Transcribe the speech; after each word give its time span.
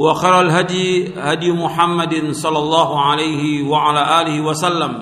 وخير 0.00 0.40
الهدي 0.40 1.14
هدي 1.16 1.52
محمد 1.52 2.32
صلى 2.32 2.58
الله 2.58 3.00
عليه 3.00 3.68
وعلى 3.68 4.02
اله 4.20 4.40
وسلم 4.40 4.92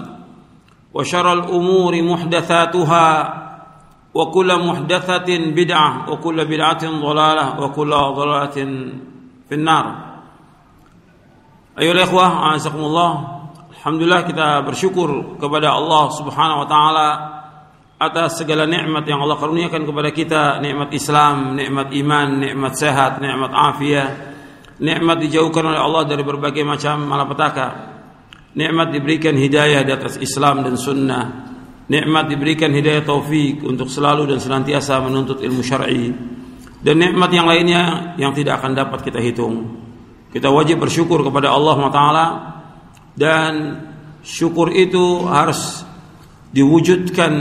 وشر 0.94 1.32
الامور 1.32 2.02
محدثاتها 2.02 3.08
وكل 4.14 4.66
محدثه 4.66 5.38
بدعه 5.38 6.10
وكل 6.10 6.44
بدعه 6.44 6.84
ضلاله 7.00 7.60
وكل 7.60 7.90
ضلاله 7.90 8.56
في 9.48 9.54
النار 9.54 9.96
ايها 11.78 11.92
الاخوه 11.92 12.26
اعزكم 12.26 12.78
الله 12.78 13.34
Alhamdulillah 13.84 14.24
kita 14.24 14.64
bersyukur 14.64 15.36
kepada 15.36 15.76
Allah 15.76 16.08
Subhanahu 16.08 16.64
wa 16.64 16.68
taala 16.72 17.08
atas 18.00 18.40
segala 18.40 18.64
nikmat 18.64 19.04
yang 19.04 19.20
Allah 19.20 19.36
karuniakan 19.36 19.84
kepada 19.84 20.08
kita, 20.08 20.42
nikmat 20.64 20.88
Islam, 20.96 21.52
nikmat 21.52 21.92
iman, 21.92 22.28
nikmat 22.40 22.80
sehat, 22.80 23.20
nikmat 23.20 23.52
afiat, 23.52 24.27
nikmat 24.79 25.17
dijauhkan 25.19 25.63
oleh 25.75 25.79
Allah 25.79 26.03
dari 26.07 26.23
berbagai 26.23 26.63
macam 26.63 27.03
malapetaka. 27.05 27.67
Nikmat 28.55 28.89
diberikan 28.89 29.37
hidayah 29.37 29.85
di 29.85 29.91
atas 29.93 30.17
Islam 30.17 30.65
dan 30.65 30.75
sunnah. 30.79 31.25
Nikmat 31.89 32.25
diberikan 32.31 32.73
hidayah 32.73 33.05
taufik 33.05 33.61
untuk 33.61 33.87
selalu 33.91 34.25
dan 34.35 34.39
senantiasa 34.41 34.97
menuntut 35.05 35.43
ilmu 35.43 35.61
syar'i. 35.61 36.09
Dan 36.79 36.95
nikmat 36.97 37.29
yang 37.29 37.45
lainnya 37.45 38.15
yang 38.15 38.31
tidak 38.31 38.63
akan 38.63 38.71
dapat 38.73 39.03
kita 39.03 39.19
hitung. 39.19 39.83
Kita 40.29 40.47
wajib 40.53 40.79
bersyukur 40.81 41.25
kepada 41.25 41.51
Allah 41.51 41.73
SWT 41.75 42.03
dan 43.17 43.53
syukur 44.21 44.71
itu 44.71 45.25
harus 45.25 45.83
diwujudkan 46.53 47.33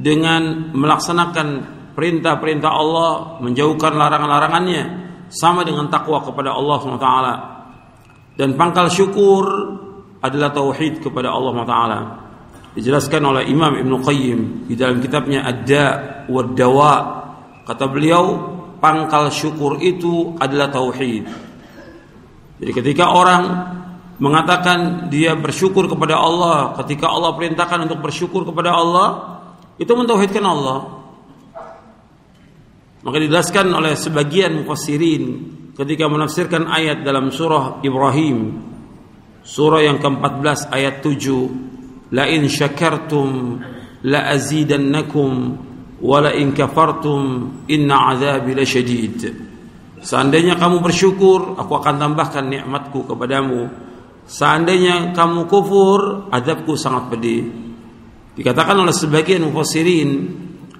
dengan 0.00 0.72
melaksanakan 0.72 1.46
perintah-perintah 1.92 2.70
Allah 2.72 3.12
menjauhkan 3.44 3.92
larangan-larangannya 3.92 5.09
sama 5.30 5.62
dengan 5.62 5.86
takwa 5.86 6.20
kepada 6.26 6.50
Allah 6.52 6.76
SWT. 6.82 7.10
Dan 8.34 8.58
pangkal 8.58 8.90
syukur 8.90 9.46
adalah 10.20 10.50
tauhid 10.50 11.00
kepada 11.00 11.30
Allah 11.30 11.50
SWT. 11.54 11.76
Dijelaskan 12.70 13.22
oleh 13.24 13.42
Imam 13.50 13.74
Ibn 13.74 13.92
Qayyim 14.02 14.70
di 14.70 14.74
dalam 14.78 15.02
kitabnya 15.02 15.42
Ad-Da 15.46 15.86
wa 16.30 16.42
Dawa 16.54 16.94
kata 17.66 17.86
beliau 17.90 18.24
pangkal 18.78 19.30
syukur 19.30 19.78
itu 19.82 20.34
adalah 20.38 20.70
tauhid. 20.70 21.24
Jadi 22.60 22.72
ketika 22.76 23.10
orang 23.10 23.42
mengatakan 24.20 25.08
dia 25.08 25.32
bersyukur 25.32 25.88
kepada 25.88 26.20
Allah 26.20 26.76
ketika 26.84 27.08
Allah 27.08 27.32
perintahkan 27.32 27.88
untuk 27.88 28.04
bersyukur 28.04 28.44
kepada 28.44 28.76
Allah 28.76 29.08
itu 29.80 29.88
mentauhidkan 29.88 30.44
Allah 30.44 30.99
maka 33.00 33.16
dijelaskan 33.16 33.72
oleh 33.72 33.96
sebagian 33.96 34.60
mufassirin 34.60 35.24
ketika 35.72 36.04
menafsirkan 36.04 36.68
ayat 36.68 37.00
dalam 37.00 37.32
surah 37.32 37.80
Ibrahim. 37.80 38.68
Surah 39.40 39.80
yang 39.80 39.96
ke-14 39.96 40.68
ayat 40.68 41.00
7 41.00 42.12
la 42.12 42.28
in 42.28 42.44
syakartum 42.44 43.56
la 44.04 44.28
azidannakum 44.28 45.32
wa 46.04 46.18
la 46.20 46.36
in 46.36 46.52
kafartum 46.52 47.64
inna 47.72 48.12
azabi 48.12 48.52
lasyadid. 48.52 49.18
Seandainya 50.00 50.60
kamu 50.60 50.84
bersyukur 50.84 51.56
aku 51.56 51.72
akan 51.76 51.96
tambahkan 51.96 52.52
nikmatku 52.52 53.08
kepadamu. 53.08 53.68
Seandainya 54.28 55.16
kamu 55.16 55.48
kufur 55.48 56.28
azabku 56.28 56.76
sangat 56.76 57.16
pedih. 57.16 57.48
Dikatakan 58.36 58.76
oleh 58.76 58.92
sebagian 58.92 59.48
mufassirin 59.48 60.10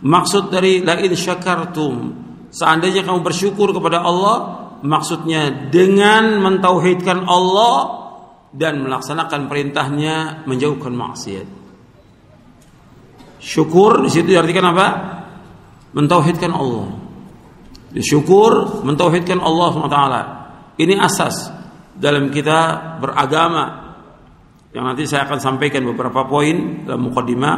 Maksud 0.01 0.49
dari 0.49 0.81
la 0.81 0.97
in 0.97 1.13
syakartum, 1.13 1.95
seandainya 2.49 3.05
kamu 3.05 3.21
bersyukur 3.21 3.77
kepada 3.77 4.01
Allah, 4.01 4.37
maksudnya 4.81 5.69
dengan 5.69 6.41
mentauhidkan 6.41 7.29
Allah 7.29 8.01
dan 8.51 8.81
melaksanakan 8.81 9.47
perintahnya 9.47 10.49
menjauhkan 10.49 10.97
maksiat. 10.97 11.47
Syukur 13.41 14.05
di 14.05 14.09
situ 14.13 14.33
diartikan 14.33 14.73
apa? 14.73 14.89
Mentauhidkan 15.93 16.53
Allah. 16.53 16.97
Syukur 18.01 18.85
mentauhidkan 18.85 19.41
Allah 19.41 19.69
SWT. 19.75 20.01
Ini 20.81 20.95
asas 20.97 21.53
dalam 21.93 22.33
kita 22.33 22.59
beragama. 23.01 23.93
Yang 24.71 24.85
nanti 24.87 25.03
saya 25.05 25.27
akan 25.27 25.39
sampaikan 25.43 25.83
beberapa 25.83 26.25
poin 26.31 26.87
dalam 26.87 27.11
mukadimah 27.11 27.57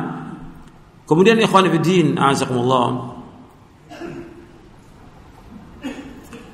Kemudian 1.13 1.37
ikhwan 1.45 1.69
fillah, 1.69 2.17
azakumullah. 2.17 3.13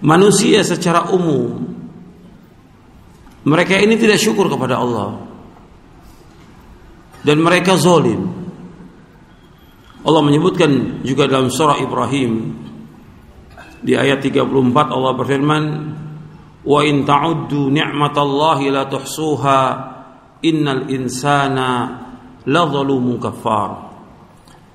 Manusia 0.02 0.66
secara 0.66 1.14
umum 1.14 1.78
mereka 3.46 3.78
ini 3.78 3.94
tidak 3.94 4.18
syukur 4.18 4.50
kepada 4.50 4.82
Allah. 4.82 5.14
Dan 7.22 7.38
mereka 7.38 7.78
zalim. 7.78 8.26
Allah 10.02 10.22
menyebutkan 10.26 11.02
juga 11.06 11.30
dalam 11.30 11.50
surah 11.54 11.78
Ibrahim 11.78 12.58
di 13.78 13.94
ayat 13.94 14.18
34 14.18 14.42
Allah 14.74 15.12
berfirman 15.14 15.64
wa 16.66 16.80
in 16.82 17.06
ta'uddu 17.06 17.70
ni'matallahi 17.70 18.74
la 18.74 18.90
tuhsuha 18.90 19.60
innal 20.42 20.90
insana 20.90 21.70
la 22.46 22.62
zalumun 22.66 23.22
kafar 23.22 23.87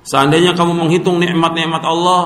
Seandainya 0.04 0.52
kamu 0.52 0.84
menghitung 0.84 1.16
nikmat-nikmat 1.16 1.80
Allah, 1.80 2.22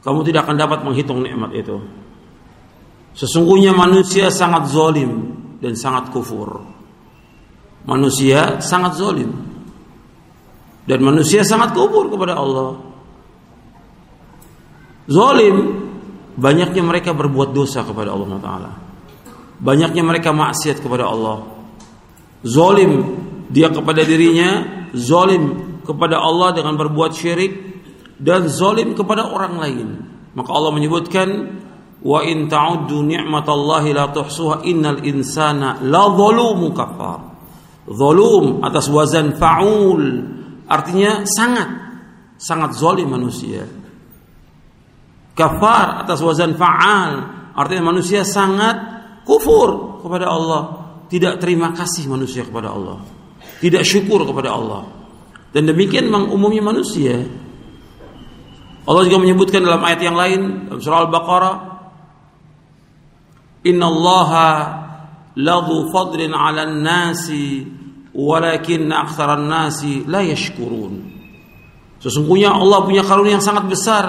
kamu 0.00 0.24
tidak 0.24 0.48
akan 0.48 0.56
dapat 0.56 0.80
menghitung 0.80 1.20
nikmat 1.20 1.52
itu. 1.52 1.76
Sesungguhnya 3.12 3.76
manusia 3.76 4.32
sangat 4.32 4.72
zolim 4.72 5.36
dan 5.60 5.76
sangat 5.76 6.08
kufur. 6.08 6.64
Manusia 7.84 8.64
sangat 8.64 8.96
zolim 8.96 9.32
dan 10.88 11.04
manusia 11.04 11.44
sangat 11.44 11.76
kufur 11.76 12.08
kepada 12.08 12.32
Allah. 12.32 12.80
Zolim 15.04 15.56
banyaknya 16.40 16.80
mereka 16.80 17.12
berbuat 17.12 17.52
dosa 17.52 17.84
kepada 17.84 18.16
Allah 18.16 18.40
Taala. 18.40 18.72
Banyaknya 19.60 20.00
mereka 20.00 20.32
maksiat 20.32 20.80
kepada 20.80 21.04
Allah. 21.10 21.44
Zolim 22.40 23.20
dia 23.50 23.68
kepada 23.68 24.00
dirinya 24.06 24.77
zalim 24.94 25.78
kepada 25.82 26.20
Allah 26.20 26.52
dengan 26.52 26.76
berbuat 26.76 27.12
syirik 27.16 27.52
dan 28.20 28.46
zalim 28.46 28.92
kepada 28.92 29.28
orang 29.28 29.54
lain. 29.56 29.88
Maka 30.36 30.50
Allah 30.52 30.72
menyebutkan 30.76 31.28
wa 32.04 32.22
in 32.22 32.46
ta'uddu 32.46 33.02
ni'matallahi 33.02 33.90
la 33.96 34.12
tuhsuha 34.14 34.62
innal 34.68 35.02
insana 35.02 35.82
la 35.82 36.04
zalumun 36.12 36.70
kafar. 36.76 37.20
Zolum 37.88 38.60
atas 38.60 38.92
wazan 38.92 39.32
fa'ul 39.40 40.02
artinya 40.68 41.24
sangat 41.24 41.68
sangat 42.36 42.76
zolim 42.76 43.08
manusia. 43.08 43.64
Kafar 45.32 46.04
atas 46.04 46.20
wazan 46.20 46.52
fa'al 46.54 47.12
artinya 47.56 47.90
manusia 47.90 48.22
sangat 48.22 48.76
kufur 49.24 50.00
kepada 50.04 50.30
Allah, 50.30 50.62
tidak 51.10 51.42
terima 51.42 51.74
kasih 51.74 52.06
manusia 52.06 52.46
kepada 52.46 52.70
Allah, 52.70 53.02
tidak 53.58 53.82
syukur 53.86 54.22
kepada 54.26 54.54
Allah. 54.54 54.82
Dan 55.50 55.66
demikian 55.68 56.06
memang 56.06 56.30
umumnya 56.30 56.62
manusia. 56.62 57.24
Allah 58.88 59.02
juga 59.04 59.20
menyebutkan 59.20 59.60
dalam 59.60 59.84
ayat 59.84 60.00
yang 60.00 60.16
lain 60.16 60.40
dalam 60.72 60.80
surah 60.80 61.04
Al-Baqarah 61.04 61.56
Inna 63.68 63.84
allaha 63.90 64.48
ladhu 65.36 65.92
fadlin 65.92 66.32
ala 66.32 66.64
nasi 66.64 67.68
walakin 68.16 68.88
aktsaran 68.88 69.44
nasi 69.44 70.08
la 70.08 70.24
yashkurun 70.24 71.18
Sesungguhnya 71.98 72.54
Allah 72.54 72.86
punya 72.86 73.02
karunia 73.02 73.36
yang 73.36 73.44
sangat 73.44 73.66
besar 73.66 74.04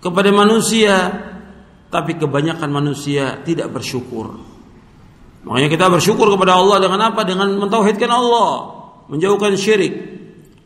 kepada 0.00 0.32
manusia 0.32 1.12
tapi 1.92 2.16
kebanyakan 2.16 2.68
manusia 2.72 3.44
tidak 3.44 3.68
bersyukur. 3.68 4.40
Makanya 5.48 5.68
kita 5.72 5.88
bersyukur 5.88 6.28
kepada 6.28 6.60
Allah 6.60 6.76
dengan 6.76 7.00
apa? 7.08 7.24
Dengan 7.24 7.48
mentauhidkan 7.56 8.12
Allah, 8.12 8.50
menjauhkan 9.08 9.56
syirik, 9.56 10.18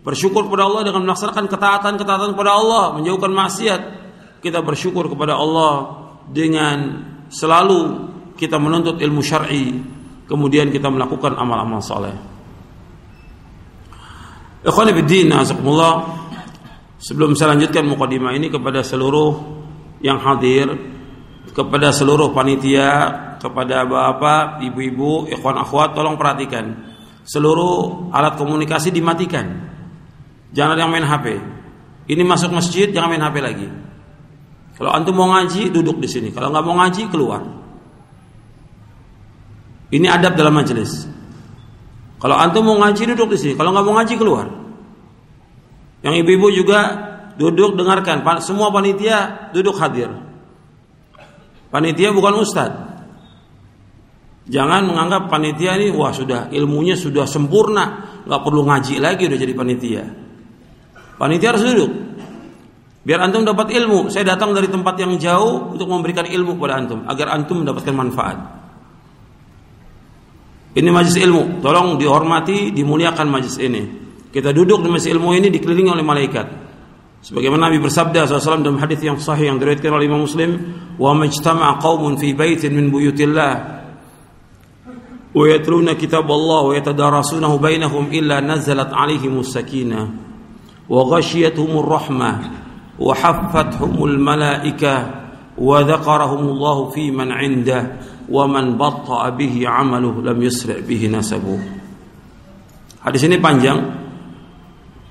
Bersyukur 0.03 0.51
kepada 0.51 0.67
Allah 0.67 0.83
dengan 0.83 1.07
melaksanakan 1.07 1.47
ketaatan-ketaatan 1.47 2.35
kepada 2.35 2.59
Allah, 2.59 2.99
menjauhkan 2.99 3.31
maksiat. 3.31 3.81
Kita 4.43 4.59
bersyukur 4.59 5.07
kepada 5.07 5.39
Allah 5.39 6.03
dengan 6.27 7.07
selalu 7.31 8.11
kita 8.35 8.59
menuntut 8.59 8.99
ilmu 8.99 9.23
syar'i, 9.23 9.79
kemudian 10.27 10.75
kita 10.75 10.91
melakukan 10.91 11.39
amal-amal 11.39 11.79
saleh. 11.79 12.19
Ikhwan 14.67 14.91
fillah. 14.91 15.95
Sebelum 17.03 17.35
saya 17.35 17.59
lanjutkan 17.59 17.83
mukadimah 17.87 18.31
ini 18.35 18.47
kepada 18.47 18.83
seluruh 18.83 19.39
yang 20.03 20.19
hadir, 20.23 20.71
kepada 21.51 21.91
seluruh 21.95 22.31
panitia, 22.35 23.11
kepada 23.43 23.83
bapak, 23.83 24.63
ibu-ibu, 24.63 25.27
ikhwan 25.27 25.59
akhwat, 25.59 25.99
tolong 25.99 26.15
perhatikan. 26.15 26.95
Seluruh 27.27 28.11
alat 28.15 28.39
komunikasi 28.39 28.95
dimatikan 28.95 29.73
Jangan 30.53 30.77
yang 30.77 30.91
main 30.93 31.05
HP. 31.05 31.41
Ini 32.13 32.23
masuk 32.29 32.53
masjid 32.53 32.93
jangan 32.93 33.09
main 33.09 33.25
HP 33.25 33.37
lagi. 33.41 33.69
Kalau 34.77 34.93
antum 34.93 35.17
mau 35.17 35.33
ngaji 35.33 35.73
duduk 35.73 35.97
di 36.01 36.09
sini. 36.09 36.29
Kalau 36.29 36.53
nggak 36.53 36.65
mau 36.65 36.77
ngaji 36.77 37.03
keluar. 37.09 37.41
Ini 39.93 40.07
adab 40.09 40.37
dalam 40.37 40.53
majelis. 40.53 41.09
Kalau 42.21 42.37
antum 42.37 42.69
mau 42.69 42.77
ngaji 42.85 43.17
duduk 43.17 43.33
di 43.33 43.39
sini. 43.41 43.53
Kalau 43.57 43.73
nggak 43.73 43.85
mau 43.85 43.97
ngaji 43.97 44.15
keluar. 44.21 44.47
Yang 46.05 46.15
ibu-ibu 46.21 46.49
juga 46.53 46.81
duduk 47.41 47.73
dengarkan. 47.81 48.21
Semua 48.45 48.69
panitia 48.69 49.49
duduk 49.57 49.81
hadir. 49.81 50.13
Panitia 51.73 52.13
bukan 52.13 52.45
ustadz. 52.45 52.92
Jangan 54.43 54.91
menganggap 54.91 55.31
panitia 55.31 55.79
ini 55.79 55.95
wah 55.95 56.11
sudah 56.11 56.51
ilmunya 56.51 56.99
sudah 56.99 57.31
sempurna, 57.31 58.19
nggak 58.27 58.41
perlu 58.43 58.67
ngaji 58.67 58.99
lagi 58.99 59.31
udah 59.31 59.39
jadi 59.39 59.55
panitia. 59.55 60.05
Panitia 61.15 61.55
harus 61.55 61.63
duduk. 61.63 61.91
Biar 63.03 63.19
antum 63.23 63.47
dapat 63.47 63.71
ilmu. 63.75 64.11
Saya 64.11 64.35
datang 64.35 64.55
dari 64.55 64.71
tempat 64.71 64.95
yang 64.99 65.15
jauh 65.19 65.75
untuk 65.75 65.91
memberikan 65.91 66.27
ilmu 66.27 66.59
kepada 66.59 66.75
antum 66.79 67.07
agar 67.07 67.35
antum 67.35 67.63
mendapatkan 67.63 67.95
manfaat. 67.95 68.39
Ini 70.73 70.89
majlis 70.91 71.19
ilmu. 71.19 71.63
Tolong 71.63 71.99
dihormati, 71.99 72.71
dimuliakan 72.71 73.27
majlis 73.27 73.59
ini. 73.63 73.83
Kita 74.31 74.55
duduk 74.55 74.83
di 74.83 74.89
majlis 74.91 75.11
ilmu 75.11 75.35
ini 75.35 75.51
dikelilingi 75.51 75.91
oleh 75.91 76.07
malaikat. 76.07 76.47
Sebagaimana 77.23 77.71
Nabi 77.71 77.79
bersabda 77.79 78.27
SAW 78.27 78.67
dalam 78.67 78.83
hadis 78.83 78.99
yang 78.99 79.15
sahih 79.15 79.55
yang 79.55 79.59
diriwayatkan 79.63 79.95
oleh 79.95 80.07
Imam 80.11 80.27
Muslim, 80.27 80.59
"Wa 80.99 81.15
majtama'a 81.15 81.79
qaumun 81.79 82.19
fi 82.19 82.35
baitin 82.35 82.75
min 82.75 82.91
buyutillah 82.91 83.82
wa 85.34 85.44
yatluna 85.46 85.94
kitab 86.00 86.26
Allah 86.30 86.62
wa 86.68 86.74
yatadarasunahu 86.74 87.62
bainahum 87.62 88.10
illa 88.14 88.42
nazalat 88.42 88.90
'alaihimus 88.92 89.54
sakinah." 89.54 90.28
وغشيتهم 90.90 91.72
الرحمة 91.84 92.32
وحفتهم 93.00 93.96
الملائكة 94.04 94.96
وذكرهم 95.58 96.44
الله 96.48 96.78
في 96.90 97.12
من 97.12 97.32
عنده 97.32 97.82
ومن 98.32 98.66
بطأ 98.78 99.30
به 99.30 99.56
عمله 99.68 100.16
لم 100.22 100.38
يسرع 100.42 100.78
به 100.88 101.02
نسبه 101.12 101.60
Hadis 102.98 103.24
ini 103.24 103.40
panjang. 103.40 103.80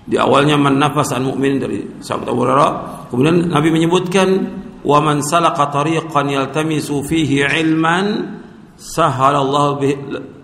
Di 0.04 0.20
awalnya 0.20 0.60
man 0.60 0.76
nafas 0.76 1.16
an 1.16 1.32
mu'min 1.32 1.56
dari 1.56 1.80
sahabat 1.96 2.28
Abu 2.28 2.44
Hurairah. 2.44 2.72
Kemudian 3.08 3.48
Nabi 3.48 3.72
menyebutkan 3.72 4.28
wa 4.84 5.00
man 5.00 5.24
salaka 5.24 5.72
tariqan 5.72 6.28
yaltamisu 6.28 7.00
fihi 7.08 7.40
ilman 7.40 8.06
sahalallahu 8.81 9.77
bihi 9.77 9.95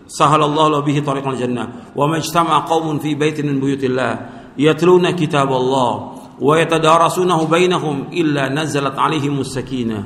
sahalallahu 0.05 0.85
bihi 0.85 1.01
tariqal 1.01 1.35
jannah. 1.35 1.89
Wa 1.97 2.05
majtama'a 2.05 2.69
qaumun 2.69 3.01
fi 3.01 3.17
baitin 3.17 3.49
min 3.49 3.57
buyutillah 3.57 4.53
yatluna 4.57 5.13
kitab 5.17 5.49
Allah 5.49 6.17
wa 6.37 6.53
yatadarasunahu 6.57 7.49
bainahum 7.49 8.13
illa 8.13 8.49
nazalat 8.49 8.93
alaihim 8.93 9.41
sakinah 9.41 10.05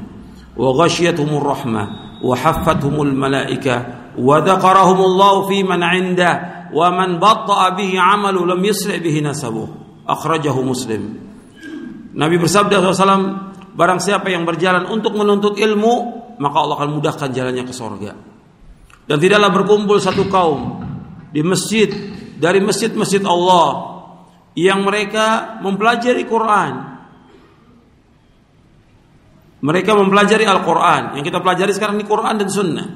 wa 0.56 0.72
ghashiyatuhum 0.80 1.40
rahmah 1.44 2.20
wa 2.24 2.36
haffathum 2.36 3.04
malaika 3.16 4.12
wa 4.16 4.40
dzakarahum 4.40 5.00
Allah 5.00 5.36
fi 5.48 5.64
man 5.64 5.82
'inda 5.84 6.32
wa 6.72 6.88
man 6.92 7.20
batta'a 7.20 7.76
bihi 7.76 8.00
'amalu 8.00 8.48
lam 8.48 8.60
yusri 8.64 9.00
bihi 9.00 9.24
nasabuh 9.24 9.68
akhrajahu 10.08 10.64
muslim 10.64 11.20
Nabi 12.12 12.36
bersabda 12.36 12.84
SAW 12.92 13.51
barang 13.72 14.00
siapa 14.04 14.28
yang 14.32 14.44
berjalan 14.44 14.88
untuk 14.88 15.16
menuntut 15.16 15.56
ilmu 15.56 15.94
maka 16.42 16.58
Allah 16.60 16.76
akan 16.82 16.92
mudahkan 16.98 17.30
jalannya 17.32 17.64
ke 17.64 17.74
sorga 17.74 18.12
dan 19.06 19.18
tidaklah 19.18 19.50
berkumpul 19.52 19.98
satu 20.00 20.28
kaum 20.32 20.84
di 21.32 21.42
masjid 21.44 21.92
dari 22.42 22.60
masjid-masjid 22.60 23.24
Allah 23.24 23.92
yang 24.58 24.84
mereka 24.84 25.58
mempelajari 25.64 26.28
Quran. 26.28 26.74
Mereka 29.62 29.94
mempelajari 29.94 30.42
Al-Quran. 30.42 31.22
Yang 31.22 31.26
kita 31.30 31.40
pelajari 31.40 31.72
sekarang 31.78 32.02
ini 32.02 32.06
Quran 32.10 32.36
dan 32.42 32.50
Sunnah. 32.50 32.88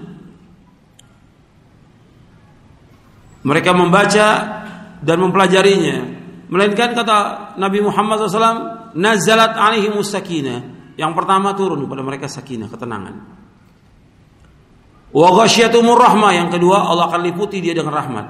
Mereka 3.46 3.72
membaca 3.78 4.28
dan 5.06 5.18
mempelajarinya. 5.22 5.98
Melainkan 6.50 6.98
kata 6.98 7.18
Nabi 7.62 7.86
Muhammad 7.86 8.26
SAW, 8.26 8.98
Nazalat 8.98 9.54
alaihi 9.54 9.94
sakinah. 10.02 10.75
Yang 10.96 11.12
pertama 11.16 11.52
turun 11.52 11.84
kepada 11.84 12.02
mereka 12.04 12.28
sakinah, 12.32 12.72
ketenangan. 12.72 13.16
Wa 15.16 15.28
ghasyiatumur 15.32 16.00
rahmah. 16.00 16.32
Yang 16.36 16.50
kedua 16.60 16.88
Allah 16.88 17.12
akan 17.12 17.22
liputi 17.24 17.60
dia 17.60 17.76
dengan 17.76 17.96
rahmat. 17.96 18.26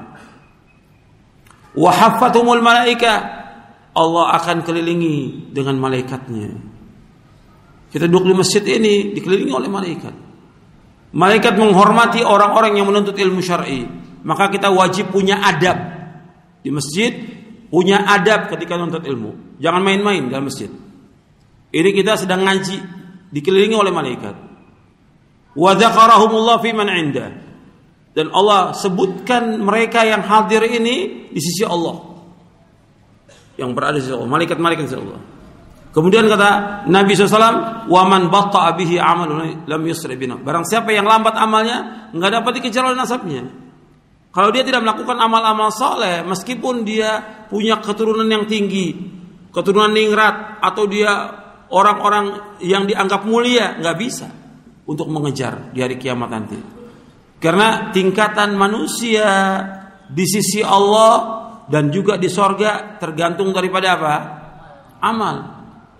Wahafatumul 1.77 2.61
malaika. 2.61 3.43
Allah 3.95 4.25
akan 4.37 4.61
kelilingi 4.65 5.49
dengan 5.55 5.79
malaikatnya. 5.79 6.51
Kita 7.95 8.11
duduk 8.11 8.27
di 8.27 8.35
masjid 8.35 8.63
ini 8.75 9.15
dikelilingi 9.15 9.53
oleh 9.55 9.71
malaikat. 9.71 10.13
Malaikat 11.15 11.55
menghormati 11.55 12.19
orang-orang 12.27 12.75
yang 12.75 12.91
menuntut 12.91 13.15
ilmu 13.15 13.39
syar'i. 13.39 13.87
Maka 14.25 14.51
kita 14.51 14.67
wajib 14.67 15.15
punya 15.15 15.39
adab 15.39 15.77
di 16.59 16.73
masjid, 16.75 17.13
punya 17.71 18.03
adab 18.03 18.51
ketika 18.51 18.75
menuntut 18.75 19.05
ilmu. 19.07 19.61
Jangan 19.63 19.79
main-main 19.79 20.27
dalam 20.27 20.51
masjid. 20.51 20.67
Ini 21.75 21.89
kita 21.91 22.15
sedang 22.15 22.47
ngaji, 22.47 22.77
dikelilingi 23.35 23.75
oleh 23.75 23.91
malaikat. 23.91 24.35
Wa 25.55 25.75
dzakarahumullah 25.75 26.55
fi 26.63 26.71
man 26.71 26.87
'indah 26.87 27.29
dan 28.15 28.31
Allah 28.31 28.71
sebutkan 28.71 29.59
mereka 29.59 30.07
yang 30.07 30.23
hadir 30.23 30.63
ini 30.63 31.27
di 31.27 31.41
sisi 31.43 31.67
Allah. 31.67 32.15
Yang 33.59 33.69
berada 33.75 33.99
di 33.99 34.03
sisi 34.07 34.15
Allah 34.15 34.31
malaikat-malaikat 34.31 34.83
di 34.87 34.89
sisi 34.91 34.99
Allah. 35.03 35.19
Kemudian 35.91 36.27
kata 36.27 36.83
Nabi 36.91 37.11
SAW 37.15 37.87
waman 37.87 38.27
batta 38.27 38.71
abihi 38.71 38.99
amal 38.99 39.31
lam 39.67 39.81
yusri 39.83 40.15
bina. 40.15 40.39
Barang 40.39 40.63
siapa 40.67 40.95
yang 40.95 41.07
lambat 41.07 41.35
amalnya 41.39 42.11
nggak 42.15 42.31
dapat 42.39 42.51
dikejar 42.59 42.87
oleh 42.87 42.99
nasabnya. 42.99 43.43
Kalau 44.31 44.51
dia 44.51 44.67
tidak 44.67 44.83
melakukan 44.83 45.15
amal-amal 45.15 45.71
soleh 45.71 46.23
meskipun 46.23 46.83
dia 46.83 47.43
punya 47.47 47.79
keturunan 47.79 48.27
yang 48.27 48.43
tinggi 48.43 49.15
keturunan 49.55 49.95
ningrat 49.95 50.59
atau 50.59 50.83
dia 50.83 51.31
orang-orang 51.73 52.57
yang 52.61 52.85
dianggap 52.85 53.25
mulia 53.25 53.77
nggak 53.79 53.97
bisa 53.97 54.27
untuk 54.85 55.09
mengejar 55.09 55.73
di 55.73 55.79
hari 55.81 55.97
kiamat 55.97 56.29
nanti 56.29 56.59
karena 57.45 57.93
tingkatan 57.93 58.57
manusia 58.57 59.29
di 60.09 60.25
sisi 60.25 60.65
Allah 60.65 61.45
dan 61.69 61.89
juga 61.89 62.17
di 62.17 62.29
sorga 62.29 62.97
tergantung 63.01 63.53
daripada 63.53 63.87
apa? 63.97 64.15
Amal. 65.01 65.37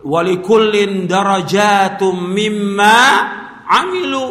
Walikullin 0.05 1.10
darajatum 1.10 2.34
mimma 2.34 2.98
amilu 3.65 4.27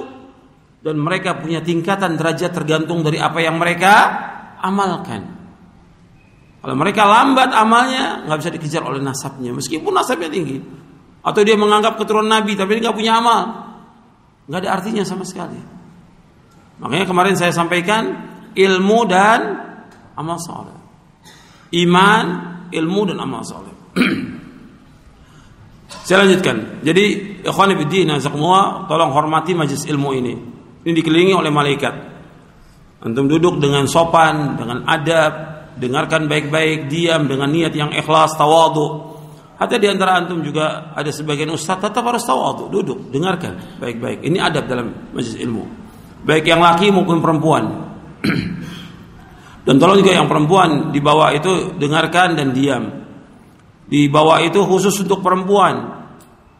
dan 0.82 0.96
mereka 0.98 1.38
punya 1.38 1.58
tingkatan 1.62 2.14
derajat 2.14 2.54
tergantung 2.54 3.02
dari 3.02 3.18
apa 3.18 3.42
yang 3.42 3.58
mereka 3.58 3.94
amalkan. 4.62 5.34
Kalau 6.62 6.76
mereka 6.80 7.04
lambat 7.04 7.52
amalnya, 7.52 8.24
nggak 8.24 8.38
bisa 8.40 8.50
dikejar 8.54 8.82
oleh 8.86 9.02
nasabnya, 9.04 9.52
meskipun 9.52 9.92
nasabnya 9.92 10.32
tinggi. 10.32 10.58
Atau 11.24 11.40
dia 11.40 11.56
menganggap 11.56 11.96
keturunan 11.96 12.28
Nabi, 12.28 12.52
tapi 12.52 12.76
dia 12.76 12.88
nggak 12.88 12.98
punya 13.00 13.16
amal, 13.16 13.42
nggak 14.44 14.60
ada 14.60 14.70
artinya 14.76 15.02
sama 15.08 15.24
sekali. 15.24 15.56
Makanya 16.84 17.08
kemarin 17.08 17.34
saya 17.34 17.48
sampaikan 17.48 18.12
ilmu 18.52 19.00
dan 19.08 19.40
amal 20.20 20.36
soleh, 20.36 20.76
iman, 21.80 22.24
ilmu 22.68 23.00
dan 23.08 23.18
amal 23.24 23.40
soleh. 23.40 23.72
saya 26.06 26.28
lanjutkan. 26.28 26.84
Jadi, 26.84 27.04
ikhwan 27.40 27.72
fillah, 27.72 28.84
tolong 28.84 29.10
hormati 29.16 29.56
majlis 29.56 29.88
ilmu 29.88 30.10
ini. 30.12 30.34
Ini 30.84 30.92
dikelilingi 30.92 31.32
oleh 31.32 31.48
malaikat. 31.48 31.94
Antum 33.04 33.24
duduk 33.28 33.56
dengan 33.60 33.88
sopan, 33.88 34.60
dengan 34.60 34.84
adab, 34.84 35.32
dengarkan 35.80 36.28
baik-baik, 36.28 36.92
diam 36.92 37.24
dengan 37.24 37.48
niat 37.48 37.72
yang 37.72 37.90
ikhlas, 37.96 38.36
tawadu. 38.36 39.13
Hatta 39.64 39.80
di 39.80 39.88
antara 39.88 40.20
antum 40.20 40.44
juga 40.44 40.92
ada 40.92 41.08
sebagian 41.08 41.48
ustaz 41.48 41.80
tetap 41.80 42.04
harus 42.04 42.20
tawadu, 42.20 42.68
duduk, 42.68 43.08
dengarkan 43.08 43.80
baik-baik. 43.80 44.20
Ini 44.20 44.36
adab 44.44 44.68
dalam 44.68 45.08
majlis 45.16 45.40
ilmu. 45.40 45.64
Baik 46.20 46.52
yang 46.52 46.60
laki 46.60 46.92
maupun 46.92 47.24
perempuan. 47.24 47.64
dan 49.64 49.74
tolong 49.80 50.04
juga 50.04 50.20
yang 50.20 50.28
perempuan 50.28 50.92
di 50.92 51.00
bawah 51.00 51.32
itu 51.32 51.80
dengarkan 51.80 52.36
dan 52.36 52.52
diam. 52.52 52.84
Di 53.88 54.12
bawah 54.12 54.44
itu 54.44 54.60
khusus 54.68 55.00
untuk 55.00 55.24
perempuan. 55.24 56.04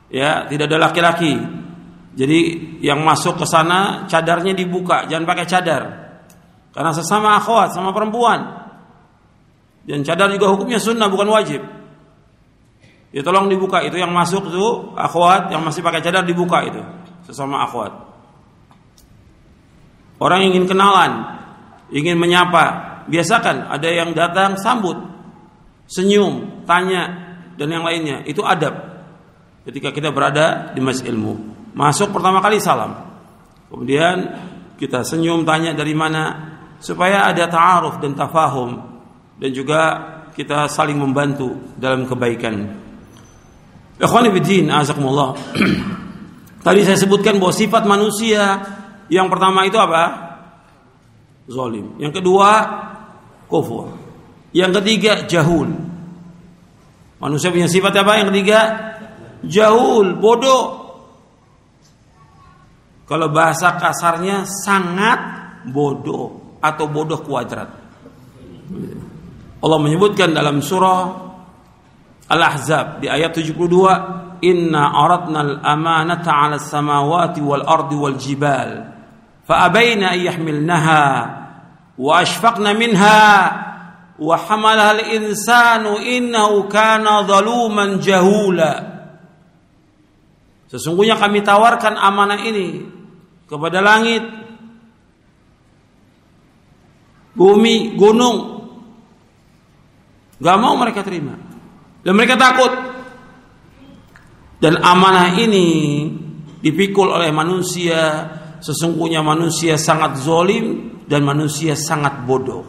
Ya, 0.09 0.49
tidak 0.49 0.73
ada 0.73 0.89
laki-laki. 0.89 1.37
Jadi 2.17 2.41
yang 2.81 3.05
masuk 3.05 3.37
ke 3.37 3.45
sana 3.45 4.09
cadarnya 4.09 4.57
dibuka, 4.57 5.05
jangan 5.13 5.29
pakai 5.29 5.45
cadar. 5.45 5.83
Karena 6.73 6.97
sesama 6.97 7.37
akhwat 7.37 7.77
sama 7.77 7.93
perempuan. 7.93 8.65
Dan 9.85 10.01
cadar 10.01 10.33
juga 10.33 10.49
hukumnya 10.49 10.81
sunnah 10.81 11.13
bukan 11.13 11.29
wajib. 11.29 11.74
Ya 13.15 13.23
tolong 13.23 13.47
dibuka 13.47 13.79
itu 13.87 13.95
yang 13.95 14.11
masuk 14.11 14.51
itu 14.51 14.91
akhwat 14.99 15.55
yang 15.55 15.63
masih 15.63 15.87
pakai 15.87 16.03
cadar 16.03 16.27
dibuka 16.27 16.67
itu 16.67 16.83
sesama 17.23 17.63
akhwat. 17.63 17.95
Orang 20.19 20.43
ingin 20.43 20.67
kenalan, 20.67 21.23
ingin 21.95 22.19
menyapa, 22.19 23.07
biasakan 23.07 23.71
ada 23.71 23.87
yang 23.87 24.11
datang 24.19 24.59
sambut, 24.59 24.99
senyum, 25.87 26.67
tanya 26.67 27.39
dan 27.55 27.71
yang 27.71 27.87
lainnya. 27.87 28.27
Itu 28.27 28.43
adab 28.43 28.75
ketika 29.63 29.95
kita 29.95 30.11
berada 30.11 30.75
di 30.75 30.83
masjid 30.83 31.15
ilmu. 31.15 31.55
Masuk 31.71 32.11
pertama 32.11 32.43
kali 32.43 32.59
salam. 32.59 32.99
Kemudian 33.71 34.27
kita 34.75 35.07
senyum 35.07 35.47
tanya 35.47 35.71
dari 35.71 35.95
mana 35.95 36.51
supaya 36.83 37.31
ada 37.31 37.47
ta'aruf 37.47 38.03
dan 38.03 38.19
tafahum 38.19 38.71
dan 39.39 39.51
juga 39.55 39.81
kita 40.35 40.67
saling 40.67 40.99
membantu 40.99 41.55
dalam 41.79 42.07
kebaikan. 42.11 42.84
Ikhwani 43.99 44.29
bidin, 44.35 44.71
azakumullah. 44.75 45.39
Tadi 46.67 46.81
saya 46.83 46.99
sebutkan 46.99 47.39
bahwa 47.39 47.55
sifat 47.55 47.83
manusia 47.87 48.43
yang 49.13 49.29
pertama 49.29 49.69
itu 49.69 49.77
apa? 49.79 50.05
Zolim. 51.47 52.01
Yang 52.01 52.25
kedua, 52.25 52.51
kufur. 53.47 53.93
Yang 54.57 54.81
ketiga, 54.81 55.13
jahul. 55.29 55.69
Manusia 57.21 57.53
punya 57.53 57.69
sifat 57.69 57.93
apa? 58.01 58.19
Yang 58.19 58.29
ketiga, 58.33 58.61
jahul, 59.45 60.17
bodoh. 60.17 60.83
Kalau 63.05 63.29
bahasa 63.29 63.77
kasarnya 63.77 64.49
sangat 64.49 65.21
bodoh 65.69 66.57
atau 66.65 66.89
bodoh 66.89 67.21
kuadrat. 67.21 67.69
Allah 69.61 69.79
menyebutkan 69.81 70.33
dalam 70.33 70.65
surah 70.65 71.34
Al-Ahzab 72.25 73.05
di 73.05 73.07
ayat 73.13 73.37
72, 73.37 74.41
"Inna 74.41 74.97
aradna 74.97 75.45
al-amanata 75.45 76.33
'ala 76.33 76.57
samawati 76.57 77.45
wal 77.45 77.61
ardi 77.61 77.97
wal 78.01 78.17
jibal, 78.17 78.71
fa 79.45 79.69
abaina 79.69 80.17
an 80.17 80.21
yahmilnaha 80.25 81.05
wa 82.01 82.13
ashfaqna 82.25 82.73
minha 82.73 83.29
wa 84.17 84.35
hamalaha 84.41 85.05
al-insanu 85.05 86.01
innahu 86.01 86.65
kana 86.73 87.29
zaluman 87.29 88.01
jahula." 88.01 88.73
Sesungguhnya 90.73 91.21
kami 91.21 91.45
tawarkan 91.45 92.01
amanah 92.01 92.41
ini 92.41 92.89
kepada 93.45 93.85
langit, 93.85 94.25
bumi, 97.37 97.93
gunung. 98.01 98.65
Gak 100.41 100.57
mau 100.59 100.75
mereka 100.81 101.05
terima. 101.05 101.44
Dan 102.05 102.13
mereka 102.15 102.37
takut. 102.37 102.71
Dan 104.61 104.81
amanah 104.81 105.35
ini 105.41 105.67
dipikul 106.61 107.11
oleh 107.11 107.33
manusia. 107.33 108.31
Sesungguhnya 108.61 109.21
manusia 109.21 109.77
sangat 109.77 110.21
zolim 110.21 110.97
dan 111.05 111.25
manusia 111.25 111.77
sangat 111.77 112.25
bodoh. 112.25 112.65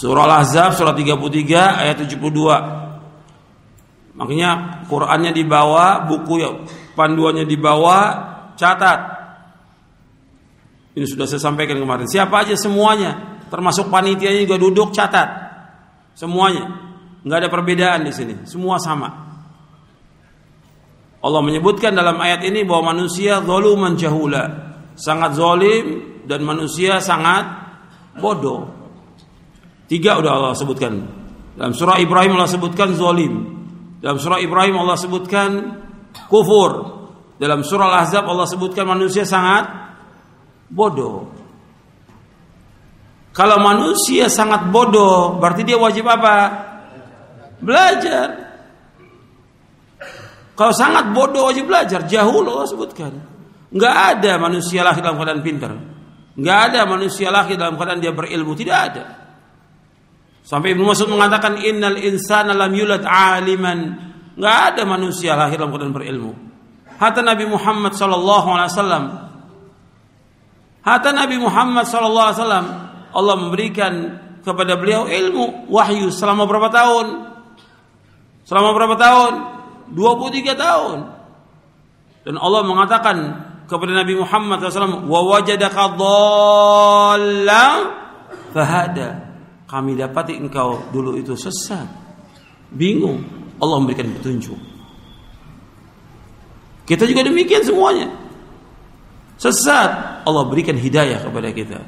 Surah 0.00 0.24
Al-Ahzab 0.24 0.80
surah 0.80 0.96
33 0.96 1.84
ayat 1.84 1.96
72. 2.08 4.16
Makanya 4.16 4.84
Qur'annya 4.88 5.32
dibawa, 5.32 6.04
buku 6.04 6.34
ya 6.40 6.50
panduannya 6.92 7.48
di 7.48 7.56
bawah, 7.56 8.04
catat. 8.56 9.00
Ini 10.92 11.06
sudah 11.08 11.24
saya 11.24 11.40
sampaikan 11.40 11.80
kemarin. 11.80 12.04
Siapa 12.04 12.44
aja 12.44 12.52
semuanya, 12.56 13.40
termasuk 13.48 13.88
panitianya 13.88 14.44
juga 14.44 14.60
duduk 14.60 14.92
catat. 14.92 15.49
Semuanya. 16.20 16.68
nggak 17.24 17.38
ada 17.40 17.48
perbedaan 17.48 18.04
di 18.04 18.12
sini. 18.12 18.44
Semua 18.44 18.76
sama. 18.76 19.08
Allah 21.20 21.42
menyebutkan 21.44 21.96
dalam 21.96 22.20
ayat 22.20 22.44
ini 22.44 22.64
bahwa 22.64 22.92
manusia 22.96 23.40
zaluman 23.40 23.96
jahula, 23.96 24.76
sangat 24.96 25.36
zalim 25.36 25.84
dan 26.24 26.44
manusia 26.44 27.00
sangat 27.00 27.44
bodoh. 28.20 28.68
Tiga 29.88 30.20
udah 30.20 30.32
Allah 30.32 30.52
sebutkan. 30.56 30.92
Dalam 31.56 31.72
surah 31.76 32.00
Ibrahim 32.00 32.36
Allah 32.36 32.52
sebutkan 32.52 32.96
zalim. 32.96 33.34
Dalam 34.00 34.16
surah 34.16 34.40
Ibrahim 34.40 34.80
Allah 34.80 34.96
sebutkan 34.96 35.50
kufur. 36.28 37.00
Dalam 37.40 37.64
surah 37.64 37.96
Al-Ahzab 37.96 38.24
Allah 38.28 38.48
sebutkan 38.48 38.84
manusia 38.88 39.24
sangat 39.24 39.68
bodoh. 40.68 41.39
Kalau 43.40 43.56
manusia 43.56 44.28
sangat 44.28 44.68
bodoh, 44.68 45.40
berarti 45.40 45.64
dia 45.64 45.80
wajib 45.80 46.04
apa? 46.04 46.36
Belajar. 47.56 48.28
Kalau 50.52 50.76
sangat 50.76 51.08
bodoh 51.16 51.48
wajib 51.48 51.64
belajar. 51.64 52.04
Jahul 52.04 52.44
Allah 52.44 52.68
sebutkan. 52.68 53.16
Enggak 53.72 53.96
ada 53.96 54.36
manusia 54.36 54.84
lahir 54.84 55.00
dalam 55.00 55.16
keadaan 55.16 55.40
pintar. 55.40 55.72
Enggak 56.36 56.58
ada 56.68 56.84
manusia 56.84 57.32
lahir 57.32 57.56
dalam 57.56 57.80
keadaan 57.80 58.04
dia 58.04 58.12
berilmu. 58.12 58.52
Tidak 58.52 58.76
ada. 58.76 59.04
Sampai 60.44 60.76
Ibnu 60.76 60.84
Mas'ud 60.84 61.08
mengatakan 61.08 61.64
innal 61.64 61.96
insana 61.96 62.52
lam 62.52 62.76
yulad 62.76 63.08
aliman 63.08 63.78
nggak 64.36 64.56
ada 64.76 64.82
manusia 64.84 65.32
lahir 65.32 65.56
dalam 65.56 65.72
keadaan 65.72 65.96
berilmu. 65.96 66.32
Hatta 67.00 67.24
Nabi 67.24 67.48
Muhammad 67.48 67.96
sallallahu 67.96 68.48
alaihi 68.52 68.72
wasallam 68.76 69.04
Hatta 70.84 71.16
Nabi 71.16 71.36
Muhammad 71.40 71.88
sallallahu 71.88 72.26
alaihi 72.28 72.40
wasallam 72.44 72.66
Allah 73.10 73.34
memberikan 73.38 73.92
kepada 74.40 74.78
beliau 74.80 75.06
ilmu 75.06 75.68
wahyu 75.68 76.08
selama 76.08 76.48
berapa 76.48 76.72
tahun? 76.72 77.06
Selama 78.48 78.74
berapa 78.74 78.96
tahun? 78.96 79.32
23 79.94 80.54
tahun. 80.56 80.98
Dan 82.24 82.34
Allah 82.36 82.62
mengatakan 82.66 83.16
kepada 83.70 83.92
Nabi 83.94 84.18
Muhammad 84.18 84.58
SAW, 84.60 85.06
wa 85.06 85.20
wajadaka 85.30 85.94
fahada. 88.50 89.08
Kami 89.70 89.94
dapati 89.94 90.34
engkau 90.34 90.90
dulu 90.90 91.14
itu 91.14 91.38
sesat, 91.38 91.86
bingung, 92.74 93.22
Allah 93.62 93.78
memberikan 93.78 94.10
petunjuk. 94.18 94.58
Kita 96.90 97.06
juga 97.06 97.22
demikian 97.22 97.62
semuanya. 97.62 98.10
Sesat, 99.38 100.20
Allah 100.26 100.42
berikan 100.50 100.74
hidayah 100.74 101.22
kepada 101.22 101.54
kita. 101.54 101.78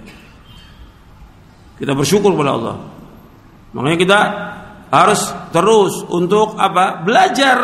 Kita 1.82 1.98
bersyukur 1.98 2.30
kepada 2.38 2.54
Allah. 2.54 2.76
Makanya 3.74 3.98
kita 3.98 4.20
harus 4.94 5.34
terus 5.50 6.06
untuk 6.06 6.54
apa? 6.54 7.02
Belajar. 7.02 7.58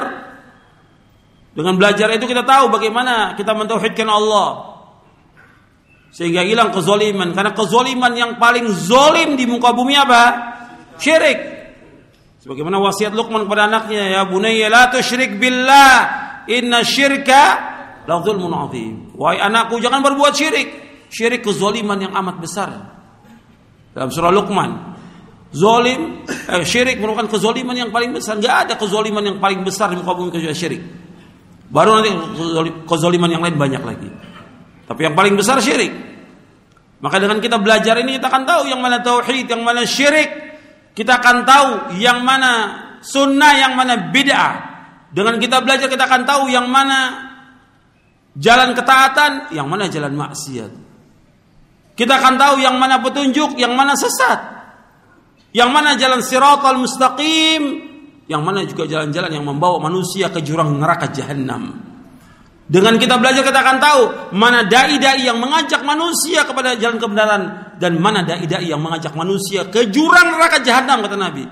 Dengan 1.55 1.79
belajar 1.79 2.11
itu 2.11 2.27
kita 2.27 2.43
tahu 2.43 2.67
bagaimana 2.67 3.39
kita 3.39 3.55
mentauhidkan 3.55 4.11
Allah. 4.11 4.75
Sehingga 6.11 6.43
hilang 6.43 6.75
kezoliman. 6.75 7.31
Karena 7.31 7.55
kezoliman 7.55 8.11
yang 8.19 8.43
paling 8.43 8.67
zolim 8.75 9.39
di 9.39 9.47
muka 9.47 9.71
bumi 9.71 9.95
apa? 9.95 10.23
Syirik. 10.99 11.39
Sebagaimana 12.43 12.83
wasiat 12.83 13.15
Luqman 13.15 13.47
kepada 13.47 13.71
anaknya, 13.71 14.19
ya 14.19 14.27
bunayya 14.27 14.67
la 14.67 14.91
tusyrik 14.91 15.39
billah, 15.39 15.95
inna 16.51 16.83
syirka 16.83 17.43
la 18.03 18.19
dzulmun. 18.19 18.51
Wahai 19.15 19.39
anakku 19.39 19.79
jangan 19.79 20.03
berbuat 20.03 20.35
syirik. 20.35 20.69
Syirik 21.07 21.47
kezoliman 21.47 22.03
yang 22.03 22.19
amat 22.19 22.43
besar. 22.43 22.98
Dalam 23.99 24.15
surah 24.15 24.31
Luqman, 24.31 24.71
zolim, 25.51 26.23
eh, 26.31 26.63
syirik 26.63 27.03
merupakan 27.03 27.27
kezoliman 27.27 27.75
yang 27.75 27.91
paling 27.91 28.15
besar. 28.15 28.39
Gak 28.39 28.71
ada 28.71 28.75
kezoliman 28.79 29.27
yang 29.27 29.43
paling 29.43 29.67
besar 29.67 29.91
di 29.91 29.99
muka 29.99 30.15
bumi 30.15 30.31
kecuali 30.31 30.55
syirik. 30.55 30.83
Baru 31.67 31.99
nanti 31.99 32.15
kezoliman 32.87 33.27
yang 33.27 33.43
lain 33.43 33.59
banyak 33.59 33.83
lagi. 33.83 34.07
Tapi 34.87 35.01
yang 35.03 35.19
paling 35.19 35.35
besar 35.35 35.59
syirik. 35.59 35.91
Maka 37.03 37.19
dengan 37.19 37.43
kita 37.43 37.59
belajar 37.59 37.99
ini 37.99 38.23
kita 38.23 38.31
akan 38.31 38.47
tahu 38.47 38.63
yang 38.71 38.79
mana 38.79 39.03
tauhid, 39.03 39.51
yang 39.51 39.67
mana 39.67 39.83
syirik. 39.83 40.31
Kita 40.95 41.19
akan 41.19 41.43
tahu 41.43 41.69
yang 41.99 42.23
mana 42.23 42.51
sunnah, 43.03 43.59
yang 43.59 43.75
mana 43.75 44.15
bid'ah. 44.15 44.55
Dengan 45.11 45.43
kita 45.43 45.59
belajar 45.59 45.91
kita 45.91 46.07
akan 46.07 46.23
tahu 46.23 46.55
yang 46.55 46.71
mana 46.71 47.19
jalan 48.39 48.79
ketaatan, 48.79 49.51
yang 49.51 49.67
mana 49.67 49.91
jalan 49.91 50.15
maksiat. 50.15 50.88
Kita 51.99 52.15
akan 52.23 52.39
tahu 52.39 52.55
yang 52.63 52.79
mana 52.79 53.03
petunjuk, 53.03 53.59
yang 53.59 53.75
mana 53.75 53.99
sesat. 53.99 54.39
Yang 55.51 55.71
mana 55.75 55.99
jalan 55.99 56.23
siratal 56.23 56.79
mustaqim, 56.79 57.63
yang 58.31 58.47
mana 58.47 58.63
juga 58.63 58.87
jalan-jalan 58.87 59.35
yang 59.35 59.43
membawa 59.43 59.83
manusia 59.83 60.31
ke 60.31 60.39
jurang 60.45 60.79
neraka 60.79 61.11
jahanam. 61.11 61.75
Dengan 62.69 63.01
kita 63.01 63.17
belajar 63.17 63.43
kita 63.43 63.65
akan 63.65 63.77
tahu 63.81 64.03
mana 64.37 64.69
dai-dai 64.69 65.25
yang 65.25 65.41
mengajak 65.41 65.81
manusia 65.89 66.45
kepada 66.45 66.77
jalan 66.77 67.01
kebenaran 67.01 67.43
dan 67.81 67.97
mana 67.97 68.21
dai-dai 68.21 68.69
yang 68.69 68.79
mengajak 68.85 69.17
manusia 69.17 69.65
ke 69.73 69.89
jurang 69.89 70.37
neraka 70.37 70.61
jahanam 70.61 71.01
kata 71.01 71.17
Nabi. 71.17 71.49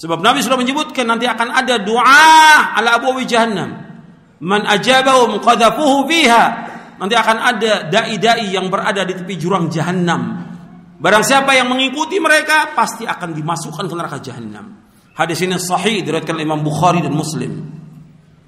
Sebab 0.00 0.24
Nabi 0.24 0.40
sudah 0.40 0.56
menyebutkan 0.56 1.04
nanti 1.04 1.28
akan 1.28 1.52
ada 1.52 1.76
doa 1.76 2.72
ala 2.72 2.96
abu 2.96 3.20
jahannam. 3.28 3.84
Man 4.40 4.64
ajabahu 4.64 5.44
qadhafuhu 5.44 6.08
fiha. 6.08 6.44
Nanti 6.96 7.14
akan 7.14 7.36
ada 7.36 7.72
dai-dai 7.92 8.52
yang 8.52 8.72
berada 8.72 9.04
di 9.04 9.12
tepi 9.12 9.36
jurang 9.36 9.68
jahanam. 9.68 10.46
Barang 10.96 11.20
siapa 11.20 11.52
yang 11.52 11.68
mengikuti 11.68 12.16
mereka 12.16 12.72
pasti 12.72 13.04
akan 13.04 13.36
dimasukkan 13.36 13.84
ke 13.84 13.94
neraka 13.94 14.18
jahanam. 14.24 14.80
Hadis 15.12 15.44
ini 15.44 15.60
sahih 15.60 16.00
diriwayatkan 16.00 16.36
Imam 16.40 16.64
Bukhari 16.64 17.04
dan 17.04 17.12
Muslim. 17.12 17.52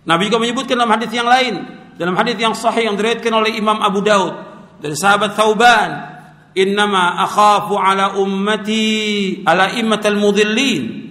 Nabi 0.09 0.33
juga 0.33 0.41
menyebutkan 0.41 0.81
dalam 0.81 0.93
hadis 0.97 1.13
yang 1.13 1.29
lain, 1.29 1.55
dalam 2.01 2.17
hadis 2.17 2.37
yang 2.41 2.57
sahih 2.57 2.89
yang 2.89 2.97
diriwayatkan 2.97 3.33
oleh 3.33 3.53
Imam 3.53 3.77
Abu 3.85 4.01
Daud 4.01 4.33
dari 4.81 4.97
sahabat 4.97 5.37
Thauban, 5.37 5.91
"Innama 6.57 7.21
akhafu 7.29 7.77
ala 7.77 8.17
ummati 8.17 9.45
ala 9.45 9.77
immatal 9.77 10.17
mudhillin." 10.17 11.09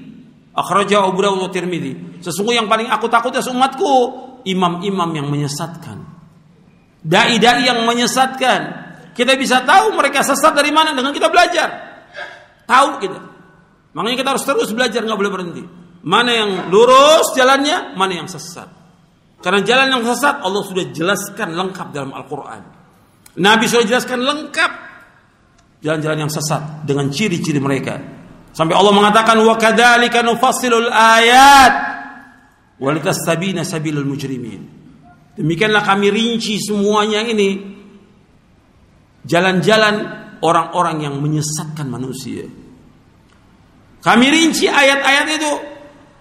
Akhrajahu 0.58 1.14
Abu 1.14 1.22
Dawud 1.22 1.54
Tirmidzi. 1.54 2.26
Sesungguhnya 2.26 2.66
yang 2.66 2.70
paling 2.70 2.90
aku 2.90 3.06
takut 3.14 3.30
atas 3.30 3.46
umatku 3.46 3.94
imam-imam 4.42 5.14
yang 5.14 5.30
menyesatkan. 5.30 6.17
Dai-dai 7.08 7.64
yang 7.64 7.88
menyesatkan, 7.88 8.60
kita 9.16 9.40
bisa 9.40 9.64
tahu 9.64 9.96
mereka 9.96 10.28
sesat 10.28 10.52
dari 10.52 10.76
mana 10.76 10.92
dengan 10.92 11.16
kita 11.16 11.32
belajar. 11.32 11.70
Tahu 12.68 13.00
kita. 13.00 13.20
Makanya 13.96 14.18
kita 14.20 14.30
harus 14.36 14.44
terus 14.44 14.70
belajar, 14.76 15.08
nggak 15.08 15.16
boleh 15.16 15.32
berhenti. 15.32 15.64
Mana 16.04 16.36
yang 16.36 16.52
lurus 16.68 17.32
jalannya, 17.32 17.96
mana 17.96 18.14
yang 18.20 18.28
sesat. 18.28 18.68
Karena 19.40 19.64
jalan 19.64 19.88
yang 19.98 20.04
sesat 20.04 20.44
Allah 20.44 20.62
sudah 20.68 20.86
jelaskan 20.92 21.56
lengkap 21.56 21.88
dalam 21.96 22.12
Al-Quran. 22.12 22.62
Nabi 23.40 23.66
sudah 23.72 23.86
jelaskan 23.88 24.28
lengkap 24.28 24.72
jalan-jalan 25.80 26.28
yang 26.28 26.32
sesat 26.34 26.84
dengan 26.84 27.08
ciri-ciri 27.08 27.62
mereka. 27.62 27.96
Sampai 28.52 28.74
Allah 28.74 28.94
mengatakan 28.94 29.38
wa 29.40 29.56
kadzalika 29.56 30.26
nufassilul 30.26 30.90
ayat 30.90 31.74
walitastabina 32.82 33.62
sabilul 33.62 34.06
mujrimin. 34.06 34.77
Demikianlah 35.38 35.86
kami 35.86 36.10
rinci 36.10 36.58
semuanya 36.58 37.22
ini 37.22 37.62
jalan-jalan 39.22 39.96
orang-orang 40.42 41.06
yang 41.06 41.16
menyesatkan 41.22 41.86
manusia. 41.86 42.50
Kami 44.02 44.26
rinci 44.34 44.66
ayat-ayat 44.66 45.28
itu 45.38 45.54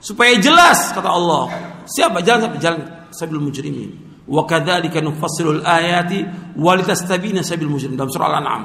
supaya 0.05 0.37
jelas 0.37 0.93
kata 0.93 1.09
Allah. 1.09 1.49
Siapa 1.87 2.21
jalan 2.21 2.51
sampai 2.51 2.61
jalan 2.61 2.81
sabil 3.15 3.41
mujrimin. 3.41 3.91
Wa 4.27 4.43
kadzalika 4.43 4.99
nufassilul 5.01 5.63
ayati 5.63 6.21
walitastabina 6.59 7.41
sabil 7.47 7.71
mujrimin 7.71 7.97
dalam 7.97 8.11
surah 8.11 8.37
Al-An'am. 8.37 8.63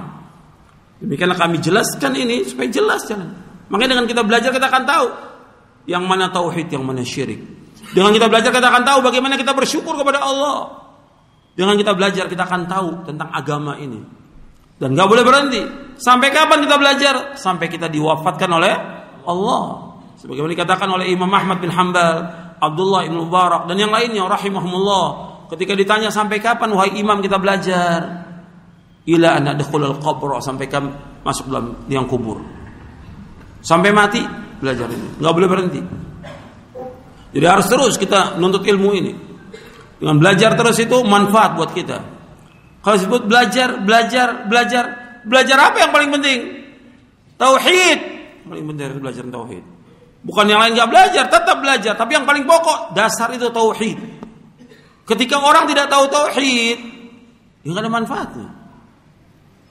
Demikianlah 1.00 1.38
kami 1.38 1.62
jelaskan 1.62 2.12
ini 2.18 2.44
supaya 2.44 2.68
jelas 2.68 3.08
jalan. 3.08 3.30
Makanya 3.72 3.96
dengan 3.96 4.06
kita 4.10 4.22
belajar 4.26 4.50
kita 4.52 4.68
akan 4.68 4.84
tahu 4.84 5.08
yang 5.88 6.04
mana 6.06 6.28
tauhid, 6.30 6.68
yang 6.70 6.84
mana 6.84 7.06
syirik. 7.06 7.61
Dengan 7.92 8.12
kita 8.16 8.28
belajar 8.32 8.52
kita 8.56 8.68
akan 8.72 8.84
tahu 8.88 9.00
bagaimana 9.04 9.36
kita 9.36 9.52
bersyukur 9.52 10.00
kepada 10.00 10.24
Allah. 10.24 10.80
Dengan 11.52 11.76
kita 11.76 11.92
belajar 11.92 12.26
kita 12.32 12.48
akan 12.48 12.62
tahu 12.68 12.90
tentang 13.04 13.28
agama 13.36 13.76
ini. 13.76 14.00
Dan 14.80 14.96
gak 14.96 15.08
boleh 15.12 15.22
berhenti. 15.22 15.62
Sampai 16.00 16.34
kapan 16.34 16.66
kita 16.66 16.76
belajar? 16.80 17.16
Sampai 17.38 17.68
kita 17.70 17.92
diwafatkan 17.92 18.50
oleh 18.50 18.74
Allah. 19.28 19.94
Sebagaimana 20.18 20.54
dikatakan 20.54 20.90
oleh 20.90 21.12
Imam 21.12 21.30
Ahmad 21.30 21.62
bin 21.62 21.70
Hambal, 21.70 22.26
Abdullah 22.62 23.06
bin 23.06 23.18
Mubarak 23.18 23.66
dan 23.70 23.78
yang 23.78 23.90
lainnya 23.90 24.26
rahimahumullah. 24.26 25.06
Ketika 25.52 25.76
ditanya 25.76 26.08
sampai 26.14 26.40
kapan 26.40 26.72
wahai 26.72 26.96
imam 26.96 27.20
kita 27.20 27.36
belajar? 27.36 28.24
Ila 29.04 29.36
an 29.36 29.52
nadkhulul 29.52 29.98
qabr 30.00 30.40
sampai 30.40 30.70
kami 30.70 30.94
masuk 31.26 31.50
dalam 31.50 31.86
liang 31.90 32.06
kubur. 32.06 32.38
Sampai 33.62 33.90
mati 33.90 34.22
belajar 34.62 34.88
ini. 34.90 35.20
Gak 35.22 35.34
boleh 35.34 35.50
berhenti. 35.50 35.82
Jadi 37.32 37.46
harus 37.48 37.68
terus 37.68 37.96
kita 37.96 38.36
nuntut 38.36 38.64
ilmu 38.68 38.90
ini. 38.92 39.14
Dengan 40.02 40.18
belajar 40.20 40.58
terus 40.60 40.78
itu 40.82 40.98
manfaat 41.06 41.56
buat 41.56 41.72
kita. 41.72 41.98
Kalau 42.82 42.96
disebut 42.98 43.30
belajar, 43.30 43.80
belajar, 43.86 44.50
belajar, 44.50 44.84
belajar 45.24 45.58
apa 45.62 45.78
yang 45.86 45.92
paling 45.94 46.10
penting? 46.10 46.40
Tauhid. 47.38 48.00
Paling 48.50 48.66
penting 48.74 49.00
belajar 49.00 49.24
tauhid. 49.30 49.64
Bukan 50.22 50.46
yang 50.46 50.62
lain 50.62 50.74
nggak 50.78 50.90
belajar, 50.90 51.24
tetap 51.30 51.58
belajar. 51.62 51.94
Tapi 51.98 52.12
yang 52.18 52.26
paling 52.26 52.46
pokok 52.46 52.94
dasar 52.98 53.30
itu 53.34 53.50
tauhid. 53.54 53.98
Ketika 55.06 55.38
orang 55.42 55.70
tidak 55.70 55.90
tahu 55.90 56.10
tauhid, 56.10 56.78
ya 57.62 57.68
nggak 57.70 57.84
ada 57.86 57.92
manfaatnya. 57.94 58.50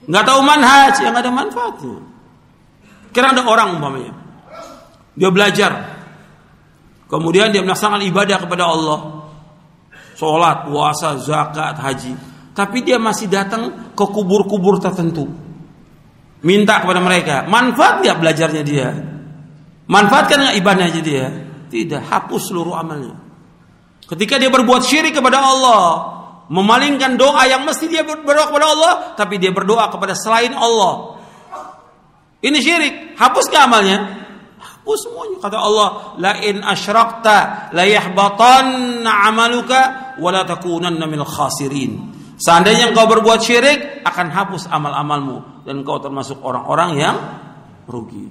Nggak 0.07 0.25
tahu 0.25 0.39
manhaj, 0.41 0.93
yang 1.03 1.11
nggak 1.13 1.25
ada 1.27 1.33
manfaatnya. 1.33 1.97
Kira 3.11 3.35
ada 3.35 3.43
orang 3.43 3.75
umpamanya, 3.75 4.15
dia 5.19 5.27
belajar, 5.27 6.00
kemudian 7.11 7.51
dia 7.51 7.59
melaksanakan 7.59 8.07
ibadah 8.07 8.37
kepada 8.39 8.63
Allah, 8.71 8.99
sholat, 10.15 10.71
puasa, 10.71 11.19
zakat, 11.19 11.75
haji 11.75 12.31
tapi 12.51 12.83
dia 12.83 12.99
masih 12.99 13.31
datang 13.31 13.95
ke 13.95 14.05
kubur-kubur 14.11 14.77
tertentu. 14.83 15.27
Minta 16.41 16.81
kepada 16.83 16.99
mereka, 16.99 17.45
manfaat 17.47 18.01
nggak 18.01 18.17
belajarnya 18.17 18.63
dia? 18.65 18.89
Manfaatkan 19.87 20.37
nggak 20.41 20.57
ibadahnya 20.59 21.01
dia? 21.01 21.25
Tidak, 21.71 22.01
hapus 22.01 22.51
seluruh 22.51 22.75
amalnya. 22.75 23.15
Ketika 24.03 24.35
dia 24.35 24.51
berbuat 24.51 24.83
syirik 24.83 25.15
kepada 25.15 25.39
Allah, 25.39 25.83
memalingkan 26.51 27.15
doa 27.15 27.47
yang 27.47 27.63
mesti 27.63 27.87
dia 27.87 28.03
berdoa 28.03 28.51
kepada 28.51 28.67
Allah, 28.67 28.93
tapi 29.15 29.39
dia 29.39 29.53
berdoa 29.55 29.87
kepada 29.87 30.11
selain 30.17 30.51
Allah. 30.51 31.23
Ini 32.41 32.57
syirik, 32.57 33.15
hapus 33.15 33.47
ke 33.47 33.57
amalnya? 33.61 34.20
Hapus 34.81 34.97
semuanya. 35.05 35.37
Kata 35.37 35.57
Allah, 35.61 35.87
la 36.17 36.33
in 36.41 36.65
asyrakta 36.65 37.69
la 37.69 37.85
yahbatanna 37.85 39.29
amaluka 39.29 39.79
wa 40.17 40.29
la 40.33 40.41
takunanna 40.41 41.05
minal 41.05 41.29
khasirin. 41.29 42.09
Seandainya 42.41 42.89
engkau 42.89 43.05
berbuat 43.05 43.37
syirik, 43.45 44.01
akan 44.01 44.33
hapus 44.33 44.65
amal-amalmu 44.73 45.61
dan 45.69 45.85
engkau 45.85 46.01
termasuk 46.01 46.41
orang-orang 46.41 46.97
yang 46.97 47.15
rugi. 47.85 48.25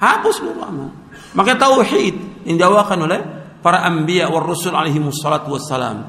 Hapus 0.00 0.40
seluruh 0.40 0.64
amal. 0.64 0.88
Maka 1.36 1.60
tauhid 1.60 2.48
yang 2.48 2.56
diawakan 2.56 3.04
oleh 3.04 3.20
para 3.60 3.84
anbiya 3.84 4.32
wa 4.32 4.40
rasul 4.40 4.72
alaihi 4.72 4.96
wassalatu 5.04 5.52
wassalam. 5.52 6.08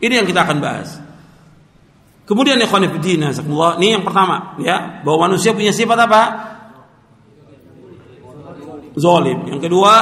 Ini 0.00 0.24
yang 0.24 0.26
kita 0.28 0.48
akan 0.48 0.58
bahas. 0.64 0.96
Kemudian 2.24 2.56
ikhwan 2.56 2.88
fillah, 2.88 3.76
ini 3.76 4.00
yang 4.00 4.04
pertama 4.06 4.56
ya, 4.64 5.04
bahwa 5.04 5.28
manusia 5.28 5.52
punya 5.52 5.76
sifat 5.76 6.08
apa? 6.08 6.22
Zolim. 8.96 9.48
Yang 9.48 9.68
kedua, 9.68 9.94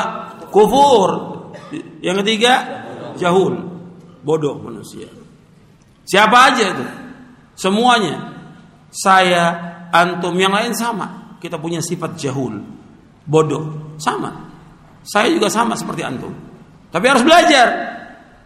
kufur. 0.51 1.11
Yang 2.03 2.17
ketiga, 2.25 2.53
jahul. 3.15 3.55
Bodoh 4.21 4.61
manusia. 4.61 5.09
Siapa 6.05 6.37
aja 6.51 6.65
itu? 6.75 6.85
Semuanya. 7.55 8.35
Saya, 8.91 9.55
antum, 9.95 10.35
yang 10.35 10.51
lain 10.51 10.75
sama. 10.75 11.39
Kita 11.39 11.57
punya 11.57 11.79
sifat 11.79 12.19
jahul. 12.19 12.59
Bodoh. 13.25 13.95
Sama. 13.97 14.51
Saya 15.07 15.31
juga 15.33 15.49
sama 15.49 15.79
seperti 15.79 16.03
antum. 16.03 16.35
Tapi 16.91 17.07
harus 17.07 17.23
belajar. 17.23 17.69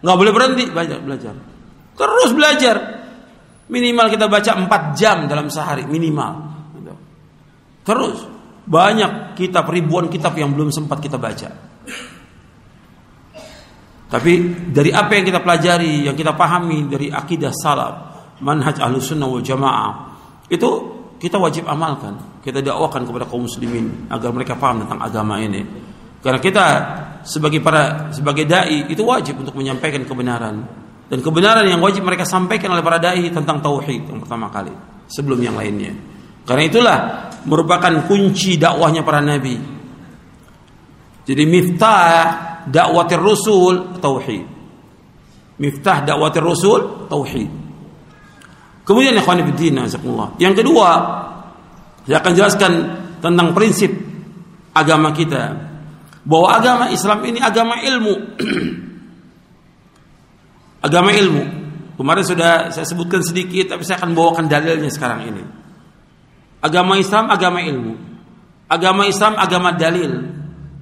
Nggak 0.05 0.17
boleh 0.21 0.33
berhenti. 0.35 0.63
Belajar, 0.69 0.99
belajar. 1.01 1.33
Terus 1.95 2.31
belajar. 2.35 2.75
Minimal 3.65 4.13
kita 4.13 4.29
baca 4.29 4.51
4 4.61 4.93
jam 4.93 5.25
dalam 5.25 5.49
sehari. 5.49 5.89
Minimal. 5.89 6.33
Terus. 7.81 8.34
Banyak 8.65 9.37
kitab, 9.37 9.69
ribuan 9.69 10.09
kitab 10.09 10.33
yang 10.37 10.53
belum 10.53 10.73
sempat 10.73 10.97
kita 11.01 11.21
baca. 11.21 11.49
Tapi 14.05 14.33
dari 14.69 14.93
apa 14.93 15.11
yang 15.17 15.25
kita 15.25 15.41
pelajari, 15.41 16.05
yang 16.05 16.17
kita 16.17 16.33
pahami 16.37 16.89
dari 16.89 17.09
akidah 17.09 17.53
salaf, 17.53 17.93
manhaj 18.41 18.77
ahlu 18.81 19.01
sunnah 19.01 19.29
wal 19.29 19.41
jamaah, 19.41 19.91
itu 20.49 20.69
kita 21.17 21.41
wajib 21.41 21.65
amalkan. 21.65 22.41
Kita 22.41 22.61
dakwakan 22.61 23.09
kepada 23.09 23.25
kaum 23.25 23.49
muslimin 23.49 24.05
agar 24.13 24.29
mereka 24.29 24.53
paham 24.53 24.85
tentang 24.85 25.01
agama 25.01 25.41
ini. 25.41 25.65
Karena 26.21 26.41
kita 26.41 26.65
sebagai 27.25 27.61
para 27.61 28.13
sebagai 28.13 28.45
dai 28.45 28.89
itu 28.89 29.01
wajib 29.01 29.41
untuk 29.41 29.57
menyampaikan 29.57 30.05
kebenaran 30.05 30.65
dan 31.05 31.19
kebenaran 31.21 31.65
yang 31.69 31.81
wajib 31.81 32.01
mereka 32.01 32.25
sampaikan 32.25 32.73
oleh 32.73 32.81
para 32.81 32.97
dai 32.97 33.29
tentang 33.29 33.61
tauhid 33.61 34.09
yang 34.09 34.21
pertama 34.21 34.49
kali 34.49 34.73
sebelum 35.05 35.37
yang 35.41 35.53
lainnya. 35.53 35.93
Karena 36.45 36.63
itulah 36.63 36.97
merupakan 37.49 38.05
kunci 38.05 38.61
dakwahnya 38.61 39.01
para 39.01 39.21
nabi. 39.21 39.57
Jadi 41.25 41.43
miftah 41.49 42.05
dakwatir 42.69 43.17
rusul 43.17 43.97
tauhid. 43.97 44.45
Miftah 45.57 46.05
dakwatir 46.05 46.45
rusul 46.45 47.09
tauhid. 47.09 47.49
Kemudian 48.85 49.17
ikhwan 49.17 49.41
fillah 49.57 50.37
Yang 50.37 50.61
kedua, 50.61 50.89
saya 52.05 52.21
akan 52.21 52.33
jelaskan 52.37 52.71
tentang 53.17 53.49
prinsip 53.57 53.89
agama 54.77 55.09
kita 55.09 55.57
bahwa 56.21 56.53
agama 56.53 56.85
Islam 56.93 57.25
ini 57.25 57.41
agama 57.41 57.81
ilmu. 57.81 58.13
agama 60.85 61.09
ilmu. 61.09 61.43
Kemarin 61.97 62.25
sudah 62.27 62.69
saya 62.69 62.85
sebutkan 62.85 63.25
sedikit 63.25 63.73
tapi 63.73 63.81
saya 63.81 63.97
akan 63.97 64.13
bawakan 64.13 64.45
dalilnya 64.45 64.93
sekarang 64.93 65.33
ini. 65.33 65.64
Agama 66.65 66.97
Islam 66.97 67.29
agama 67.29 67.61
ilmu. 67.61 67.93
Agama 68.65 69.05
Islam 69.05 69.37
agama 69.37 69.69
dalil. 69.77 70.33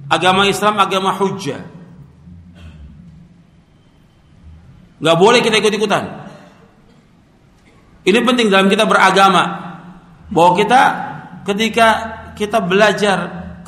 Agama 0.08 0.48
Islam 0.48 0.80
agama 0.80 1.12
hujjah. 1.12 1.60
Gak 5.04 5.16
boleh 5.20 5.44
kita 5.44 5.60
ikut-ikutan. 5.60 6.24
Ini 8.08 8.18
penting 8.24 8.48
dalam 8.48 8.72
kita 8.72 8.88
beragama. 8.88 9.44
Bahwa 10.32 10.56
kita 10.56 10.82
ketika 11.44 11.88
kita 12.32 12.64
belajar, 12.64 13.18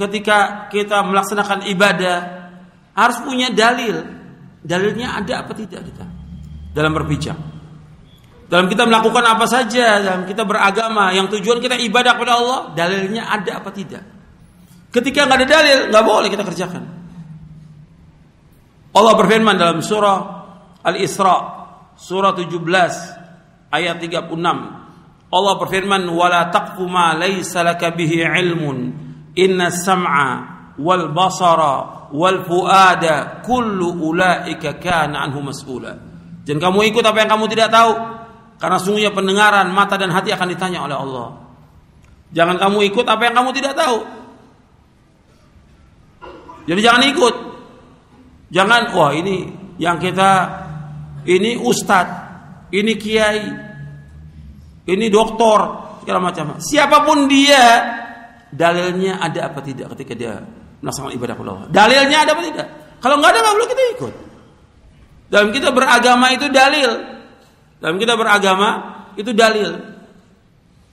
ketika 0.00 0.68
kita 0.72 1.04
melaksanakan 1.04 1.68
ibadah, 1.68 2.16
harus 2.96 3.20
punya 3.20 3.52
dalil. 3.52 4.00
Dalilnya 4.64 5.20
ada 5.20 5.44
apa 5.44 5.52
tidak 5.52 5.84
kita 5.92 6.06
dalam 6.72 6.96
berbicara. 6.96 7.55
Dalam 8.46 8.70
kita 8.70 8.86
melakukan 8.86 9.26
apa 9.26 9.42
saja, 9.50 9.98
dalam 9.98 10.22
kita 10.22 10.46
beragama, 10.46 11.10
yang 11.10 11.26
tujuan 11.26 11.58
kita 11.58 11.74
ibadah 11.82 12.14
kepada 12.14 12.32
Allah, 12.38 12.58
dalilnya 12.78 13.26
ada 13.26 13.58
apa 13.58 13.74
tidak. 13.74 14.06
Ketika 14.94 15.26
nggak 15.26 15.38
ada 15.42 15.48
dalil, 15.50 15.78
nggak 15.90 16.04
boleh 16.06 16.28
kita 16.30 16.44
kerjakan. 16.46 16.82
Allah 18.96 19.12
berfirman 19.18 19.58
dalam 19.58 19.82
surah 19.82 20.18
Al-Isra, 20.86 21.36
surah 21.98 22.32
17 22.38 23.74
ayat 23.74 23.98
36. 23.98 24.30
Allah 25.26 25.54
berfirman 25.58 26.06
wala 26.06 26.46
taqfu 26.48 26.86
ma 26.86 27.18
laysa 27.18 27.66
laka 27.66 27.90
bihi 27.90 28.22
ilmun 28.22 28.78
inna 29.34 29.74
sam'a 29.74 30.28
wal 30.78 31.10
basara 31.10 32.08
wal 32.14 32.46
fuada 32.46 33.42
kullu 33.42 33.90
ulaika 34.00 34.78
kana 34.78 35.26
anhu 35.26 35.42
mas'ula. 35.42 35.98
Jangan 36.46 36.70
kamu 36.70 36.94
ikut 36.94 37.02
apa 37.02 37.18
yang 37.26 37.30
kamu 37.34 37.44
tidak 37.50 37.74
tahu 37.74 37.92
karena 38.56 38.78
sungguhnya 38.80 39.12
pendengaran, 39.12 39.68
mata 39.68 40.00
dan 40.00 40.08
hati 40.08 40.32
akan 40.32 40.48
ditanya 40.48 40.84
oleh 40.88 40.96
Allah. 40.96 41.28
Jangan 42.32 42.56
kamu 42.56 42.88
ikut 42.92 43.06
apa 43.06 43.22
yang 43.28 43.34
kamu 43.36 43.50
tidak 43.52 43.72
tahu. 43.76 43.98
Jadi 46.66 46.80
jangan 46.82 47.02
ikut. 47.06 47.34
Jangan 48.50 48.94
wah 48.96 49.12
ini 49.12 49.50
yang 49.76 50.00
kita 50.00 50.30
ini 51.26 51.58
ustadz, 51.58 52.70
ini 52.72 52.92
kiai, 52.96 53.44
ini 54.88 55.06
doktor 55.10 55.58
segala 56.02 56.30
macam. 56.30 56.56
Siapa 56.62 57.02
pun 57.02 57.26
dia, 57.26 57.82
dalilnya 58.50 59.18
ada 59.18 59.50
apa 59.50 59.60
tidak 59.60 59.92
ketika 59.98 60.12
dia 60.14 60.32
melaksanakan 60.80 61.12
ibadah 61.12 61.34
Allah. 61.42 61.66
Dalilnya 61.70 62.18
ada 62.24 62.30
apa 62.32 62.42
tidak? 62.46 62.66
Kalau 63.02 63.16
nggak 63.20 63.30
ada 63.34 63.38
nggak 63.42 63.54
boleh 63.54 63.68
kita 63.68 63.82
ikut. 63.98 64.14
Dalam 65.26 65.48
kita 65.50 65.68
beragama 65.74 66.30
itu 66.30 66.46
dalil. 66.48 67.15
Dalam 67.80 67.96
kita 68.00 68.16
beragama 68.16 68.68
itu 69.16 69.30
dalil. 69.36 69.76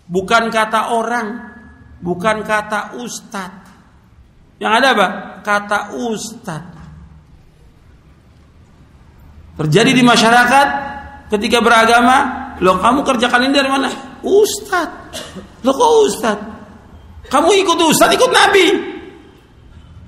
Bukan 0.03 0.51
kata 0.51 0.93
orang, 0.93 1.27
bukan 2.03 2.43
kata 2.43 2.99
ustad. 2.99 3.51
Yang 4.59 4.73
ada 4.79 4.87
apa? 4.91 5.07
Kata 5.41 5.79
ustad. 5.95 6.63
Terjadi 9.53 9.91
di 9.93 10.03
masyarakat 10.03 10.67
ketika 11.29 11.61
beragama 11.61 12.43
Loh 12.61 12.77
kamu 12.77 13.01
kerjakan 13.01 13.49
ini 13.49 13.53
dari 13.55 13.69
mana? 13.71 13.89
Ustad. 14.21 14.89
Loh 15.65 15.73
kok 15.73 15.91
Ustad? 16.05 16.37
Kamu 17.31 17.49
ikut 17.49 17.77
Ustad, 17.81 18.13
ikut 18.13 18.29
Nabi. 18.29 18.65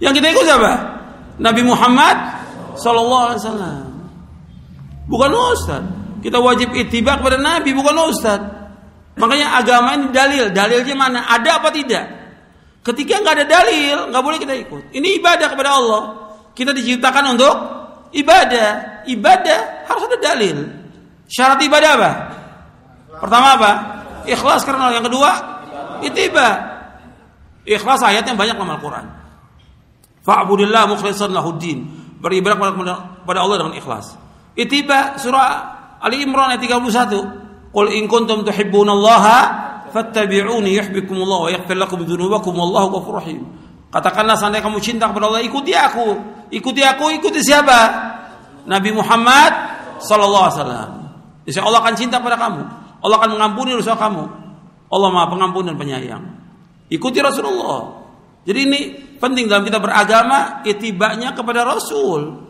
Yang 0.03 0.13
kita 0.21 0.27
ikut 0.35 0.45
siapa? 0.45 0.71
Nabi 1.41 1.61
Muhammad 1.65 2.15
Sallallahu 2.79 3.25
Alaihi 3.31 3.41
Wasallam. 3.41 3.85
Bukan 5.09 5.29
Ustad. 5.33 5.83
Kita 6.25 6.41
wajib 6.41 6.73
itibak 6.73 7.21
kepada 7.21 7.37
Nabi, 7.37 7.69
bukan 7.77 7.93
Ustad. 8.09 8.41
Makanya 9.13 9.61
agama 9.61 9.93
ini 9.93 10.09
dalil. 10.09 10.49
Dalilnya 10.49 10.95
mana? 10.97 11.29
Ada 11.29 11.61
apa 11.61 11.69
tidak? 11.69 12.01
Ketika 12.81 13.21
nggak 13.21 13.35
ada 13.37 13.45
dalil, 13.45 14.09
nggak 14.09 14.23
boleh 14.25 14.41
kita 14.41 14.57
ikut. 14.57 14.89
Ini 14.89 15.21
ibadah 15.21 15.53
kepada 15.53 15.77
Allah. 15.77 16.01
Kita 16.57 16.73
diciptakan 16.73 17.37
untuk 17.37 17.55
ibadah. 18.09 19.05
Ibadah 19.05 19.85
harus 19.85 20.03
ada 20.09 20.17
dalil. 20.17 20.65
Syarat 21.29 21.61
ibadah 21.61 21.89
apa? 21.93 22.11
Pertama 23.21 23.47
apa? 23.53 23.71
Ikhlas 24.25 24.65
karena 24.65 24.97
yang 24.97 25.05
kedua 25.05 25.29
itiba. 26.01 26.49
Ikhlas 27.69 28.01
ayatnya 28.01 28.33
banyak 28.33 28.57
dalam 28.57 28.73
Al-Qur'an. 28.81 29.05
Fa'budillah 30.25 30.89
mukhlishan 30.89 31.29
lahuddin. 31.29 31.85
Beribadah 32.17 32.57
kepada 33.21 33.39
Allah 33.45 33.57
dengan 33.61 33.77
ikhlas. 33.77 34.17
Itiba 34.57 35.21
surah 35.21 35.74
Ali 36.01 36.23
Imran 36.23 36.55
ayat 36.55 36.63
31. 36.63 37.71
Qul 37.75 37.87
in 37.91 38.07
kuntum 38.07 38.47
tuhibbunallaha 38.47 39.37
fattabi'uni 39.91 40.75
yuhibbukumullah 40.79 41.39
wa 41.47 41.49
yaghfir 41.51 41.75
lakum 41.75 42.03
dzunubakum 42.03 42.55
wallahu 42.55 42.99
ghafurur 42.99 43.19
rahim. 43.19 43.43
Katakanlah 43.91 44.35
seandainya 44.35 44.63
kamu 44.63 44.79
cinta 44.83 45.07
kepada 45.07 45.31
Allah, 45.31 45.43
ikuti 45.43 45.71
aku. 45.71 46.19
Ikuti 46.51 46.83
aku, 46.83 47.15
ikuti 47.15 47.39
siapa? 47.39 47.79
Nabi 48.67 48.91
Muhammad 48.91 49.51
sallallahu 50.03 50.45
alaihi 50.51 50.57
wasallam. 50.59 50.89
Insya 51.47 51.61
Allah 51.63 51.79
akan 51.79 51.95
cinta 51.95 52.19
pada 52.19 52.35
kamu. 52.35 52.61
Allah 53.05 53.15
akan 53.21 53.31
mengampuni 53.37 53.71
dosa 53.77 53.95
kamu. 53.95 54.23
Allah 54.89 55.09
Maha 55.11 55.27
Pengampun 55.31 55.63
dan 55.69 55.75
Penyayang. 55.77 56.23
Ikuti 56.89 57.21
Rasulullah. 57.21 58.03
Jadi 58.45 58.59
ini 58.61 58.81
penting 59.17 59.49
dalam 59.49 59.65
kita 59.65 59.81
beragama 59.81 60.61
itibanya 60.65 61.33
kepada 61.33 61.65
Rasul. 61.65 62.45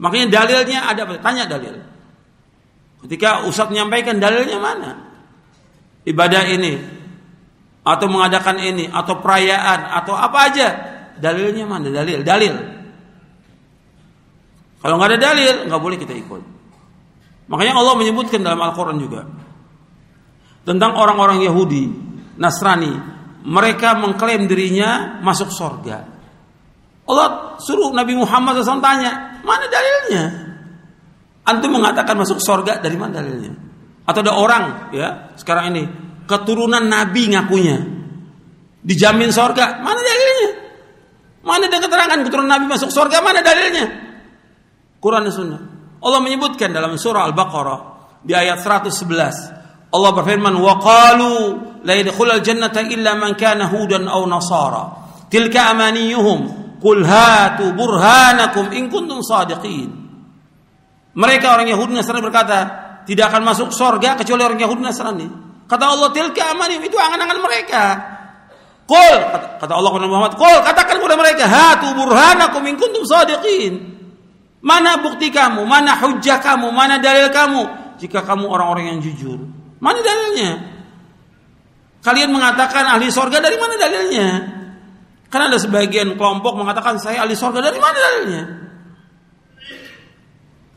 Makanya 0.00 0.26
dalilnya 0.28 0.88
ada 0.88 1.02
tanya 1.20 1.44
dalil. 1.48 1.89
Ketika 3.00 3.48
Ustaz 3.48 3.72
menyampaikan 3.72 4.20
dalilnya 4.20 4.58
mana? 4.60 4.90
Ibadah 6.04 6.44
ini 6.48 6.72
atau 7.80 8.06
mengadakan 8.12 8.60
ini 8.60 8.88
atau 8.92 9.20
perayaan 9.24 10.04
atau 10.04 10.12
apa 10.12 10.38
aja 10.52 10.68
dalilnya 11.16 11.64
mana 11.64 11.88
dalil 11.88 12.20
dalil 12.20 12.54
kalau 14.84 15.00
nggak 15.00 15.16
ada 15.16 15.20
dalil 15.32 15.64
nggak 15.64 15.80
boleh 15.80 15.96
kita 15.96 16.12
ikut 16.12 16.44
makanya 17.48 17.80
Allah 17.80 17.96
menyebutkan 17.96 18.44
dalam 18.44 18.60
Al-Quran 18.60 19.00
juga 19.00 19.24
tentang 20.64 20.96
orang-orang 20.96 21.44
Yahudi, 21.44 21.88
Nasrani. 22.36 22.92
Mereka 23.40 23.96
mengklaim 23.96 24.44
dirinya 24.44 25.20
masuk 25.24 25.48
surga. 25.48 26.04
Allah 27.08 27.56
suruh 27.58 27.90
Nabi 27.90 28.14
Muhammad 28.14 28.60
SAW 28.60 28.84
tanya, 28.84 29.40
mana 29.40 29.64
dalilnya? 29.66 30.49
Antum 31.50 31.74
mengatakan 31.74 32.14
masuk 32.14 32.38
surga 32.38 32.78
dari 32.78 32.94
mana 32.94 33.18
dalilnya? 33.18 33.52
Atau 34.06 34.22
ada 34.22 34.38
orang 34.38 34.94
ya 34.94 35.34
sekarang 35.34 35.74
ini 35.74 35.82
keturunan 36.24 36.86
Nabi 36.86 37.34
ngakunya 37.34 37.78
dijamin 38.80 39.28
surga, 39.34 39.82
mana 39.82 40.00
dalilnya? 40.00 40.50
Mana 41.42 41.66
ada 41.66 41.78
keterangan 41.82 42.18
keturunan 42.22 42.50
Nabi 42.50 42.66
masuk 42.70 42.88
surga? 42.88 43.18
Mana 43.20 43.42
dalilnya? 43.42 43.86
Quran 45.00 45.24
dan 45.26 45.32
Sunnah. 45.32 45.60
Allah 46.00 46.20
menyebutkan 46.24 46.72
dalam 46.72 46.96
surah 46.96 47.28
Al-Baqarah 47.28 47.80
di 48.24 48.32
ayat 48.32 48.60
111 48.60 49.92
Allah 49.92 50.10
berfirman 50.14 50.54
wa 50.56 50.80
qalu 50.80 51.32
la 51.84 51.94
yadkhulul 51.96 52.40
jannata 52.40 52.84
illa 52.88 53.16
man 53.16 53.36
kana 53.36 53.68
hudan 53.68 54.06
aw 54.06 54.22
nasara 54.28 54.84
tilka 55.28 55.72
amaniyuhum 55.72 56.38
qul 56.80 57.04
hatu 57.04 57.72
burhanakum 57.76 58.72
in 58.76 58.88
kuntum 58.88 59.20
sadiqin 59.24 59.99
mereka 61.16 61.56
orang 61.56 61.66
Yahudi 61.70 61.92
Nasrani 61.96 62.22
berkata 62.22 62.58
tidak 63.06 63.32
akan 63.34 63.42
masuk 63.42 63.68
surga 63.74 64.18
kecuali 64.20 64.42
orang 64.44 64.60
Yahudi 64.60 64.82
Nasrani 64.82 65.26
kata 65.66 65.84
Allah 65.86 66.10
tilka 66.14 66.42
amaniyuhum 66.54 66.84
itu 66.86 66.96
angan-angan 66.98 67.38
mereka 67.40 67.84
Qul 68.90 69.16
kata 69.62 69.70
Allah 69.70 69.90
kepada 69.94 70.08
Muhammad 70.10 70.34
Qul 70.34 70.58
katakan 70.66 70.94
kepada 70.98 71.16
mereka 71.18 71.44
hatu 71.46 71.88
burhanakum 71.94 72.62
in 72.66 72.74
kuntum 72.74 73.06
sadiqin 73.06 73.98
mana 74.60 75.00
bukti 75.00 75.32
kamu 75.32 75.62
mana 75.64 75.96
hujjah 75.96 76.42
kamu 76.42 76.68
mana 76.74 76.98
dalil 76.98 77.30
kamu 77.32 77.62
jika 78.02 78.24
kamu 78.26 78.48
orang-orang 78.48 78.96
yang 78.96 79.00
jujur 79.00 79.40
Mana 79.80 79.98
dalilnya? 80.04 80.50
kalian 82.00 82.32
mengatakan 82.32 82.96
ahli 82.96 83.12
sorga 83.12 83.44
dari 83.44 83.56
mana 83.60 83.76
dalilnya? 83.76 84.28
Karena 85.28 85.52
ada 85.52 85.58
sebagian 85.60 86.16
kelompok 86.16 86.56
mengatakan 86.56 86.96
saya 86.96 87.24
ahli 87.24 87.36
sorga 87.36 87.60
dari 87.64 87.76
mana 87.80 87.96
dalilnya? 87.96 88.42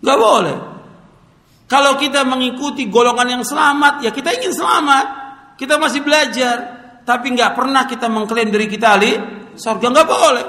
Gak 0.03 0.17
boleh. 0.19 0.57
Kalau 1.71 1.95
kita 1.97 2.27
mengikuti 2.27 2.85
golongan 2.91 3.39
yang 3.39 3.43
selamat, 3.47 4.03
ya 4.03 4.11
kita 4.11 4.35
ingin 4.35 4.53
selamat. 4.53 5.05
Kita 5.57 5.79
masih 5.79 6.03
belajar, 6.03 6.55
tapi 7.07 7.33
nggak 7.33 7.55
pernah 7.55 7.87
kita 7.87 8.11
mengklaim 8.11 8.51
diri 8.51 8.67
kita 8.67 8.99
ahli 8.99 9.11
sorga. 9.55 9.89
Nggak 9.89 10.07
boleh. 10.07 10.45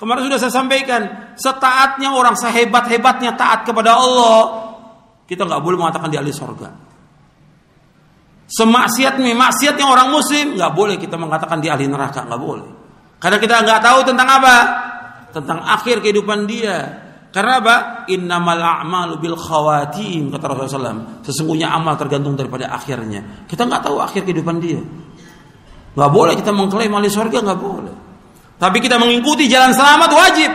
Kemarin 0.00 0.26
sudah 0.26 0.38
saya 0.40 0.52
sampaikan, 0.52 1.34
setaatnya 1.38 2.10
orang 2.10 2.34
sehebat 2.34 2.90
hebatnya 2.90 3.38
taat 3.38 3.62
kepada 3.62 3.94
Allah, 3.94 4.40
kita 5.24 5.46
nggak 5.46 5.62
boleh 5.62 5.76
mengatakan 5.78 6.08
dia 6.10 6.18
ahli 6.18 6.34
sorga. 6.34 6.74
Semaksiatnya, 8.44 9.32
maksiatnya 9.32 9.86
orang 9.86 10.10
muslim 10.10 10.58
nggak 10.58 10.72
boleh 10.74 10.96
kita 10.98 11.16
mengatakan 11.16 11.62
dia 11.62 11.78
ahli 11.78 11.86
neraka, 11.86 12.26
nggak 12.26 12.40
boleh. 12.40 12.68
Karena 13.22 13.38
kita 13.38 13.54
nggak 13.62 13.80
tahu 13.80 13.98
tentang 14.04 14.28
apa, 14.28 14.56
tentang 15.30 15.58
akhir 15.62 16.02
kehidupan 16.02 16.44
dia. 16.50 17.03
Karena 17.34 17.58
apa? 17.58 17.76
Innamal 18.14 18.62
a'malu 18.62 19.18
bil 19.18 19.34
khawatim 19.34 20.30
kata 20.30 20.54
Rasulullah 20.54 20.94
SAW. 20.94 21.26
Sesungguhnya 21.26 21.74
amal 21.74 21.98
tergantung 21.98 22.38
daripada 22.38 22.70
akhirnya. 22.70 23.42
Kita 23.50 23.66
nggak 23.66 23.90
tahu 23.90 23.98
akhir 23.98 24.22
kehidupan 24.22 24.62
dia. 24.62 24.78
Nggak 25.98 26.10
boleh 26.14 26.38
kita 26.38 26.54
mengklaim 26.54 26.94
ahli 26.94 27.10
surga 27.10 27.42
nggak 27.42 27.58
boleh. 27.58 27.94
Tapi 28.54 28.78
kita 28.78 29.02
mengikuti 29.02 29.50
jalan 29.50 29.74
selamat 29.74 30.10
wajib. 30.14 30.50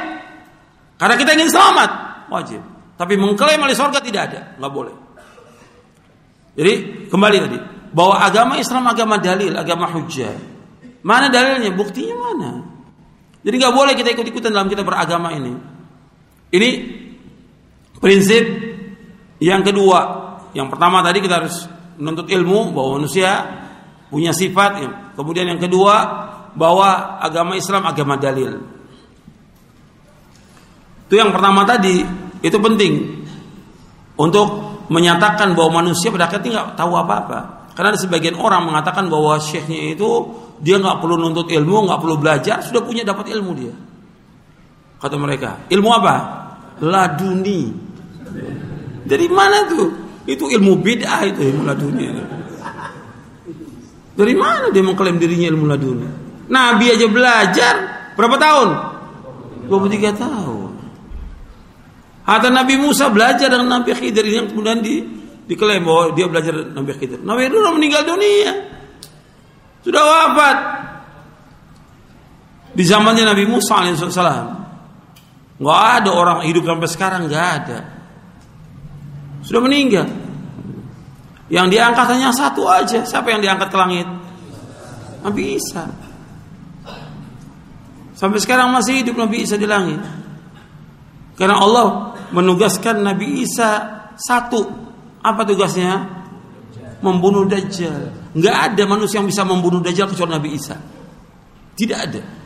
Karena 0.96 1.16
kita 1.20 1.32
ingin 1.36 1.52
selamat 1.52 1.90
wajib. 2.32 2.64
Tapi 2.96 3.14
mengklaim 3.20 3.60
ahli 3.60 3.76
surga 3.76 4.00
tidak 4.00 4.22
ada, 4.32 4.40
nggak 4.56 4.72
boleh. 4.72 4.96
Jadi 6.56 6.74
kembali 7.12 7.38
tadi 7.44 7.60
bahwa 7.92 8.24
agama 8.24 8.56
Islam 8.56 8.88
agama 8.88 9.20
dalil, 9.20 9.52
agama 9.52 9.84
hujjah. 9.92 10.32
Mana 11.04 11.28
dalilnya? 11.28 11.76
Buktinya 11.76 12.16
mana? 12.16 12.64
Jadi 13.44 13.56
nggak 13.56 13.76
boleh 13.76 13.94
kita 14.00 14.16
ikut-ikutan 14.16 14.52
dalam 14.56 14.72
kita 14.72 14.88
beragama 14.88 15.36
ini. 15.36 15.79
Ini 16.50 16.70
prinsip 18.02 18.44
yang 19.42 19.62
kedua. 19.62 20.00
Yang 20.58 20.68
pertama 20.74 21.06
tadi 21.06 21.22
kita 21.22 21.46
harus 21.46 21.70
menuntut 22.02 22.26
ilmu 22.32 22.74
bahwa 22.74 22.98
manusia 23.02 23.46
punya 24.10 24.34
sifat. 24.34 24.82
Kemudian 25.14 25.46
yang 25.46 25.62
kedua 25.62 25.96
bahwa 26.58 27.22
agama 27.22 27.54
Islam 27.54 27.86
agama 27.86 28.18
dalil. 28.18 28.58
Itu 31.10 31.18
yang 31.18 31.34
pertama 31.34 31.66
tadi 31.66 32.06
itu 32.42 32.58
penting 32.58 33.26
untuk 34.18 34.48
menyatakan 34.90 35.54
bahwa 35.54 35.86
manusia 35.86 36.10
pada 36.10 36.26
akhirnya 36.30 36.50
nggak 36.50 36.70
tahu 36.78 36.94
apa-apa. 36.98 37.72
Karena 37.78 37.96
ada 37.96 38.00
sebagian 38.02 38.36
orang 38.36 38.68
mengatakan 38.68 39.08
bahwa 39.08 39.40
syekhnya 39.40 39.96
itu 39.96 40.10
dia 40.60 40.76
nggak 40.82 41.00
perlu 41.00 41.16
nuntut 41.16 41.48
ilmu, 41.48 41.88
nggak 41.88 42.00
perlu 42.02 42.16
belajar, 42.20 42.60
sudah 42.60 42.84
punya 42.84 43.08
dapat 43.08 43.32
ilmu 43.32 43.52
dia. 43.56 43.74
Kata 45.00 45.16
mereka, 45.16 45.64
ilmu 45.72 45.90
apa? 45.96 46.16
Laduni. 46.84 47.72
Dari 49.08 49.28
mana 49.32 49.64
tuh? 49.64 49.88
Itu 50.28 50.52
ilmu 50.52 50.84
bid'ah 50.84 51.24
itu 51.24 51.40
ilmu 51.40 51.64
laduni. 51.64 52.06
Dari 54.20 54.36
mana 54.36 54.68
dia 54.76 54.84
mengklaim 54.84 55.16
dirinya 55.16 55.48
ilmu 55.56 55.66
laduni? 55.66 56.08
Nabi 56.52 56.86
aja 56.92 57.08
belajar 57.08 57.74
berapa 58.20 58.36
tahun? 58.36 58.70
23 59.72 60.20
tahun. 60.20 60.72
Hatta 62.28 62.52
Nabi 62.52 62.76
Musa 62.78 63.08
belajar 63.08 63.48
dengan 63.48 63.80
Nabi 63.80 63.96
Khidir 63.96 64.28
yang 64.28 64.52
kemudian 64.52 64.84
di 64.84 65.02
diklaim 65.48 65.82
bahwa 65.82 66.12
dia 66.12 66.28
belajar 66.28 66.54
Nabi 66.76 66.92
Khidir. 67.00 67.24
Nabi 67.24 67.48
Khidir 67.48 67.64
meninggal 67.72 68.04
dunia. 68.04 68.52
Sudah 69.82 70.04
wafat. 70.04 70.58
Di 72.76 72.84
zamannya 72.84 73.24
Nabi 73.24 73.48
Musa 73.48 73.80
alaihissalam 73.80 74.59
Nggak 75.60 75.82
ada 76.02 76.12
orang 76.16 76.40
hidup 76.48 76.64
sampai 76.64 76.88
sekarang 76.88 77.22
nggak 77.28 77.48
ada. 77.62 77.80
Sudah 79.44 79.60
meninggal. 79.60 80.08
Yang 81.52 81.68
diangkat 81.76 82.08
hanya 82.16 82.32
satu 82.32 82.64
aja. 82.64 83.04
Siapa 83.04 83.28
yang 83.28 83.44
diangkat 83.44 83.68
ke 83.68 83.78
langit? 83.78 84.08
Nabi 85.20 85.60
Isa. 85.60 85.84
Sampai 88.16 88.40
sekarang 88.40 88.72
masih 88.72 89.04
hidup 89.04 89.20
Nabi 89.20 89.44
Isa 89.44 89.60
di 89.60 89.68
langit. 89.68 90.00
Karena 91.36 91.60
Allah 91.60 92.16
menugaskan 92.32 93.04
Nabi 93.04 93.44
Isa 93.44 93.84
satu. 94.16 94.64
Apa 95.20 95.44
tugasnya? 95.44 96.08
Membunuh 97.04 97.44
Dajjal. 97.48 98.32
Nggak 98.32 98.56
ada 98.72 98.84
manusia 98.88 99.20
yang 99.20 99.28
bisa 99.28 99.44
membunuh 99.44 99.84
Dajjal 99.84 100.08
kecuali 100.08 100.32
Nabi 100.36 100.50
Isa. 100.56 100.76
Tidak 101.76 102.00
ada. 102.00 102.39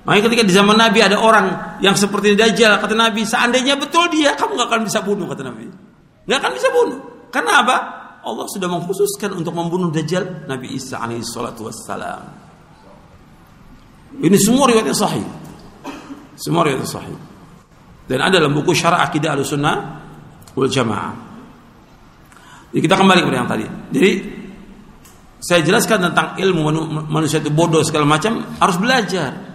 Makanya 0.00 0.22
ketika 0.32 0.42
di 0.48 0.54
zaman 0.56 0.80
Nabi 0.80 1.04
ada 1.04 1.20
orang 1.20 1.76
yang 1.84 1.92
seperti 1.92 2.32
Dajjal, 2.32 2.80
kata 2.80 2.96
Nabi, 2.96 3.20
seandainya 3.28 3.76
betul 3.76 4.08
dia, 4.08 4.32
kamu 4.32 4.56
gak 4.56 4.68
akan 4.72 4.80
bisa 4.88 5.04
bunuh, 5.04 5.28
kata 5.28 5.44
Nabi. 5.44 5.68
Gak 6.24 6.38
akan 6.40 6.52
bisa 6.56 6.68
bunuh. 6.72 6.98
Karena 7.28 7.60
apa? 7.60 7.76
Allah 8.20 8.44
sudah 8.48 8.68
mengkhususkan 8.68 9.36
untuk 9.36 9.52
membunuh 9.52 9.92
Dajjal 9.92 10.48
Nabi 10.48 10.72
Isa 10.76 11.00
alaihi 11.00 11.24
salatu 11.24 11.68
wassalam. 11.68 12.24
Ini 14.20 14.36
semua 14.40 14.68
riwayatnya 14.72 14.96
sahih. 14.96 15.24
Semua 16.36 16.64
riwayatnya 16.64 16.88
sahih. 16.88 17.18
Dan 18.08 18.18
ada 18.24 18.42
dalam 18.42 18.56
buku 18.56 18.74
Syarah 18.74 19.04
Akidah 19.06 19.36
Ahlussunnah 19.36 19.76
wal 20.56 20.66
Jamaah. 20.66 21.14
Jadi 22.72 22.80
kita 22.82 22.94
kembali 22.98 23.20
kepada 23.22 23.36
yang 23.36 23.50
tadi. 23.50 23.66
Jadi 23.68 24.12
saya 25.40 25.60
jelaskan 25.64 26.10
tentang 26.10 26.36
ilmu 26.36 26.60
manusia 27.08 27.40
itu 27.40 27.48
bodoh 27.48 27.80
segala 27.86 28.04
macam 28.04 28.44
harus 28.60 28.76
belajar. 28.76 29.49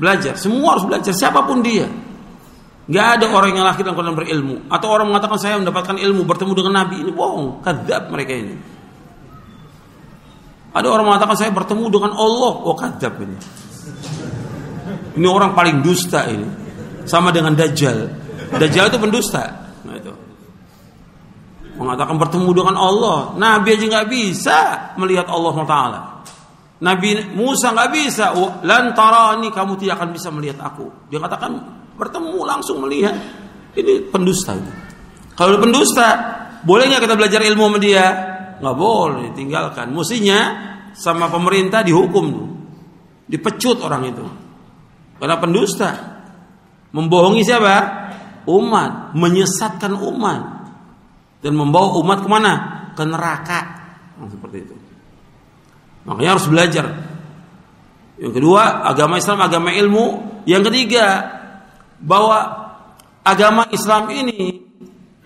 Belajar, 0.00 0.32
semua 0.40 0.74
harus 0.74 0.88
belajar 0.88 1.12
siapa 1.12 1.44
pun 1.44 1.60
dia. 1.60 1.84
Gak 2.90 3.20
ada 3.20 3.26
orang 3.30 3.54
yang 3.54 3.68
lahir 3.68 3.84
dan 3.84 3.94
kemudian 3.94 4.16
berilmu 4.16 4.56
atau 4.66 4.88
orang 4.90 5.12
mengatakan 5.12 5.38
saya 5.38 5.60
mendapatkan 5.60 5.94
ilmu 5.94 6.26
bertemu 6.26 6.52
dengan 6.56 6.72
Nabi 6.82 7.04
ini 7.04 7.12
bohong, 7.12 7.60
kadzab 7.62 8.08
mereka 8.10 8.32
ini. 8.34 8.56
Ada 10.72 10.86
orang 10.88 11.06
mengatakan 11.06 11.36
saya 11.36 11.52
bertemu 11.52 11.86
dengan 11.86 12.12
Allah, 12.16 12.52
oh 12.64 12.74
kadzab 12.74 13.14
ini. 13.20 13.36
Ini 15.20 15.26
orang 15.28 15.52
paling 15.52 15.84
dusta 15.84 16.26
ini. 16.30 16.48
Sama 17.04 17.34
dengan 17.34 17.58
Dajjal. 17.58 18.06
Dajjal 18.54 18.88
itu 18.88 18.98
pendusta. 19.02 19.44
Nah 19.82 19.94
itu. 19.98 20.14
Mengatakan 21.74 22.16
bertemu 22.16 22.50
dengan 22.54 22.76
Allah. 22.78 23.34
Nabi 23.34 23.74
aja 23.74 23.84
nggak 23.86 24.08
bisa 24.08 24.58
melihat 24.96 25.26
Allah 25.26 25.54
Taala. 25.66 26.00
Nabi 26.80 27.36
Musa 27.36 27.76
nggak 27.76 27.90
bisa, 27.92 28.32
lantarani 28.64 29.52
kamu 29.52 29.76
tidak 29.76 30.00
akan 30.00 30.10
bisa 30.16 30.28
melihat 30.32 30.64
aku. 30.64 30.88
Dia 31.12 31.20
katakan 31.20 31.60
bertemu 32.00 32.40
langsung 32.48 32.80
melihat. 32.80 33.12
Ini 33.76 34.08
pendusta 34.08 34.56
ini. 34.56 34.72
Kalau 35.36 35.60
pendusta, 35.60 36.08
boleh 36.64 36.88
nggak 36.88 37.04
kita 37.04 37.14
belajar 37.20 37.40
ilmu 37.44 37.62
sama 37.68 37.78
dia? 37.78 38.06
Nggak 38.64 38.76
boleh, 38.76 39.28
tinggalkan. 39.36 39.92
Mestinya 39.92 40.40
sama 40.96 41.28
pemerintah 41.28 41.84
dihukum 41.84 42.24
tuh, 42.32 42.48
dipecut 43.28 43.84
orang 43.84 44.02
itu. 44.08 44.24
Karena 45.20 45.36
pendusta, 45.36 45.90
membohongi 46.96 47.44
siapa? 47.44 47.76
Umat, 48.48 49.12
menyesatkan 49.12 49.92
umat 50.00 50.40
dan 51.44 51.52
membawa 51.52 52.00
umat 52.00 52.24
ke 52.24 52.28
mana? 52.28 52.52
Ke 52.96 53.04
neraka. 53.04 53.60
Nah, 54.16 54.28
seperti 54.32 54.56
itu. 54.64 54.79
Makanya 56.08 56.30
harus 56.36 56.48
belajar. 56.48 56.86
Yang 58.20 58.32
kedua, 58.40 58.84
agama 58.84 59.16
Islam 59.16 59.38
agama 59.40 59.70
ilmu. 59.72 60.04
Yang 60.48 60.72
ketiga, 60.72 61.06
bahwa 62.00 62.38
agama 63.24 63.68
Islam 63.72 64.08
ini 64.08 64.64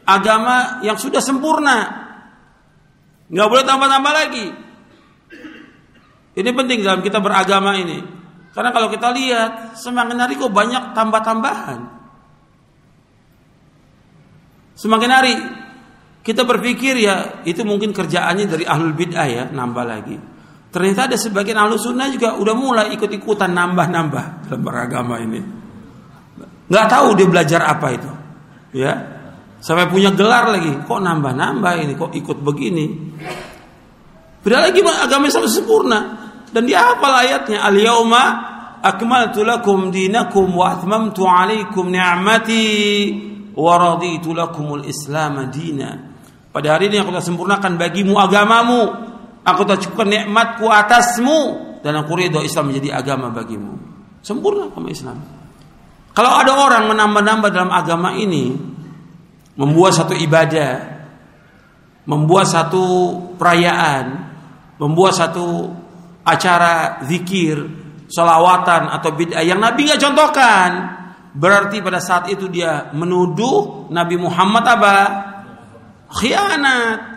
agama 0.03 0.83
yang 0.83 0.99
sudah 0.99 1.23
sempurna. 1.23 2.03
Nggak 3.31 3.49
boleh 3.49 3.65
tambah-tambah 3.65 4.13
lagi. 4.13 4.47
Ini 6.35 6.51
penting 6.51 6.83
dalam 6.83 7.01
kita 7.01 7.23
beragama 7.23 7.79
ini. 7.79 8.03
Karena 8.55 8.71
kalau 8.71 8.91
kita 8.91 9.11
lihat 9.15 9.79
semakin 9.79 10.19
hari 10.19 10.39
kok 10.39 10.51
banyak 10.51 10.95
tambah-tambahan. 10.95 11.81
Semakin 14.75 15.11
hari 15.11 15.35
kita 16.27 16.43
berpikir 16.43 16.99
ya 16.99 17.43
itu 17.47 17.63
mungkin 17.63 17.95
kerjaannya 17.95 18.47
dari 18.51 18.65
ahlul 18.67 18.95
bid'ah 18.95 19.27
ya 19.31 19.45
nambah 19.51 19.85
lagi. 19.87 20.34
Ternyata 20.75 21.07
ada 21.07 21.15
sebagian 21.15 21.55
ahlu 21.55 21.79
sunnah 21.79 22.11
juga 22.11 22.35
udah 22.35 22.55
mulai 22.59 22.91
ikut-ikutan 22.99 23.55
nambah-nambah 23.55 24.51
dalam 24.51 24.63
beragama 24.67 25.23
ini. 25.23 25.39
Nggak 26.67 26.87
tahu 26.91 27.15
dia 27.15 27.31
belajar 27.31 27.61
apa 27.63 27.87
itu, 27.95 28.11
ya. 28.75 28.93
Sampai 29.63 29.87
punya 29.87 30.11
gelar 30.11 30.51
lagi, 30.51 30.75
kok 30.83 30.99
nambah-nambah 30.99 31.73
ini, 31.79 31.93
kok 31.95 32.11
ikut 32.11 32.43
begini. 32.43 32.87
Beda 34.43 34.67
lagi 34.67 34.83
agama 34.83 35.31
Islam 35.31 35.47
sempurna 35.47 35.99
dan 36.51 36.67
dia 36.67 36.83
hafal 36.83 37.23
ayatnya 37.23 37.63
al 37.63 37.79
yauma 37.79 38.23
akmaltu 38.83 39.47
lakum 39.47 39.95
dinakum 39.95 40.53
wa 40.59 40.75
atmamtu 40.75 41.23
alaikum 41.25 41.87
ni'mati 41.89 42.67
wa 43.55 43.73
raditu 43.79 44.35
lakumul 44.35 44.83
islam 44.83 45.49
dina. 45.55 46.13
Pada 46.51 46.75
hari 46.75 46.91
ini 46.91 46.99
aku 46.99 47.15
telah 47.15 47.25
sempurnakan 47.25 47.79
bagimu 47.79 48.19
agamamu 48.19 49.14
Aku 49.45 49.69
cukupkan 49.69 50.09
nikmatku 50.09 50.65
atasmu 50.73 51.41
dan 51.85 52.01
aku 52.01 52.17
ridho 52.17 52.41
Islam 52.41 52.73
menjadi 52.73 52.97
agama 52.97 53.29
bagimu. 53.29 53.77
Sempurna 54.25 54.73
agama 54.73 54.89
Islam. 54.89 55.21
Kalau 56.17 56.33
ada 56.33 56.53
orang 56.57 56.89
menambah-nambah 56.89 57.51
dalam 57.53 57.73
agama 57.75 58.17
ini, 58.17 58.57
membuat 59.59 59.93
satu 59.93 60.17
ibadah, 60.17 60.73
membuat 62.09 62.49
satu 62.49 62.85
perayaan, 63.37 64.05
membuat 64.81 65.13
satu 65.13 65.69
acara 66.25 67.05
zikir, 67.05 67.61
solawatan 68.09 68.89
atau 68.95 69.11
bid'ah 69.13 69.45
yang 69.45 69.61
Nabi 69.61 69.91
nggak 69.91 70.01
contohkan, 70.01 70.71
berarti 71.35 71.83
pada 71.85 72.01
saat 72.01 72.31
itu 72.31 72.49
dia 72.49 72.95
menuduh 72.95 73.91
Nabi 73.91 74.17
Muhammad 74.17 74.65
apa? 74.65 74.97
Khianat. 76.15 77.14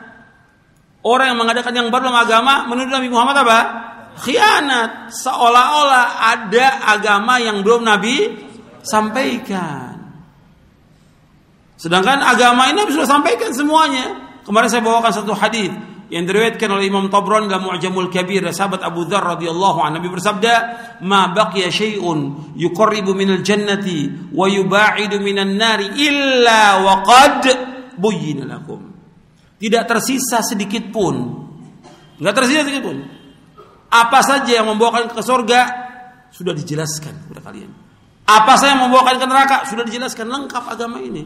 Orang 1.08 1.32
yang 1.32 1.40
mengadakan 1.40 1.72
yang 1.72 1.88
baru 1.88 2.12
dalam 2.12 2.20
agama 2.20 2.68
menuduh 2.68 2.92
Nabi 2.92 3.08
Muhammad 3.08 3.48
apa? 3.48 3.60
Khianat. 4.20 5.16
Seolah-olah 5.16 6.06
ada 6.36 6.84
agama 6.84 7.40
yang 7.40 7.64
belum 7.64 7.88
Nabi 7.88 8.36
sampaikan. 8.84 9.96
Sedangkan 11.80 12.20
agama 12.20 12.68
ini 12.68 12.84
Nabi 12.84 12.92
sudah 12.92 13.08
sampaikan 13.08 13.56
semuanya. 13.56 14.20
Kemarin 14.44 14.68
saya 14.68 14.84
bawakan 14.84 15.12
satu 15.16 15.32
hadis 15.32 15.72
yang 16.12 16.24
diriwayatkan 16.28 16.72
oleh 16.72 16.88
Imam 16.88 17.08
Tabrani 17.12 17.52
dalam 17.52 17.68
Mu'jamul 17.68 18.12
Kabir 18.12 18.44
sahabat 18.52 18.84
Abu 18.84 19.08
Dzar 19.08 19.24
radhiyallahu 19.38 19.80
anhu 19.84 20.00
Nabi 20.00 20.08
bersabda 20.12 20.54
ma 21.04 21.32
baqiya 21.36 21.68
syai'un 21.68 22.52
yuqarribu 22.56 23.12
minal 23.12 23.44
jannati 23.44 24.32
wa 24.32 24.48
yuba'idu 24.48 25.20
minan 25.20 25.60
nari 25.60 25.92
illa 26.00 26.80
wa 26.80 27.04
qad 27.04 27.44
buyyina 28.00 28.48
lakum 28.48 28.97
tidak 29.58 29.84
tersisa 29.90 30.46
sedikit 30.46 30.94
pun. 30.94 31.16
Enggak 32.22 32.34
tersisa 32.44 32.62
sedikit 32.66 32.86
pun. 32.86 32.98
Apa 33.90 34.20
saja 34.22 34.62
yang 34.62 34.68
membawa 34.70 35.00
kalian 35.00 35.12
ke 35.14 35.24
surga 35.24 35.62
sudah 36.30 36.54
dijelaskan 36.54 37.14
kepada 37.26 37.42
kalian. 37.50 37.72
Apa 38.28 38.60
saja 38.60 38.78
yang 38.78 38.86
membawa 38.86 39.08
kalian 39.10 39.22
ke 39.24 39.30
neraka 39.30 39.58
sudah 39.66 39.84
dijelaskan 39.88 40.28
lengkap 40.28 40.64
agama 40.68 41.02
ini. 41.02 41.24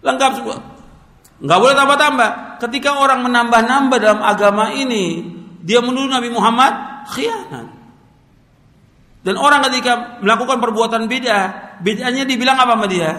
Lengkap 0.00 0.30
semua. 0.38 0.56
Enggak 1.38 1.58
boleh 1.58 1.74
tambah-tambah. 1.74 2.30
Ketika 2.62 2.98
orang 2.98 3.22
menambah-nambah 3.26 3.98
dalam 3.98 4.20
agama 4.22 4.74
ini, 4.74 5.22
dia 5.62 5.82
menuduh 5.82 6.10
Nabi 6.10 6.30
Muhammad 6.30 6.72
khianat. 7.14 7.68
Dan 9.22 9.34
orang 9.34 9.66
ketika 9.70 10.22
melakukan 10.22 10.62
perbuatan 10.62 11.10
beda, 11.10 11.38
bedanya 11.82 12.22
dibilang 12.22 12.56
apa 12.58 12.78
sama 12.78 12.86
dia? 12.86 13.10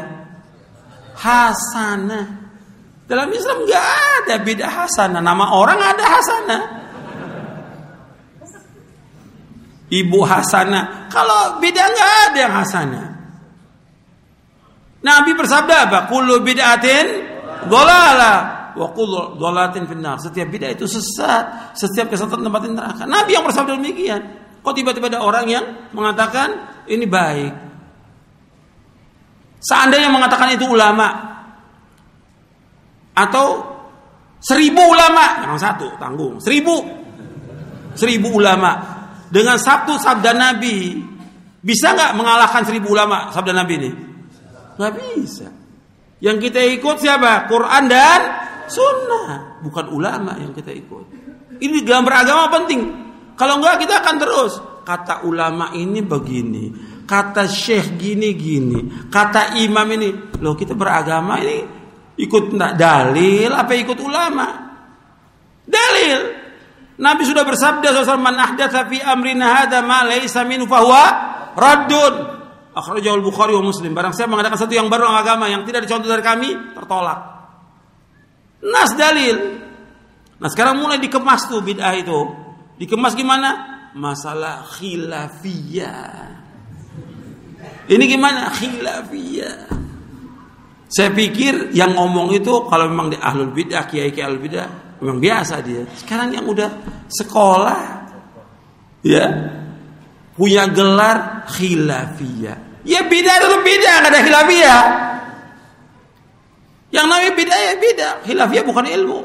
Hasanah. 1.20 2.39
Dalam 3.10 3.34
Islam 3.34 3.66
nggak 3.66 3.86
ada 4.22 4.36
beda 4.46 4.66
hasanah. 4.70 5.18
Nama 5.18 5.46
orang 5.50 5.80
ada 5.82 6.06
hasanah. 6.06 6.62
Ibu 9.90 10.20
hasanah. 10.22 11.10
Kalau 11.10 11.58
beda 11.58 11.84
nggak 11.90 12.12
ada 12.30 12.38
yang 12.38 12.54
hasanah. 12.54 13.06
Nabi 15.02 15.32
bersabda 15.34 15.90
apa? 15.90 16.00
Kullu 16.06 16.46
bid'atin 16.46 17.08
dolala 17.66 18.34
wa 18.78 18.88
kullu 18.94 19.42
dolalatin 19.42 19.90
finnar. 19.90 20.22
Setiap 20.22 20.46
bid'ah 20.46 20.70
itu 20.70 20.86
sesat, 20.86 21.74
setiap 21.74 22.14
kesesatan 22.14 22.46
tempat 22.46 22.62
neraka. 22.70 23.04
Nabi 23.10 23.34
yang 23.34 23.42
bersabda 23.42 23.74
demikian. 23.74 24.22
Kok 24.62 24.76
tiba-tiba 24.76 25.10
ada 25.10 25.26
orang 25.26 25.50
yang 25.50 25.66
mengatakan 25.98 26.84
ini 26.86 27.10
baik? 27.10 27.54
Seandainya 29.66 30.14
mengatakan 30.14 30.54
itu 30.54 30.68
ulama, 30.68 31.39
atau 33.28 33.48
seribu 34.40 34.80
ulama. 34.80 35.44
Jangan 35.44 35.60
satu 35.60 35.88
tanggung. 36.00 36.40
Seribu. 36.40 36.76
Seribu 37.94 38.40
ulama. 38.40 38.80
Dengan 39.28 39.60
satu 39.60 40.00
sabda 40.00 40.32
Nabi. 40.32 40.96
Bisa 41.60 41.92
nggak 41.92 42.16
mengalahkan 42.16 42.64
seribu 42.64 42.96
ulama 42.96 43.36
sabda 43.36 43.52
Nabi 43.52 43.74
ini? 43.76 43.92
Nggak 44.80 44.94
bisa. 44.96 45.48
Yang 46.24 46.50
kita 46.50 46.60
ikut 46.80 46.96
siapa? 47.04 47.52
Quran 47.52 47.84
dan 47.92 48.22
Sunnah. 48.72 49.60
Bukan 49.60 49.92
ulama 49.92 50.40
yang 50.40 50.56
kita 50.56 50.72
ikut. 50.72 51.06
Ini 51.60 51.84
dalam 51.84 52.08
beragama 52.08 52.48
penting. 52.48 52.82
Kalau 53.36 53.60
enggak 53.60 53.84
kita 53.84 54.00
akan 54.00 54.16
terus. 54.16 54.54
Kata 54.88 55.28
ulama 55.28 55.76
ini 55.76 56.00
begini. 56.00 56.72
Kata 57.04 57.50
syekh 57.50 57.98
gini 57.98 58.38
gini 58.38 59.10
kata 59.10 59.58
imam 59.60 59.88
ini. 59.98 60.10
Loh 60.40 60.54
kita 60.54 60.78
beragama 60.78 61.42
ini 61.42 61.79
Ikut 62.20 62.52
dalil 62.76 63.52
apa 63.56 63.72
ikut 63.80 63.96
ulama? 64.04 64.48
Dalil. 65.64 66.20
Nabi 67.00 67.24
sudah 67.24 67.48
bersabda 67.48 67.96
SAW 67.96 68.20
man 68.20 68.36
ahdatsa 68.36 68.84
fi 68.92 69.00
amrina 69.00 69.64
hadza 69.64 69.80
ma 69.80 70.04
laysa 70.04 70.44
minhu 70.44 70.68
fahuwa 70.68 71.06
raddun. 71.56 72.16
Akhrajahu 72.76 73.24
al-Bukhari 73.24 73.56
wa 73.56 73.64
Muslim. 73.64 73.96
Barang 73.96 74.12
saya 74.12 74.28
mengadakan 74.28 74.60
satu 74.60 74.76
yang 74.76 74.92
baru 74.92 75.08
agama 75.08 75.48
yang 75.48 75.64
tidak 75.64 75.88
dicontoh 75.88 76.12
dari 76.12 76.20
kami, 76.20 76.76
tertolak. 76.76 77.20
Nas 78.68 78.92
dalil. 79.00 79.64
Nah 80.44 80.50
sekarang 80.52 80.76
mulai 80.76 81.00
dikemas 81.00 81.48
tuh 81.48 81.64
bid'ah 81.64 81.96
itu. 81.96 82.20
Dikemas 82.76 83.16
gimana? 83.16 83.80
Masalah 83.96 84.68
khilafiyah. 84.68 86.36
Ini 87.88 88.04
gimana? 88.06 88.52
Khilafiyah. 88.52 89.89
Saya 90.90 91.14
pikir 91.14 91.70
yang 91.78 91.94
ngomong 91.94 92.34
itu 92.34 92.66
kalau 92.66 92.90
memang 92.90 93.14
di 93.14 93.18
ahlul 93.22 93.54
bidah, 93.54 93.86
kiai 93.86 94.10
kiai 94.10 94.26
ahlul 94.26 94.42
bidah, 94.42 94.98
memang 95.06 95.22
biasa 95.22 95.62
dia. 95.62 95.86
Sekarang 95.94 96.34
yang 96.34 96.50
udah 96.50 96.70
sekolah, 97.06 97.82
ya 99.06 99.26
punya 100.34 100.66
gelar 100.74 101.46
khilafiyah. 101.46 102.82
Ya 102.90 103.06
bidah 103.06 103.36
itu 103.38 103.58
bidah, 103.62 103.96
nggak 104.02 104.12
ada 104.18 104.22
khilafiyah. 104.26 104.82
Yang 106.90 107.06
namanya 107.06 107.32
bidah 107.38 107.60
ya 107.62 107.74
bidah, 107.78 108.14
khilafiyah 108.26 108.66
bukan 108.66 108.86
ilmu. 108.90 109.20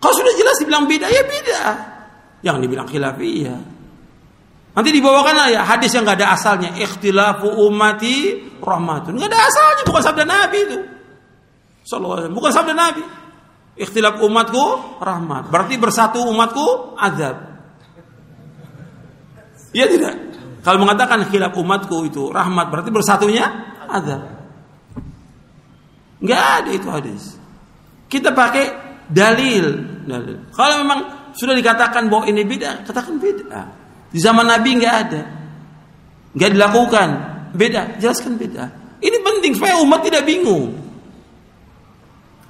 Kalau 0.00 0.14
sudah 0.16 0.32
jelas 0.40 0.56
dibilang 0.56 0.88
bidah 0.88 1.10
ya 1.12 1.20
bidah. 1.20 1.72
Yang 2.40 2.56
dibilang 2.64 2.88
khilafiyah. 2.88 3.75
Nanti 4.76 4.92
dibawakan 4.92 5.48
ya 5.48 5.64
hadis 5.64 5.96
yang 5.96 6.04
nggak 6.04 6.20
ada 6.20 6.36
asalnya. 6.36 6.76
Ikhtilafu 6.76 7.48
ummati 7.48 8.44
rahmatun. 8.60 9.16
Nggak 9.16 9.32
ada 9.32 9.40
asalnya, 9.48 9.82
bukan 9.88 10.02
sabda 10.04 10.24
Nabi 10.28 10.58
itu. 10.68 10.78
Sallallahu 11.88 12.36
bukan 12.36 12.52
sabda 12.52 12.74
Nabi. 12.76 13.02
Ikhtilaf 13.76 14.20
umatku 14.24 14.98
rahmat. 15.00 15.52
Berarti 15.52 15.76
bersatu 15.76 16.24
umatku 16.28 16.96
azab. 16.96 17.36
Iya 19.76 19.86
tidak? 19.92 20.14
Kalau 20.64 20.82
mengatakan 20.82 21.28
khilaf 21.28 21.52
umatku 21.54 22.08
itu 22.08 22.32
rahmat, 22.32 22.72
berarti 22.72 22.88
bersatunya 22.88 23.44
azab. 23.86 24.24
Nggak 26.24 26.42
ada 26.42 26.70
itu 26.72 26.88
hadis. 26.88 27.22
Kita 28.08 28.32
pakai 28.32 28.64
dalil. 29.12 29.84
dalil. 30.08 30.48
Kalau 30.56 30.80
memang 30.80 31.30
sudah 31.36 31.52
dikatakan 31.52 32.08
bahwa 32.08 32.24
ini 32.24 32.42
beda, 32.48 32.88
katakan 32.88 33.20
beda. 33.20 33.85
Di 34.16 34.20
zaman 34.24 34.48
Nabi 34.48 34.80
nggak 34.80 34.94
ada. 34.96 35.22
Nggak 36.32 36.50
dilakukan. 36.56 37.08
Beda, 37.52 38.00
jelaskan 38.00 38.40
beda. 38.40 38.64
Ini 38.96 39.20
penting 39.20 39.52
supaya 39.52 39.76
umat 39.84 40.00
tidak 40.00 40.24
bingung. 40.24 40.72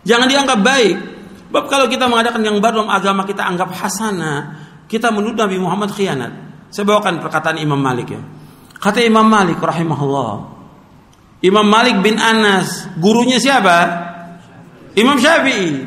Jangan 0.06 0.30
dianggap 0.30 0.62
baik. 0.62 0.96
Sebab 1.50 1.64
kalau 1.66 1.90
kita 1.90 2.06
mengadakan 2.06 2.46
yang 2.46 2.62
baru 2.62 2.86
dalam 2.86 2.90
agama 2.94 3.26
kita 3.26 3.42
anggap 3.42 3.74
hasanah, 3.74 4.38
kita 4.86 5.10
menuduh 5.10 5.42
Nabi 5.42 5.58
Muhammad 5.58 5.90
khianat. 5.90 6.30
Saya 6.70 6.86
bawakan 6.86 7.18
perkataan 7.18 7.58
Imam 7.58 7.82
Malik 7.82 8.14
ya. 8.14 8.22
Kata 8.78 9.02
Imam 9.02 9.26
Malik 9.26 9.58
rahimahullah. 9.58 10.54
Imam 11.42 11.66
Malik 11.66 11.98
bin 11.98 12.14
Anas, 12.22 12.86
gurunya 12.94 13.42
siapa? 13.42 13.78
Imam 14.94 15.18
Syafi'i. 15.18 15.82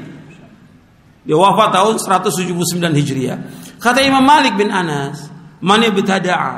Dia 1.23 1.37
wafat 1.39 1.71
tahun 1.71 1.95
179 2.03 2.99
Hijriah. 2.99 3.39
Kata 3.79 4.03
Imam 4.03 4.23
Malik 4.23 4.59
bin 4.59 4.67
Anas, 4.73 5.38
man 5.61 5.83
ibtada'a 5.83 6.51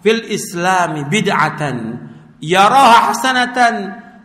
fil 0.00 0.22
islami 0.28 1.04
bid'atan 1.08 1.76
yaraha 2.40 3.12
hasanatan 3.12 3.74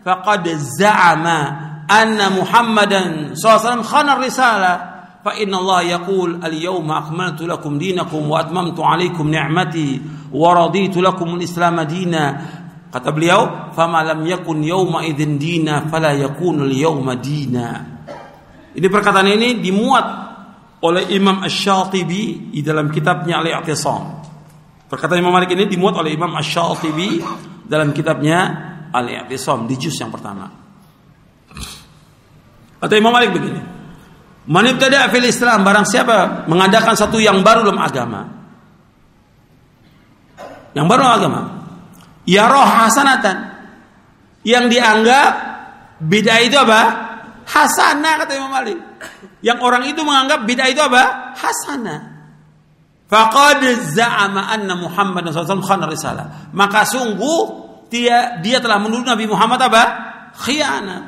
faqad 0.04 0.46
za'ama 0.56 1.40
anna 1.88 2.32
muhammadan 2.32 3.36
sallallahu 3.36 3.84
khana 3.84 4.20
risalah 4.20 4.76
fa 5.22 5.36
inna 5.38 5.60
Allah 5.60 6.00
yaqul 6.00 6.40
al 6.42 6.56
yawma 6.56 7.08
akmaltu 7.08 7.46
lakum 7.46 7.78
dinakum 7.78 8.26
wa 8.26 8.42
atmamtu 8.42 8.82
alaikum 8.82 9.30
ni'mati 9.30 10.02
wa 10.32 10.56
raditu 10.56 11.04
lakum 11.04 11.36
al 11.38 11.44
islam 11.44 11.78
dina 11.86 12.24
kata 12.90 13.12
beliau 13.12 13.72
fama 13.76 14.02
lam 14.04 14.24
yakun 14.26 14.64
yawma 14.64 15.04
idzin 15.06 15.38
dina 15.38 15.88
fala 15.92 16.16
yakunu 16.16 16.66
al 16.68 16.74
yawma 16.74 17.14
dina 17.20 17.68
ini 18.72 18.88
perkataan 18.88 19.28
ini 19.28 19.60
dimuat 19.60 20.31
oleh 20.82 21.14
Imam 21.14 21.46
Ash-Shatibi 21.46 22.54
di 22.54 22.62
dalam 22.66 22.90
kitabnya 22.90 23.38
Al-I'tisam. 23.42 24.22
Perkataan 24.90 25.22
Imam 25.22 25.32
Malik 25.32 25.54
ini 25.54 25.70
dimuat 25.70 25.96
oleh 25.96 26.18
Imam 26.18 26.34
Ash-Shatibi 26.34 27.22
dalam 27.64 27.94
kitabnya 27.94 28.40
Al-I'tisam 28.90 29.70
di 29.70 29.76
juz 29.78 29.96
yang 30.02 30.10
pertama. 30.10 30.50
Kata 32.82 32.94
Imam 32.98 33.14
Malik 33.14 33.30
begini. 33.30 33.62
Man 34.50 34.66
ibtada 34.66 35.06
fil 35.14 35.30
Islam 35.30 35.62
barang 35.62 35.86
siapa 35.86 36.50
mengadakan 36.50 36.98
satu 36.98 37.22
yang 37.22 37.46
baru 37.46 37.62
dalam 37.62 37.78
agama. 37.78 38.22
Yang 40.74 40.88
baru 40.90 41.04
agama. 41.06 41.42
Ya 42.26 42.50
roh 42.50 42.66
hasanatan. 42.66 43.54
Yang 44.42 44.66
dianggap 44.74 45.30
bid'ah 46.02 46.42
itu 46.42 46.58
apa? 46.58 46.82
Hasanah 47.46 48.26
kata 48.26 48.32
Imam 48.34 48.50
Malik. 48.50 48.82
Yang 49.42 49.60
orang 49.62 49.84
itu 49.89 50.02
menganggap 50.06 50.46
bid'ah 50.46 50.70
itu 50.70 50.82
apa? 50.82 51.34
Hasanah. 51.38 52.00
Faqad 53.12 53.62
za'ama 53.92 54.48
anna 54.48 54.78
Muhammad 54.80 55.28
SAW 55.28 55.66
khana 55.66 55.89
risalah. 55.89 56.54
Maka 56.56 56.88
sungguh 56.88 57.39
dia 57.92 58.39
dia 58.39 58.64
telah 58.64 58.80
menuduh 58.80 59.12
Nabi 59.12 59.28
Muhammad 59.28 59.60
apa? 59.68 59.84
Khianat. 60.32 61.04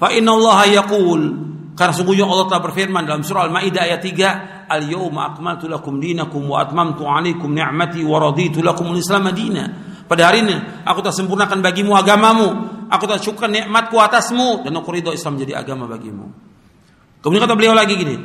Fa 0.00 0.08
inna 0.08 0.32
Allah 0.32 0.80
yaqul 0.80 1.50
karena 1.76 1.92
sungguhnya 1.96 2.24
Allah 2.28 2.48
telah 2.48 2.62
berfirman 2.64 3.08
dalam 3.08 3.24
surah 3.24 3.48
Al-Maidah 3.48 3.88
ayat 3.88 4.00
3, 4.04 4.28
"Al-yawma 4.68 5.32
akmaltu 5.32 5.64
lakum 5.64 5.96
dinakum 5.96 6.44
wa 6.48 6.60
atmamtu 6.60 7.08
'alaikum 7.08 7.52
ni'mati 7.52 8.04
wa 8.04 8.20
raditu 8.20 8.60
lakum 8.60 8.92
al-Islam 8.92 9.32
madina." 9.32 9.64
Pada 10.04 10.28
hari 10.28 10.44
ini 10.44 10.56
aku 10.84 11.00
telah 11.00 11.16
sempurnakan 11.16 11.64
bagimu 11.64 11.96
agamamu, 11.96 12.48
aku 12.90 13.04
telah 13.06 13.22
syukur 13.22 13.46
nikmatku 13.46 13.94
atasmu 13.96 14.66
dan 14.66 14.74
aku 14.74 14.90
ridho 14.90 15.14
Islam 15.14 15.38
jadi 15.38 15.62
agama 15.62 15.86
bagimu. 15.86 16.26
Kemudian 17.22 17.46
kata 17.46 17.54
beliau 17.54 17.72
lagi 17.72 17.94
gini, 17.94 18.16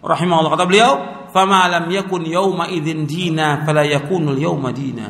rahimahullah 0.00 0.52
kata 0.56 0.64
beliau, 0.64 0.92
"Fama 1.30 1.68
lam 1.68 1.86
yakun 1.92 2.24
yawma 2.24 2.72
idzin 2.72 3.04
dina 3.04 3.62
fala 3.68 3.84
yakunul 3.84 4.38
yawma 4.40 4.72
dina." 4.72 5.06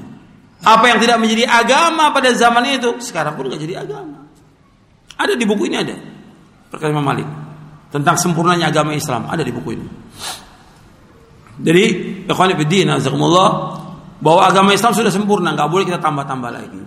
Apa 0.66 0.90
yang 0.90 0.98
tidak 0.98 1.22
menjadi 1.22 1.46
agama 1.46 2.10
pada 2.10 2.34
zaman 2.34 2.66
itu, 2.66 2.98
sekarang 2.98 3.38
pun 3.38 3.46
enggak 3.46 3.62
jadi 3.62 3.86
agama. 3.86 4.26
Ada 5.16 5.38
di 5.38 5.44
buku 5.46 5.70
ini 5.70 5.76
ada. 5.78 5.96
Perkara 6.72 6.90
Imam 6.90 7.06
Malik 7.06 7.28
tentang 7.94 8.18
sempurnanya 8.18 8.68
agama 8.68 8.92
Islam 8.92 9.30
ada 9.30 9.40
di 9.46 9.52
buku 9.54 9.68
ini. 9.78 9.88
Jadi, 11.56 11.84
ikhwan 12.28 12.52
fillah, 12.52 13.50
bahwa 14.20 14.42
agama 14.44 14.76
Islam 14.76 14.92
sudah 14.92 15.12
sempurna, 15.12 15.56
nggak 15.56 15.68
boleh 15.72 15.84
kita 15.88 16.00
tambah-tambah 16.00 16.50
lagi. 16.52 16.82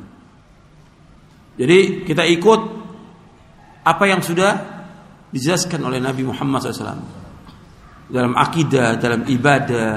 Jadi 1.60 2.08
kita 2.08 2.24
ikut 2.24 2.62
apa 3.84 4.04
yang 4.08 4.24
sudah 4.24 4.52
dijelaskan 5.28 5.84
oleh 5.84 6.00
Nabi 6.00 6.24
Muhammad 6.24 6.64
SAW 6.64 7.04
dalam 8.08 8.34
akidah, 8.34 8.96
dalam 8.96 9.28
ibadah, 9.28 9.92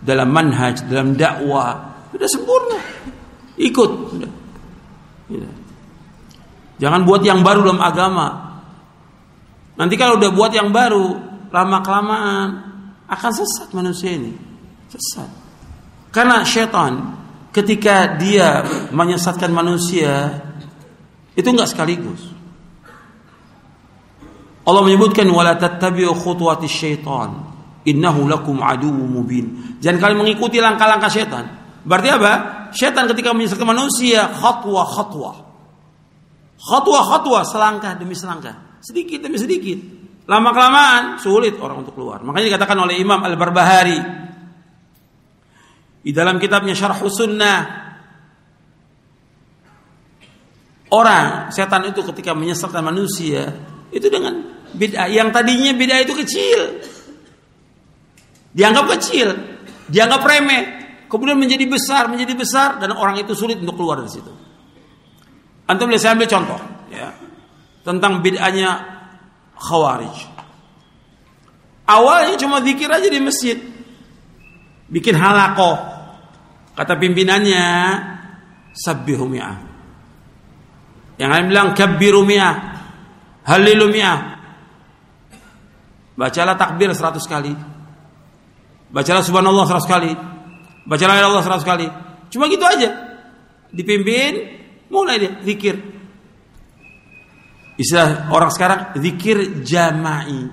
dalam 0.00 0.28
manhaj, 0.32 0.88
dalam 0.88 1.12
dakwah 1.12 1.88
sudah 2.08 2.28
sempurna. 2.28 2.78
Ikut. 3.58 3.90
Sudah. 4.16 4.32
Ya. 5.28 5.50
Jangan 6.78 7.04
buat 7.04 7.20
yang 7.26 7.44
baru 7.44 7.68
dalam 7.68 7.82
agama. 7.82 8.28
Nanti 9.76 9.94
kalau 9.94 10.18
udah 10.18 10.30
buat 10.32 10.50
yang 10.54 10.72
baru, 10.72 11.14
lama 11.52 11.78
kelamaan 11.84 12.48
akan 13.06 13.30
sesat 13.34 13.68
manusia 13.76 14.14
ini. 14.14 14.32
Sesat. 14.88 15.28
Karena 16.10 16.42
syaitan 16.42 17.18
ketika 17.52 18.16
dia 18.16 18.64
menyesatkan 18.94 19.52
manusia 19.52 20.47
itu 21.38 21.48
enggak 21.54 21.70
sekaligus. 21.70 22.34
Allah 24.66 24.82
menyebutkan 24.82 25.24
wala 25.30 25.54
tattabi'u 25.54 26.12
khutuwati 26.12 26.66
syaitan 26.66 27.46
innahu 27.86 28.26
lakum 28.26 28.58
aduwwum 28.58 29.22
mubin. 29.22 29.78
Jangan 29.78 30.02
kalian 30.02 30.18
mengikuti 30.26 30.58
langkah-langkah 30.58 31.08
syaitan. 31.08 31.46
Berarti 31.86 32.08
apa? 32.10 32.32
Syaitan 32.74 33.06
ketika 33.06 33.32
menyesatkan 33.32 33.64
manusia 33.64 34.28
khatwa-khatwa 34.28 35.48
Khatwa-khatwa 36.58 37.46
selangkah 37.46 37.94
demi 37.94 38.18
selangkah, 38.18 38.82
sedikit 38.82 39.22
demi 39.22 39.38
sedikit. 39.38 39.78
Lama 40.28 40.50
kelamaan 40.50 41.16
sulit 41.22 41.54
orang 41.56 41.86
untuk 41.86 41.94
keluar. 41.96 42.20
Makanya 42.20 42.52
dikatakan 42.52 42.76
oleh 42.82 43.00
Imam 43.00 43.22
Al-Barbahari 43.22 43.98
di 46.02 46.10
dalam 46.12 46.36
kitabnya 46.36 46.76
Syarh 46.76 47.00
Sunnah 47.08 47.87
orang 50.94 51.52
setan 51.52 51.88
itu 51.88 52.00
ketika 52.12 52.32
menyesatkan 52.32 52.80
manusia 52.84 53.52
itu 53.92 54.08
dengan 54.08 54.44
bid'ah 54.72 55.08
yang 55.08 55.32
tadinya 55.32 55.72
bid'ah 55.72 56.00
itu 56.04 56.14
kecil 56.16 56.60
dianggap 58.52 58.86
kecil 58.98 59.32
dianggap 59.88 60.20
remeh 60.24 60.62
kemudian 61.08 61.36
menjadi 61.36 61.64
besar 61.68 62.08
menjadi 62.08 62.34
besar 62.36 62.68
dan 62.80 62.92
orang 62.96 63.20
itu 63.20 63.32
sulit 63.32 63.60
untuk 63.60 63.80
keluar 63.80 64.00
dari 64.00 64.12
situ 64.12 64.32
Antum 65.68 65.92
boleh 65.92 66.00
saya 66.00 66.16
ambil 66.16 66.28
contoh 66.32 66.60
ya 66.88 67.12
tentang 67.84 68.24
bid'ahnya 68.24 68.96
Khawarij. 69.58 70.16
Awalnya 71.88 72.36
cuma 72.40 72.64
zikir 72.64 72.88
aja 72.88 73.04
di 73.04 73.20
masjid. 73.20 73.58
Bikin 74.88 75.12
halakoh. 75.18 75.76
Kata 76.72 76.94
pimpinannya 76.96 77.66
sabbihu 78.72 79.26
mi'ah. 79.26 79.67
Yang 81.18 81.30
lain 81.34 81.44
bilang 81.50 81.68
kabbiru 81.74 82.22
mi'ah. 82.22 82.54
Halilu 83.44 83.90
mi'ah. 83.90 84.18
Bacalah 86.14 86.54
takbir 86.54 86.90
100 86.90 87.18
kali. 87.26 87.52
Bacalah 88.90 89.22
subhanallah 89.22 89.66
100 89.66 89.86
kali. 89.86 90.12
Bacalah 90.88 91.14
Allah 91.20 91.44
100 91.44 91.62
kali. 91.66 91.86
Cuma 92.32 92.48
gitu 92.48 92.64
aja. 92.64 92.88
Dipimpin 93.68 94.58
Mulai 94.88 95.16
dia 95.20 95.32
zikir. 95.44 95.76
Istilah 97.78 98.32
orang 98.32 98.50
sekarang 98.50 98.80
zikir 98.98 99.62
jama'i. 99.62 100.48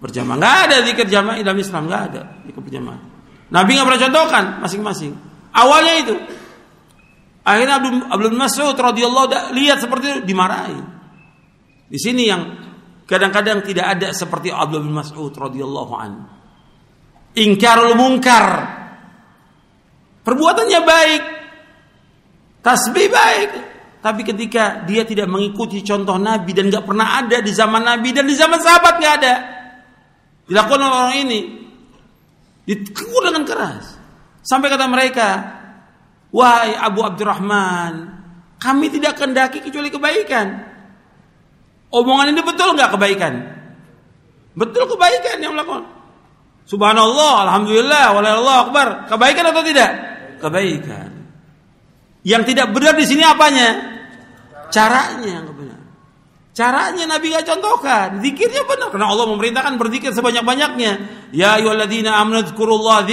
Berjamaah. 0.00 0.36
Nggak 0.40 0.56
ada 0.68 0.76
zikir 0.88 1.06
jama'i 1.06 1.40
dalam 1.44 1.60
Islam, 1.60 1.86
nggak 1.86 2.02
ada 2.10 2.22
zikir 2.48 2.60
berjamaah. 2.64 3.00
Nabi 3.52 3.70
nggak 3.76 3.86
pernah 3.86 4.02
contohkan 4.08 4.44
masing-masing. 4.64 5.12
Awalnya 5.54 5.94
itu. 6.02 6.14
Akhirnya 7.44 7.76
Abdul, 7.76 7.96
Abdul 8.08 8.36
Mas'ud 8.40 8.72
radhiyallahu 8.72 9.52
lihat 9.52 9.84
seperti 9.84 10.04
itu 10.08 10.20
dimarahi. 10.24 10.80
Di 11.92 11.98
sini 12.00 12.24
yang 12.24 12.42
kadang-kadang 13.04 13.60
tidak 13.60 13.86
ada 14.00 14.08
seperti 14.16 14.48
Abdul 14.48 14.88
Mas'ud 14.88 15.30
radhiyallahu 15.30 15.92
an. 15.92 16.12
Ingkarul 17.36 17.92
munkar. 18.00 18.48
Perbuatannya 20.24 20.80
baik, 20.88 21.22
Tasbih 22.64 23.12
baik. 23.12 23.50
Tapi 24.00 24.20
ketika 24.24 24.84
dia 24.88 25.04
tidak 25.04 25.28
mengikuti 25.28 25.84
contoh 25.84 26.16
Nabi 26.16 26.56
dan 26.56 26.72
nggak 26.72 26.84
pernah 26.84 27.20
ada 27.20 27.44
di 27.44 27.52
zaman 27.52 27.84
Nabi 27.84 28.08
dan 28.12 28.24
di 28.24 28.36
zaman 28.36 28.60
sahabat 28.60 29.00
nggak 29.00 29.14
ada, 29.20 29.34
dilakukan 30.48 30.80
oleh 30.80 30.92
orang 30.92 31.16
ini, 31.24 31.40
ditegur 32.64 33.24
dengan 33.24 33.44
keras. 33.48 33.84
Sampai 34.44 34.68
kata 34.68 34.84
mereka, 34.88 35.28
wahai 36.34 36.74
Abu 36.74 37.06
Abdurrahman, 37.06 38.10
kami 38.58 38.90
tidak 38.90 39.14
kendaki 39.14 39.62
kecuali 39.62 39.94
kebaikan. 39.94 40.46
Omongan 41.94 42.34
ini 42.34 42.42
betul 42.42 42.74
nggak 42.74 42.90
kebaikan? 42.98 43.34
Betul 44.58 44.90
kebaikan 44.90 45.38
yang 45.38 45.54
melakukan. 45.54 45.86
Subhanallah, 46.66 47.46
Alhamdulillah, 47.46 48.04
Walailallah 48.18 48.58
Akbar. 48.66 48.88
Kebaikan 49.06 49.44
atau 49.54 49.62
tidak? 49.62 49.90
Kebaikan. 50.42 51.10
Yang 52.24 52.42
tidak 52.50 52.72
benar 52.72 52.96
di 52.96 53.04
sini 53.04 53.20
apanya? 53.20 53.68
Caranya 54.72 55.28
yang 55.28 55.44
benar. 55.52 55.78
Caranya 56.56 57.04
Nabi 57.04 57.34
gak 57.34 57.46
contohkan. 57.46 58.22
Zikirnya 58.24 58.64
benar 58.64 58.88
karena 58.88 59.10
Allah 59.10 59.26
memerintahkan 59.28 59.74
berzikir 59.76 60.10
sebanyak-banyaknya. 60.16 60.92
Ya 61.36 61.60
ayyuhalladzina 61.60 62.16
amanu 62.16 62.46
dzkurullaha 62.48 63.04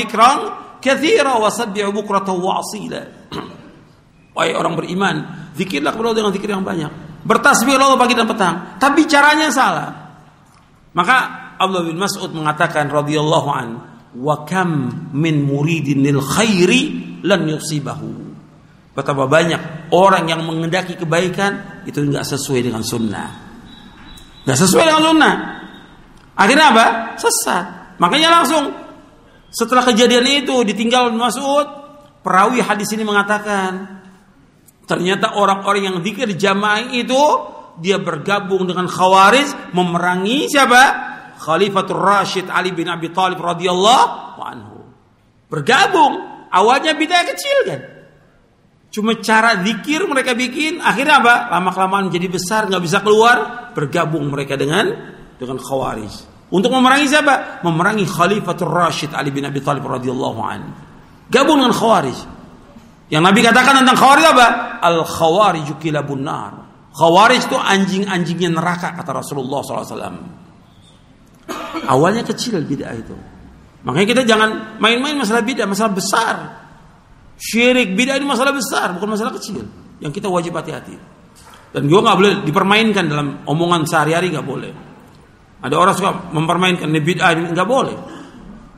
katsira 0.82 1.38
wa 1.38 1.48
sabbihu 1.48 1.94
bukratan 1.94 2.36
wa 2.42 2.60
asila. 2.60 3.02
Wahai 4.36 4.58
orang 4.58 4.74
beriman, 4.76 5.16
zikirlah 5.56 5.94
kepada 5.94 6.12
Allah 6.12 6.20
dengan 6.26 6.34
zikir 6.34 6.50
yang 6.50 6.66
banyak. 6.66 6.92
Bertasbih 7.22 7.78
Allah 7.78 8.02
pagi 8.02 8.18
dan 8.18 8.26
petang, 8.26 8.82
tapi 8.82 9.06
caranya 9.06 9.54
salah. 9.54 9.90
Maka 10.98 11.16
Abdullah 11.62 11.86
bin 11.86 12.02
Mas'ud 12.02 12.34
mengatakan 12.34 12.90
radhiyallahu 12.90 13.50
an, 13.54 13.68
"Wa 14.18 14.44
kam 14.44 14.90
min 15.14 15.46
muridin 15.46 16.02
lil 16.02 16.18
khairi 16.18 16.82
lan 17.22 17.46
yusibahu." 17.46 18.34
Betapa 18.92 19.24
banyak 19.24 19.94
orang 19.96 20.28
yang 20.28 20.44
mengendaki 20.44 21.00
kebaikan 21.00 21.84
itu 21.88 22.04
nggak 22.04 22.28
sesuai 22.28 22.68
dengan 22.68 22.84
sunnah. 22.84 23.30
Nggak 24.44 24.58
sesuai 24.58 24.84
dengan 24.84 25.04
sunnah. 25.06 25.34
Akhirnya 26.36 26.76
apa? 26.76 26.86
Sesat. 27.16 27.96
Makanya 28.02 28.42
langsung 28.42 28.74
setelah 29.52 29.84
kejadian 29.84 30.48
itu 30.48 30.64
ditinggal 30.64 31.12
Mas'ud, 31.12 31.68
perawi 32.24 32.64
hadis 32.64 32.88
ini 32.96 33.04
mengatakan 33.04 34.00
ternyata 34.88 35.36
orang-orang 35.36 35.92
yang 35.92 35.98
zikir 36.00 36.32
jamaah 36.40 36.88
itu 36.96 37.20
dia 37.84 38.00
bergabung 38.00 38.64
dengan 38.64 38.88
Khawarij 38.88 39.76
memerangi 39.76 40.48
siapa? 40.48 40.84
Khalifatul 41.42 42.00
Rashid 42.00 42.48
Ali 42.48 42.72
bin 42.72 42.88
Abi 42.88 43.12
Thalib 43.12 43.44
radhiyallahu 43.44 44.40
anhu. 44.40 44.80
Bergabung. 45.52 46.32
Awalnya 46.52 47.00
bid'ah 47.00 47.24
kecil 47.32 47.58
kan. 47.64 47.82
Cuma 48.92 49.16
cara 49.24 49.64
zikir 49.64 50.04
mereka 50.04 50.36
bikin, 50.36 50.84
akhirnya 50.84 51.24
apa? 51.24 51.48
Lama 51.48 51.72
kelamaan 51.72 52.12
jadi 52.12 52.28
besar, 52.28 52.68
nggak 52.68 52.84
bisa 52.84 53.00
keluar, 53.00 53.72
bergabung 53.72 54.28
mereka 54.28 54.60
dengan 54.60 54.92
dengan 55.40 55.56
Khawarij. 55.56 56.31
Untuk 56.52 56.68
memerangi 56.76 57.08
siapa? 57.08 57.64
Memerangi 57.64 58.04
Khalifatul 58.04 58.68
Rashid 58.68 59.16
Ali 59.16 59.32
bin 59.32 59.48
Abi 59.48 59.64
Thalib 59.64 59.88
radhiyallahu 59.88 60.40
an. 60.44 60.62
Gabung 61.32 61.64
dengan 61.64 61.72
Khawarij. 61.72 62.20
Yang 63.08 63.24
Nabi 63.24 63.40
katakan 63.40 63.74
tentang 63.80 63.96
Khawarij 63.96 64.26
apa? 64.36 64.48
Al 64.84 65.08
Khawarij 65.08 65.68
kilabun 65.80 66.28
nar. 66.28 66.54
Khawarij 66.92 67.48
itu 67.48 67.56
anjing-anjingnya 67.56 68.52
neraka 68.52 68.92
kata 69.00 69.24
Rasulullah 69.24 69.64
SAW. 69.64 70.20
Awalnya 71.88 72.28
kecil 72.28 72.68
bid'ah 72.68 73.00
itu. 73.00 73.16
Makanya 73.88 74.08
kita 74.12 74.22
jangan 74.28 74.76
main-main 74.84 75.16
masalah 75.16 75.48
bid'ah, 75.48 75.64
masalah 75.72 75.96
besar. 75.96 76.36
Syirik 77.40 77.96
bid'ah 77.96 78.20
ini 78.20 78.28
masalah 78.28 78.52
besar, 78.52 78.92
bukan 78.92 79.16
masalah 79.16 79.32
kecil. 79.40 79.64
Yang 80.04 80.20
kita 80.20 80.28
wajib 80.28 80.52
hati-hati. 80.52 81.00
Dan 81.72 81.88
juga 81.88 82.12
nggak 82.12 82.18
boleh 82.20 82.34
dipermainkan 82.44 83.08
dalam 83.08 83.48
omongan 83.48 83.88
sehari-hari 83.88 84.36
nggak 84.36 84.44
boleh. 84.44 84.91
Ada 85.62 85.76
orang 85.78 85.94
suka 85.94 86.12
mempermainkan 86.34 86.90
ini 86.90 87.02
bid'ah 87.06 87.38
ini 87.38 87.54
nggak 87.54 87.70
boleh. 87.70 87.98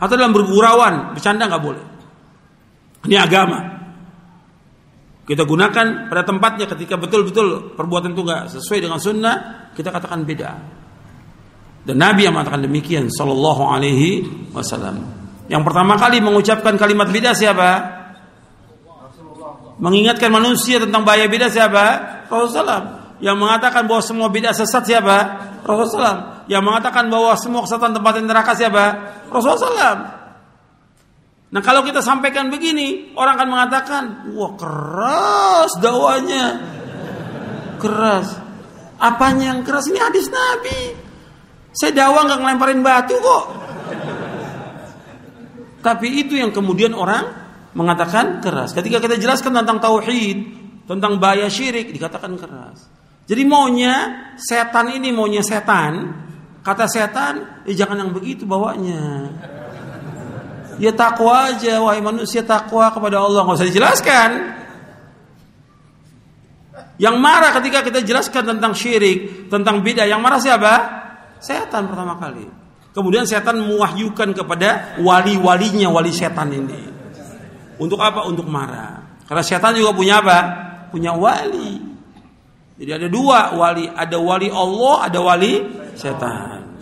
Atau 0.04 0.20
dalam 0.20 0.36
bergurauan, 0.36 1.16
bercanda 1.16 1.48
nggak 1.48 1.64
boleh. 1.64 1.84
Ini 3.08 3.16
agama. 3.16 3.60
Kita 5.24 5.48
gunakan 5.48 6.12
pada 6.12 6.24
tempatnya 6.28 6.68
ketika 6.68 7.00
betul-betul 7.00 7.80
perbuatan 7.80 8.12
itu 8.12 8.22
nggak 8.28 8.42
sesuai 8.60 8.80
dengan 8.84 9.00
sunnah, 9.00 9.36
kita 9.72 9.96
katakan 9.96 10.28
beda. 10.28 10.52
Dan 11.88 12.00
Nabi 12.00 12.28
yang 12.28 12.36
mengatakan 12.36 12.68
demikian, 12.68 13.08
Sallallahu 13.08 13.64
Alaihi 13.64 14.28
Wasallam. 14.52 15.00
Yang 15.48 15.64
pertama 15.64 15.96
kali 15.96 16.20
mengucapkan 16.20 16.76
kalimat 16.76 17.08
beda 17.08 17.32
siapa? 17.32 17.72
Mengingatkan 19.80 20.32
manusia 20.32 20.84
tentang 20.84 21.08
bahaya 21.08 21.32
beda 21.32 21.48
siapa? 21.48 21.84
Rasulullah. 22.28 23.16
Yang 23.24 23.38
mengatakan 23.40 23.88
bahwa 23.88 24.04
semua 24.04 24.28
beda 24.28 24.52
sesat 24.52 24.84
siapa? 24.84 25.16
Rasulullah 25.64 26.33
yang 26.52 26.64
mengatakan 26.64 27.08
bahwa 27.08 27.36
semua 27.40 27.64
kesatuan 27.64 27.96
tempat 27.96 28.20
neraka 28.20 28.52
siapa? 28.56 28.86
Rasulullah 29.32 29.60
SAW. 29.60 30.00
Nah 31.54 31.62
kalau 31.62 31.86
kita 31.86 32.02
sampaikan 32.02 32.50
begini, 32.50 33.14
orang 33.14 33.38
akan 33.38 33.50
mengatakan, 33.54 34.04
wah 34.34 34.58
keras 34.58 35.72
dakwanya, 35.78 36.46
keras. 37.78 38.42
Apanya 38.98 39.54
yang 39.54 39.62
keras 39.62 39.86
ini 39.94 40.02
hadis 40.02 40.34
Nabi. 40.34 40.98
Saya 41.74 41.94
dakwah 41.94 42.26
nggak 42.26 42.40
ngelemparin 42.42 42.82
batu 42.82 43.16
kok. 43.22 43.46
Tapi 45.84 46.08
itu 46.26 46.40
yang 46.40 46.50
kemudian 46.50 46.96
orang 46.96 47.28
mengatakan 47.76 48.40
keras. 48.40 48.72
Ketika 48.72 49.04
kita 49.04 49.20
jelaskan 49.20 49.54
tentang 49.54 49.78
tauhid, 49.84 50.38
tentang 50.88 51.20
bahaya 51.20 51.52
syirik, 51.52 51.92
dikatakan 51.92 52.34
keras. 52.40 52.88
Jadi 53.24 53.44
maunya 53.48 53.94
setan 54.36 54.96
ini 54.96 55.12
maunya 55.16 55.44
setan 55.44 56.23
Kata 56.64 56.88
setan, 56.88 57.64
eh 57.68 57.76
jangan 57.76 58.00
yang 58.08 58.12
begitu 58.16 58.48
bawanya. 58.48 59.28
Ya 60.80 60.96
takwa 60.96 61.52
aja, 61.52 61.84
wahai 61.84 62.00
manusia 62.00 62.42
takwa 62.42 62.88
kepada 62.90 63.20
Allah. 63.20 63.44
Nggak 63.44 63.60
usah 63.60 63.70
dijelaskan. 63.70 64.30
Yang 66.98 67.16
marah 67.20 67.52
ketika 67.60 67.84
kita 67.84 68.00
jelaskan 68.02 68.56
tentang 68.56 68.72
syirik, 68.72 69.52
tentang 69.52 69.84
bid'ah, 69.84 70.08
yang 70.08 70.24
marah 70.24 70.40
siapa? 70.40 70.74
Setan 71.44 71.92
pertama 71.92 72.16
kali. 72.16 72.48
Kemudian 72.96 73.28
setan 73.28 73.60
mewahyukan 73.60 74.32
kepada 74.32 74.96
wali-walinya, 75.04 75.92
wali 75.92 76.16
setan 76.16 76.48
ini. 76.54 76.80
Untuk 77.82 78.00
apa? 78.00 78.24
Untuk 78.24 78.48
marah. 78.48 79.04
Karena 79.28 79.44
setan 79.44 79.76
juga 79.76 79.92
punya 79.92 80.24
apa? 80.24 80.38
Punya 80.94 81.12
wali. 81.12 81.93
Jadi 82.74 82.92
ada 82.92 83.08
dua 83.08 83.54
wali, 83.54 83.86
ada 83.86 84.18
wali 84.18 84.50
Allah, 84.50 84.96
ada 85.06 85.20
wali 85.22 85.54
setan. 85.94 86.82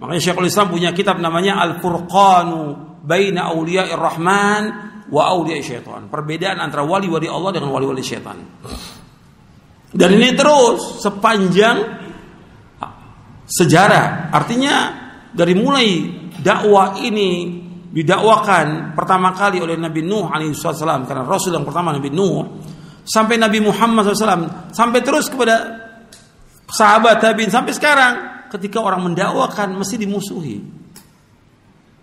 Makanya 0.00 0.20
Syekhul 0.20 0.48
Islam 0.48 0.66
punya 0.72 0.90
kitab 0.96 1.20
namanya 1.20 1.60
Al-Furqanu 1.60 2.90
Baina 3.04 3.52
Auliya'ir 3.52 4.00
Rahman 4.00 4.62
wa 5.10 5.22
Auliya'i 5.28 5.60
Syaitan. 5.60 6.08
Perbedaan 6.08 6.56
antara 6.62 6.86
wali-wali 6.86 7.26
Allah 7.28 7.50
dengan 7.52 7.70
wali-wali 7.74 8.00
syaitan. 8.00 8.38
Dan 9.90 10.10
ini 10.16 10.30
terus 10.38 11.02
sepanjang 11.02 11.76
sejarah. 13.50 14.30
Artinya 14.30 14.74
dari 15.34 15.58
mulai 15.58 15.88
dakwah 16.38 16.94
ini 17.02 17.58
didakwakan 17.90 18.94
pertama 18.94 19.34
kali 19.34 19.58
oleh 19.58 19.74
Nabi 19.74 20.06
Nuh 20.06 20.30
alaihissalam 20.30 21.10
karena 21.10 21.26
Rasul 21.26 21.58
yang 21.58 21.66
pertama 21.66 21.90
Nabi 21.90 22.06
Nuh 22.14 22.46
sampai 23.10 23.42
Nabi 23.42 23.58
Muhammad 23.58 24.14
SAW 24.14 24.70
sampai 24.70 25.02
terus 25.02 25.26
kepada 25.26 25.82
sahabat 26.70 27.18
tabiin 27.18 27.50
sampai 27.50 27.74
sekarang 27.74 28.46
ketika 28.54 28.78
orang 28.78 29.02
mendakwakan 29.10 29.74
mesti 29.74 29.98
dimusuhi. 29.98 30.62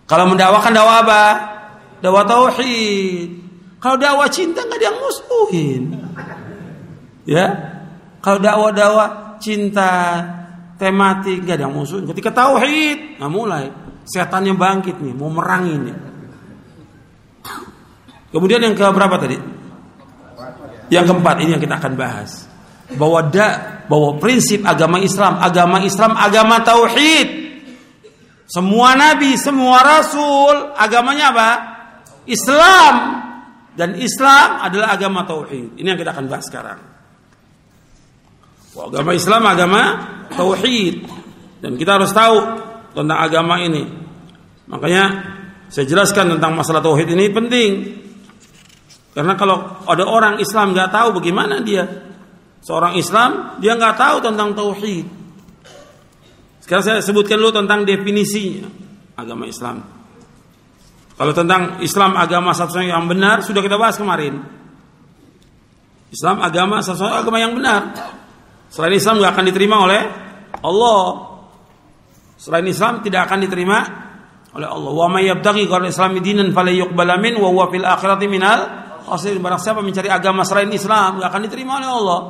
Kalau 0.08 0.24
mendakwakan 0.28 0.72
dakwah 0.72 0.96
apa? 1.04 1.24
Dakwah 2.00 2.24
tauhid. 2.24 3.28
Kalau 3.80 3.96
dakwah 4.00 4.28
cinta 4.32 4.64
nggak 4.64 4.78
ada 4.80 4.86
yang 4.88 4.98
musuhin. 5.00 5.82
Ya. 7.28 7.46
Kalau 8.24 8.40
dakwah-dakwah 8.40 9.36
cinta 9.36 9.92
tematik 10.80 11.44
nggak 11.44 11.56
ada 11.60 11.64
yang 11.68 11.76
musuhin. 11.76 12.08
Ketika 12.08 12.32
tauhid, 12.32 13.20
nah 13.20 13.28
mulai 13.28 13.68
setannya 14.08 14.56
bangkit 14.56 14.96
nih, 14.96 15.12
mau 15.12 15.28
merangi 15.28 15.76
nih. 15.76 15.96
Kemudian 18.32 18.64
yang 18.64 18.72
ke 18.72 18.84
berapa 18.88 19.16
tadi? 19.20 19.36
Yang 20.88 21.04
keempat 21.12 21.36
ini 21.44 21.50
yang 21.56 21.62
kita 21.62 21.76
akan 21.76 21.94
bahas 21.96 22.48
bahwa 22.96 23.20
da, 23.28 23.80
bahwa 23.88 24.16
prinsip 24.16 24.64
agama 24.64 24.96
Islam, 25.00 25.36
agama 25.40 25.84
Islam 25.84 26.16
agama 26.16 26.64
tauhid. 26.64 27.28
Semua 28.48 28.96
nabi, 28.96 29.36
semua 29.36 29.84
rasul 29.84 30.72
agamanya 30.72 31.36
apa? 31.36 31.50
Islam 32.24 32.94
dan 33.76 33.92
Islam 34.00 34.64
adalah 34.64 34.96
agama 34.96 35.28
tauhid. 35.28 35.76
Ini 35.76 35.84
yang 35.84 36.00
kita 36.00 36.16
akan 36.16 36.26
bahas 36.32 36.48
sekarang. 36.48 36.80
Agama 38.78 39.12
Islam 39.12 39.42
agama 39.44 39.82
tauhid 40.32 41.02
dan 41.60 41.74
kita 41.76 41.98
harus 41.98 42.14
tahu 42.14 42.36
tentang 42.96 43.18
agama 43.20 43.60
ini. 43.60 43.84
Makanya 44.70 45.04
saya 45.68 45.84
jelaskan 45.84 46.36
tentang 46.36 46.56
masalah 46.56 46.80
tauhid 46.80 47.12
ini 47.12 47.28
penting. 47.28 47.70
Karena 49.18 49.34
kalau 49.34 49.82
ada 49.82 50.06
orang 50.06 50.38
Islam 50.38 50.70
nggak 50.70 50.94
tahu 50.94 51.18
bagaimana 51.18 51.58
dia 51.58 52.08
Seorang 52.62 52.98
Islam 52.98 53.60
dia 53.62 53.78
nggak 53.78 53.96
tahu 53.96 54.16
tentang 54.20 54.52
tauhid. 54.54 55.06
Sekarang 56.60 56.84
saya 56.84 56.98
sebutkan 57.00 57.38
dulu 57.38 57.54
tentang 57.54 57.86
definisinya 57.86 58.66
agama 59.14 59.46
Islam. 59.46 59.80
Kalau 61.18 61.32
tentang 61.34 61.82
Islam 61.82 62.14
agama 62.14 62.54
satu-satunya 62.54 62.94
yang 62.94 63.08
benar 63.10 63.42
sudah 63.42 63.62
kita 63.62 63.78
bahas 63.78 63.96
kemarin. 63.98 64.42
Islam 66.12 66.44
agama 66.44 66.82
satu-satunya 66.82 67.18
agama 67.24 67.38
yang 67.40 67.54
benar. 67.56 67.82
Selain 68.68 68.94
Islam 68.94 69.22
nggak 69.22 69.32
akan 69.32 69.46
diterima 69.48 69.76
oleh 69.80 70.00
Allah. 70.60 71.02
Selain 72.38 72.66
Islam 72.68 73.02
tidak 73.02 73.26
akan 73.32 73.38
diterima 73.48 73.78
oleh 74.54 74.68
Allah. 74.68 74.90
Wa 74.92 75.08
may 75.08 75.26
yabtaghi 75.30 75.66
ghairal 75.66 75.88
islami 75.88 76.20
dinan 76.20 76.52
falyuqbal 76.52 77.10
min 77.16 77.34
wa 77.38 77.48
huwa 77.48 77.66
fil 77.72 77.86
akhirati 77.86 78.26
minal 78.28 78.87
khasirin. 79.10 79.40
Barang 79.40 79.60
siapa 79.60 79.80
mencari 79.80 80.12
agama 80.12 80.44
selain 80.44 80.70
Islam 80.72 81.18
nggak 81.18 81.28
akan 81.28 81.42
diterima 81.48 81.80
oleh 81.80 81.88
Allah 81.88 82.20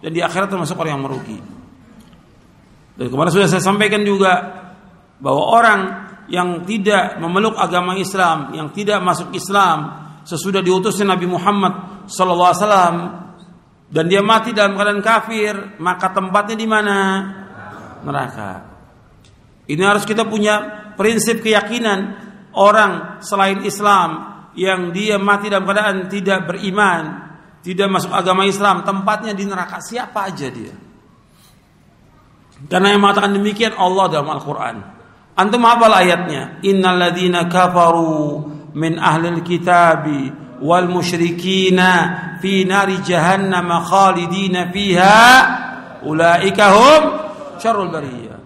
dan 0.00 0.10
di 0.10 0.20
akhirat 0.22 0.48
termasuk 0.48 0.78
orang 0.78 0.92
yang 0.96 1.04
merugi. 1.04 1.38
Dan 2.96 3.06
kemarin 3.08 3.30
sudah 3.32 3.48
saya 3.48 3.64
sampaikan 3.64 4.04
juga 4.04 4.32
bahwa 5.20 5.42
orang 5.56 5.80
yang 6.30 6.62
tidak 6.64 7.18
memeluk 7.18 7.58
agama 7.58 7.98
Islam, 7.98 8.54
yang 8.54 8.70
tidak 8.70 9.02
masuk 9.02 9.34
Islam 9.34 9.98
sesudah 10.22 10.62
diutusnya 10.62 11.16
Nabi 11.16 11.26
Muhammad 11.26 12.06
wasallam 12.06 12.94
dan 13.90 14.04
dia 14.06 14.22
mati 14.22 14.54
dalam 14.54 14.78
keadaan 14.78 15.02
kafir, 15.02 15.80
maka 15.82 16.14
tempatnya 16.14 16.54
di 16.54 16.66
mana? 16.70 16.96
Neraka. 18.06 18.52
Ini 19.66 19.82
harus 19.82 20.06
kita 20.06 20.24
punya 20.30 20.94
prinsip 20.94 21.42
keyakinan 21.42 22.14
orang 22.54 23.22
selain 23.22 23.66
Islam 23.66 24.29
yang 24.58 24.90
dia 24.90 25.18
mati 25.20 25.46
dalam 25.46 25.66
keadaan 25.66 26.10
tidak 26.10 26.50
beriman, 26.50 27.02
tidak 27.62 27.88
masuk 27.92 28.10
agama 28.10 28.46
Islam, 28.48 28.82
tempatnya 28.82 29.36
di 29.36 29.44
neraka 29.46 29.78
siapa 29.78 30.26
aja 30.30 30.48
dia. 30.50 30.74
Karena 32.68 32.92
yang 32.92 33.00
mengatakan 33.00 33.32
demikian 33.32 33.72
Allah 33.78 34.04
dalam 34.12 34.28
Al-Quran. 34.36 34.76
Antum 35.38 35.64
hafal 35.64 35.96
ayatnya. 35.96 36.60
Innal 36.66 37.00
ladhina 37.00 37.48
kafaru 37.48 38.44
min 38.76 39.00
ahlil 39.00 39.40
kitabi 39.40 40.28
wal 40.60 40.84
musyrikina 40.92 42.36
fi 42.44 42.68
nari 42.68 43.00
jahannam 43.00 43.72
khalidina 43.80 44.68
fiha 44.68 45.24
ulaika 46.04 46.64
hum 46.76 47.02
syarrul 47.56 47.88
bariyah. 47.88 48.38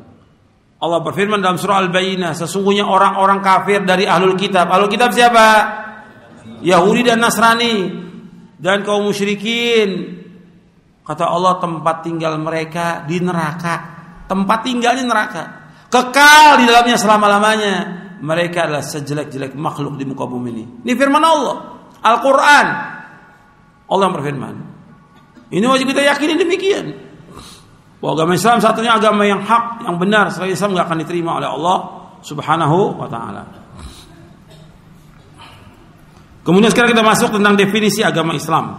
Allah 0.85 1.01
berfirman 1.01 1.41
dalam 1.41 1.57
surah 1.57 1.81
Al-Bayyinah, 1.89 2.37
sesungguhnya 2.37 2.85
orang-orang 2.85 3.41
kafir 3.41 3.89
dari 3.89 4.05
ahlul 4.05 4.37
kitab. 4.37 4.69
Ahlul 4.69 4.93
kitab 4.93 5.17
siapa? 5.17 5.47
Yahudi 6.65 7.05
dan 7.05 7.21
Nasrani 7.21 7.93
dan 8.57 8.81
kaum 8.81 9.05
musyrikin. 9.05 10.21
Kata 11.05 11.29
Allah 11.29 11.61
tempat 11.61 12.01
tinggal 12.01 12.41
mereka 12.41 13.05
di 13.05 13.21
neraka. 13.21 13.93
Tempat 14.25 14.59
tinggalnya 14.65 15.05
neraka. 15.05 15.43
Kekal 15.93 16.65
di 16.65 16.65
dalamnya 16.65 16.97
selama-lamanya. 16.97 17.75
Mereka 18.25 18.65
adalah 18.65 18.81
sejelek-jelek 18.81 19.53
makhluk 19.53 20.01
di 20.01 20.09
muka 20.09 20.25
bumi 20.25 20.49
ini. 20.49 20.65
Ini 20.81 20.93
firman 20.97 21.21
Allah. 21.21 21.57
Al-Quran. 22.01 22.67
Allah 23.85 24.05
yang 24.09 24.17
berfirman. 24.17 24.55
Ini 25.53 25.65
wajib 25.69 25.93
kita 25.93 26.01
yakini 26.01 26.41
demikian. 26.41 26.87
Bahwa 28.01 28.17
agama 28.17 28.33
Islam 28.33 28.65
satunya 28.65 28.97
agama 28.97 29.29
yang 29.29 29.45
hak 29.45 29.85
yang 29.85 30.01
benar. 30.01 30.33
Selain 30.33 30.57
Islam 30.57 30.73
nggak 30.73 30.89
akan 30.89 30.99
diterima 31.05 31.37
oleh 31.37 31.53
Allah 31.53 31.79
subhanahu 32.25 32.97
wa 32.97 33.09
ta'ala 33.13 33.64
Kemudian 36.45 36.69
sekarang 36.69 36.93
kita 36.93 37.01
masuk 37.01 37.33
tentang 37.33 37.57
definisi 37.57 38.05
agama 38.05 38.37
Islam. 38.37 38.77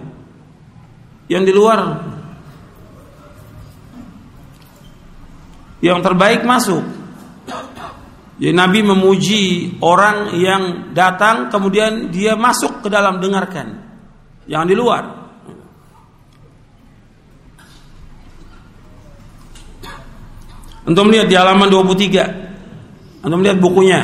Yang 1.28 1.42
di 1.45 1.53
luar 1.53 2.01
yang 5.84 6.01
terbaik 6.01 6.49
masuk. 6.49 7.03
Jadi 8.35 8.51
Nabi 8.51 8.80
memuji 8.82 9.43
orang 9.78 10.35
yang 10.35 10.91
datang 10.91 11.55
kemudian 11.55 12.11
dia 12.11 12.35
masuk 12.35 12.82
ke 12.82 12.89
dalam 12.91 13.22
dengarkan. 13.22 13.78
Jangan 14.51 14.66
di 14.66 14.76
luar. 14.76 15.03
Untuk 20.85 21.05
melihat 21.09 21.26
di 21.30 21.37
halaman 21.39 21.70
23. 21.70 23.22
Untuk 23.24 23.39
melihat 23.41 23.59
bukunya. 23.62 24.03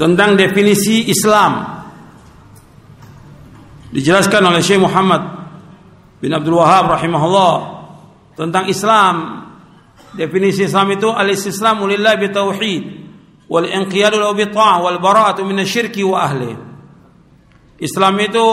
Tentang 0.00 0.34
definisi 0.34 1.06
Islam. 1.12 1.78
Dijelaskan 3.92 4.42
oleh 4.48 4.64
Syekh 4.64 4.80
Muhammad 4.82 5.22
bin 6.18 6.34
Abdul 6.34 6.58
Wahab 6.58 6.98
rahimahullah 6.98 7.54
tentang 8.34 8.66
Islam 8.68 9.47
Definisi 10.18 10.66
Islam 10.66 10.98
itu 10.98 11.06
al-istislamu 11.14 11.86
lillah 11.86 12.18
bi 12.18 12.26
tauhid 12.26 12.82
wal 13.46 13.62
inqiyadu 13.62 14.18
lahu 14.18 14.34
bi 14.34 14.50
ta'ah 14.50 14.82
wal 14.82 14.98
bara'atu 14.98 15.46
wa 15.46 16.18
ahli. 16.18 16.58
Islam 17.78 18.14
itu 18.18 18.46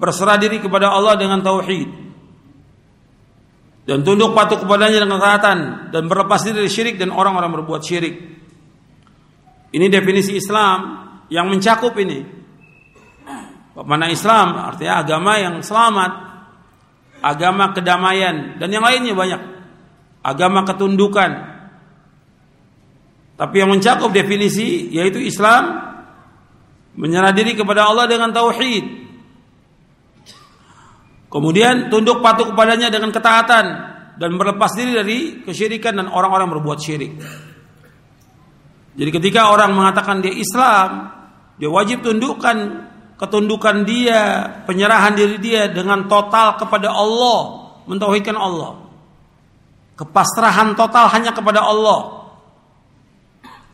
berserah 0.00 0.40
diri 0.40 0.56
kepada 0.64 0.88
Allah 0.88 1.20
dengan 1.20 1.44
tauhid 1.44 2.08
dan 3.86 4.02
tunduk 4.02 4.32
patuh 4.34 4.64
kepadanya 4.64 5.04
dengan 5.04 5.20
ketaatan 5.22 5.58
dan 5.94 6.02
berlepas 6.08 6.42
diri 6.42 6.64
dari 6.64 6.70
syirik 6.72 6.96
dan 6.96 7.12
orang-orang 7.12 7.60
berbuat 7.60 7.84
syirik. 7.84 8.16
Ini 9.70 9.86
definisi 9.92 10.34
Islam 10.34 11.06
yang 11.28 11.46
mencakup 11.46 11.92
ini. 12.00 12.24
Mana 13.76 14.08
Islam 14.08 14.56
artinya 14.56 15.04
agama 15.04 15.36
yang 15.36 15.60
selamat, 15.60 16.12
agama 17.20 17.76
kedamaian 17.76 18.56
dan 18.56 18.72
yang 18.72 18.80
lainnya 18.80 19.12
banyak 19.12 19.40
agama 20.26 20.66
ketundukan. 20.66 21.54
Tapi 23.36 23.54
yang 23.62 23.70
mencakup 23.70 24.10
definisi 24.10 24.90
yaitu 24.90 25.22
Islam 25.22 25.86
menyerah 26.98 27.30
diri 27.30 27.54
kepada 27.54 27.86
Allah 27.86 28.10
dengan 28.10 28.34
tauhid. 28.34 29.06
Kemudian 31.30 31.92
tunduk 31.92 32.24
patuh 32.24 32.50
kepadanya 32.50 32.88
dengan 32.90 33.12
ketaatan 33.12 33.66
dan 34.16 34.30
berlepas 34.40 34.72
diri 34.72 34.92
dari 34.96 35.18
kesyirikan 35.44 36.00
dan 36.00 36.08
orang-orang 36.08 36.48
berbuat 36.58 36.78
syirik. 36.80 37.12
Jadi 38.96 39.10
ketika 39.12 39.52
orang 39.52 39.76
mengatakan 39.76 40.24
dia 40.24 40.32
Islam, 40.32 41.12
dia 41.60 41.68
wajib 41.68 42.00
tundukkan 42.00 42.88
ketundukan 43.20 43.84
dia, 43.84 44.48
penyerahan 44.64 45.12
diri 45.12 45.36
dia 45.36 45.68
dengan 45.68 46.08
total 46.08 46.56
kepada 46.56 46.88
Allah, 46.88 47.68
mentauhidkan 47.84 48.36
Allah. 48.36 48.85
Kepasrahan 49.96 50.76
total 50.76 51.08
hanya 51.08 51.32
kepada 51.32 51.64
Allah. 51.64 52.28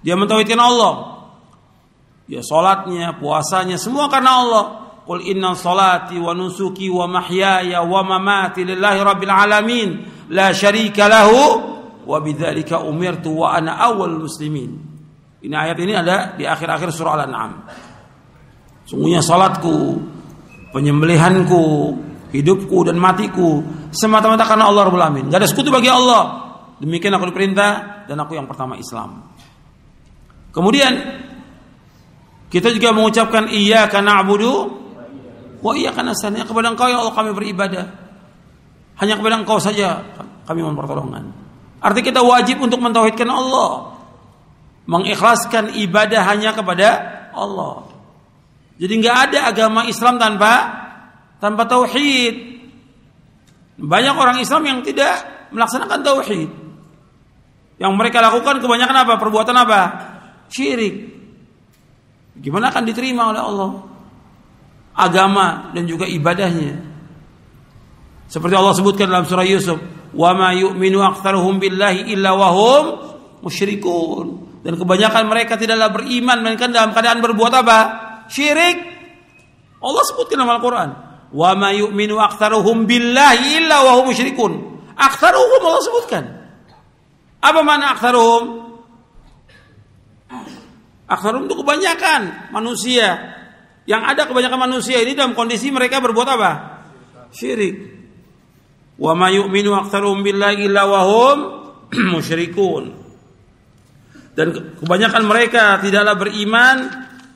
Dia 0.07 0.15
mentauhidkan 0.15 0.59
Allah. 0.59 1.27
Ya 2.31 2.41
salatnya, 2.47 3.19
puasanya 3.19 3.75
semua 3.75 4.07
karena 4.07 4.31
Allah. 4.39 4.65
Qul 5.03 5.19
inna 5.27 5.59
salati 5.59 6.15
wa 6.23 6.31
nusuki 6.31 6.87
wa 6.87 7.11
mahyaya 7.11 7.83
wa 7.83 8.07
mamati 8.07 8.63
lillahi 8.63 9.03
rabbil 9.03 9.35
alamin 9.35 9.89
la 10.31 10.55
syarika 10.55 11.11
lahu 11.11 11.59
wa 12.07 12.17
bidzalika 12.23 12.87
umirtu 12.87 13.43
wa 13.43 13.59
ana 13.59 13.83
awal 13.83 14.15
muslimin. 14.23 14.79
Ini 15.43 15.55
ayat 15.59 15.79
ini 15.83 15.93
ada 15.99 16.39
di 16.39 16.47
akhir-akhir 16.47 16.95
surah 16.95 17.19
Al-An'am. 17.19 17.67
Sungguhnya 18.87 19.19
salatku, 19.27 19.99
penyembelihanku, 20.71 21.63
hidupku 22.33 22.89
dan 22.89 22.97
matiku 22.97 23.61
semata-mata 23.93 24.49
karena 24.49 24.67
Allah 24.67 24.89
Rabbul 24.89 25.05
Alamin. 25.05 25.29
Gak 25.29 25.45
ada 25.45 25.49
sekutu 25.49 25.69
bagi 25.69 25.93
Allah. 25.93 26.43
Demikian 26.81 27.15
aku 27.15 27.31
diperintah 27.31 28.05
dan 28.09 28.17
aku 28.19 28.35
yang 28.35 28.49
pertama 28.49 28.75
Islam. 28.81 29.31
Kemudian 30.51 30.93
kita 32.53 32.73
juga 32.75 32.93
mengucapkan 32.93 33.49
iya 33.49 33.87
karena 33.89 34.21
abudu 34.21 34.83
wa 35.63 35.73
iya 35.73 35.95
karena 35.95 36.13
sananya 36.13 36.45
kepada 36.45 36.75
engkau 36.75 36.91
ya 36.91 36.99
Allah 36.99 37.15
kami 37.15 37.31
beribadah. 37.37 37.87
Hanya 38.99 39.15
kepada 39.17 39.41
engkau 39.41 39.57
saja 39.63 40.03
kami 40.49 40.61
mohon 40.65 40.77
pertolongan. 40.77 41.33
Artinya 41.79 42.07
kita 42.13 42.21
wajib 42.25 42.61
untuk 42.61 42.83
mentauhidkan 42.83 43.29
Allah. 43.31 43.95
Mengikhlaskan 44.85 45.79
ibadah 45.79 46.27
hanya 46.27 46.51
kepada 46.53 46.89
Allah. 47.31 47.87
Jadi 48.83 48.93
nggak 48.99 49.17
ada 49.31 49.39
agama 49.47 49.87
Islam 49.87 50.19
tanpa 50.19 50.83
tanpa 51.43 51.67
tauhid. 51.67 52.63
Banyak 53.83 54.15
orang 54.15 54.39
Islam 54.39 54.63
yang 54.63 54.79
tidak 54.87 55.51
melaksanakan 55.51 55.99
tauhid. 56.07 56.51
Yang 57.83 57.93
mereka 57.99 58.23
lakukan 58.23 58.63
kebanyakan 58.63 58.97
apa? 59.03 59.19
Perbuatan 59.19 59.57
apa? 59.59 59.81
Syirik. 60.47 61.11
Gimana 62.39 62.71
akan 62.71 62.87
diterima 62.87 63.35
oleh 63.35 63.43
Allah? 63.43 63.71
Agama 64.95 65.75
dan 65.75 65.83
juga 65.91 66.07
ibadahnya. 66.07 66.79
Seperti 68.31 68.55
Allah 68.55 68.73
sebutkan 68.79 69.11
dalam 69.11 69.27
surah 69.27 69.45
Yusuf, 69.45 69.77
"Wa 70.15 70.33
ma 70.33 70.55
yu'minu 70.55 71.03
aktsaruhum 71.03 71.59
billahi 71.59 72.13
illa 72.15 72.33
wa 72.33 72.49
hum 72.55 72.85
musyrikun." 73.45 74.27
Dan 74.63 74.79
kebanyakan 74.79 75.27
mereka 75.27 75.59
tidaklah 75.59 75.91
beriman 75.91 76.39
melainkan 76.41 76.71
dalam 76.71 76.95
keadaan 76.95 77.19
berbuat 77.19 77.53
apa? 77.67 77.79
Syirik. 78.31 78.77
Allah 79.83 80.03
sebutkan 80.07 80.39
dalam 80.39 80.55
Al-Qur'an, 80.55 81.12
Wa 81.33 81.57
ma 81.57 81.73
yu'minu 81.73 82.21
aktsaruhum 82.21 82.85
billahi 82.85 83.65
illa 83.65 83.81
wa 83.81 83.93
hum 84.01 84.13
musyrikun. 84.13 84.53
Aktsaruhum 84.93 85.61
Allah 85.65 85.83
sebutkan. 85.83 86.25
Apa 87.41 87.61
makna 87.65 87.97
aktsaruhum? 87.97 88.45
Aktsaruhum 91.09 91.49
itu 91.49 91.57
kebanyakan 91.57 92.53
manusia. 92.53 93.17
Yang 93.89 94.03
ada 94.15 94.23
kebanyakan 94.29 94.61
manusia 94.69 95.01
ini 95.01 95.17
dalam 95.17 95.33
kondisi 95.33 95.73
mereka 95.73 95.99
berbuat 96.05 96.29
apa? 96.29 96.53
Syirik. 97.33 97.75
Wa 99.01 99.17
ma 99.17 99.33
yu'minu 99.33 99.73
aktsaruhum 99.73 100.21
billahi 100.21 100.69
illa 100.69 100.85
wa 100.85 101.01
hum 101.09 101.39
musyrikun. 102.13 102.93
Dan 104.37 104.77
kebanyakan 104.81 105.25
mereka 105.25 105.81
tidaklah 105.81 106.17
beriman 106.17 106.77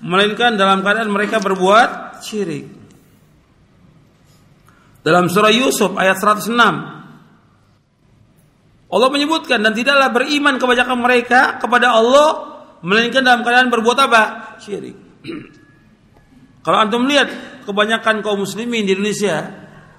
melainkan 0.05 0.61
dalam 0.61 0.85
keadaan 0.85 1.09
mereka 1.09 1.41
berbuat 1.41 2.21
syirik. 2.21 2.76
Dalam 5.07 5.31
surah 5.31 5.55
Yusuf 5.55 5.95
ayat 5.95 6.19
106 6.19 6.51
Allah 8.91 9.09
menyebutkan 9.15 9.63
dan 9.63 9.71
tidaklah 9.71 10.11
beriman 10.11 10.59
kebanyakan 10.59 10.99
mereka 10.99 11.63
kepada 11.63 11.95
Allah 11.95 12.59
melainkan 12.83 13.23
dalam 13.23 13.47
keadaan 13.47 13.71
berbuat 13.71 13.99
apa? 14.03 14.23
Syirik. 14.59 14.99
Kalau 16.67 16.79
antum 16.83 17.07
lihat 17.07 17.31
kebanyakan 17.63 18.19
kaum 18.27 18.43
muslimin 18.43 18.83
di 18.83 18.99
Indonesia, 18.99 19.47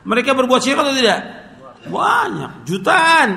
mereka 0.04 0.36
berbuat 0.36 0.60
syirik 0.60 0.84
atau 0.84 0.92
tidak? 0.92 1.20
Banyak, 1.88 2.68
jutaan 2.68 3.30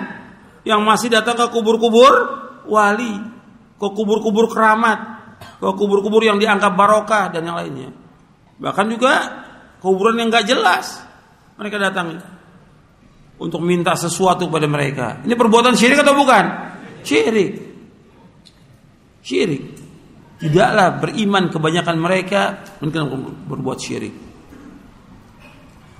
yang 0.67 0.83
masih 0.83 1.07
datang 1.07 1.39
ke 1.39 1.47
kubur-kubur 1.55 2.15
wali, 2.67 3.15
ke 3.79 3.89
kubur-kubur 3.95 4.51
keramat, 4.51 4.99
ke 5.63 5.71
kubur-kubur 5.79 6.23
yang 6.27 6.43
dianggap 6.43 6.75
barokah 6.75 7.31
dan 7.31 7.47
yang 7.47 7.55
lainnya. 7.59 7.95
Bahkan 8.59 8.87
juga 8.91 9.15
kuburan 9.79 10.19
yang 10.19 10.35
gak 10.35 10.51
jelas 10.51 11.10
mereka 11.61 11.77
datang 11.77 12.17
untuk 13.37 13.61
minta 13.61 13.93
sesuatu 13.93 14.49
kepada 14.49 14.65
mereka. 14.65 15.07
Ini 15.21 15.37
perbuatan 15.37 15.77
syirik 15.77 16.01
atau 16.01 16.17
bukan? 16.17 16.45
Syirik. 17.05 17.53
Syirik. 19.21 19.65
Tidaklah 20.41 21.05
beriman 21.05 21.53
kebanyakan 21.53 21.97
mereka 22.01 22.65
mungkin 22.81 23.13
berbuat 23.45 23.77
syirik. 23.77 24.15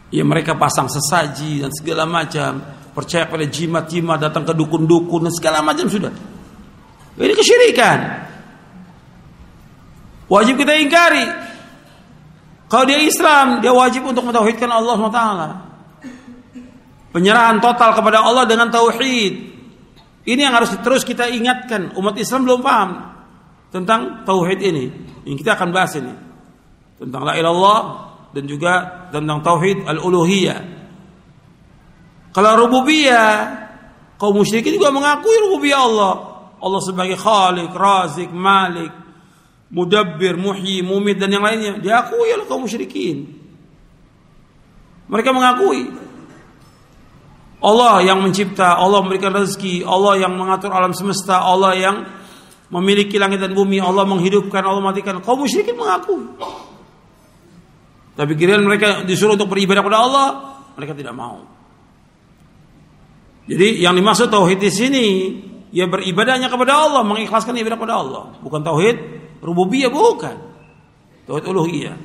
Ya 0.09 0.25
mereka 0.25 0.57
pasang 0.57 0.89
sesaji 0.89 1.61
dan 1.61 1.71
segala 1.77 2.09
macam, 2.09 2.65
percaya 2.97 3.29
pada 3.29 3.45
jimat-jimat 3.45 4.17
datang 4.17 4.49
ke 4.49 4.57
dukun-dukun 4.57 5.29
dan 5.29 5.33
segala 5.37 5.61
macam 5.61 5.87
sudah. 5.93 6.11
Ini 7.21 7.37
kesyirikan. 7.37 7.99
Wajib 10.25 10.57
kita 10.57 10.73
ingkari. 10.81 11.50
Kalau 12.71 12.87
dia 12.87 13.03
Islam, 13.03 13.59
dia 13.59 13.75
wajib 13.75 14.07
untuk 14.07 14.23
mentauhidkan 14.23 14.71
Allah 14.71 14.95
SWT. 14.95 15.23
Penyerahan 17.11 17.59
total 17.59 17.99
kepada 17.99 18.23
Allah 18.23 18.47
dengan 18.47 18.71
tauhid. 18.71 19.51
Ini 20.23 20.41
yang 20.47 20.55
harus 20.55 20.79
terus 20.79 21.03
kita 21.03 21.27
ingatkan. 21.27 21.99
Umat 21.99 22.15
Islam 22.15 22.47
belum 22.47 22.63
paham 22.63 22.91
tentang 23.75 24.23
tauhid 24.23 24.63
ini. 24.63 24.87
Ini 25.27 25.35
kita 25.35 25.59
akan 25.59 25.69
bahas 25.75 25.99
ini. 25.99 26.15
Tentang 27.03 27.27
la 27.27 27.35
ilallah 27.35 27.81
dan 28.31 28.47
juga 28.47 29.09
tentang 29.11 29.43
tauhid 29.43 29.91
al-uluhiyah. 29.91 30.61
Kalau 32.31 32.51
rububiyah, 32.55 33.31
kaum 34.15 34.39
musyrikin 34.39 34.79
juga 34.79 34.95
mengakui 34.95 35.35
rububiyah 35.51 35.83
Allah. 35.83 36.15
Allah 36.63 36.81
sebagai 36.87 37.19
Khalik, 37.19 37.75
Razik, 37.75 38.31
Malik, 38.31 39.00
Mudabbir, 39.71 40.35
Muhyi, 40.35 40.83
Mumit 40.83 41.23
dan 41.23 41.31
yang 41.31 41.47
lainnya 41.47 41.79
diakui 41.79 42.29
oleh 42.35 42.47
kaum 42.51 42.67
musyrikin. 42.67 43.31
Mereka 45.07 45.31
mengakui 45.31 45.91
Allah 47.61 48.01
yang 48.03 48.25
mencipta, 48.25 48.75
Allah 48.75 49.05
memberikan 49.05 49.37
rezeki, 49.37 49.85
Allah 49.85 50.27
yang 50.27 50.33
mengatur 50.33 50.73
alam 50.73 50.97
semesta, 50.97 51.45
Allah 51.45 51.77
yang 51.77 51.97
memiliki 52.73 53.21
langit 53.21 53.43
dan 53.43 53.53
bumi, 53.53 53.79
Allah 53.79 54.09
menghidupkan, 54.09 54.65
Allah 54.65 54.81
matikan. 54.81 55.21
Kaum 55.21 55.45
musyrikin 55.45 55.77
mengaku. 55.77 56.35
Tapi 58.17 58.33
kira 58.35 58.59
mereka 58.59 59.07
disuruh 59.07 59.37
untuk 59.37 59.53
beribadah 59.53 59.87
kepada 59.87 59.99
Allah, 60.03 60.27
mereka 60.75 60.97
tidak 60.97 61.15
mau. 61.15 61.47
Jadi 63.47 63.83
yang 63.83 63.99
dimaksud 63.99 64.31
tauhid 64.31 64.59
di 64.63 64.71
sini 64.71 65.07
ya 65.75 65.87
beribadahnya 65.91 66.49
kepada 66.49 66.87
Allah, 66.87 67.03
mengikhlaskan 67.05 67.55
ibadah 67.61 67.77
kepada 67.77 67.95
Allah, 67.99 68.25
bukan 68.41 68.63
tauhid 68.63 68.97
rububiyah 69.41 69.91
bukan. 69.93 70.37
Tauhid 71.29 71.45
uluhiyah. 71.45 71.97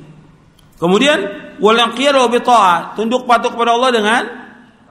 Kemudian 0.76 1.18
wal 1.60 1.78
inqiyad 1.80 2.16
wa 2.16 2.28
tunduk 2.92 3.24
patuh 3.24 3.52
kepada 3.52 3.76
Allah 3.76 3.90
dengan 3.92 4.22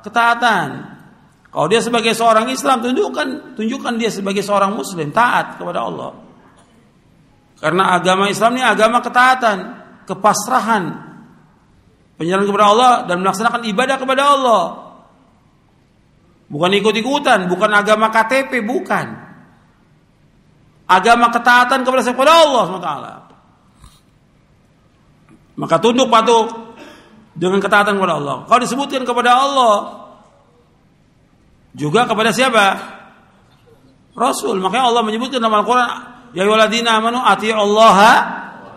ketaatan. 0.01 0.67
Kalau 1.49 1.67
dia 1.71 1.79
sebagai 1.79 2.11
seorang 2.11 2.51
Islam 2.51 2.83
tunjukkan 2.83 3.55
tunjukkan 3.55 3.93
dia 3.95 4.11
sebagai 4.11 4.43
seorang 4.43 4.75
muslim 4.75 5.13
taat 5.13 5.55
kepada 5.55 5.87
Allah. 5.87 6.11
Karena 7.55 7.95
agama 7.95 8.27
Islam 8.27 8.59
ini 8.59 8.63
agama 8.67 8.99
ketaatan, 8.99 9.57
kepasrahan, 10.03 10.83
penyerahan 12.19 12.45
kepada 12.45 12.65
Allah 12.67 12.91
dan 13.07 13.23
melaksanakan 13.23 13.61
ibadah 13.71 13.95
kepada 13.95 14.23
Allah. 14.27 14.63
Bukan 16.45 16.71
ikut-ikutan, 16.77 17.49
bukan 17.49 17.71
agama 17.73 18.11
KTP, 18.13 18.61
bukan. 18.61 19.24
Agama 20.85 21.33
ketaatan 21.33 21.81
kepada 21.81 22.01
kepada 22.05 22.31
Allah 22.45 22.63
SWT. 22.69 22.91
Maka 25.55 25.75
tunduk 25.81 26.11
patuh 26.11 26.45
dengan 27.33 27.57
ketaatan 27.57 27.97
kepada 27.97 28.21
Allah. 28.21 28.37
Kalau 28.45 28.61
disebutkan 28.61 29.01
kepada 29.01 29.31
Allah, 29.33 29.75
juga 31.75 32.07
kepada 32.07 32.29
siapa? 32.31 32.65
Rasul. 34.15 34.61
Makanya 34.63 34.93
Allah 34.93 35.03
menyebutkan 35.03 35.43
dalam 35.43 35.59
Al-Quran, 35.63 35.89
Ya 36.35 36.43
yuladina 36.43 36.99
amanu 36.99 37.19
Allah 37.23 37.97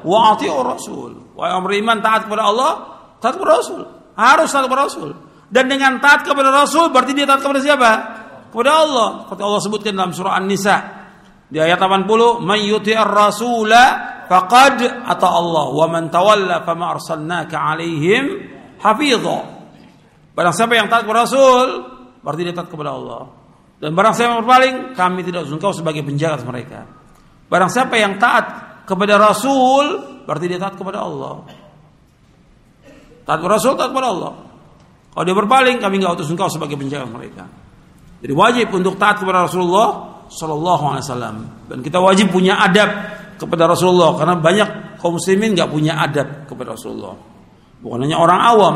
wa 0.02 0.18
ati 0.34 0.46
Rasul. 0.46 1.34
Wahai 1.34 1.54
orang 1.54 1.64
beriman 1.66 1.96
taat 2.02 2.26
kepada 2.26 2.50
Allah, 2.50 2.70
taat 3.22 3.38
kepada 3.38 3.52
Rasul. 3.62 3.82
Harus 4.18 4.48
taat 4.50 4.66
kepada 4.66 4.82
Rasul. 4.86 5.10
Dan 5.50 5.70
dengan 5.70 5.98
taat 6.02 6.26
kepada 6.26 6.50
Rasul 6.50 6.90
berarti 6.90 7.14
dia 7.14 7.26
taat 7.26 7.42
kepada 7.42 7.62
siapa? 7.62 7.90
Kepada 8.50 8.70
Allah. 8.82 9.08
Seperti 9.26 9.42
Allah 9.42 9.60
sebutkan 9.62 9.92
dalam 9.94 10.10
surah 10.10 10.34
An-Nisa 10.38 10.97
di 11.48 11.56
ayat 11.56 11.80
80, 11.80 12.44
"Man 12.44 12.60
yuti'ir 12.60 13.08
rasula 13.08 13.84
faqad 14.28 14.84
ata 14.84 15.28
Allah 15.32 15.66
wa 15.72 15.86
man 15.88 16.12
tawalla 16.12 16.60
fama 16.62 16.92
arsalnaka 16.92 17.56
'alaihim 17.56 18.24
hafidha." 18.84 19.38
Barang 20.36 20.54
siapa 20.54 20.76
yang 20.76 20.86
taat 20.92 21.08
kepada 21.08 21.24
Rasul, 21.24 21.66
berarti 22.22 22.40
dia 22.46 22.54
taat 22.54 22.68
kepada 22.70 22.94
Allah. 22.94 23.22
Dan 23.80 23.96
barang 23.96 24.14
siapa 24.14 24.38
yang 24.38 24.40
berpaling, 24.44 24.74
kami 24.94 25.20
tidak 25.26 25.48
engkau 25.48 25.72
sebagai 25.74 26.04
penjaga 26.04 26.44
mereka. 26.44 26.86
Barang 27.48 27.72
siapa 27.72 27.96
yang 27.96 28.20
taat 28.20 28.46
kepada 28.84 29.16
Rasul, 29.18 29.84
berarti 30.28 30.46
dia 30.46 30.60
taat 30.60 30.76
kepada 30.76 31.02
Allah. 31.02 31.42
Taat 33.24 33.38
kepada 33.40 33.54
Rasul, 33.56 33.72
taat 33.74 33.90
kepada 33.90 34.08
Allah. 34.12 34.32
Kalau 35.10 35.24
dia 35.24 35.34
berpaling, 35.34 35.76
kami 35.82 35.94
enggak 35.98 36.20
utus 36.20 36.30
engkau 36.30 36.46
sebagai 36.46 36.78
penjaga 36.78 37.08
mereka. 37.08 37.44
Jadi 38.18 38.34
wajib 38.34 38.66
untuk 38.74 38.98
taat 38.98 39.22
kepada 39.22 39.46
Rasulullah 39.46 40.17
Sallallahu 40.28 40.84
Alaihi 40.94 41.04
Wasallam. 41.04 41.36
Dan 41.68 41.78
kita 41.80 41.98
wajib 41.98 42.30
punya 42.30 42.60
adab 42.60 42.88
kepada 43.40 43.64
Rasulullah 43.64 44.14
karena 44.16 44.36
banyak 44.36 44.68
kaum 45.00 45.16
muslimin 45.16 45.56
nggak 45.56 45.70
punya 45.72 45.96
adab 45.98 46.44
kepada 46.44 46.76
Rasulullah. 46.76 47.16
Bukan 47.78 47.98
hanya 48.04 48.18
orang 48.18 48.40
awam, 48.42 48.74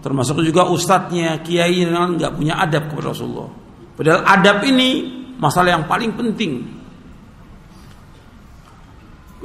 termasuk 0.00 0.40
juga 0.42 0.66
ustadznya, 0.70 1.42
kiai 1.42 1.84
yang 1.84 2.16
nggak 2.16 2.32
punya 2.38 2.56
adab 2.58 2.88
kepada 2.88 3.12
Rasulullah. 3.12 3.48
Padahal 3.96 4.22
adab 4.22 4.56
ini 4.64 4.88
masalah 5.36 5.76
yang 5.76 5.84
paling 5.84 6.12
penting. 6.14 6.52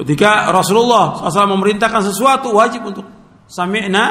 Ketika 0.01 0.49
Rasulullah 0.49 1.19
SAW 1.29 1.55
memerintahkan 1.59 2.01
sesuatu 2.09 2.49
wajib 2.55 2.89
untuk 2.89 3.05
sami'na 3.45 4.05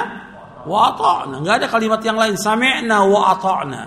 wa 0.69 0.93
ata'na. 0.93 1.41
Nggak 1.41 1.55
ada 1.65 1.67
kalimat 1.67 2.01
yang 2.05 2.15
lain 2.21 2.37
sami'na 2.37 3.09
wa 3.09 3.33
ata'na. 3.35 3.83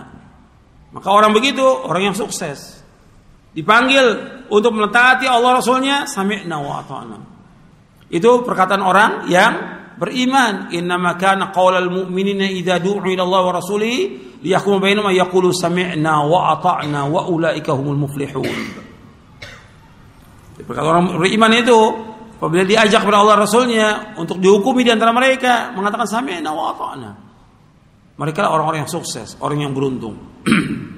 Maka 0.94 1.10
orang 1.10 1.32
begitu 1.34 1.64
orang 1.64 2.12
yang 2.12 2.18
sukses. 2.18 2.83
Dipanggil 3.54 4.06
untuk 4.50 4.74
mentaati 4.74 5.30
Allah 5.30 5.62
Rasulnya 5.62 6.10
sami'na 6.10 6.58
wa 6.58 6.82
ata'na. 6.82 7.18
Itu 8.10 8.42
perkataan 8.42 8.82
orang 8.82 9.12
yang 9.30 9.54
beriman. 9.98 10.74
Innama 10.74 11.14
kana 11.22 11.54
qaulal 11.54 11.90
mu'minina 11.90 12.50
idza 12.50 12.82
du'u 12.82 13.06
ila 13.06 13.24
Allah 13.26 13.42
wa 13.46 13.54
rasulihi 13.62 14.02
liyahkum 14.42 14.82
bainahum 14.82 15.14
yaqulu 15.14 15.54
sami'na 15.54 16.26
wa 16.26 16.58
ata'na 16.58 17.06
wa 17.06 17.30
ulaika 17.30 17.78
humul 17.78 18.10
muflihun. 18.10 18.82
Perkara 20.64 20.86
orang 20.86 21.18
beriman 21.18 21.54
itu 21.54 21.80
apabila 22.38 22.64
diajak 22.66 23.06
kepada 23.06 23.22
Allah 23.22 23.36
Rasulnya 23.42 23.88
untuk 24.18 24.38
dihukumi 24.38 24.86
di 24.86 24.92
antara 24.94 25.14
mereka 25.14 25.74
mengatakan 25.78 26.10
sami'na 26.10 26.50
wa 26.50 26.74
ata'na. 26.74 27.12
Mereka 28.14 28.46
orang-orang 28.46 28.86
yang 28.86 28.92
sukses 28.94 29.38
orang 29.42 29.66
yang 29.66 29.74
beruntung 29.74 30.14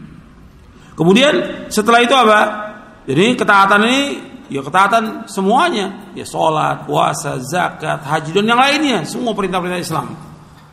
kemudian 0.95 1.33
setelah 1.69 2.01
itu 2.01 2.15
apa? 2.15 2.65
Jadi 3.05 3.37
ketaatan 3.37 3.79
ini 3.85 4.01
ya 4.49 4.61
ketaatan 4.65 5.29
semuanya. 5.29 6.13
Ya 6.17 6.25
sholat 6.25 6.85
puasa 6.89 7.37
zakat 7.41 8.01
haji 8.01 8.33
dan 8.33 8.45
yang 8.49 8.59
lainnya. 8.59 9.05
Semua 9.05 9.37
perintah-perintah 9.37 9.81
Islam. 9.81 10.07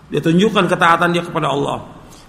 Dia 0.08 0.20
tunjukkan 0.20 0.64
ketaatan 0.68 1.08
dia 1.12 1.24
kepada 1.24 1.52
Allah. 1.52 1.84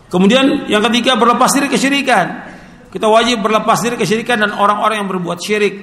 Kemudian 0.07 0.69
yang 0.69 0.83
ketiga 0.91 1.15
berlepas 1.15 1.51
diri 1.55 1.67
kesyirikan. 1.71 2.51
Kita 2.93 3.09
wajib 3.09 3.41
berlepas 3.41 3.81
diri 3.81 3.97
kesyirikan 3.97 4.37
dan 4.45 4.51
orang-orang 4.53 5.01
yang 5.01 5.09
berbuat 5.09 5.41
syirik. 5.41 5.75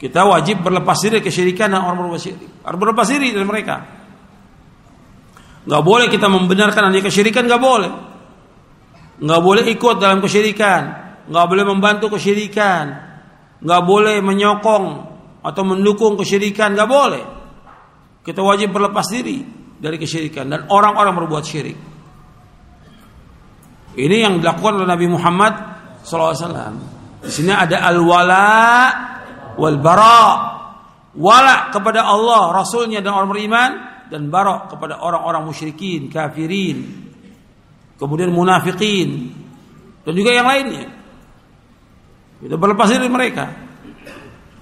Kita 0.00 0.24
wajib 0.26 0.64
berlepas 0.64 0.96
diri 0.98 1.20
kesyirikan 1.22 1.70
dan 1.70 1.84
orang 1.86 2.00
berbuat 2.02 2.20
syirik. 2.20 2.50
Harus 2.66 2.78
berlepas 2.80 3.06
diri 3.06 3.30
dari 3.30 3.46
mereka. 3.46 3.76
Nggak 5.68 5.82
boleh 5.84 6.06
kita 6.08 6.26
membenarkan 6.26 6.88
adanya 6.88 7.04
kesyirikan 7.04 7.44
nggak 7.46 7.62
boleh 7.62 8.09
nggak 9.20 9.40
boleh 9.44 9.64
ikut 9.68 9.96
dalam 10.00 10.24
kesyirikan 10.24 10.82
nggak 11.28 11.46
boleh 11.46 11.64
membantu 11.68 12.16
kesyirikan 12.16 13.10
nggak 13.60 13.82
boleh 13.84 14.24
menyokong 14.24 15.10
atau 15.40 15.62
mendukung 15.64 16.20
kesyirikan, 16.20 16.76
nggak 16.76 16.90
boleh. 16.90 17.24
Kita 18.20 18.44
wajib 18.44 18.76
berlepas 18.76 19.08
diri 19.08 19.40
dari 19.80 19.96
kesyirikan 19.96 20.44
dan 20.48 20.60
orang-orang 20.68 21.16
berbuat 21.24 21.44
syirik. 21.44 21.78
Ini 23.96 24.16
yang 24.22 24.34
dilakukan 24.38 24.80
oleh 24.80 24.88
Nabi 24.88 25.06
Muhammad 25.08 25.52
SAW. 26.04 26.76
Di 27.20 27.32
sini 27.32 27.52
ada 27.52 27.84
al-wala 27.84 28.48
wal 29.56 29.80
bara. 29.80 30.24
Wala 31.10 31.74
kepada 31.74 32.06
Allah, 32.06 32.54
Rasulnya 32.54 33.02
dan 33.02 33.10
orang 33.10 33.34
beriman 33.34 33.70
dan 34.06 34.30
bara 34.30 34.70
kepada 34.70 35.02
orang-orang 35.02 35.42
musyrikin, 35.42 36.06
kafirin, 36.06 37.09
kemudian 38.00 38.32
munafikin 38.32 39.36
dan 40.02 40.12
juga 40.16 40.32
yang 40.32 40.48
lainnya. 40.48 40.88
Itu 42.40 42.56
berlepas 42.56 42.88
diri 42.88 43.12
mereka. 43.12 43.52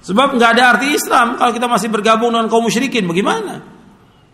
Sebab 0.03 0.35
nggak 0.35 0.51
ada 0.59 0.63
arti 0.75 0.95
Islam 0.95 1.39
kalau 1.39 1.51
kita 1.55 1.67
masih 1.71 1.87
bergabung 1.87 2.35
dengan 2.35 2.51
kaum 2.51 2.67
musyrikin, 2.67 3.07
bagaimana? 3.07 3.63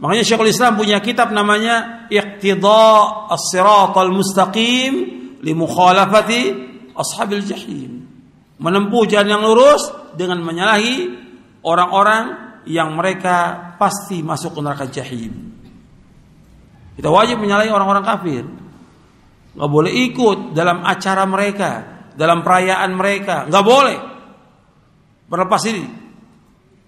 Makanya 0.01 0.24
Syekhul 0.26 0.51
Islam 0.51 0.76
punya 0.76 0.99
kitab 0.99 1.32
namanya 1.32 2.06
Iqtida 2.12 3.30
As-Siratal 3.32 4.12
Mustaqim 4.12 4.93
li 5.39 5.53
mukhalafati 5.53 6.41
ashabil 6.97 7.45
jahim. 7.45 7.91
menempuh 8.56 9.03
jalan 9.12 9.36
yang 9.36 9.43
lurus 9.43 9.91
dengan 10.16 10.39
menyalahi 10.39 11.12
orang-orang 11.60 12.24
yang 12.64 12.95
mereka 12.95 13.60
pasti 13.76 14.24
masuk 14.24 14.56
ke 14.56 14.60
neraka 14.64 14.88
jahim. 14.88 15.51
Kita 16.95 17.12
wajib 17.12 17.43
menyalahi 17.43 17.68
orang-orang 17.68 18.06
kafir. 18.08 18.43
Nggak 19.56 19.72
boleh 19.72 19.91
ikut 20.12 20.51
dalam 20.51 20.84
acara 20.84 21.24
mereka, 21.24 21.72
dalam 22.14 22.43
perayaan 22.43 22.91
mereka. 22.91 23.47
Nggak 23.47 23.66
boleh. 23.66 23.97
Berlepas 25.26 25.62
diri 25.64 25.86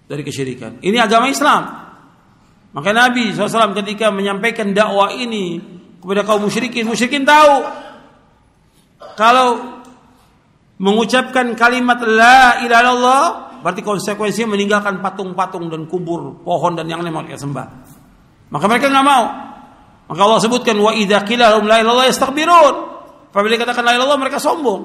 dari 0.08 0.22
kesyirikan. 0.24 0.80
Ini 0.84 0.96
agama 1.00 1.28
Islam. 1.28 1.62
Maka 2.72 2.90
Nabi 2.92 3.32
SAW 3.32 3.76
ketika 3.84 4.12
menyampaikan 4.12 4.76
dakwah 4.76 5.12
ini 5.12 5.60
kepada 6.00 6.24
kaum 6.24 6.44
musyrikin, 6.44 6.84
musyrikin 6.84 7.24
tahu 7.24 7.64
kalau 9.16 9.80
mengucapkan 10.78 11.56
kalimat 11.58 11.98
la 12.04 12.62
ilaha 12.62 12.82
illallah 12.84 13.24
berarti 13.64 13.82
konsekuensinya 13.82 14.54
meninggalkan 14.54 15.02
patung-patung 15.02 15.66
dan 15.72 15.90
kubur, 15.90 16.44
pohon 16.44 16.78
dan 16.78 16.86
yang 16.86 17.02
lain 17.02 17.10
mereka 17.10 17.40
sembah. 17.40 17.66
Maka 18.48 18.64
mereka 18.70 18.86
nggak 18.92 19.06
mau. 19.06 19.47
Maka 20.08 20.20
Allah 20.24 20.40
sebutkan 20.40 20.76
wa 20.80 20.96
idza 20.96 21.20
qila 21.28 21.52
lahum 21.52 21.68
la 21.68 21.84
ilaha 21.84 22.08
yastakbirun. 22.08 22.74
Apabila 23.28 23.60
dikatakan 23.60 23.84
la 23.84 23.92
ilaha 23.92 24.16
mereka 24.16 24.40
sombong. 24.40 24.82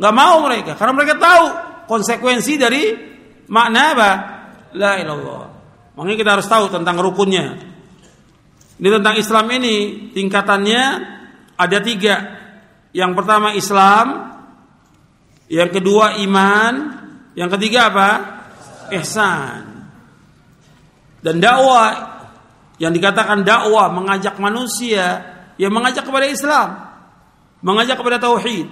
Nggak 0.00 0.14
mau 0.16 0.40
mereka 0.42 0.72
karena 0.74 0.92
mereka 0.96 1.14
tahu 1.20 1.44
konsekuensi 1.86 2.56
dari 2.56 2.82
makna 3.52 3.82
apa? 3.92 4.10
La 4.72 4.96
ilaha 4.96 5.52
Makanya 5.92 6.16
kita 6.16 6.30
harus 6.40 6.48
tahu 6.48 6.72
tentang 6.72 6.96
rukunnya. 7.04 7.60
Ini 8.80 8.88
tentang 8.88 9.14
Islam 9.20 9.46
ini 9.52 9.76
tingkatannya 10.16 10.82
ada 11.60 11.78
tiga. 11.84 12.16
Yang 12.96 13.12
pertama 13.12 13.52
Islam, 13.52 14.06
yang 15.52 15.68
kedua 15.68 16.16
iman, 16.24 16.74
yang 17.36 17.52
ketiga 17.52 17.92
apa? 17.92 18.10
Ihsan. 18.92 19.62
Dan 21.22 21.38
dakwah 21.38 22.11
yang 22.80 22.92
dikatakan 22.92 23.44
dakwah 23.44 23.92
mengajak 23.92 24.40
manusia 24.40 25.32
yang 25.60 25.72
mengajak 25.72 26.04
kepada 26.06 26.26
Islam, 26.28 26.68
mengajak 27.60 28.00
kepada 28.00 28.18
tauhid, 28.22 28.66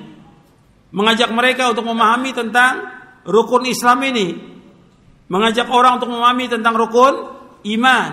mengajak 0.90 1.28
mereka 1.30 1.70
untuk 1.70 1.84
memahami 1.86 2.32
tentang 2.32 2.88
rukun 3.28 3.68
Islam 3.68 4.01
ini, 4.07 4.28
mengajak 5.28 5.68
orang 5.68 6.01
untuk 6.01 6.11
memahami 6.11 6.48
tentang 6.48 6.74
rukun 6.74 7.14
iman, 7.68 8.11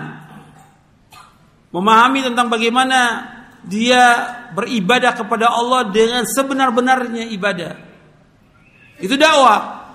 memahami 1.72 2.20
tentang 2.28 2.46
bagaimana 2.52 3.00
dia 3.64 4.02
beribadah 4.54 5.12
kepada 5.18 5.50
Allah 5.50 5.90
dengan 5.90 6.22
sebenar-benarnya 6.24 7.26
ibadah. 7.34 7.74
Itu 9.02 9.18
dakwah. 9.18 9.90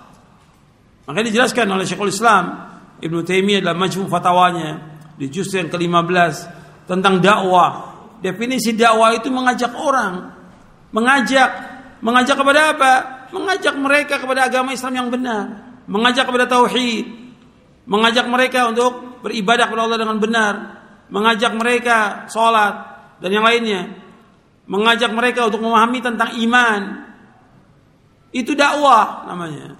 Makanya 1.04 1.28
dijelaskan 1.32 1.68
oleh 1.68 1.84
Syekhul 1.84 2.12
Islam 2.12 2.72
Ibnu 3.04 3.28
Taimiyah 3.28 3.60
dalam 3.60 3.76
majmu 3.76 4.08
fatwanya 4.08 4.93
di 5.24 5.32
juz 5.32 5.48
yang 5.56 5.72
ke-15 5.72 6.34
tentang 6.84 7.24
dakwah. 7.24 7.96
Definisi 8.20 8.76
dakwah 8.76 9.16
itu 9.16 9.32
mengajak 9.32 9.72
orang, 9.72 10.36
mengajak, 10.92 11.50
mengajak 12.04 12.36
kepada 12.36 12.76
apa? 12.76 12.94
Mengajak 13.32 13.76
mereka 13.80 14.20
kepada 14.20 14.52
agama 14.52 14.76
Islam 14.76 14.94
yang 15.00 15.08
benar, 15.08 15.80
mengajak 15.88 16.28
kepada 16.28 16.46
tauhid, 16.52 17.08
mengajak 17.88 18.28
mereka 18.28 18.68
untuk 18.68 19.24
beribadah 19.24 19.72
kepada 19.72 19.84
Allah 19.88 20.00
dengan 20.04 20.18
benar, 20.20 20.54
mengajak 21.08 21.56
mereka 21.56 22.28
sholat 22.28 22.74
dan 23.24 23.32
yang 23.32 23.48
lainnya, 23.48 23.96
mengajak 24.68 25.12
mereka 25.16 25.48
untuk 25.48 25.64
memahami 25.64 26.00
tentang 26.04 26.36
iman, 26.36 26.82
itu 28.36 28.52
dakwah 28.56 29.24
namanya. 29.28 29.80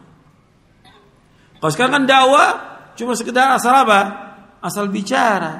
Kalau 1.60 1.72
sekarang 1.72 1.94
kan 2.00 2.06
dakwah 2.08 2.48
cuma 2.96 3.16
sekedar 3.16 3.56
asal 3.56 3.76
apa? 3.76 4.23
Asal 4.64 4.88
bicara. 4.88 5.54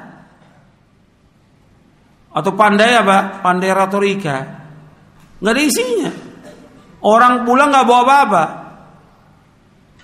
Atau 2.32 2.56
pandai 2.56 2.96
apa? 2.96 3.44
Pandai 3.44 3.70
retorika. 3.70 4.36
Nggak 5.38 5.52
ada 5.52 5.62
isinya. 5.62 6.10
Orang 7.04 7.44
pulang 7.44 7.68
nggak 7.68 7.84
bawa 7.84 8.00
apa-apa. 8.08 8.44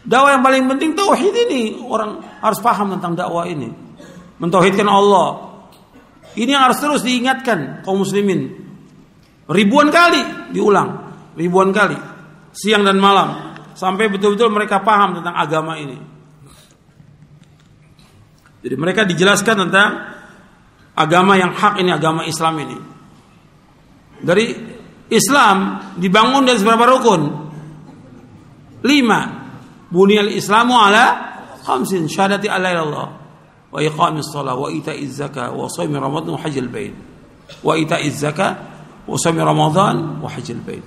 Dakwah 0.04 0.36
yang 0.36 0.44
paling 0.44 0.64
penting 0.68 0.90
tauhid 0.92 1.34
ini. 1.48 1.80
Orang 1.80 2.20
harus 2.44 2.60
paham 2.60 2.92
tentang 2.92 3.16
dakwah 3.16 3.48
ini. 3.48 3.72
Mentauhidkan 4.36 4.84
Allah. 4.84 5.48
Ini 6.36 6.52
yang 6.52 6.68
harus 6.68 6.78
terus 6.78 7.00
diingatkan 7.00 7.82
kaum 7.82 8.04
muslimin. 8.04 8.52
Ribuan 9.48 9.88
kali 9.88 10.52
diulang. 10.52 11.08
Ribuan 11.34 11.72
kali 11.72 12.10
siang 12.50 12.82
dan 12.82 12.98
malam 12.98 13.54
sampai 13.78 14.10
betul-betul 14.10 14.50
mereka 14.50 14.82
paham 14.82 15.18
tentang 15.18 15.34
agama 15.34 15.78
ini. 15.78 15.98
Jadi 18.60 18.74
mereka 18.76 19.08
dijelaskan 19.08 19.68
tentang 19.68 19.90
agama 20.92 21.36
yang 21.40 21.56
hak 21.56 21.80
ini, 21.80 21.90
agama 21.92 22.28
Islam 22.28 22.54
ini. 22.60 22.76
Dari 24.20 24.46
Islam 25.10 25.90
dibangun 25.96 26.44
dari 26.44 26.60
beberapa 26.60 26.86
rukun. 26.96 27.22
Lima. 28.84 29.20
Bunyal 29.90 30.30
Islamu 30.30 30.78
ala 30.78 31.34
khamsin 31.66 32.06
syahadati 32.06 32.46
alla 32.46 32.70
ilallah 32.70 33.08
wa 33.70 33.78
iqamis 33.82 34.30
shalah 34.30 34.54
wa 34.54 34.70
ita'iz 34.70 35.18
zakah 35.18 35.50
wa 35.50 35.66
shaumi 35.66 35.98
ramadan 35.98 36.38
wa 36.38 36.40
hajjil 36.42 36.70
bait. 36.70 36.94
Wa 37.58 37.74
ita'iz 37.74 38.22
zakah 38.22 38.52
wa 39.10 39.18
shaumi 39.18 39.42
ramadan 39.42 40.22
wa 40.22 40.30
hajjil 40.30 40.62
bait. 40.62 40.86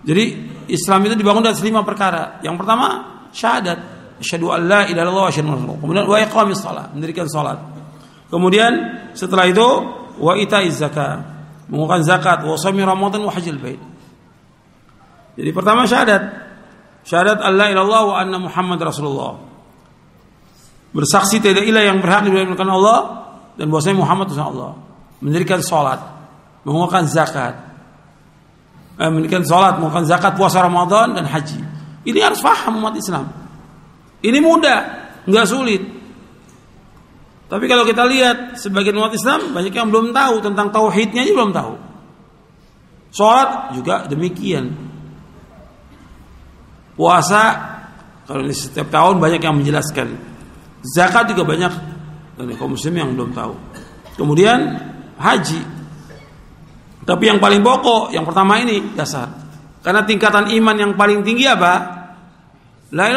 Jadi 0.00 0.24
Islam 0.72 1.04
itu 1.04 1.14
dibangun 1.18 1.44
dari 1.44 1.60
lima 1.60 1.84
perkara. 1.84 2.40
Yang 2.40 2.56
pertama 2.64 2.86
syahadat, 3.36 3.78
asyhadu 4.20 4.52
an 4.52 4.68
la 4.68 4.86
ilaha 4.86 5.04
illallah 5.08 5.24
wa 5.26 5.32
asyhadu 5.32 5.74
Kemudian 5.80 6.04
wa 6.06 6.16
iqamis 6.20 6.60
shalah, 6.60 6.86
mendirikan 6.92 7.26
salat. 7.26 7.58
Kemudian 8.30 8.72
setelah 9.18 9.48
itu 9.48 9.66
wa 10.20 10.36
itaiz 10.36 10.78
zakat, 10.78 11.24
mengeluarkan 11.66 12.02
zakat, 12.06 12.38
wa 12.46 12.54
shaumi 12.54 12.84
ramadan 12.86 13.24
wa 13.26 13.32
hajjil 13.32 13.58
bait. 13.58 13.80
Jadi 15.34 15.50
pertama 15.50 15.88
syahadat. 15.88 16.22
Syahadat 17.00 17.40
Allah 17.40 17.72
ilallah 17.72 18.02
wa 18.06 18.14
anna 18.20 18.38
Muhammad 18.38 18.78
Rasulullah. 18.84 19.40
Bersaksi 20.92 21.40
tidak 21.40 21.64
ilah 21.64 21.86
yang 21.86 21.98
berhak 22.04 22.28
diibadahkan 22.28 22.68
Allah 22.70 22.98
dan 23.56 23.72
bahwasanya 23.72 23.98
Muhammad 23.98 24.30
itu 24.30 24.38
Allah. 24.38 24.76
Mendirikan 25.24 25.64
salat, 25.64 26.00
mengeluarkan 26.68 27.08
zakat, 27.08 27.70
eh, 29.00 29.08
mendirikan 29.08 29.42
sholat, 29.42 29.80
melakukan 29.80 30.04
zakat, 30.04 30.36
puasa 30.36 30.60
Ramadan 30.60 31.16
dan 31.16 31.24
haji. 31.24 31.60
Ini 32.04 32.18
harus 32.20 32.44
paham 32.44 32.84
umat 32.84 32.94
Islam. 33.00 33.32
Ini 34.20 34.38
mudah, 34.40 34.78
nggak 35.24 35.46
sulit. 35.48 35.82
Tapi 37.50 37.64
kalau 37.66 37.82
kita 37.82 38.06
lihat 38.06 38.60
sebagian 38.60 38.94
umat 39.00 39.10
Islam 39.10 39.50
banyak 39.50 39.74
yang 39.74 39.90
belum 39.90 40.14
tahu 40.14 40.38
tentang 40.38 40.70
tauhidnya 40.70 41.26
aja 41.26 41.32
belum 41.34 41.50
tahu. 41.50 41.72
Sholat 43.10 43.74
juga 43.74 44.06
demikian. 44.06 44.70
Puasa 46.94 47.42
kalau 48.28 48.46
ini 48.46 48.54
setiap 48.54 48.86
tahun 48.94 49.18
banyak 49.18 49.42
yang 49.42 49.58
menjelaskan. 49.58 50.14
Zakat 50.86 51.34
juga 51.34 51.42
banyak 51.42 51.72
dari 52.38 52.54
kaum 52.54 52.78
muslim 52.78 52.94
yang 52.94 53.10
belum 53.18 53.34
tahu. 53.34 53.54
Kemudian 54.14 54.78
haji 55.18 55.80
tapi 57.10 57.26
yang 57.26 57.42
paling 57.42 57.64
pokok, 57.64 58.14
yang 58.14 58.22
pertama 58.22 58.60
ini 58.62 58.94
dasar. 58.94 59.26
Karena 59.82 60.06
tingkatan 60.06 60.52
iman 60.60 60.76
yang 60.76 60.92
paling 60.94 61.24
tinggi 61.24 61.48
apa? 61.48 61.72
La. 62.94 63.08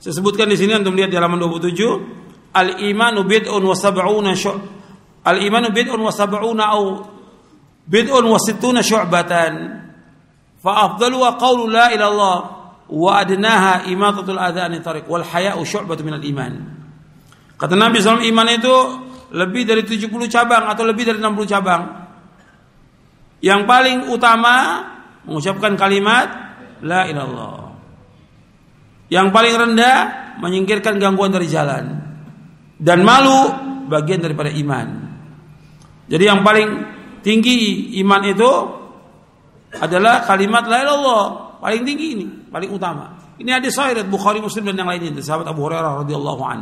Saya 0.00 0.12
sebutkan 0.12 0.46
di 0.46 0.56
sini 0.60 0.76
untuk 0.76 0.92
melihat 0.92 1.10
di 1.12 1.16
halaman 1.16 1.40
27, 1.40 2.52
al 2.52 2.80
imanu 2.84 3.24
bid'un 3.24 3.62
wa 3.64 3.76
sab'una 3.76 4.32
syu'b. 4.36 4.60
Al 5.26 5.38
imanu 5.42 5.72
bid'un 5.72 5.98
wa 5.98 6.12
sab'una 6.12 6.64
au 6.76 7.02
bid'un 7.88 8.24
wa 8.24 8.38
sittuna 8.38 8.84
syu'batan. 8.84 9.52
Fa 10.60 10.72
afdalu 10.92 11.16
wa 11.20 11.36
qawlu 11.40 11.68
la 11.70 11.92
ilallah 11.92 12.36
wa 12.86 13.10
adnaha 13.18 13.86
imatatul 13.90 14.38
adhani 14.38 14.78
tariq 14.78 15.10
wal 15.10 15.24
haya'u 15.24 15.62
syu'batu 15.66 16.06
minal 16.06 16.22
iman. 16.22 16.52
Kata 17.56 17.72
Nabi 17.72 17.98
SAW 18.04 18.20
iman 18.20 18.48
itu 18.52 18.74
lebih 19.32 19.64
dari 19.64 19.82
70 19.82 20.12
cabang 20.28 20.68
atau 20.70 20.84
lebih 20.86 21.08
dari 21.08 21.18
60 21.18 21.52
cabang. 21.56 21.82
Yang 23.42 23.62
paling 23.64 23.98
utama 24.12 24.84
mengucapkan 25.26 25.74
kalimat 25.74 26.28
la 26.84 27.08
ilallah. 27.10 27.65
Yang 29.06 29.26
paling 29.30 29.54
rendah 29.54 29.96
menyingkirkan 30.42 30.98
gangguan 30.98 31.30
dari 31.30 31.46
jalan. 31.46 31.84
Dan 32.76 33.06
malu 33.06 33.48
bagian 33.88 34.20
daripada 34.20 34.52
iman. 34.52 34.86
Jadi 36.06 36.24
yang 36.26 36.44
paling 36.46 36.68
tinggi 37.24 37.90
iman 38.04 38.22
itu 38.26 38.50
adalah 39.80 40.22
kalimat 40.22 40.64
la 40.70 40.78
ilallah, 40.86 41.24
paling 41.58 41.82
tinggi 41.82 42.06
ini, 42.14 42.26
paling 42.46 42.70
utama. 42.70 43.16
Ini 43.36 43.60
hadis 43.60 43.76
sahih 43.76 44.06
Bukhari 44.06 44.40
Muslim 44.40 44.64
dan 44.70 44.80
yang 44.80 44.88
lainnya 44.88 45.12
dari 45.12 45.24
sahabat 45.26 45.50
Abu 45.50 45.66
Hurairah 45.66 46.06
radhiyallahu 46.06 46.42
an. 46.46 46.60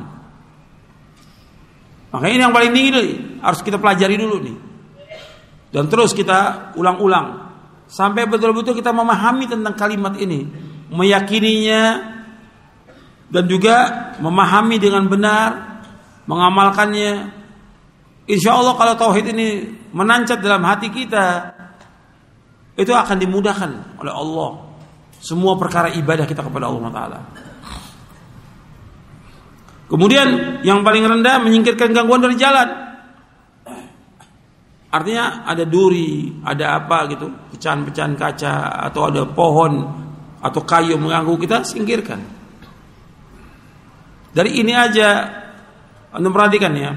Maka 2.14 2.26
ini 2.30 2.40
yang 2.42 2.54
paling 2.54 2.70
tinggi 2.70 2.90
nih, 2.94 3.10
harus 3.42 3.60
kita 3.62 3.78
pelajari 3.78 4.14
dulu 4.14 4.36
nih. 4.42 4.56
Dan 5.74 5.90
terus 5.90 6.14
kita 6.14 6.70
ulang-ulang. 6.78 7.42
sampai 7.84 8.24
betul-betul 8.24 8.80
kita 8.80 8.96
memahami 8.96 9.44
tentang 9.44 9.76
kalimat 9.76 10.16
ini, 10.16 10.48
meyakininya 10.88 12.13
dan 13.28 13.44
juga 13.48 13.76
memahami 14.20 14.76
dengan 14.76 15.08
benar, 15.08 15.80
mengamalkannya. 16.28 17.42
Insya 18.24 18.56
Allah 18.56 18.74
kalau 18.76 18.94
tauhid 18.96 19.36
ini 19.36 19.48
menancat 19.92 20.40
dalam 20.40 20.64
hati 20.64 20.88
kita, 20.88 21.52
itu 22.74 22.90
akan 22.90 23.16
dimudahkan 23.20 24.00
oleh 24.00 24.12
Allah 24.12 24.50
semua 25.20 25.56
perkara 25.56 25.92
ibadah 25.94 26.28
kita 26.28 26.44
kepada 26.44 26.68
Allah 26.68 26.90
Taala. 26.92 27.20
Kemudian 29.84 30.60
yang 30.64 30.80
paling 30.80 31.04
rendah 31.04 31.38
menyingkirkan 31.44 31.92
gangguan 31.92 32.24
dari 32.24 32.36
jalan. 32.40 32.68
Artinya 34.94 35.42
ada 35.42 35.66
duri, 35.66 36.30
ada 36.46 36.78
apa 36.78 37.10
gitu, 37.10 37.26
pecahan-pecahan 37.50 38.14
kaca 38.14 38.52
atau 38.90 39.10
ada 39.10 39.26
pohon 39.26 39.72
atau 40.38 40.60
kayu 40.62 40.94
mengganggu 41.00 41.34
kita 41.40 41.66
singkirkan. 41.66 42.43
Dari 44.34 44.50
ini 44.58 44.74
aja 44.74 45.08
Anda 46.10 46.28
perhatikan 46.28 46.74
ya. 46.74 46.92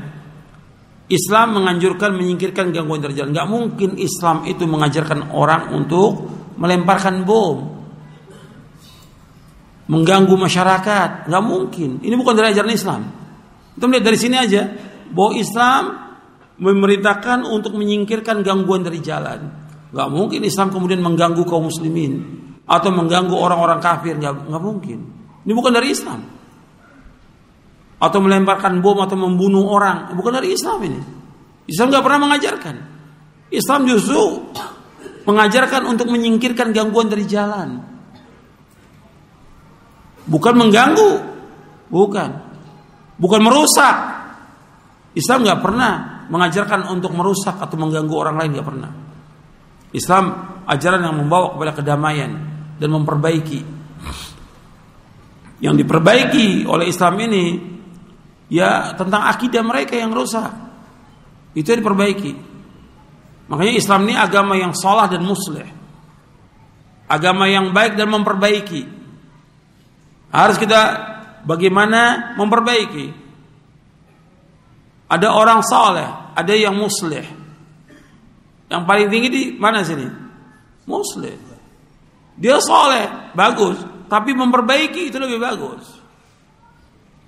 Islam 1.07 1.61
menganjurkan 1.61 2.17
menyingkirkan 2.17 2.75
gangguan 2.75 2.99
dari 2.99 3.15
jalan. 3.15 3.31
Gak 3.31 3.47
mungkin 3.47 3.95
Islam 3.95 4.43
itu 4.43 4.67
mengajarkan 4.67 5.31
orang 5.31 5.71
untuk 5.71 6.27
melemparkan 6.59 7.23
bom 7.23 7.77
mengganggu 9.87 10.35
masyarakat. 10.35 11.31
Nggak 11.31 11.43
mungkin. 11.43 11.89
Ini 12.03 12.15
bukan 12.19 12.33
dari 12.35 12.53
ajaran 12.53 12.71
Islam. 12.71 13.01
Kita 13.75 13.85
melihat 13.87 14.05
dari 14.11 14.19
sini 14.19 14.35
aja 14.35 14.61
bahwa 15.11 15.31
Islam 15.39 15.83
memerintahkan 16.57 17.47
untuk 17.47 17.73
menyingkirkan 17.79 18.43
gangguan 18.43 18.83
dari 18.83 18.99
jalan. 18.99 19.47
Nggak 19.95 20.09
mungkin 20.11 20.41
Islam 20.43 20.69
kemudian 20.69 20.99
mengganggu 20.99 21.41
kaum 21.47 21.71
muslimin 21.71 22.19
atau 22.67 22.91
mengganggu 22.91 23.31
orang-orang 23.31 23.79
kafir. 23.79 24.19
Nggak, 24.19 24.51
nggak 24.51 24.63
mungkin. 24.63 24.99
Ini 25.47 25.53
bukan 25.55 25.71
dari 25.71 25.95
Islam. 25.95 26.36
Atau 27.97 28.21
melemparkan 28.21 28.77
bom 28.79 29.01
atau 29.01 29.17
membunuh 29.17 29.65
orang. 29.73 30.13
Bukan 30.13 30.37
dari 30.37 30.53
Islam 30.53 30.79
ini. 30.85 30.99
Islam 31.67 31.89
nggak 31.89 32.05
pernah 32.05 32.19
mengajarkan. 32.29 32.75
Islam 33.49 33.79
justru 33.87 34.23
mengajarkan 35.27 35.83
untuk 35.87 36.07
menyingkirkan 36.07 36.71
gangguan 36.71 37.11
dari 37.11 37.25
jalan. 37.27 37.83
Bukan 40.27 40.53
mengganggu. 40.55 41.11
Bukan. 41.89 42.29
Bukan 43.17 43.41
merusak. 43.41 43.95
Islam 45.17 45.41
nggak 45.41 45.61
pernah 45.63 45.91
mengajarkan 46.27 46.91
untuk 46.91 47.15
merusak 47.15 47.57
atau 47.57 47.75
mengganggu 47.79 48.13
orang 48.13 48.35
lain 48.37 48.49
nggak 48.59 48.67
pernah. 48.67 48.91
Islam 49.95 50.23
ajaran 50.67 51.01
yang 51.01 51.15
membawa 51.15 51.55
kepada 51.55 51.71
kedamaian 51.81 52.31
dan 52.77 52.89
memperbaiki. 52.91 53.61
Yang 55.57 55.75
diperbaiki 55.81 56.69
oleh 56.69 56.85
Islam 56.91 57.17
ini 57.17 57.43
ya 58.47 58.95
tentang 58.95 59.27
akidah 59.27 59.63
mereka 59.63 59.95
yang 59.95 60.11
rusak. 60.11 60.51
Itu 61.55 61.73
yang 61.73 61.81
diperbaiki. 61.83 62.33
Makanya 63.47 63.73
Islam 63.79 64.03
ini 64.07 64.15
agama 64.19 64.53
yang 64.59 64.75
salah 64.75 65.07
dan 65.07 65.23
muslih. 65.23 65.67
Agama 67.07 67.47
yang 67.47 67.71
baik 67.71 67.95
dan 67.95 68.11
memperbaiki. 68.11 68.83
Harus 70.27 70.59
kita 70.59 70.81
bagaimana 71.47 72.35
memperbaiki. 72.35 73.25
Ada 75.07 75.31
orang 75.31 75.63
saleh, 75.63 76.35
ada 76.35 76.53
yang 76.53 76.75
muslih. 76.75 77.23
Yang 78.67 78.83
paling 78.83 79.07
tinggi 79.07 79.29
di 79.31 79.43
mana 79.55 79.79
sini? 79.87 80.03
Muslih. 80.83 81.35
Dia 82.35 82.59
saleh, 82.59 83.31
bagus, 83.31 83.79
tapi 84.11 84.35
memperbaiki 84.35 85.07
itu 85.07 85.17
lebih 85.17 85.39
bagus. 85.39 85.83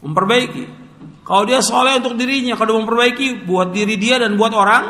Memperbaiki. 0.04 0.79
Kalau 1.30 1.46
dia 1.46 1.62
soleh 1.62 2.02
untuk 2.02 2.18
dirinya, 2.18 2.58
kalau 2.58 2.82
memperbaiki 2.82 3.46
buat 3.46 3.70
diri 3.70 4.02
dia 4.02 4.18
dan 4.18 4.34
buat 4.34 4.50
orang 4.50 4.84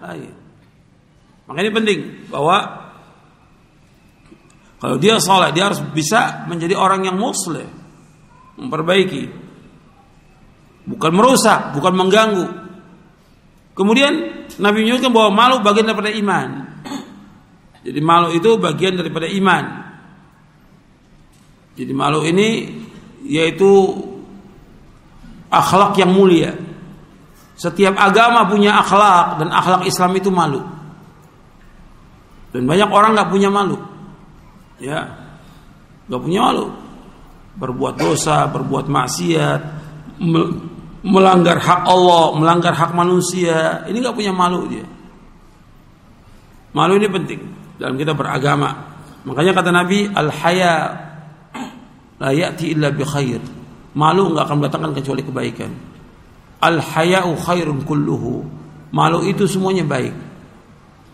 lain. 0.00 0.32
Makanya 1.44 1.68
ini 1.68 1.76
penting 1.76 1.98
bahwa 2.32 2.56
kalau 4.80 4.96
dia 4.96 5.20
soleh, 5.20 5.52
dia 5.52 5.68
harus 5.68 5.84
bisa 5.92 6.48
menjadi 6.48 6.80
orang 6.80 7.04
yang 7.04 7.20
muslim, 7.20 7.68
memperbaiki, 8.56 9.28
bukan 10.88 11.12
merusak, 11.12 11.76
bukan 11.76 11.92
mengganggu. 11.92 12.46
Kemudian 13.76 14.12
Nabi 14.64 14.88
menyebutkan 14.88 15.12
bahwa 15.12 15.30
malu 15.36 15.56
bagian 15.60 15.92
daripada 15.92 16.08
iman. 16.08 16.48
Jadi 17.84 18.00
malu 18.00 18.32
itu 18.32 18.56
bagian 18.56 18.96
daripada 18.96 19.28
iman. 19.28 19.64
Jadi 21.76 21.92
malu 21.92 22.24
ini 22.24 22.80
yaitu 23.28 23.92
akhlak 25.52 26.00
yang 26.00 26.10
mulia. 26.10 26.56
Setiap 27.60 27.94
agama 28.00 28.48
punya 28.48 28.80
akhlak 28.80 29.38
dan 29.44 29.52
akhlak 29.52 29.84
Islam 29.84 30.16
itu 30.16 30.32
malu. 30.32 30.64
Dan 32.50 32.64
banyak 32.64 32.88
orang 32.88 33.12
nggak 33.12 33.30
punya 33.30 33.52
malu. 33.52 33.76
Ya 34.80 35.06
nggak 36.08 36.22
punya 36.24 36.40
malu. 36.48 36.66
Berbuat 37.52 38.00
dosa 38.00 38.48
berbuat 38.48 38.88
maksiat 38.88 39.60
melanggar 41.04 41.60
hak 41.60 41.84
Allah 41.84 42.32
melanggar 42.34 42.72
hak 42.72 42.96
manusia. 42.96 43.84
Ini 43.84 43.96
nggak 44.00 44.16
punya 44.16 44.32
malu 44.32 44.64
dia. 44.66 44.88
Malu 46.72 46.96
ini 46.96 47.08
penting 47.12 47.40
dalam 47.76 48.00
kita 48.00 48.16
beragama. 48.16 48.90
Makanya 49.22 49.52
kata 49.54 49.70
Nabi 49.70 50.08
al 50.08 50.32
haya 50.32 50.74
la 52.18 52.30
ya'ti 52.32 52.74
illa 52.74 52.90
bi 52.90 53.04
khair 53.06 53.61
malu 53.92 54.32
nggak 54.32 54.44
akan 54.48 54.56
mendatangkan 54.62 54.92
kecuali 54.98 55.22
kebaikan 55.24 55.70
al 56.62 56.78
haya'u 56.80 57.36
khairun 57.36 57.84
kulluhu 57.84 58.44
malu 58.92 59.24
itu 59.24 59.48
semuanya 59.48 59.84
baik 59.84 60.14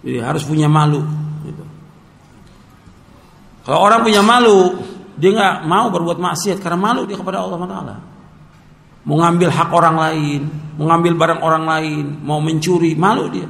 jadi 0.03 0.23
harus 0.23 0.47
punya 0.47 0.71
malu 0.71 1.03
kalau 3.69 3.85
orang 3.85 4.01
punya 4.01 4.25
malu, 4.25 4.81
dia 5.21 5.29
nggak 5.29 5.69
mau 5.69 5.93
berbuat 5.93 6.17
maksiat 6.17 6.57
karena 6.57 6.81
malu 6.81 7.05
dia 7.05 7.21
kepada 7.21 7.45
Allah 7.45 7.61
Taala. 7.69 7.97
Mau 9.05 9.21
ngambil 9.21 9.53
hak 9.53 9.69
orang 9.77 9.97
lain, 10.01 10.41
mau 10.81 10.89
ngambil 10.89 11.13
barang 11.13 11.41
orang 11.45 11.65
lain, 11.69 12.05
mau 12.25 12.41
mencuri, 12.41 12.97
malu 12.97 13.29
dia. 13.29 13.45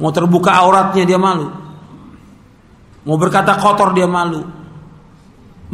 Mau 0.00 0.08
terbuka 0.16 0.56
auratnya 0.64 1.04
dia 1.04 1.20
malu. 1.20 1.52
Mau 3.04 3.20
berkata 3.20 3.60
kotor 3.60 3.92
dia 3.92 4.08
malu. 4.08 4.48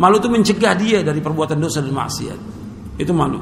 Malu 0.01 0.16
itu 0.16 0.32
mencegah 0.32 0.72
dia 0.80 1.05
dari 1.05 1.20
perbuatan 1.20 1.61
dosa 1.61 1.84
dan 1.84 1.92
maksiat. 1.92 2.38
Itu 2.96 3.12
malu. 3.12 3.36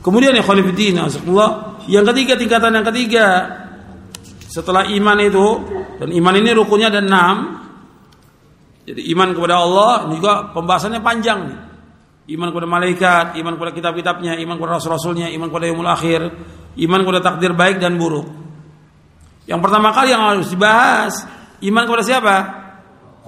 Kemudian 0.00 0.32
ya 0.32 0.40
khalifidin 0.40 0.96
yang 1.88 2.04
ketiga 2.08 2.32
tingkatan 2.40 2.72
yang 2.72 2.86
ketiga 2.88 3.26
setelah 4.48 4.88
iman 4.88 5.18
itu 5.20 5.46
dan 6.00 6.08
iman 6.08 6.34
ini 6.40 6.56
rukunnya 6.56 6.88
ada 6.88 7.04
enam 7.04 7.58
jadi 8.88 9.04
iman 9.12 9.36
kepada 9.36 9.60
Allah 9.60 10.08
juga 10.08 10.48
pembahasannya 10.56 11.04
panjang. 11.04 11.40
Iman 12.28 12.48
kepada 12.52 12.68
malaikat, 12.68 13.24
iman 13.36 13.52
kepada 13.60 13.72
kitab-kitabnya, 13.76 14.40
iman 14.40 14.56
kepada 14.56 14.80
rasul-rasulnya, 14.80 15.28
iman 15.36 15.48
kepada 15.52 15.64
yaumul 15.68 15.88
akhir, 15.92 16.20
iman 16.88 17.00
kepada 17.04 17.20
takdir 17.20 17.52
baik 17.52 17.84
dan 17.84 18.00
buruk. 18.00 18.28
Yang 19.44 19.60
pertama 19.60 19.92
kali 19.92 20.12
yang 20.12 20.24
harus 20.24 20.48
dibahas, 20.48 21.24
iman 21.60 21.84
kepada 21.84 22.04
siapa? 22.04 22.36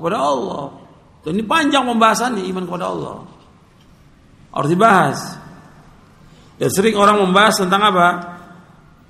Kepada 0.00 0.16
Allah. 0.16 0.79
Dan 1.20 1.36
ini 1.36 1.44
panjang 1.44 1.84
pembahasannya 1.84 2.48
iman 2.48 2.64
kepada 2.64 2.86
Allah. 2.88 3.16
Harus 4.56 4.70
dibahas. 4.72 5.18
Dan 6.56 6.68
sering 6.72 6.96
orang 6.96 7.20
membahas 7.20 7.60
tentang 7.60 7.82
apa? 7.84 8.08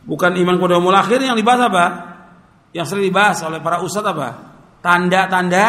Bukan 0.06 0.34
iman 0.38 0.54
kepada 0.58 0.78
yaumul 0.78 0.96
akhir 0.96 1.22
yang 1.22 1.38
dibahas 1.38 1.70
apa? 1.70 1.84
Yang 2.74 2.86
sering 2.94 3.04
dibahas 3.10 3.38
oleh 3.46 3.62
para 3.62 3.82
ustadz 3.82 4.10
apa? 4.10 4.28
Tanda-tanda 4.82 5.66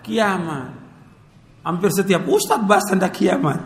kiamat. 0.00 0.68
Hampir 1.66 1.90
setiap 1.90 2.24
ustaz 2.30 2.62
bahas 2.62 2.86
tentang 2.86 3.10
kiamat. 3.10 3.58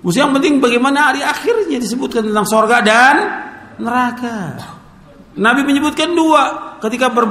Mesti 0.00 0.16
yang 0.16 0.32
penting 0.32 0.64
bagaimana 0.64 1.12
hari 1.12 1.20
akhirnya 1.20 1.76
disebutkan 1.76 2.24
tentang 2.24 2.48
sorga 2.48 2.80
dan 2.80 3.16
neraka. 3.76 4.56
Nabi 5.36 5.60
menyebutkan 5.62 6.16
dua 6.16 6.76
ketika 6.80 7.12
ber, 7.12 7.28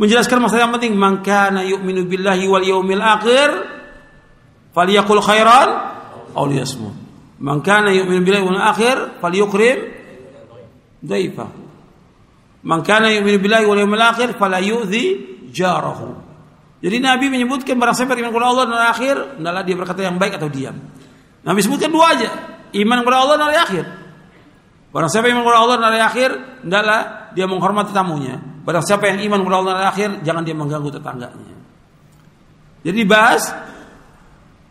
menjelaskan 0.00 0.40
masalah 0.40 0.66
yang 0.66 0.74
penting. 0.74 0.96
Mangkana 0.96 1.60
yu'minu 1.68 2.08
billahi 2.08 2.48
wal 2.48 2.64
yaumil 2.64 3.04
akhir 3.04 3.48
falyakul 4.72 5.20
khairan 5.20 5.68
aw 6.32 6.44
liyasmut. 6.48 6.96
Man 7.40 7.60
kana 7.60 7.92
yu'minu 7.92 8.24
billahi 8.24 8.44
wal 8.44 8.60
akhir 8.60 9.20
falyukrim 9.20 9.78
dhaifa. 11.04 11.46
Man 12.64 12.80
kana 12.80 13.12
yu'minu 13.12 13.38
billahi 13.40 13.64
wal 13.68 13.80
yaumil 13.80 14.04
akhir 14.04 14.40
fala 14.40 14.60
yu'dhi 14.64 15.04
jarahu. 15.52 16.16
Jadi 16.80 16.96
Nabi 16.96 17.28
menyebutkan 17.28 17.76
barang 17.76 17.92
siapa 17.92 18.16
iman 18.16 18.32
kepada 18.32 18.46
Allah 18.48 18.64
dan 18.64 18.80
akhir, 18.88 19.16
hendaklah 19.36 19.62
dia 19.68 19.76
berkata 19.76 20.00
yang 20.00 20.16
baik 20.16 20.40
atau 20.40 20.48
diam. 20.48 20.76
Nabi 21.44 21.60
sebutkan 21.60 21.92
dua 21.92 22.16
aja, 22.16 22.30
iman 22.72 22.98
kepada 23.04 23.16
Allah 23.20 23.36
dan 23.36 23.52
akhir. 23.52 23.84
Barang 24.88 25.12
siapa 25.12 25.28
iman 25.28 25.44
kepada 25.44 25.58
Allah 25.60 25.76
dan 25.76 25.92
akhir, 26.00 26.30
hendaklah 26.64 27.00
dia 27.36 27.44
menghormati 27.44 27.92
tamunya. 27.92 28.49
Barang 28.60 28.84
siapa 28.84 29.08
yang 29.08 29.24
iman 29.32 29.40
kepada 29.44 29.56
Allah 29.64 29.74
akhir, 29.88 30.20
jangan 30.20 30.42
dia 30.44 30.52
mengganggu 30.52 30.92
tetangganya. 30.92 31.56
Jadi 32.84 33.00
bahas 33.08 33.48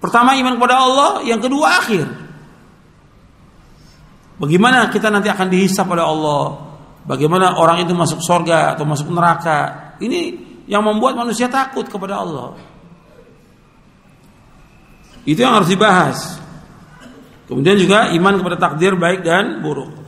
pertama 0.01 0.37
iman 0.37 0.53
kepada 0.57 0.75
Allah, 0.77 1.11
yang 1.25 1.41
kedua 1.41 1.81
akhir. 1.81 2.05
Bagaimana 4.39 4.87
kita 4.87 5.11
nanti 5.11 5.27
akan 5.27 5.47
dihisap 5.51 5.83
oleh 5.89 6.05
Allah? 6.05 6.43
Bagaimana 7.03 7.59
orang 7.59 7.83
itu 7.83 7.91
masuk 7.91 8.23
surga 8.23 8.77
atau 8.77 8.87
masuk 8.87 9.11
neraka? 9.11 9.91
Ini 9.99 10.47
yang 10.69 10.85
membuat 10.85 11.19
manusia 11.19 11.51
takut 11.51 11.83
kepada 11.89 12.23
Allah. 12.23 12.55
Itu 15.27 15.43
yang 15.43 15.59
harus 15.59 15.67
dibahas. 15.67 16.39
Kemudian 17.51 17.75
juga 17.75 18.13
iman 18.15 18.39
kepada 18.39 18.57
takdir 18.61 18.95
baik 18.95 19.25
dan 19.25 19.59
buruk. 19.59 19.98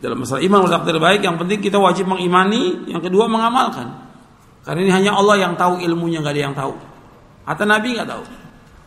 Dalam 0.00 0.24
masalah 0.24 0.40
iman 0.40 0.64
kepada 0.64 0.74
takdir 0.80 0.96
baik, 0.96 1.20
yang 1.28 1.36
penting 1.36 1.60
kita 1.60 1.76
wajib 1.76 2.08
mengimani, 2.08 2.88
yang 2.88 3.04
kedua 3.04 3.28
mengamalkan. 3.28 4.08
Karena 4.64 4.80
ini 4.84 4.92
hanya 4.92 5.12
Allah 5.16 5.36
yang 5.36 5.52
tahu 5.60 5.80
ilmunya, 5.80 6.24
nggak 6.24 6.34
ada 6.36 6.42
yang 6.48 6.56
tahu. 6.56 6.72
Hatta 7.44 7.64
Nabi 7.68 7.96
nggak 7.96 8.08
tahu. 8.08 8.24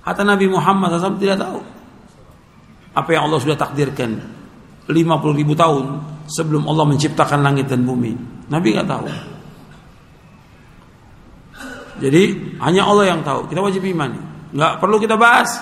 Hatta 0.03 0.23
Nabi 0.25 0.45
Muhammad 0.49 0.97
SAW 0.97 1.21
tidak 1.21 1.37
tahu. 1.41 1.59
Apa 2.93 3.09
yang 3.13 3.29
Allah 3.29 3.39
sudah 3.41 3.57
takdirkan 3.57 4.17
50 4.89 5.39
ribu 5.39 5.53
tahun 5.53 5.85
sebelum 6.27 6.65
Allah 6.65 6.85
menciptakan 6.89 7.39
langit 7.45 7.69
dan 7.69 7.85
bumi. 7.85 8.13
Nabi 8.49 8.67
nggak 8.73 8.89
tahu. 8.89 9.05
Jadi 12.03 12.23
hanya 12.59 12.89
Allah 12.89 13.05
yang 13.15 13.21
tahu. 13.21 13.47
Kita 13.47 13.61
wajib 13.61 13.85
imani. 13.85 14.19
Nggak 14.53 14.81
perlu 14.81 14.97
kita 14.97 15.15
bahas 15.15 15.61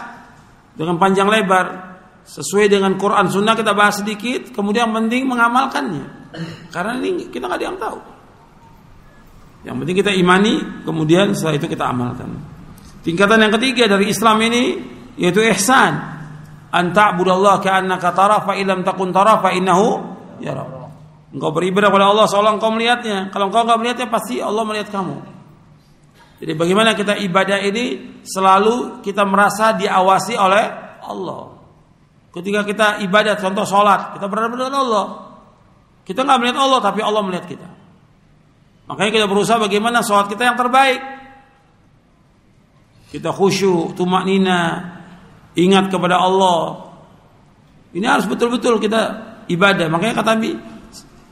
dengan 0.74 0.96
panjang 0.98 1.28
lebar. 1.28 1.91
Sesuai 2.22 2.70
dengan 2.70 2.96
Quran 2.96 3.28
Sunnah 3.28 3.58
kita 3.58 3.74
bahas 3.74 4.00
sedikit. 4.00 4.54
Kemudian 4.54 4.94
penting 4.94 5.26
mengamalkannya. 5.26 6.06
Karena 6.70 6.98
ini 7.02 7.28
kita 7.28 7.50
nggak 7.50 7.60
ada 7.60 7.66
yang 7.66 7.80
tahu. 7.82 8.00
Yang 9.66 9.76
penting 9.84 9.96
kita 10.02 10.12
imani. 10.16 10.56
Kemudian 10.86 11.34
setelah 11.34 11.56
itu 11.58 11.68
kita 11.68 11.86
amalkan. 11.90 12.30
Tingkatan 13.02 13.42
yang 13.42 13.54
ketiga 13.58 13.90
dari 13.90 14.14
Islam 14.14 14.38
ini 14.46 14.64
yaitu 15.18 15.42
ihsan. 15.54 15.94
Anta 16.72 17.12
budallah 17.20 17.60
ka'annaka 17.60 18.16
tara 18.16 18.40
fa 18.48 18.56
ilam 18.56 18.86
takun 18.86 19.12
tara 19.12 19.44
fa 19.44 19.52
innahu 19.52 20.00
yara. 20.40 20.82
Engkau 21.32 21.52
beribadah 21.52 21.88
kepada 21.92 22.08
Allah 22.12 22.26
seolah 22.28 22.52
engkau 22.56 22.72
melihatnya. 22.72 23.32
Kalau 23.32 23.48
engkau 23.52 23.64
enggak 23.64 23.80
melihatnya 23.80 24.08
pasti 24.12 24.44
Allah 24.44 24.64
melihat 24.68 24.92
kamu. 24.92 25.16
Jadi 26.42 26.54
bagaimana 26.58 26.98
kita 26.98 27.22
ibadah 27.22 27.60
ini 27.62 28.18
selalu 28.26 29.06
kita 29.06 29.24
merasa 29.24 29.78
diawasi 29.78 30.34
oleh 30.36 30.66
Allah. 31.06 31.61
Ketika 32.32 32.64
kita 32.64 32.88
ibadah, 33.04 33.36
contoh 33.36 33.68
sholat, 33.68 34.16
kita 34.16 34.26
berada 34.32 34.56
dengan 34.56 34.72
Allah. 34.72 35.06
Kita 36.08 36.24
nggak 36.24 36.38
melihat 36.40 36.58
Allah, 36.64 36.80
tapi 36.80 37.04
Allah 37.04 37.22
melihat 37.28 37.46
kita. 37.46 37.68
Makanya 38.88 39.12
kita 39.12 39.28
berusaha 39.28 39.60
bagaimana 39.60 40.00
sholat 40.00 40.32
kita 40.32 40.48
yang 40.48 40.56
terbaik. 40.56 41.00
Kita 43.12 43.36
khusyuk, 43.36 44.00
tumak 44.00 44.24
nina, 44.24 44.80
ingat 45.60 45.92
kepada 45.92 46.24
Allah. 46.24 46.92
Ini 47.92 48.08
harus 48.08 48.24
betul-betul 48.24 48.80
kita 48.80 49.02
ibadah. 49.52 49.92
Makanya 49.92 50.24
kata 50.24 50.40
Nabi, 50.40 50.56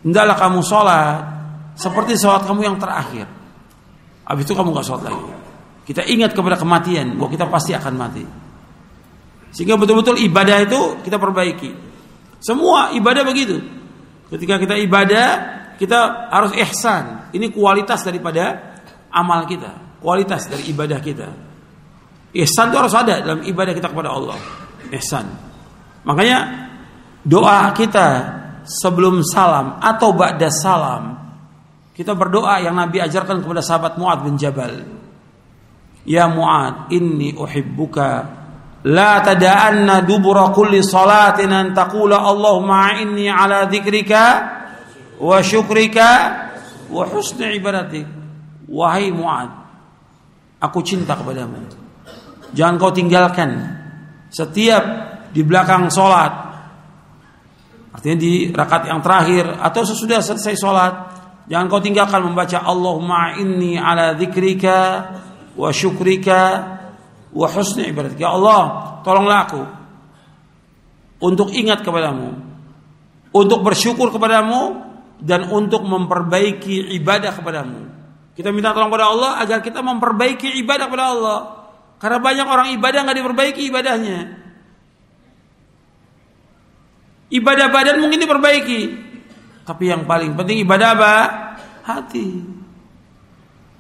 hendaklah 0.04 0.36
kamu 0.36 0.60
sholat 0.60 1.20
seperti 1.80 2.20
sholat 2.20 2.44
kamu 2.44 2.68
yang 2.68 2.76
terakhir. 2.76 3.24
Habis 4.28 4.44
itu 4.44 4.54
kamu 4.54 4.76
gak 4.76 4.86
sholat 4.86 5.04
lagi. 5.08 5.24
Kita 5.88 6.04
ingat 6.06 6.36
kepada 6.36 6.60
kematian, 6.60 7.16
bahwa 7.18 7.32
kita 7.32 7.48
pasti 7.50 7.72
akan 7.74 7.94
mati. 7.96 8.24
Sehingga 9.50 9.76
betul-betul 9.78 10.22
ibadah 10.22 10.58
itu 10.62 11.02
kita 11.02 11.18
perbaiki. 11.18 11.72
Semua 12.40 12.94
ibadah 12.96 13.26
begitu. 13.26 13.60
Ketika 14.30 14.62
kita 14.62 14.78
ibadah, 14.78 15.28
kita 15.76 16.30
harus 16.30 16.54
ihsan. 16.56 17.34
Ini 17.34 17.50
kualitas 17.50 18.06
daripada 18.06 18.78
amal 19.10 19.50
kita. 19.50 20.00
Kualitas 20.00 20.48
dari 20.48 20.70
ibadah 20.70 21.00
kita. 21.02 21.28
Ihsan 22.30 22.70
itu 22.70 22.78
harus 22.78 22.94
ada 22.94 23.26
dalam 23.26 23.42
ibadah 23.42 23.74
kita 23.74 23.90
kepada 23.90 24.14
Allah. 24.14 24.38
Ihsan. 24.94 25.26
Makanya 26.06 26.70
doa 27.26 27.74
kita 27.74 28.08
sebelum 28.64 29.26
salam 29.26 29.82
atau 29.82 30.14
ba'da 30.14 30.48
salam 30.54 31.20
kita 32.00 32.16
berdoa 32.16 32.64
yang 32.64 32.80
Nabi 32.80 33.04
ajarkan 33.04 33.44
kepada 33.44 33.60
sahabat 33.60 34.00
Mu'ad 34.00 34.24
bin 34.24 34.40
Jabal. 34.40 34.88
Ya 36.08 36.32
Mu'ad, 36.32 36.88
inni 36.96 37.36
uhibbuka 37.36 38.39
dubura 38.84 40.52
kulli 40.56 40.80
salatin 40.84 41.52
an 41.52 41.76
taqula 41.76 42.24
Allahumma 42.24 43.00
inni 43.02 43.28
ala 43.28 43.68
dzikrika 43.68 44.24
wa 45.20 45.38
syukrika 45.44 46.10
wa 46.88 47.04
husni 47.08 47.60
ibadatik. 47.60 48.08
Wahai 48.70 49.10
Mu'ad, 49.10 49.50
aku 50.62 50.80
cinta 50.86 51.18
kepadamu. 51.18 51.58
Jangan 52.54 52.76
kau 52.78 52.94
tinggalkan 52.94 53.50
setiap 54.30 54.84
di 55.34 55.42
belakang 55.42 55.90
solat. 55.90 56.48
Artinya 57.90 58.18
di 58.22 58.54
rakaat 58.54 58.86
yang 58.86 59.02
terakhir 59.02 59.50
atau 59.58 59.82
sesudah 59.82 60.22
selesai 60.22 60.56
solat 60.56 60.94
Jangan 61.50 61.66
kau 61.66 61.82
tinggalkan 61.82 62.22
membaca 62.22 62.62
Allahumma 62.62 63.34
inni 63.42 63.74
ala 63.74 64.14
dzikrika 64.14 64.78
wa 65.58 65.74
syukrika 65.74 66.78
wa 67.34 67.48
husni 67.50 67.90
ibadatika. 67.90 68.26
Ya 68.26 68.32
Allah, 68.34 68.64
tolonglah 69.06 69.40
aku 69.46 69.62
untuk 71.20 71.52
ingat 71.52 71.84
kepadamu, 71.84 72.32
untuk 73.36 73.60
bersyukur 73.62 74.10
kepadamu 74.10 74.88
dan 75.20 75.52
untuk 75.52 75.84
memperbaiki 75.84 76.96
ibadah 76.96 77.36
kepadamu. 77.36 77.82
Kita 78.40 78.56
minta 78.56 78.72
tolong 78.72 78.88
kepada 78.88 79.08
Allah 79.12 79.32
agar 79.44 79.60
kita 79.60 79.84
memperbaiki 79.84 80.64
ibadah 80.64 80.88
kepada 80.88 81.06
Allah. 81.12 81.40
Karena 82.00 82.24
banyak 82.24 82.48
orang 82.48 82.68
ibadah 82.80 83.00
nggak 83.04 83.18
diperbaiki 83.20 83.62
ibadahnya. 83.68 84.20
Ibadah 87.30 87.68
badan 87.70 88.00
mungkin 88.02 88.24
diperbaiki, 88.24 88.82
tapi 89.68 89.92
yang 89.92 90.08
paling 90.08 90.34
penting 90.34 90.64
ibadah 90.66 90.98
apa? 90.98 91.14
Hati. 91.86 92.42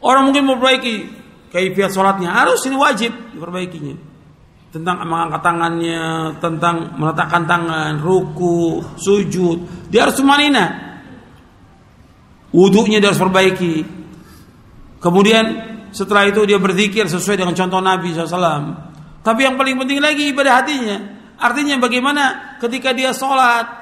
Orang 0.03 0.29
mungkin 0.29 0.45
memperbaiki 0.45 1.18
kaifiat 1.49 1.91
sholatnya 1.93 2.29
harus 2.31 2.61
ini 2.65 2.77
wajib 2.77 3.11
diperbaikinya. 3.35 3.95
Tentang 4.69 5.01
mengangkat 5.01 5.41
tangannya, 5.41 6.37
tentang 6.37 6.93
meletakkan 6.93 7.49
tangan, 7.49 7.97
ruku, 7.97 8.85
sujud, 9.01 9.89
dia 9.89 10.05
harus 10.05 10.21
semanina. 10.21 10.65
Wudhunya 12.53 13.01
dia 13.01 13.09
harus 13.09 13.21
perbaiki. 13.21 13.81
Kemudian 15.01 15.45
setelah 15.89 16.29
itu 16.29 16.45
dia 16.45 16.61
berzikir 16.61 17.09
sesuai 17.09 17.41
dengan 17.41 17.57
contoh 17.57 17.81
Nabi 17.81 18.13
SAW. 18.13 18.61
Tapi 19.25 19.41
yang 19.41 19.57
paling 19.57 19.73
penting 19.81 19.97
lagi 19.97 20.29
ibadah 20.29 20.61
hatinya. 20.61 20.97
Artinya 21.41 21.81
bagaimana 21.81 22.57
ketika 22.61 22.93
dia 22.93 23.09
sholat, 23.09 23.79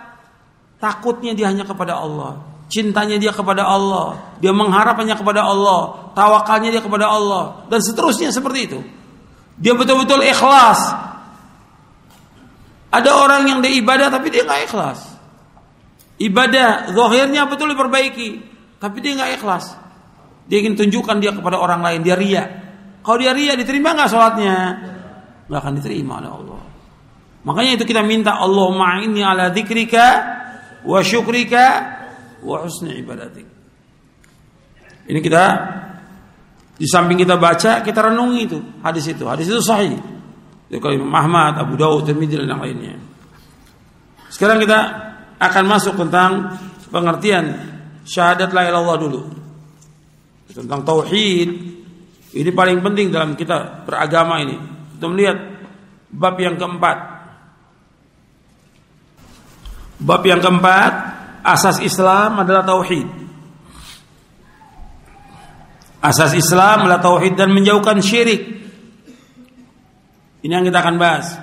Takutnya 0.77 1.33
dia 1.33 1.49
hanya 1.49 1.65
kepada 1.65 1.97
Allah. 1.97 2.37
Cintanya 2.67 3.15
dia 3.15 3.31
kepada 3.31 3.63
Allah. 3.63 4.35
Dia 4.43 4.51
mengharapannya 4.51 5.15
kepada 5.15 5.47
Allah. 5.47 6.11
Tawakalnya 6.11 6.69
dia 6.75 6.83
kepada 6.83 7.07
Allah. 7.07 7.63
Dan 7.71 7.79
seterusnya 7.79 8.35
seperti 8.35 8.59
itu. 8.67 8.79
Dia 9.55 9.71
betul-betul 9.73 10.19
ikhlas. 10.27 10.79
Ada 12.91 13.11
orang 13.15 13.47
yang 13.47 13.59
dia 13.63 13.71
ibadah 13.71 14.11
tapi 14.11 14.31
dia 14.31 14.43
nggak 14.43 14.67
ikhlas. 14.67 14.99
Ibadah 16.19 16.91
zahirnya 16.91 17.47
betul 17.47 17.71
diperbaiki. 17.71 18.29
Tapi 18.83 18.97
dia 18.99 19.15
nggak 19.15 19.31
ikhlas. 19.39 19.79
Dia 20.51 20.59
ingin 20.59 20.75
tunjukkan 20.75 21.17
dia 21.23 21.31
kepada 21.31 21.55
orang 21.59 21.79
lain. 21.79 22.03
Dia 22.03 22.19
ria. 22.19 22.43
Kalau 22.99 23.17
dia 23.23 23.31
ria 23.31 23.55
diterima 23.55 23.95
nggak 23.95 24.09
sholatnya? 24.11 24.55
Nggak 25.47 25.59
akan 25.63 25.73
diterima 25.79 26.19
oleh 26.19 26.31
Allah. 26.35 26.61
Makanya 27.47 27.79
itu 27.79 27.87
kita 27.87 28.03
minta 28.03 28.35
Allahumma 28.35 28.99
inni 28.99 29.23
ala 29.23 29.55
dzikrika 29.55 30.07
wa 30.83 30.99
syukrika 30.99 31.96
wa 32.47 32.63
husni 32.63 32.95
ibadatik. 33.03 33.43
Ini 35.07 35.19
kita 35.19 35.43
di 36.79 36.87
samping 36.87 37.19
kita 37.19 37.35
baca, 37.35 37.83
kita 37.83 37.99
renungi 38.07 38.39
itu 38.47 38.59
hadis 38.79 39.11
itu. 39.11 39.27
Hadis 39.27 39.51
itu 39.51 39.59
sahih. 39.59 39.99
Itu 40.71 40.79
kalau 40.79 40.95
Imam 40.95 41.11
Ahmad, 41.11 41.59
Abu 41.59 41.75
Dawud, 41.75 42.07
Tirmidzi 42.07 42.39
dan 42.39 42.55
yang 42.55 42.63
lainnya. 42.63 42.95
Sekarang 44.31 44.63
kita 44.63 44.79
akan 45.39 45.63
masuk 45.67 45.99
tentang 45.99 46.55
pengertian 46.91 47.55
syahadat 48.07 48.51
la 48.55 48.67
ilaha 48.67 48.95
dulu. 48.95 49.21
Tentang 50.51 50.81
tauhid. 50.87 51.49
Ini 52.33 52.49
paling 52.51 52.83
penting 52.83 53.11
dalam 53.11 53.35
kita 53.35 53.87
beragama 53.87 54.41
ini. 54.43 54.57
Kita 54.97 55.05
melihat 55.07 55.37
bab 56.11 56.35
yang 56.41 56.59
keempat 56.59 57.17
Bab 59.97 60.21
yang 60.21 60.37
keempat, 60.37 60.93
asas 61.47 61.79
Islam 61.79 62.43
adalah 62.43 62.67
tauhid. 62.67 63.07
Asas 66.03 66.35
Islam 66.35 66.85
adalah 66.85 66.99
tauhid 66.99 67.39
dan 67.39 67.55
menjauhkan 67.55 68.03
syirik. 68.03 68.43
Ini 70.43 70.51
yang 70.51 70.67
kita 70.67 70.83
akan 70.83 70.95
bahas. 70.99 71.39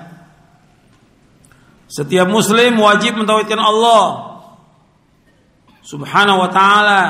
Setiap 1.88 2.28
muslim 2.28 2.78
wajib 2.80 3.16
mentauhidkan 3.16 3.60
Allah 3.60 4.34
Subhanahu 5.84 6.40
wa 6.40 6.50
taala 6.52 7.02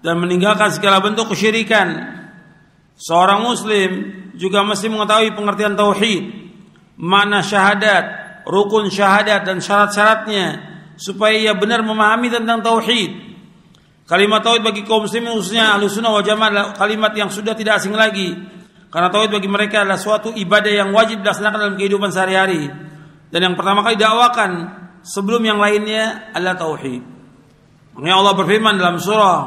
dan 0.00 0.16
meninggalkan 0.20 0.72
segala 0.72 1.04
bentuk 1.04 1.32
kesyirikan. 1.32 2.16
Seorang 2.96 3.44
muslim 3.44 3.90
juga 4.36 4.64
mesti 4.64 4.88
mengetahui 4.88 5.36
pengertian 5.36 5.76
tauhid, 5.76 6.24
mana 6.96 7.44
syahadat, 7.44 8.04
rukun 8.48 8.88
syahadat 8.88 9.44
dan 9.44 9.60
syarat-syaratnya 9.60 10.69
supaya 11.00 11.32
ia 11.32 11.56
benar 11.56 11.80
memahami 11.80 12.28
tentang 12.28 12.60
tauhid. 12.60 13.32
Kalimat 14.04 14.44
tauhid 14.44 14.60
bagi 14.60 14.84
kaum 14.84 15.08
muslimin 15.08 15.32
khususnya 15.32 15.80
Ahlussunnah 15.80 16.12
wal 16.12 16.26
Jamaah 16.26 16.48
adalah 16.52 16.66
kalimat 16.76 17.16
yang 17.16 17.32
sudah 17.32 17.56
tidak 17.56 17.80
asing 17.80 17.96
lagi. 17.96 18.36
Karena 18.92 19.08
tauhid 19.08 19.32
bagi 19.32 19.48
mereka 19.48 19.86
adalah 19.86 19.96
suatu 19.96 20.34
ibadah 20.34 20.68
yang 20.68 20.90
wajib 20.92 21.24
dilaksanakan 21.24 21.58
dalam 21.58 21.76
kehidupan 21.80 22.10
sehari-hari. 22.12 22.68
Dan 23.30 23.40
yang 23.40 23.54
pertama 23.54 23.86
kali 23.86 23.96
dakwakan 23.96 24.50
sebelum 25.06 25.40
yang 25.46 25.62
lainnya 25.62 26.34
adalah 26.34 26.58
tauhid. 26.58 27.02
Makanya 27.94 28.16
Allah 28.18 28.34
berfirman 28.34 28.74
dalam 28.76 28.98
surah 28.98 29.38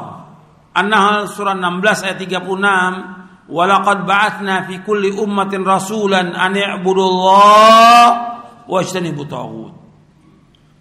An-Nahl 0.74 1.30
surah 1.30 1.54
16 1.54 2.02
ayat 2.02 2.18
36, 2.18 3.46
"Walaqad 3.46 4.08
ba'atsna 4.08 4.66
fi 4.66 4.82
kulli 4.82 5.14
ummatin 5.14 5.62
rasulan 5.62 6.34
an 6.34 6.56
i'budullah 6.56 8.06
wajtanibut 8.66 9.28
taghut." 9.28 9.73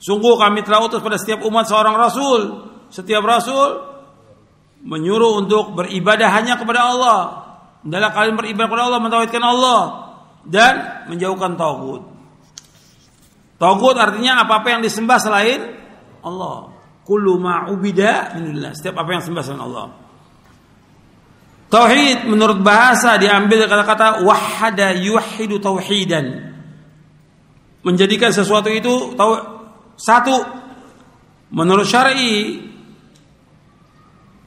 Sungguh 0.03 0.35
kami 0.35 0.67
telah 0.67 0.84
utus 0.84 0.99
pada 0.99 1.15
setiap 1.15 1.47
umat 1.47 1.63
seorang 1.63 1.95
rasul. 1.95 2.67
Setiap 2.91 3.23
rasul 3.23 3.80
menyuruh 4.84 5.39
untuk 5.39 5.80
beribadah 5.80 6.27
hanya 6.27 6.59
kepada 6.59 6.91
Allah. 6.91 7.19
Adalah 7.88 8.11
kalian 8.11 8.35
beribadah 8.35 8.67
kepada 8.67 8.84
Allah, 8.91 8.99
mentauhidkan 8.99 9.43
Allah 9.43 9.81
dan 10.43 11.07
menjauhkan 11.07 11.55
tauhid. 11.55 12.03
Tauhid 13.55 13.95
artinya 13.95 14.43
apa-apa 14.43 14.75
yang 14.75 14.81
disembah 14.84 15.23
selain 15.23 15.71
Allah. 16.19 16.75
Kullu 17.07 17.39
ma'ubida 17.39 18.35
minillah. 18.35 18.75
Setiap 18.75 18.99
apa 18.99 19.07
yang 19.07 19.21
disembah 19.23 19.43
selain 19.43 19.63
Allah. 19.63 19.88
Tauhid 21.71 22.27
menurut 22.27 22.59
bahasa 22.59 23.15
diambil 23.15 23.71
kata-kata 23.71 24.19
wahada 24.27 24.91
yuhidu 24.99 25.63
tauhidan. 25.63 26.51
Menjadikan 27.88 28.35
sesuatu 28.35 28.67
itu 28.67 29.15
tau 29.15 29.52
satu 29.98 30.36
menurut 31.53 31.86
syar'i 31.86 32.60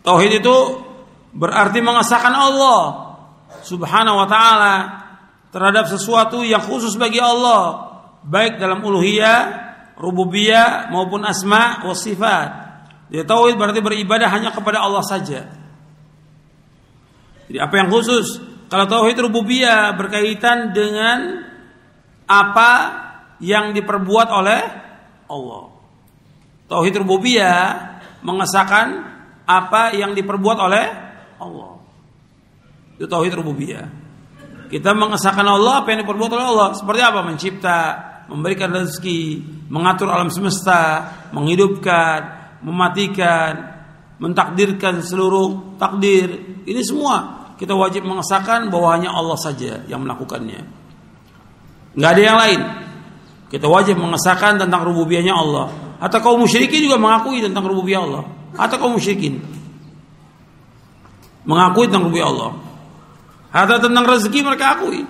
tauhid 0.02 0.42
itu 0.42 0.56
berarti 1.36 1.78
mengesahkan 1.84 2.34
Allah 2.34 2.80
Subhanahu 3.66 4.22
wa 4.22 4.28
taala 4.30 4.74
terhadap 5.50 5.90
sesuatu 5.90 6.42
yang 6.42 6.62
khusus 6.62 6.94
bagi 6.98 7.18
Allah 7.22 7.86
baik 8.26 8.58
dalam 8.58 8.82
uluhiyah, 8.82 9.38
rububiyah 9.98 10.90
maupun 10.90 11.22
asma 11.22 11.82
wa 11.86 11.94
sifat. 11.94 12.48
Jadi 13.06 13.22
tauhid 13.22 13.54
berarti 13.54 13.78
beribadah 13.78 14.26
hanya 14.30 14.50
kepada 14.50 14.82
Allah 14.82 15.02
saja. 15.06 15.46
Jadi 17.46 17.58
apa 17.62 17.74
yang 17.78 17.88
khusus? 17.88 18.42
Kalau 18.66 18.90
tauhid 18.90 19.14
rububiyah 19.22 19.94
berkaitan 19.94 20.74
dengan 20.74 21.46
apa 22.26 22.70
yang 23.38 23.70
diperbuat 23.70 24.28
oleh 24.34 24.60
Allah. 25.30 25.70
Tauhid 26.66 26.94
rububiyah 27.02 27.62
mengesahkan 28.26 28.86
apa 29.46 29.94
yang 29.94 30.14
diperbuat 30.18 30.58
oleh 30.58 30.86
Allah. 31.38 31.78
Itu 32.98 33.06
tauhid 33.06 33.38
rububiyah. 33.38 33.86
Kita 34.66 34.90
mengesahkan 34.96 35.46
Allah 35.46 35.86
apa 35.86 35.94
yang 35.94 36.02
diperbuat 36.02 36.30
oleh 36.34 36.46
Allah. 36.46 36.68
Seperti 36.74 37.00
apa? 37.06 37.22
Mencipta, 37.22 37.80
memberikan 38.26 38.74
rezeki, 38.74 39.44
mengatur 39.70 40.10
alam 40.10 40.26
semesta, 40.26 41.06
menghidupkan, 41.30 42.18
mematikan, 42.66 43.52
mentakdirkan 44.18 45.06
seluruh 45.06 45.78
takdir. 45.78 46.58
Ini 46.66 46.82
semua 46.82 47.36
kita 47.56 47.72
wajib 47.78 48.04
mengesahkan 48.04 48.68
bahwa 48.68 48.88
hanya 48.92 49.14
Allah 49.14 49.38
saja 49.38 49.86
yang 49.86 50.02
melakukannya. 50.02 50.66
Nggak 51.96 52.10
ada 52.10 52.22
yang 52.22 52.38
lain. 52.38 52.60
Kita 53.46 53.70
wajib 53.70 54.02
mengesahkan 54.02 54.58
tentang 54.58 54.82
rububiyahnya 54.82 55.34
Allah. 55.34 55.70
Atau 56.02 56.18
kaum 56.20 56.42
musyrikin 56.42 56.82
juga 56.90 56.98
mengakui 56.98 57.38
tentang 57.40 57.64
rububiyah 57.64 58.02
Allah. 58.02 58.24
Atau 58.58 58.76
kaum 58.82 58.98
musyrikin 58.98 59.38
mengakui 61.46 61.86
tentang 61.86 62.10
rububiyah 62.10 62.28
Allah. 62.28 62.50
Atau 63.54 63.78
tentang 63.78 64.04
rezeki 64.04 64.40
mereka 64.42 64.76
akui. 64.76 65.06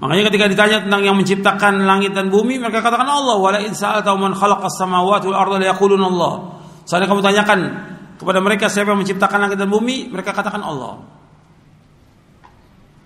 Makanya 0.00 0.32
ketika 0.32 0.46
ditanya 0.48 0.78
tentang 0.84 1.02
yang 1.04 1.16
menciptakan 1.16 1.84
langit 1.84 2.16
dan 2.16 2.32
bumi, 2.32 2.56
mereka 2.56 2.80
katakan 2.80 3.08
Allah. 3.08 3.36
Wala 3.36 3.58
in 3.60 3.76
sa'alta 3.76 4.16
man 4.16 4.32
khalaqas 4.32 4.80
samawati 4.80 5.28
wal 5.28 5.36
arda 5.36 5.56
liyaqulun 5.60 6.00
Allah. 6.00 6.60
Saat 6.88 7.04
kamu 7.04 7.20
tanyakan 7.20 7.60
kepada 8.16 8.40
mereka 8.40 8.68
siapa 8.72 8.96
yang 8.96 9.00
menciptakan 9.00 9.48
langit 9.48 9.56
dan 9.60 9.68
bumi, 9.68 10.08
mereka 10.08 10.32
katakan 10.32 10.64
Allah. 10.64 11.04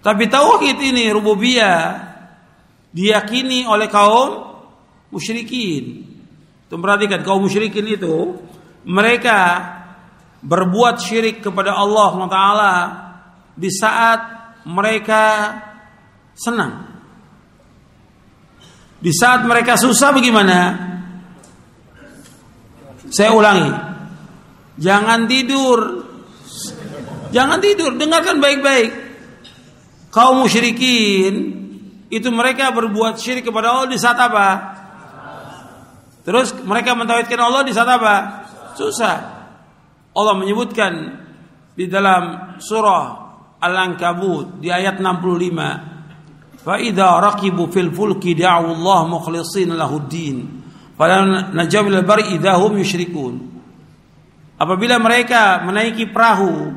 Tapi 0.05 0.29
tauhid 0.29 0.79
ini 0.79 1.09
rububiyah 1.11 2.14
diyakini 2.95 3.66
oleh 3.66 3.91
kaum 3.91 4.55
musyrikin. 5.11 6.07
Itu 6.65 6.79
perhatikan 6.79 7.27
kaum 7.27 7.43
musyrikin 7.43 7.85
itu 7.91 8.39
mereka 8.87 9.39
berbuat 10.41 11.03
syirik 11.03 11.43
kepada 11.43 11.75
Allah 11.75 12.09
SWT 12.15 12.41
di 13.59 13.71
saat 13.75 14.21
mereka 14.71 15.23
senang. 16.39 16.95
Di 19.03 19.12
saat 19.12 19.45
mereka 19.45 19.77
susah 19.77 20.15
bagaimana? 20.15 20.59
Saya 23.12 23.37
ulangi. 23.37 23.69
Jangan 24.81 25.29
tidur. 25.29 25.79
Jangan 27.35 27.59
tidur, 27.59 27.99
dengarkan 27.99 28.39
baik-baik. 28.39 28.91
Kaum 30.15 30.47
musyrikin 30.47 31.64
itu 32.15 32.31
mereka 32.31 32.70
berbuat 32.70 33.19
syirik 33.19 33.51
kepada 33.51 33.74
Allah 33.74 33.91
di 33.91 33.99
saat 33.99 34.15
apa? 34.15 34.47
Terus 36.23 36.55
mereka 36.62 36.95
mentauhidkan 36.95 37.41
Allah 37.43 37.66
di 37.66 37.74
saat 37.74 37.91
apa? 37.91 38.15
Susah. 38.78 39.16
Allah 40.15 40.35
menyebutkan 40.39 40.93
di 41.74 41.91
dalam 41.91 42.55
surah 42.62 43.05
Al-Ankabut 43.59 44.62
di 44.62 44.70
ayat 44.70 45.03
65. 45.03 46.62
Fa 46.65 46.81
idza 46.81 47.20
raqibu 47.20 47.69
fil 47.69 47.91
fulki 47.93 48.32
da'u 48.39 48.73
Allah 48.78 49.01
mukhlishin 49.11 49.74
lahu 49.74 50.07
din. 50.07 50.65
Fala 50.95 51.51
najabil 51.51 51.99
bari 52.07 52.39
idahum 52.39 52.78
yusyrikun. 52.78 53.35
Apabila 54.55 55.03
mereka 55.03 55.66
menaiki 55.66 56.09
perahu 56.15 56.70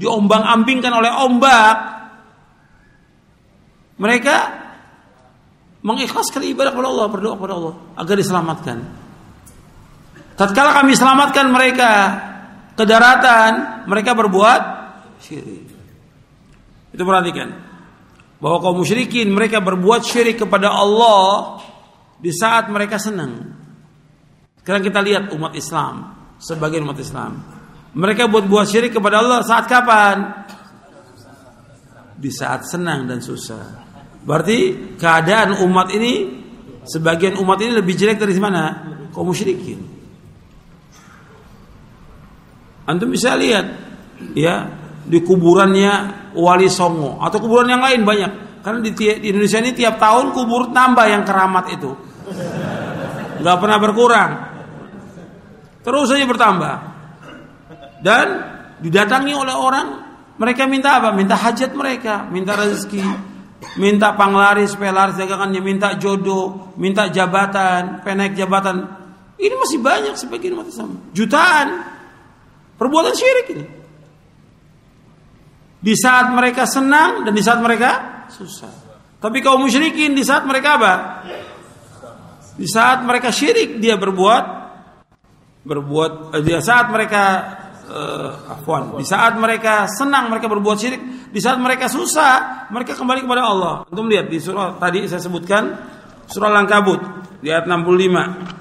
diombang-ambingkan 0.00 0.90
oleh 0.96 1.12
ombak 1.12 1.76
mereka 3.98 4.36
mengikhlaskan 5.82 6.42
ibadah 6.50 6.74
kepada 6.74 6.88
Allah, 6.90 7.06
berdoa 7.10 7.34
kepada 7.38 7.54
Allah 7.54 7.74
agar 7.94 8.14
diselamatkan. 8.18 8.78
Tatkala 10.38 10.70
kami 10.82 10.94
selamatkan 10.94 11.46
mereka 11.50 11.90
ke 12.78 12.84
daratan, 12.86 13.84
mereka 13.90 14.14
berbuat 14.14 14.60
syirik. 15.18 15.66
Itu 16.94 17.02
perhatikan. 17.02 17.66
Bahwa 18.38 18.62
kaum 18.62 18.78
musyrikin 18.78 19.34
mereka 19.34 19.58
berbuat 19.58 20.06
syirik 20.06 20.38
kepada 20.38 20.70
Allah 20.70 21.58
di 22.22 22.30
saat 22.30 22.70
mereka 22.70 23.02
senang. 23.02 23.58
Sekarang 24.62 24.82
kita 24.84 25.02
lihat 25.02 25.34
umat 25.34 25.58
Islam, 25.58 26.14
sebagian 26.38 26.86
umat 26.86 26.98
Islam. 27.02 27.42
Mereka 27.98 28.30
buat 28.30 28.46
buat 28.46 28.70
syirik 28.70 28.94
kepada 28.94 29.24
Allah 29.26 29.42
saat 29.42 29.66
kapan? 29.66 30.46
Di 32.14 32.30
saat 32.30 32.62
senang 32.62 33.10
dan 33.10 33.18
susah. 33.18 33.87
Berarti 34.28 34.58
keadaan 35.00 35.56
umat 35.64 35.88
ini 35.96 36.28
sebagian 36.84 37.40
umat 37.40 37.64
ini 37.64 37.80
lebih 37.80 37.96
jelek 37.96 38.20
dari 38.20 38.36
mana? 38.36 38.76
Kaum 39.08 39.32
musyrikin. 39.32 39.80
Antum 42.84 43.08
bisa 43.08 43.32
lihat 43.40 43.64
ya 44.36 44.68
di 45.08 45.24
kuburannya 45.24 45.92
Wali 46.36 46.68
Songo 46.68 47.16
atau 47.24 47.40
kuburan 47.40 47.72
yang 47.72 47.80
lain 47.80 48.04
banyak. 48.04 48.32
Karena 48.60 48.84
di, 48.84 48.92
di 48.92 49.32
Indonesia 49.32 49.64
ini 49.64 49.72
tiap 49.72 49.96
tahun 49.96 50.36
kubur 50.36 50.76
tambah 50.76 51.08
yang 51.08 51.24
keramat 51.24 51.64
itu. 51.72 51.90
nggak 53.40 53.56
pernah 53.64 53.78
berkurang. 53.80 54.30
Terus 55.80 56.04
saja 56.04 56.28
bertambah. 56.28 56.74
Dan 58.04 58.26
didatangi 58.84 59.32
oleh 59.32 59.56
orang 59.56 59.86
mereka 60.36 60.68
minta 60.68 61.00
apa? 61.00 61.16
Minta 61.16 61.32
hajat 61.32 61.72
mereka, 61.72 62.28
minta 62.28 62.52
rezeki, 62.54 63.00
minta 63.78 64.14
panglaris, 64.14 64.74
pelaris 64.78 65.18
dagangannya, 65.18 65.60
minta 65.62 65.98
jodoh, 65.98 66.74
minta 66.78 67.10
jabatan, 67.10 68.02
penaik 68.06 68.38
jabatan. 68.38 68.86
Ini 69.38 69.54
masih 69.54 69.78
banyak 69.78 70.14
sebagian 70.18 70.58
umat 70.58 70.66
Islam. 70.70 70.98
Jutaan 71.14 71.68
perbuatan 72.74 73.14
syirik 73.14 73.46
ini. 73.54 73.66
Di 75.78 75.94
saat 75.94 76.34
mereka 76.34 76.66
senang 76.66 77.22
dan 77.22 77.32
di 77.34 77.42
saat 77.42 77.62
mereka 77.62 78.26
susah. 78.34 78.70
Tapi 79.18 79.38
kaum 79.42 79.62
musyrikin 79.62 80.14
di 80.14 80.26
saat 80.26 80.42
mereka 80.46 80.78
apa? 80.78 80.94
Di 82.58 82.66
saat 82.66 83.06
mereka 83.06 83.30
syirik 83.30 83.78
dia 83.78 83.94
berbuat 83.94 84.58
berbuat 85.68 86.38
eh, 86.38 86.42
di 86.42 86.52
saat 86.58 86.88
mereka 86.88 87.22
uh, 87.88 88.52
afwan, 88.52 88.94
di 89.00 89.04
saat 89.04 89.34
mereka 89.40 89.88
senang 89.88 90.28
mereka 90.28 90.46
berbuat 90.46 90.76
syirik, 90.76 91.32
di 91.32 91.40
saat 91.40 91.56
mereka 91.56 91.88
susah 91.88 92.68
mereka 92.68 92.92
kembali 92.94 93.24
kepada 93.24 93.42
Allah. 93.48 93.84
Untuk 93.88 94.04
lihat 94.06 94.28
di 94.28 94.38
surah 94.38 94.76
tadi 94.76 95.08
saya 95.08 95.20
sebutkan 95.24 95.62
surah 96.28 96.48
Al-Ankabut 96.52 97.00
di 97.40 97.48
ayat 97.48 97.64
65. 97.66 98.58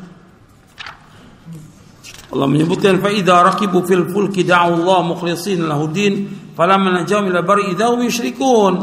Allah 2.28 2.48
menyebutkan 2.48 3.00
fa 3.00 3.08
idza 3.08 3.40
raqibu 3.40 3.88
fil 3.88 4.12
fulki 4.12 4.44
da'u 4.44 4.84
Allah 4.84 5.00
mukhlishin 5.16 5.64
lahu 5.64 5.88
din 5.92 6.28
falamma 6.56 7.04
najau 7.04 7.24
ila 7.24 7.40
bari 7.44 7.72
idza 7.72 7.88
hum 7.92 8.04
yusyrikun. 8.04 8.76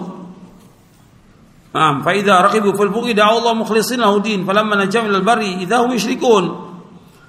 Naam, 1.74 2.06
fa 2.06 2.12
idza 2.16 2.40
raqibu 2.40 2.72
fil 2.72 2.92
fulki 2.92 3.12
da'u 3.12 3.44
Allah 3.44 3.54
mukhlishin 3.56 4.00
lahu 4.00 4.20
din 4.20 4.44
falamma 4.44 4.84
ila 4.84 5.20
bari 5.20 5.60
idza 5.64 5.80
hum. 5.84 5.92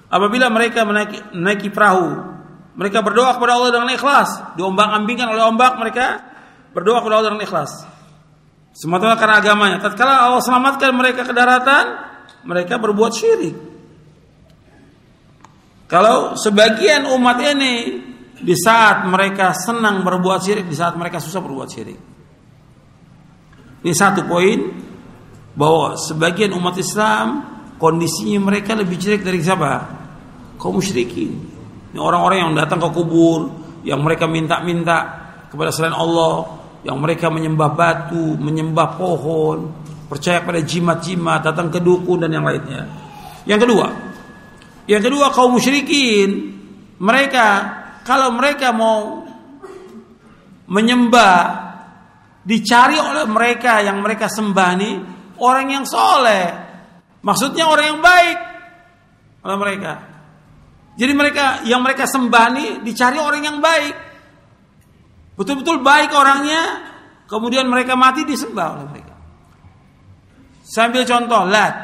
Apabila 0.05 0.53
mereka 0.53 0.85
menaiki, 0.85 1.17
menaiki 1.33 1.73
perahu, 1.73 2.34
mereka 2.75 2.99
berdoa 2.99 3.39
kepada 3.39 3.55
Allah 3.55 3.71
dengan 3.71 3.89
ikhlas, 3.95 4.55
diombang-ambingkan 4.59 5.31
oleh 5.31 5.43
ombak 5.47 5.79
mereka 5.79 6.19
berdoa 6.75 6.99
kepada 6.99 7.23
Allah 7.23 7.31
dengan 7.31 7.43
ikhlas. 7.47 7.71
Semata 8.75 9.15
karena 9.15 9.39
agamanya. 9.39 9.79
Tatkala 9.79 10.27
Allah 10.27 10.43
selamatkan 10.43 10.91
mereka 10.91 11.23
ke 11.23 11.31
daratan, 11.31 11.95
mereka 12.43 12.75
berbuat 12.75 13.11
syirik. 13.15 13.55
Kalau 15.87 16.35
sebagian 16.35 17.07
umat 17.15 17.39
ini 17.39 18.03
di 18.35 18.55
saat 18.59 19.07
mereka 19.07 19.55
senang 19.55 20.03
berbuat 20.03 20.43
syirik, 20.43 20.67
di 20.67 20.75
saat 20.75 20.99
mereka 20.99 21.23
susah 21.23 21.39
berbuat 21.39 21.69
syirik. 21.71 21.99
Ini 23.87 23.93
satu 23.95 24.27
poin 24.27 24.59
bahwa 25.55 25.95
sebagian 25.95 26.51
umat 26.59 26.75
Islam 26.75 27.27
kondisinya 27.79 28.51
mereka 28.51 28.75
lebih 28.75 28.99
jelek 28.99 29.23
dari 29.23 29.39
siapa? 29.39 29.71
Kaum 30.59 30.83
musyrikin. 30.83 31.54
Ini 31.95 31.99
orang-orang 32.03 32.37
yang 32.43 32.51
datang 32.59 32.83
ke 32.83 32.91
kubur, 32.91 33.47
yang 33.87 34.03
mereka 34.03 34.27
minta-minta 34.27 34.97
kepada 35.47 35.71
selain 35.71 35.95
Allah, 35.95 36.59
yang 36.83 36.99
mereka 36.99 37.31
menyembah 37.31 37.71
batu, 37.71 38.35
menyembah 38.35 38.99
pohon, 38.99 39.71
percaya 40.11 40.43
pada 40.43 40.59
jimat-jimat, 40.59 41.39
datang 41.39 41.71
ke 41.71 41.79
dukun 41.79 42.19
dan 42.27 42.35
yang 42.35 42.43
lainnya. 42.43 42.83
Yang 43.47 43.63
kedua, 43.63 43.87
yang 44.91 45.01
kedua 45.01 45.31
kaum 45.31 45.55
musyrikin 45.55 46.51
mereka 47.01 47.47
kalau 48.05 48.35
mereka 48.35 48.69
mau 48.69 49.25
menyembah 50.69 51.63
dicari 52.45 52.99
oleh 52.99 53.25
mereka 53.25 53.81
yang 53.81 54.03
mereka 54.03 54.29
sembah 54.29 54.71
orang 55.41 55.67
yang 55.73 55.85
soleh 55.87 56.45
maksudnya 57.25 57.65
orang 57.65 57.97
yang 57.97 58.01
baik 58.01 58.37
oleh 59.41 59.57
mereka 59.57 60.14
jadi 60.95 61.11
mereka 61.11 61.45
yang 61.67 61.83
mereka 61.83 62.07
sembah 62.07 62.47
dicari 62.83 63.19
orang 63.19 63.43
yang 63.43 63.57
baik 63.59 63.95
betul-betul 65.35 65.83
baik 65.83 66.15
orangnya 66.15 66.61
kemudian 67.27 67.67
mereka 67.67 67.99
mati 67.99 68.23
disembah 68.23 68.67
oleh 68.79 68.85
mereka 68.87 69.15
sambil 70.63 71.03
contoh 71.03 71.43
lat 71.47 71.77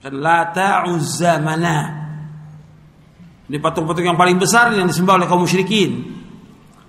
dan 0.00 0.20
lata 0.20 0.88
uzza 0.88 1.40
ini 3.44 3.60
patung-patung 3.60 4.08
yang 4.08 4.16
paling 4.16 4.40
besar 4.40 4.72
yang 4.72 4.88
disembah 4.88 5.20
oleh 5.20 5.28
kaum 5.28 5.44
musyrikin. 5.44 6.00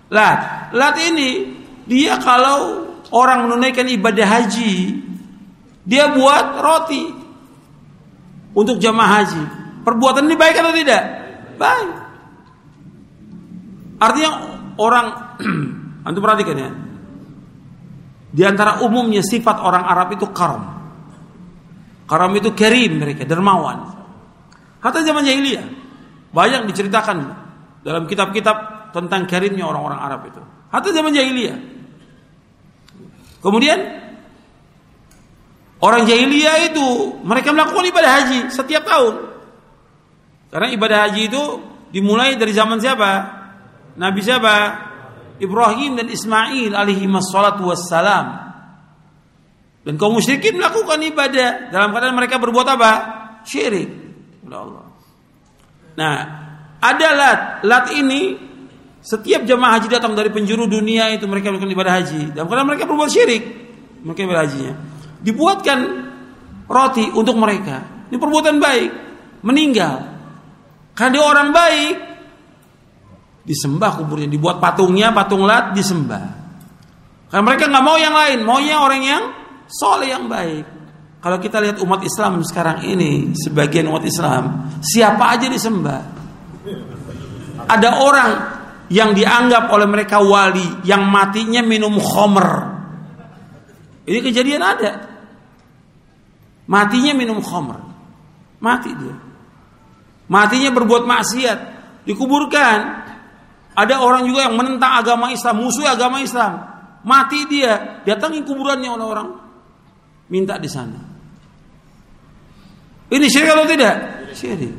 Lat, 0.07 0.71
lat 0.71 0.95
ini 1.03 1.51
dia 1.83 2.15
kalau 2.23 2.87
orang 3.11 3.49
menunaikan 3.49 3.83
ibadah 3.91 4.23
haji, 4.23 5.03
dia 5.83 6.15
buat 6.15 6.63
roti 6.63 7.03
untuk 8.55 8.79
jamaah 8.79 9.11
haji. 9.19 9.43
Perbuatan 9.83 10.31
ini 10.31 10.35
baik 10.39 10.55
atau 10.55 10.73
tidak? 10.73 11.03
Baik. 11.55 11.89
Artinya 13.99 14.31
orang 14.75 15.05
antum 16.07 16.21
perhatikan 16.23 16.55
ya. 16.59 16.71
Di 18.35 18.43
antara 18.43 18.83
umumnya 18.83 19.23
sifat 19.23 19.63
orang 19.63 19.83
Arab 19.87 20.11
itu 20.19 20.27
karam. 20.35 20.75
Karam 22.05 22.31
itu 22.35 22.51
karim 22.51 22.99
mereka, 22.99 23.23
dermawan. 23.23 23.95
Hatta 24.83 25.01
zaman 25.01 25.23
jahiliyah. 25.23 25.65
Banyak 26.35 26.67
diceritakan 26.67 27.17
dalam 27.81 28.05
kitab-kitab 28.05 28.91
tentang 28.91 29.23
karimnya 29.25 29.63
orang-orang 29.65 29.99
Arab 30.03 30.21
itu. 30.27 30.41
Hatta 30.69 30.91
zaman 30.91 31.15
jahiliyah. 31.15 31.57
Kemudian 33.39 33.79
orang 35.79 36.03
jahiliyah 36.03 36.75
itu 36.75 36.87
mereka 37.23 37.55
melakukan 37.55 37.87
ibadah 37.87 38.11
haji 38.19 38.39
setiap 38.51 38.83
tahun. 38.83 39.34
Karena 40.55 40.71
ibadah 40.71 41.11
haji 41.11 41.27
itu 41.27 41.43
dimulai 41.91 42.39
dari 42.39 42.55
zaman 42.55 42.79
siapa? 42.79 43.11
Nabi 43.99 44.23
siapa? 44.23 44.55
Ibrahim 45.35 45.99
dan 45.99 46.07
Ismail 46.07 46.71
alaihi 46.71 47.03
wassalatu 47.11 47.67
wassalam. 47.67 48.55
Dan 49.83 49.99
kaum 49.99 50.15
musyrikin 50.15 50.55
melakukan 50.55 50.95
ibadah 51.11 51.75
dalam 51.75 51.91
keadaan 51.91 52.15
mereka 52.15 52.39
berbuat 52.39 52.71
apa? 52.71 52.91
Syirik. 53.43 53.91
Allah. 54.47 54.87
Nah, 55.99 56.15
ada 56.79 57.07
lat. 57.11 57.39
Lat 57.67 57.85
ini 57.91 58.39
setiap 59.03 59.43
jemaah 59.43 59.75
haji 59.75 59.91
datang 59.91 60.15
dari 60.15 60.31
penjuru 60.31 60.71
dunia 60.71 61.11
itu 61.11 61.27
mereka 61.27 61.51
melakukan 61.51 61.75
ibadah 61.75 61.93
haji. 61.99 62.31
Dan 62.31 62.47
karena 62.47 62.63
mereka 62.63 62.87
berbuat 62.87 63.11
syirik, 63.11 63.43
mereka 64.07 64.23
ibadah 64.23 64.43
hajinya. 64.47 64.73
Dibuatkan 65.19 65.79
roti 66.71 67.11
untuk 67.11 67.35
mereka. 67.35 68.07
Ini 68.07 68.15
perbuatan 68.15 68.55
baik. 68.55 68.91
Meninggal. 69.43 70.14
Karena 70.95 71.11
dia 71.11 71.23
orang 71.27 71.49
baik, 71.51 71.95
disembah 73.43 73.99
kuburnya, 73.99 74.31
dibuat 74.31 74.63
patungnya, 74.63 75.11
patung 75.11 75.43
lat 75.43 75.75
disembah. 75.75 76.25
Karena 77.27 77.43
mereka 77.43 77.67
nggak 77.67 77.85
mau 77.85 77.99
yang 77.99 78.15
lain, 78.15 78.39
maunya 78.47 78.79
orang 78.79 79.01
yang 79.03 79.23
soleh 79.67 80.15
yang 80.15 80.31
baik. 80.31 80.65
Kalau 81.19 81.37
kita 81.41 81.57
lihat 81.59 81.77
umat 81.83 81.99
Islam 82.05 82.39
sekarang 82.47 82.85
ini, 82.87 83.35
sebagian 83.35 83.91
umat 83.91 84.07
Islam, 84.07 84.71
siapa 84.79 85.35
aja 85.35 85.51
disembah. 85.51 86.01
Ada 87.65 87.89
orang 87.99 88.31
yang 88.93 89.17
dianggap 89.17 89.73
oleh 89.73 89.89
mereka 89.89 90.21
wali, 90.21 90.85
yang 90.85 91.03
matinya 91.09 91.65
minum 91.65 91.97
khomer. 91.97 92.77
Ini 94.05 94.19
kejadian 94.21 94.61
ada. 94.61 94.91
Matinya 96.69 97.17
minum 97.17 97.41
khomer. 97.41 97.81
Mati 98.61 98.93
dia. 98.93 99.24
Matinya 100.27 100.69
berbuat 100.73 101.03
maksiat. 101.05 101.59
Dikuburkan. 102.05 102.77
Ada 103.75 103.99
orang 103.99 104.23
juga 104.23 104.47
yang 104.47 104.55
menentang 104.55 105.03
agama 105.03 105.35
Islam, 105.35 105.59
musuh 105.59 105.83
agama 105.83 106.23
Islam. 106.23 106.63
Mati 107.03 107.43
dia, 107.45 108.01
datangi 108.07 108.41
kuburannya 108.47 108.89
oleh 108.89 109.05
orang. 109.05 109.29
Minta 110.31 110.55
di 110.57 110.69
sana. 110.71 110.97
Ini 113.11 113.25
syirik 113.29 113.51
atau 113.53 113.67
tidak? 113.67 113.95
Syirik. 114.33 114.73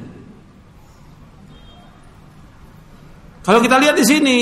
Kalau 3.47 3.62
kita 3.62 3.78
lihat 3.78 3.94
di 3.94 4.02
sini, 4.02 4.39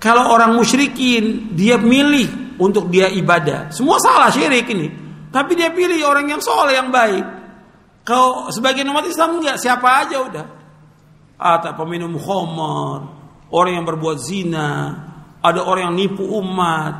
kalau 0.00 0.32
orang 0.32 0.56
musyrikin 0.56 1.52
dia 1.52 1.76
milih 1.76 2.56
untuk 2.56 2.88
dia 2.88 3.12
ibadah, 3.12 3.68
semua 3.68 4.00
salah 4.00 4.32
syirik 4.32 4.64
ini. 4.72 4.88
Tapi 5.28 5.52
dia 5.52 5.68
pilih 5.68 6.00
orang 6.08 6.32
yang 6.32 6.40
soleh 6.40 6.80
yang 6.80 6.88
baik. 6.88 7.39
Kalau 8.10 8.50
sebagian 8.50 8.90
umat 8.90 9.06
Islam 9.06 9.38
enggak, 9.38 9.54
siapa 9.62 10.02
aja 10.02 10.18
udah. 10.18 10.46
Atau 11.38 11.78
peminum 11.78 12.18
khamar, 12.18 13.06
orang 13.54 13.78
yang 13.78 13.86
berbuat 13.86 14.18
zina, 14.18 14.98
ada 15.38 15.62
orang 15.62 15.94
yang 15.94 15.94
nipu 15.94 16.26
umat, 16.42 16.90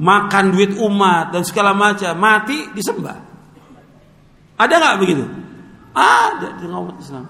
makan 0.00 0.56
duit 0.56 0.72
umat 0.80 1.28
dan 1.28 1.44
segala 1.44 1.76
macam, 1.76 2.08
mati 2.16 2.72
disembah. 2.72 3.20
Ada 4.56 4.74
nggak 4.80 4.96
begitu? 4.96 5.28
Ada 5.92 6.56
di 6.56 6.64
umat 6.72 6.96
Islam 7.04 7.28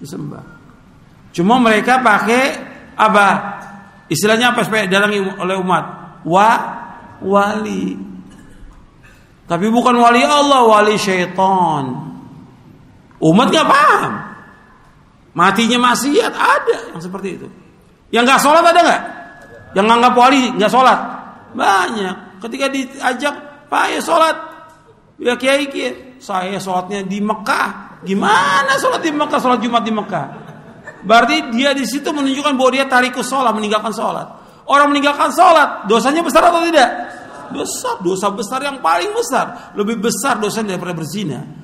disembah. 0.00 0.44
Cuma 1.36 1.60
mereka 1.60 2.00
pakai 2.00 2.44
apa? 2.96 3.28
Istilahnya 4.08 4.56
apa 4.56 4.64
supaya 4.64 4.88
dalangi 4.88 5.20
oleh 5.20 5.56
umat? 5.60 5.84
Wa 6.24 6.50
wali. 7.20 7.92
Tapi 9.44 9.66
bukan 9.68 10.00
wali 10.00 10.24
Allah, 10.24 10.64
wali 10.64 10.96
syaitan. 10.96 12.13
Umat 13.24 13.48
nggak 13.48 13.66
paham. 13.66 14.12
Matinya 15.34 15.90
maksiat 15.90 16.32
ada 16.36 16.76
yang 16.92 17.00
seperti 17.00 17.40
itu. 17.40 17.48
Yang 18.12 18.24
nggak 18.28 18.40
sholat 18.44 18.64
ada 18.68 18.80
nggak? 18.84 19.02
Yang 19.74 19.86
nganggap 19.88 20.12
wali 20.14 20.42
nggak 20.54 20.70
sholat 20.70 20.98
banyak. 21.54 22.16
Ketika 22.42 22.66
diajak, 22.68 23.34
Pak 23.70 23.86
ya 23.96 24.00
sholat, 24.02 24.36
ya 25.16 25.34
kiai 25.38 25.70
kiai 25.70 26.20
saya 26.20 26.58
sholatnya 26.60 27.06
di 27.06 27.22
Mekah. 27.22 28.02
Gimana 28.04 28.76
sholat 28.76 29.00
di 29.00 29.10
Mekah, 29.14 29.38
sholat 29.40 29.58
Jumat 29.64 29.82
di 29.86 29.92
Mekah? 29.94 30.26
Berarti 31.04 31.54
dia 31.56 31.72
di 31.72 31.88
situ 31.88 32.12
menunjukkan 32.12 32.52
bahwa 32.58 32.70
dia 32.74 32.84
tarikus 32.84 33.30
sholat, 33.30 33.54
meninggalkan 33.56 33.94
sholat. 33.94 34.26
Orang 34.68 34.92
meninggalkan 34.92 35.32
sholat, 35.32 35.88
dosanya 35.88 36.20
besar 36.20 36.44
atau 36.44 36.60
tidak? 36.68 36.90
Besar, 37.54 38.00
dosa 38.02 38.28
besar 38.34 38.60
yang 38.60 38.80
paling 38.84 39.12
besar. 39.14 39.72
Lebih 39.78 40.00
besar 40.00 40.40
dosanya 40.40 40.76
daripada 40.76 40.96
berzina. 40.96 41.63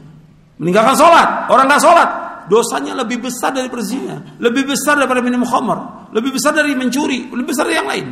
Meninggalkan 0.60 0.92
sholat, 0.92 1.48
orang 1.48 1.64
nggak 1.64 1.80
sholat, 1.80 2.08
dosanya 2.52 2.92
lebih 3.00 3.24
besar 3.24 3.48
dari 3.48 3.72
berzina, 3.72 4.36
lebih 4.36 4.68
besar 4.68 5.00
daripada 5.00 5.24
minum 5.24 5.40
khamar, 5.40 6.12
lebih 6.12 6.36
besar 6.36 6.52
dari 6.52 6.76
mencuri, 6.76 7.32
lebih 7.32 7.48
besar 7.48 7.64
dari 7.64 7.80
yang 7.80 7.88
lain. 7.88 8.06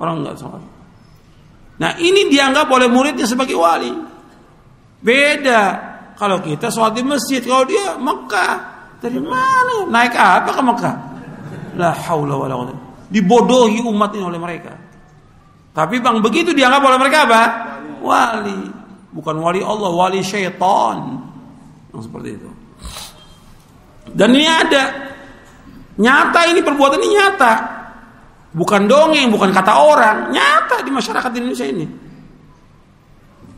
Orang 0.00 0.24
enggak 0.24 0.40
sholat. 0.40 0.64
Nah 1.76 1.92
ini 2.00 2.32
dianggap 2.32 2.72
oleh 2.72 2.88
muridnya 2.88 3.28
sebagai 3.28 3.52
wali. 3.60 3.92
Beda 5.02 5.60
kalau 6.16 6.40
kita 6.40 6.72
sholat 6.72 6.96
di 6.96 7.04
masjid, 7.04 7.44
kalau 7.44 7.68
dia 7.68 8.00
Mekah, 8.00 8.54
dari 9.02 9.20
mana? 9.20 9.90
Naik 9.92 10.14
apa 10.16 10.50
ke 10.56 10.62
Mekah? 10.62 10.94
La 11.76 11.92
haula 11.92 12.38
wala 12.38 12.54
quwwata. 12.54 12.74
Dibodohi 13.12 13.84
umat 13.84 14.14
ini 14.16 14.24
oleh 14.24 14.40
mereka. 14.40 14.72
Tapi 15.76 16.00
bang 16.00 16.16
begitu 16.24 16.56
dianggap 16.56 16.80
oleh 16.80 16.96
mereka 16.96 17.28
apa? 17.28 17.42
Wali. 18.00 18.60
Bukan 19.12 19.36
wali 19.42 19.60
Allah, 19.60 19.90
wali 19.92 20.24
syaitan. 20.24 21.31
Yang 21.92 22.02
seperti 22.08 22.28
itu. 22.40 22.50
Dan 24.12 24.34
ini 24.34 24.48
ada. 24.48 24.84
Nyata 26.00 26.40
ini 26.48 26.60
perbuatan 26.64 26.98
ini 26.98 27.08
nyata. 27.14 27.52
Bukan 28.52 28.84
dongeng, 28.88 29.28
bukan 29.32 29.52
kata 29.52 29.72
orang. 29.76 30.16
Nyata 30.32 30.84
di 30.84 30.90
masyarakat 30.90 31.30
Indonesia 31.36 31.66
ini. 31.68 31.86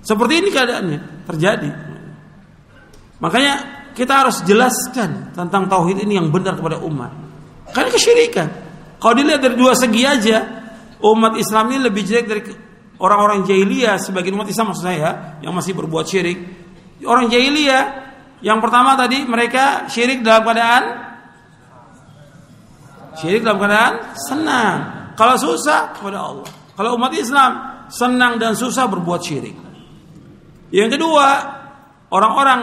Seperti 0.05 0.32
ini 0.43 0.48
keadaannya. 0.51 1.01
Terjadi. 1.24 1.70
Makanya 3.23 3.55
kita 3.94 4.27
harus 4.27 4.43
jelaskan 4.44 5.32
tentang 5.32 5.70
tauhid 5.70 6.02
ini 6.02 6.19
yang 6.19 6.28
benar 6.28 6.59
kepada 6.59 6.82
umat. 6.82 7.15
Karena 7.70 7.89
kesyirikan. 7.89 8.48
Kalau 8.98 9.15
dilihat 9.16 9.40
dari 9.40 9.56
dua 9.56 9.73
segi 9.73 10.02
aja, 10.05 10.39
umat 11.01 11.39
Islam 11.40 11.73
ini 11.73 11.81
lebih 11.89 12.02
jelek 12.05 12.27
dari 12.27 12.43
orang-orang 13.01 13.47
jahiliyah 13.48 13.97
sebagian 13.97 14.36
umat 14.36 14.48
Islam 14.51 14.74
maksud 14.74 14.85
saya 14.85 15.40
yang 15.40 15.55
masih 15.56 15.73
berbuat 15.73 16.05
syirik. 16.05 16.39
Orang 17.05 17.32
jahiliyah 17.32 18.03
yang 18.44 18.60
pertama 18.60 18.92
tadi 18.92 19.24
mereka 19.24 19.88
syirik 19.88 20.20
dalam 20.20 20.44
keadaan 20.44 20.82
syirik 23.16 23.40
dalam 23.40 23.56
keadaan 23.56 23.94
senang. 24.12 24.76
Kalau 25.16 25.40
susah 25.40 25.96
kepada 25.96 26.18
Allah. 26.20 26.48
Kalau 26.74 26.98
umat 27.00 27.14
Islam 27.16 27.52
senang 27.88 28.36
dan 28.36 28.52
susah 28.52 28.84
berbuat 28.90 29.20
syirik. 29.22 29.56
Yang 30.74 30.98
kedua, 30.98 31.26
orang-orang 32.10 32.60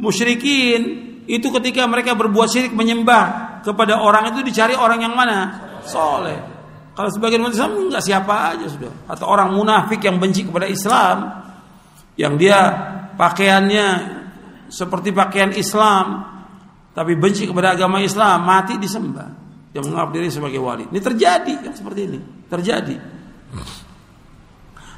musyrikin 0.00 0.82
itu 1.30 1.46
ketika 1.60 1.84
mereka 1.86 2.16
berbuat 2.16 2.48
syirik 2.48 2.72
menyembah 2.72 3.60
kepada 3.62 4.00
orang 4.00 4.34
itu 4.34 4.40
dicari 4.42 4.74
orang 4.74 4.98
yang 5.04 5.14
mana? 5.14 5.62
Soleh. 5.84 6.40
Kalau 6.96 7.10
sebagian 7.12 7.44
umat 7.44 7.54
Islam 7.54 7.86
enggak 7.86 8.02
siapa 8.02 8.56
aja 8.56 8.66
sudah. 8.66 8.92
Atau 9.06 9.30
orang 9.30 9.52
munafik 9.54 10.00
yang 10.02 10.18
benci 10.18 10.42
kepada 10.42 10.66
Islam 10.66 11.16
yang 12.16 12.34
dia 12.40 12.58
pakaiannya 13.14 13.86
seperti 14.74 15.14
pakaian 15.14 15.54
Islam 15.54 16.34
tapi 16.94 17.14
benci 17.14 17.46
kepada 17.46 17.78
agama 17.78 18.02
Islam 18.02 18.42
mati 18.42 18.74
disembah. 18.78 19.46
Yang 19.74 19.90
menganggap 19.90 20.10
diri 20.14 20.28
sebagai 20.30 20.62
wali. 20.62 20.86
Ini 20.86 21.00
terjadi 21.02 21.54
yang 21.66 21.74
seperti 21.74 22.00
ini. 22.06 22.18
Terjadi. 22.46 22.94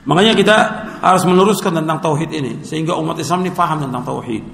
Makanya 0.04 0.36
kita 0.36 0.56
harus 1.00 1.24
meneruskan 1.24 1.72
tentang 1.80 1.98
tauhid 1.98 2.30
ini 2.30 2.52
sehingga 2.60 2.92
umat 3.00 3.16
Islam 3.16 3.48
ini 3.48 3.52
paham 3.56 3.88
tentang 3.88 4.04
tauhid. 4.04 4.44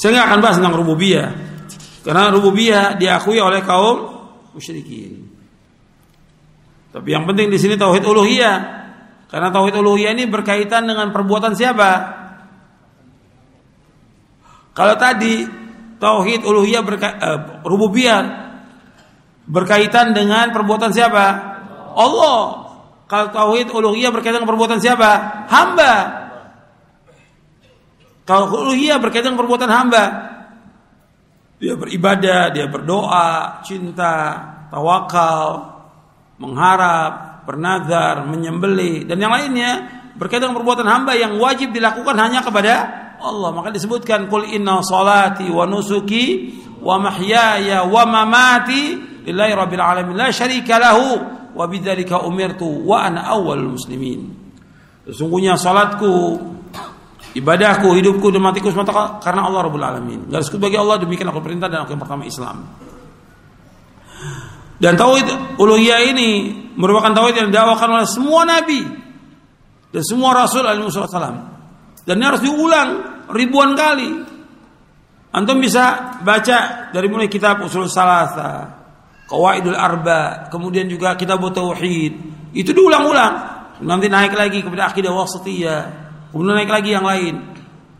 Saya 0.00 0.16
nggak 0.16 0.26
akan 0.32 0.38
bahas 0.40 0.56
tentang 0.56 0.76
rububiyah 0.80 1.28
karena 2.02 2.32
rububiyah 2.32 2.96
diakui 2.96 3.36
oleh 3.36 3.60
kaum 3.60 3.96
musyrikin. 4.56 5.28
Tapi 6.88 7.08
yang 7.12 7.28
penting 7.28 7.52
di 7.52 7.60
sini 7.60 7.76
tauhid 7.76 8.00
uluhiyah. 8.00 8.56
Karena 9.28 9.52
tauhid 9.52 9.76
uluhiyah 9.76 10.16
ini 10.16 10.24
berkaitan 10.24 10.88
dengan 10.88 11.12
perbuatan 11.12 11.52
siapa 11.52 12.17
kalau 14.78 14.94
tadi 14.94 15.42
tauhid 15.98 16.46
uluhiyah 16.46 16.86
berka, 16.86 17.08
uh, 17.18 17.38
rububiyah 17.66 18.22
berkaitan 19.50 20.14
dengan 20.14 20.54
perbuatan 20.54 20.94
siapa? 20.94 21.24
Allah. 21.98 22.70
Kalau 23.10 23.34
tauhid 23.34 23.74
uluhiyah 23.74 24.14
berkaitan 24.14 24.38
dengan 24.38 24.54
perbuatan 24.54 24.78
siapa? 24.78 25.10
Hamba. 25.50 25.94
Kalau 28.22 28.54
uluhiyah 28.54 29.02
berkaitan 29.02 29.34
dengan 29.34 29.42
perbuatan 29.42 29.70
hamba, 29.72 30.04
dia 31.58 31.74
beribadah, 31.74 32.54
dia 32.54 32.70
berdoa, 32.70 33.58
cinta, 33.66 34.14
tawakal, 34.70 35.74
mengharap, 36.38 37.42
bernazar, 37.50 38.30
menyembeli 38.30 39.02
dan 39.10 39.18
yang 39.18 39.34
lainnya 39.34 39.90
berkaitan 40.14 40.54
dengan 40.54 40.58
perbuatan 40.62 40.86
hamba 40.86 41.18
yang 41.18 41.34
wajib 41.34 41.74
dilakukan 41.74 42.14
hanya 42.14 42.46
kepada 42.46 43.07
Allah. 43.20 43.50
Maka 43.52 43.74
disebutkan 43.74 44.26
kul 44.26 44.46
inna 44.48 44.80
salati 44.82 45.46
wa 45.50 45.66
nusuki 45.66 46.54
wa 46.78 46.98
mahyaya 46.98 47.82
wa 47.84 48.02
mamati 48.06 48.96
lillahi 49.26 49.52
rabbil 49.52 49.82
alamin 49.82 50.14
la 50.14 50.30
syarika 50.30 50.78
lahu 50.78 51.18
wa 51.52 51.64
bidzalika 51.66 52.22
umirtu 52.22 52.86
wa 52.86 53.04
ana 53.04 53.26
awwalul 53.28 53.74
muslimin. 53.74 54.30
Sesungguhnya 55.08 55.56
salatku, 55.56 56.36
ibadahku, 57.34 57.96
hidupku 57.96 58.28
dan 58.28 58.44
matiku 58.44 58.68
semata 58.68 59.18
karena 59.24 59.48
Allah 59.48 59.66
Rabbul 59.66 59.84
Alamin. 59.84 60.28
Garis 60.28 60.52
bagi 60.54 60.76
Allah 60.76 61.00
demikian 61.00 61.32
aku 61.32 61.40
perintah 61.40 61.66
dan 61.66 61.88
aku 61.88 61.96
yang 61.96 62.02
pertama 62.04 62.28
Islam. 62.28 62.68
Dan 64.78 64.94
tauhid 64.94 65.58
uluhiyah 65.58 66.00
ini 66.06 66.30
merupakan 66.78 67.10
tauhid 67.10 67.34
yang 67.34 67.48
didakwakan 67.50 67.98
oleh 67.98 68.06
semua 68.06 68.46
nabi 68.46 68.86
dan 69.90 70.02
semua 70.06 70.36
rasul 70.36 70.62
alaihi 70.62 70.86
wasallam. 70.86 71.57
Dan 72.08 72.16
ini 72.16 72.24
harus 72.24 72.40
diulang 72.40 72.88
ribuan 73.28 73.76
kali. 73.76 74.08
Antum 75.28 75.60
bisa 75.60 76.16
baca 76.24 76.88
dari 76.88 77.04
mulai 77.12 77.28
kitab 77.28 77.60
Usul 77.60 77.84
Salasa, 77.84 78.64
Qawaidul 79.28 79.76
Arba, 79.76 80.48
kemudian 80.48 80.88
juga 80.88 81.12
kitab 81.20 81.44
Tauhid. 81.44 82.12
Itu 82.56 82.72
diulang-ulang. 82.72 83.60
Nanti 83.84 84.08
naik 84.08 84.32
lagi 84.32 84.64
kepada 84.64 84.88
akidah 84.88 85.12
wasatiyah, 85.12 85.80
kemudian 86.32 86.64
naik 86.64 86.72
lagi 86.72 86.90
yang 86.96 87.04
lain, 87.04 87.44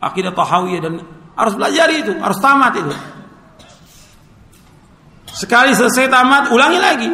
akidah 0.00 0.32
tahawiyah 0.32 0.80
dan 0.80 1.04
harus 1.36 1.54
belajar 1.54 1.86
itu, 1.92 2.16
harus 2.18 2.38
tamat 2.40 2.72
itu. 2.80 2.92
Sekali 5.36 5.76
selesai 5.76 6.08
tamat, 6.10 6.50
ulangi 6.50 6.80
lagi. 6.80 7.10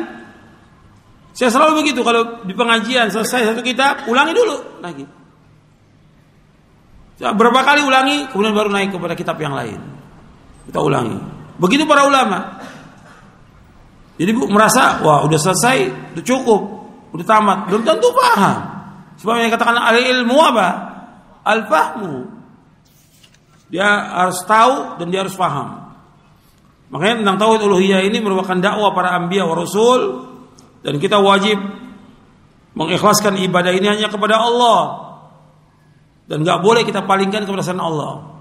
Saya 1.34 1.50
selalu 1.50 1.82
begitu 1.82 2.00
kalau 2.06 2.46
di 2.46 2.54
pengajian 2.54 3.10
selesai 3.10 3.52
satu 3.52 3.60
kitab, 3.66 4.06
ulangi 4.06 4.32
dulu 4.32 4.80
lagi. 4.80 5.23
Ya, 7.14 7.30
berapa 7.30 7.62
kali 7.62 7.86
ulangi, 7.86 8.26
kemudian 8.34 8.54
baru 8.54 8.74
naik 8.74 8.90
kepada 8.90 9.14
kitab 9.14 9.38
yang 9.38 9.54
lain. 9.54 9.78
Kita 10.66 10.82
ulangi. 10.82 11.18
Begitu 11.62 11.86
para 11.86 12.02
ulama. 12.10 12.58
Jadi 14.18 14.30
bu 14.34 14.50
merasa, 14.50 15.02
wah 15.02 15.22
udah 15.26 15.38
selesai, 15.38 16.10
udah 16.14 16.24
cukup, 16.26 16.60
udah 17.14 17.26
tamat. 17.26 17.58
Belum 17.70 17.82
tentu 17.86 18.10
paham. 18.14 18.56
Sebab 19.18 19.34
yang 19.38 19.50
katakan 19.54 19.78
al 19.78 19.98
ilmu 19.98 20.38
apa? 20.38 20.68
Al 21.46 21.60
fahmu. 21.70 22.14
Dia 23.70 23.86
harus 24.22 24.38
tahu 24.46 24.98
dan 25.02 25.06
dia 25.10 25.22
harus 25.26 25.34
paham. 25.34 25.94
Makanya 26.94 27.26
tentang 27.26 27.36
tauhid 27.42 27.62
uluhiyah 27.66 28.06
ini 28.06 28.22
merupakan 28.22 28.54
dakwah 28.54 28.94
para 28.94 29.18
anbiya 29.18 29.50
wa 29.50 29.58
rasul 29.58 30.30
dan 30.86 31.02
kita 31.02 31.18
wajib 31.18 31.58
mengikhlaskan 32.78 33.34
ibadah 33.42 33.74
ini 33.74 33.98
hanya 33.98 34.06
kepada 34.06 34.38
Allah 34.38 35.03
dan 36.24 36.40
nggak 36.40 36.58
boleh 36.64 36.82
kita 36.88 37.04
palingkan 37.04 37.44
kepada 37.44 37.60
selain 37.60 37.84
Allah. 37.84 38.34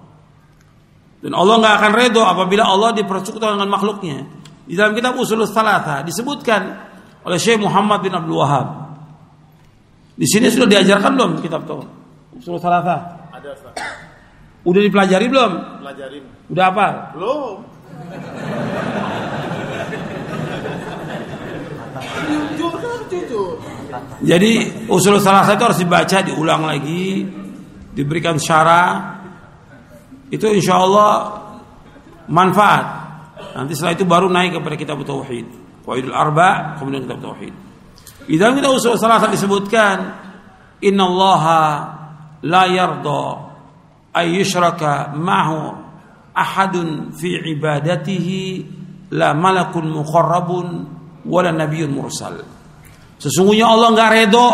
Dan 1.23 1.31
Allah 1.35 1.55
nggak 1.59 1.75
akan 1.79 1.91
redo 1.95 2.21
apabila 2.23 2.63
Allah 2.67 2.91
dipersekutukan 2.95 3.59
dengan 3.59 3.71
makhluknya. 3.71 4.27
Di 4.63 4.75
dalam 4.79 4.95
kitab 4.95 5.15
Usul 5.19 5.43
Salata 5.47 6.03
disebutkan 6.03 6.61
oleh 7.23 7.39
Syekh 7.39 7.59
Muhammad 7.59 8.03
bin 8.03 8.15
Abdul 8.15 8.39
Wahab. 8.39 8.67
Di 10.15 10.27
sini 10.27 10.47
sudah 10.51 10.67
diajarkan 10.67 11.11
belum 11.15 11.31
kitab 11.43 11.67
itu? 11.67 11.79
Usul 12.39 12.59
Salata? 12.59 13.27
Ada, 13.31 13.49
Ustaz. 13.55 13.75
Udah 14.63 14.81
dipelajari 14.83 15.25
belum? 15.27 15.51
Pelajarin. 15.83 16.23
Udah 16.47 16.65
apa? 16.71 16.87
Belum. 17.15 17.55
jujur 22.23 22.73
kan 22.79 22.99
jujur. 23.11 23.51
Jadi 24.23 24.51
usul 24.87 25.19
salah 25.19 25.43
satu 25.43 25.71
harus 25.71 25.79
dibaca, 25.83 26.17
diulang 26.23 26.63
lagi, 26.63 27.27
diberikan 27.93 28.41
syara 28.41 29.15
itu 30.33 30.49
insya 30.49 30.81
Allah 30.81 31.11
manfaat. 32.27 32.85
Nanti 33.53 33.77
setelah 33.77 33.93
itu 33.93 34.05
baru 34.05 34.27
naik 34.33 34.57
kepada 34.57 34.75
kitab 34.75 34.97
tauhid. 35.05 35.45
Qaidul 35.85 36.15
arba 36.15 36.79
kemudian 36.81 37.05
kitab 37.05 37.21
tauhid. 37.21 37.53
Di 38.25 38.35
dalam 38.39 38.57
kitab 38.57 38.73
usul 38.73 38.97
salah 38.97 39.29
disebutkan 39.29 39.97
innallaha 40.81 41.61
la 42.43 42.63
yarda 42.65 43.25
ay 44.15 44.41
yushraka 44.41 45.13
ma'hu 45.13 45.75
ahadun 46.33 47.13
fi 47.13 47.37
ibadatihi 47.37 48.41
la 49.13 49.37
malakun 49.37 49.85
muqarrabun 49.91 50.67
wala 51.29 51.53
nabiyyun 51.53 51.93
mursal. 51.93 52.41
Sesungguhnya 53.21 53.69
Allah 53.69 53.87
nggak 53.93 54.09
redho 54.17 54.47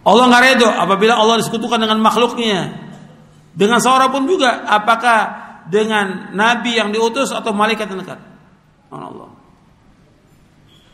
Allah 0.00 0.24
nggak 0.32 0.42
redo 0.42 0.68
apabila 0.68 1.16
Allah 1.16 1.44
disekutukan 1.44 1.76
dengan 1.76 2.00
makhluknya. 2.00 2.88
Dengan 3.52 3.82
seorang 3.82 4.08
pun 4.08 4.24
juga, 4.24 4.64
apakah 4.64 5.18
dengan 5.68 6.32
nabi 6.32 6.80
yang 6.80 6.88
diutus 6.88 7.34
atau 7.34 7.52
malaikat 7.52 7.90
yang 7.92 8.00
dekat. 8.00 8.18
Allah. 8.90 9.28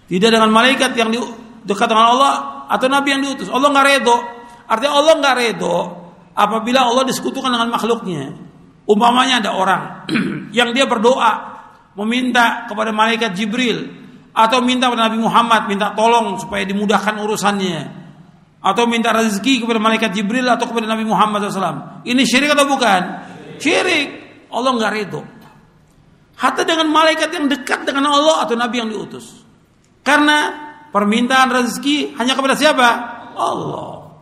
Tidak 0.06 0.30
dengan 0.30 0.50
malaikat 0.50 0.92
yang 0.98 1.14
dekat 1.62 1.86
dengan 1.86 2.06
Allah 2.18 2.32
atau 2.66 2.86
nabi 2.90 3.14
yang 3.14 3.22
diutus. 3.22 3.46
Allah 3.46 3.70
nggak 3.70 3.86
redo. 3.86 4.16
Artinya 4.66 4.92
Allah 4.98 5.14
nggak 5.22 5.36
redo 5.38 5.76
apabila 6.34 6.82
Allah 6.82 7.06
disekutukan 7.06 7.50
dengan 7.50 7.70
makhluknya. 7.70 8.34
Umpamanya 8.86 9.42
ada 9.42 9.50
orang 9.54 9.82
yang 10.58 10.70
dia 10.70 10.86
berdoa 10.86 11.58
meminta 11.98 12.70
kepada 12.70 12.94
malaikat 12.94 13.34
Jibril 13.34 13.82
atau 14.30 14.62
minta 14.62 14.86
kepada 14.86 15.10
Nabi 15.10 15.18
Muhammad 15.18 15.66
minta 15.66 15.90
tolong 15.96 16.38
supaya 16.38 16.62
dimudahkan 16.62 17.18
urusannya 17.18 18.05
atau 18.66 18.90
minta 18.90 19.14
rezeki 19.14 19.62
kepada 19.62 19.78
malaikat 19.78 20.10
Jibril 20.10 20.42
atau 20.50 20.66
kepada 20.66 20.90
Nabi 20.90 21.06
Muhammad 21.06 21.46
SAW. 21.46 22.02
Ini 22.02 22.22
syirik 22.26 22.50
atau 22.50 22.66
bukan? 22.66 23.02
Syirik. 23.62 24.06
Allah 24.50 24.70
nggak 24.74 24.90
redo. 24.90 25.22
Hatta 26.34 26.66
dengan 26.66 26.90
malaikat 26.90 27.30
yang 27.30 27.46
dekat 27.46 27.86
dengan 27.86 28.10
Allah 28.10 28.42
atau 28.42 28.58
Nabi 28.58 28.82
yang 28.82 28.90
diutus. 28.90 29.38
Karena 30.02 30.50
permintaan 30.90 31.54
rezeki 31.54 32.18
hanya 32.18 32.34
kepada 32.34 32.58
siapa? 32.58 32.88
Allah. 33.38 34.18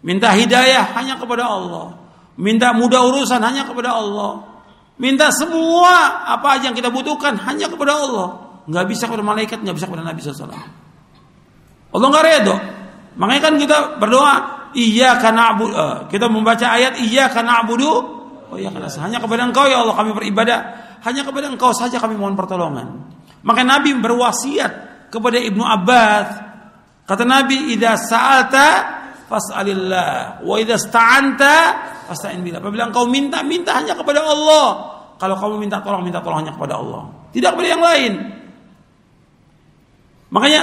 Minta 0.00 0.32
hidayah 0.32 0.96
hanya 0.96 1.20
kepada 1.20 1.44
Allah. 1.44 2.00
Minta 2.40 2.72
mudah 2.72 3.04
urusan 3.04 3.40
hanya 3.44 3.68
kepada 3.68 4.00
Allah. 4.00 4.48
Minta 4.96 5.28
semua 5.28 6.24
apa 6.24 6.56
aja 6.56 6.72
yang 6.72 6.76
kita 6.76 6.88
butuhkan 6.88 7.36
hanya 7.36 7.68
kepada 7.68 8.00
Allah. 8.00 8.28
Nggak 8.64 8.84
bisa 8.88 9.04
kepada 9.04 9.24
malaikat, 9.24 9.60
nggak 9.60 9.76
bisa 9.76 9.86
kepada 9.92 10.04
Nabi 10.08 10.18
SAW. 10.24 10.48
Allah 11.94 12.08
nggak 12.10 12.24
redo. 12.24 12.54
Makanya 13.14 13.42
kan 13.42 13.54
kita 13.58 13.76
berdoa, 14.02 14.34
iya 14.74 15.18
karena 15.22 15.54
abu, 15.54 15.70
uh, 15.70 16.10
kita 16.10 16.26
membaca 16.26 16.66
ayat 16.66 16.98
iya 16.98 17.30
karena 17.30 17.62
abudu. 17.62 17.92
Oh 18.50 18.56
iya 18.58 18.70
karena 18.70 18.90
hanya 18.90 19.18
kepada 19.22 19.46
Engkau 19.46 19.66
ya 19.70 19.82
Allah 19.82 19.94
kami 19.94 20.10
beribadah. 20.14 20.58
Hanya 21.04 21.22
kepada 21.22 21.46
Engkau 21.52 21.70
saja 21.70 22.00
kami 22.02 22.18
mohon 22.18 22.34
pertolongan. 22.34 22.86
Maka 23.44 23.60
Nabi 23.62 23.92
berwasiat 24.00 24.72
kepada 25.14 25.38
Ibnu 25.38 25.62
Abbas 25.62 26.28
kata 27.04 27.22
Nabi 27.22 27.76
idza 27.76 27.94
sa'alta 28.00 28.68
fas'alillah 29.28 30.42
wa 30.42 30.54
idza 30.58 30.76
sta'anta 30.80 31.54
fasta'in 32.10 32.40
billah 32.44 32.60
apabila 32.60 32.88
engkau 32.88 33.08
minta 33.08 33.40
minta 33.44 33.76
hanya 33.76 33.96
kepada 33.96 34.20
Allah 34.24 34.66
kalau 35.16 35.36
kamu 35.38 35.54
minta 35.68 35.80
tolong 35.80 36.04
minta 36.04 36.20
tolong 36.20 36.44
hanya 36.44 36.52
kepada 36.56 36.80
Allah 36.80 37.08
tidak 37.32 37.56
kepada 37.56 37.68
yang 37.68 37.84
lain 37.84 38.12
makanya 40.32 40.62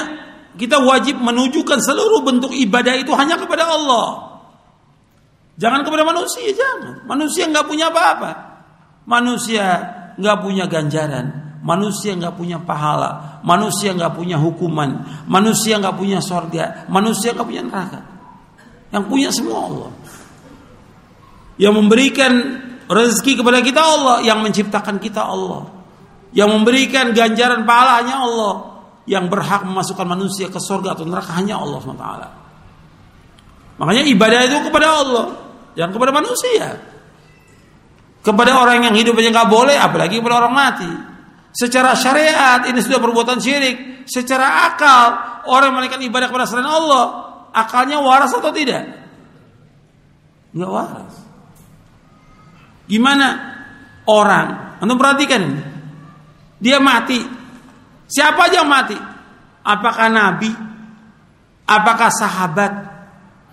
kita 0.59 0.83
wajib 0.83 1.19
menunjukkan 1.19 1.79
seluruh 1.79 2.25
bentuk 2.25 2.51
ibadah 2.51 2.95
itu 2.97 3.11
hanya 3.15 3.39
kepada 3.39 3.67
Allah 3.67 4.07
jangan 5.55 5.83
kepada 5.85 6.03
manusia 6.03 6.51
jangan 6.51 7.05
manusia 7.07 7.47
nggak 7.47 7.67
punya 7.67 7.91
apa-apa 7.91 8.31
manusia 9.07 9.65
nggak 10.17 10.37
punya 10.43 10.65
ganjaran 10.67 11.51
manusia 11.61 12.17
nggak 12.17 12.35
punya 12.35 12.57
pahala, 12.57 13.41
manusia 13.45 13.93
nggak 13.93 14.17
punya 14.17 14.37
hukuman, 14.41 15.05
manusia 15.29 15.77
nggak 15.77 15.95
punya 15.95 16.19
sorga, 16.19 16.85
manusia 16.89 17.37
nggak 17.37 17.47
punya 17.47 17.63
neraka. 17.63 18.01
Yang 18.91 19.05
punya 19.07 19.29
semua 19.31 19.59
Allah. 19.69 19.91
Yang 21.55 21.73
memberikan 21.77 22.33
rezeki 22.89 23.39
kepada 23.39 23.61
kita 23.63 23.79
Allah, 23.79 24.25
yang 24.25 24.41
menciptakan 24.43 24.97
kita 24.99 25.21
Allah. 25.21 25.69
Yang 26.35 26.49
memberikan 26.59 27.15
ganjaran 27.15 27.63
pahala 27.63 28.03
hanya 28.03 28.25
Allah. 28.25 28.55
Yang 29.09 29.25
berhak 29.33 29.65
memasukkan 29.65 30.05
manusia 30.05 30.47
ke 30.51 30.61
sorga 30.61 30.93
atau 30.93 31.05
neraka 31.05 31.33
hanya 31.37 31.57
Allah 31.57 31.79
SWT. 31.81 32.07
Makanya 33.81 34.03
ibadah 34.05 34.39
itu 34.45 34.57
kepada 34.69 34.87
Allah, 34.93 35.25
yang 35.73 35.89
kepada 35.89 36.13
manusia. 36.13 36.77
Kepada 38.21 38.61
orang 38.61 38.85
yang 38.85 38.93
hidup 38.93 39.17
aja 39.17 39.33
nggak 39.33 39.49
boleh, 39.49 39.73
apalagi 39.73 40.21
kepada 40.21 40.45
orang 40.45 40.53
mati. 40.53 40.91
Secara 41.51 41.97
syariat 41.97 42.63
ini 42.69 42.77
sudah 42.77 43.01
perbuatan 43.01 43.41
syirik. 43.41 44.05
Secara 44.05 44.69
akal 44.69 45.03
orang 45.49 45.73
melakukan 45.73 46.05
ibadah 46.05 46.29
kepada 46.29 46.45
selain 46.45 46.69
Allah, 46.69 47.05
akalnya 47.51 47.97
waras 47.99 48.31
atau 48.37 48.53
tidak? 48.53 48.85
Enggak 50.53 50.71
waras. 50.71 51.15
Gimana 52.85 53.27
orang? 54.05 54.77
Anda 54.83 54.93
perhatikan. 54.93 55.41
Dia 56.61 56.77
mati. 56.77 57.40
Siapa 58.11 58.51
aja 58.51 58.59
yang 58.59 58.67
mati? 58.67 58.97
Apakah 59.63 60.11
nabi? 60.11 60.51
Apakah 61.63 62.11
sahabat? 62.11 62.73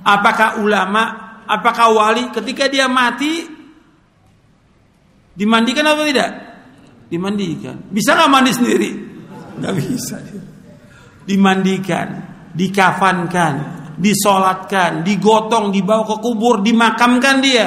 Apakah 0.02 0.58
ulama? 0.58 1.30
Apakah 1.46 1.94
wali? 1.94 2.34
Ketika 2.34 2.66
dia 2.66 2.90
mati 2.90 3.46
dimandikan 5.38 5.86
atau 5.86 6.02
tidak? 6.02 6.48
dimandikan. 7.08 7.88
Bisa 7.88 8.14
nggak 8.14 8.30
mandi 8.30 8.52
sendiri? 8.52 8.90
Nggak 9.58 9.74
bisa. 9.80 10.16
Dimandikan, 11.24 12.08
dikafankan, 12.52 13.54
disolatkan, 14.00 15.04
digotong, 15.04 15.72
dibawa 15.72 16.04
ke 16.04 16.16
kubur, 16.20 16.60
dimakamkan 16.60 17.36
dia. 17.40 17.66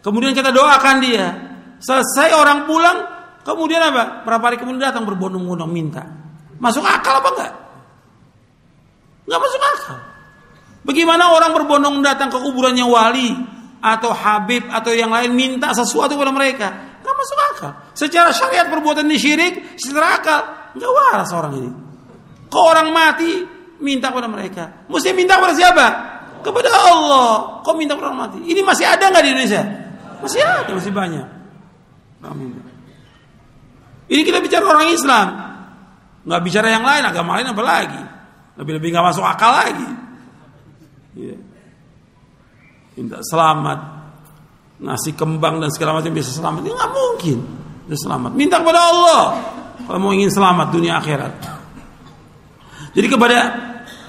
Kemudian 0.00 0.32
kita 0.32 0.50
doakan 0.54 0.96
dia. 1.02 1.26
Selesai 1.82 2.34
orang 2.34 2.64
pulang, 2.66 2.98
kemudian 3.44 3.80
apa? 3.80 4.24
Berapa 4.26 4.52
hari 4.52 4.56
kemudian 4.60 4.90
datang 4.90 5.04
berbondong-bondong 5.08 5.70
minta. 5.70 6.04
Masuk 6.60 6.84
akal 6.84 7.24
apa 7.24 7.28
enggak? 7.32 7.52
Enggak 9.24 9.40
masuk 9.40 9.62
akal. 9.62 9.98
Bagaimana 10.80 11.32
orang 11.32 11.52
berbondong 11.56 12.00
datang 12.00 12.32
ke 12.32 12.38
kuburannya 12.40 12.84
wali 12.84 13.32
atau 13.80 14.12
habib 14.12 14.64
atau 14.68 14.92
yang 14.92 15.12
lain 15.12 15.32
minta 15.32 15.72
sesuatu 15.72 16.16
kepada 16.16 16.32
mereka? 16.32 16.68
Gak 17.00 17.16
masuk 17.16 17.38
akal. 17.52 17.72
Secara 17.96 18.32
syariat 18.32 18.68
perbuatan 18.68 19.08
ini 19.08 19.16
syirik, 19.16 19.54
secara 19.80 20.20
akal 20.20 20.40
nggak 20.76 20.90
waras 20.90 21.30
orang 21.32 21.52
ini. 21.56 21.70
Kau 22.50 22.66
orang 22.66 22.92
mati 22.92 23.44
minta 23.80 24.12
kepada 24.12 24.28
mereka. 24.28 24.86
Mesti 24.88 25.16
minta 25.16 25.40
kepada 25.40 25.54
siapa? 25.56 25.86
Kepada 26.40 26.68
Allah. 26.72 27.60
Kau 27.64 27.76
minta 27.76 27.96
kepada 27.96 28.12
orang 28.12 28.20
mati. 28.28 28.38
Ini 28.44 28.60
masih 28.64 28.86
ada 28.88 29.04
nggak 29.08 29.22
di 29.24 29.30
Indonesia? 29.32 29.62
Masih 30.20 30.40
ada, 30.44 30.70
masih 30.76 30.92
banyak. 30.92 31.26
Amin. 32.20 32.69
Ini 34.10 34.26
kita 34.26 34.42
bicara 34.42 34.66
orang 34.66 34.90
Islam, 34.90 35.26
nggak 36.26 36.40
bicara 36.42 36.66
yang 36.74 36.82
lain, 36.82 37.06
agama 37.06 37.38
lain 37.38 37.54
apa 37.54 37.62
lagi? 37.62 38.02
Lebih-lebih 38.58 38.90
nggak 38.90 39.06
masuk 39.06 39.22
akal 39.22 39.54
lagi. 39.54 39.86
Ya. 41.14 41.38
Minta 42.98 43.22
selamat, 43.22 43.78
ngasih 44.82 45.14
kembang 45.14 45.62
dan 45.62 45.70
segala 45.70 46.02
macam 46.02 46.10
bisa 46.10 46.34
selamat. 46.34 46.66
Ini 46.66 46.74
nggak 46.74 46.90
mungkin 46.90 47.38
bisa 47.86 48.10
selamat. 48.10 48.34
Minta 48.34 48.58
kepada 48.58 48.80
Allah 48.82 49.22
kalau 49.86 49.98
mau 50.02 50.10
ingin 50.10 50.34
selamat 50.34 50.74
dunia 50.74 50.98
akhirat. 50.98 51.34
Jadi 52.90 53.06
kepada 53.06 53.38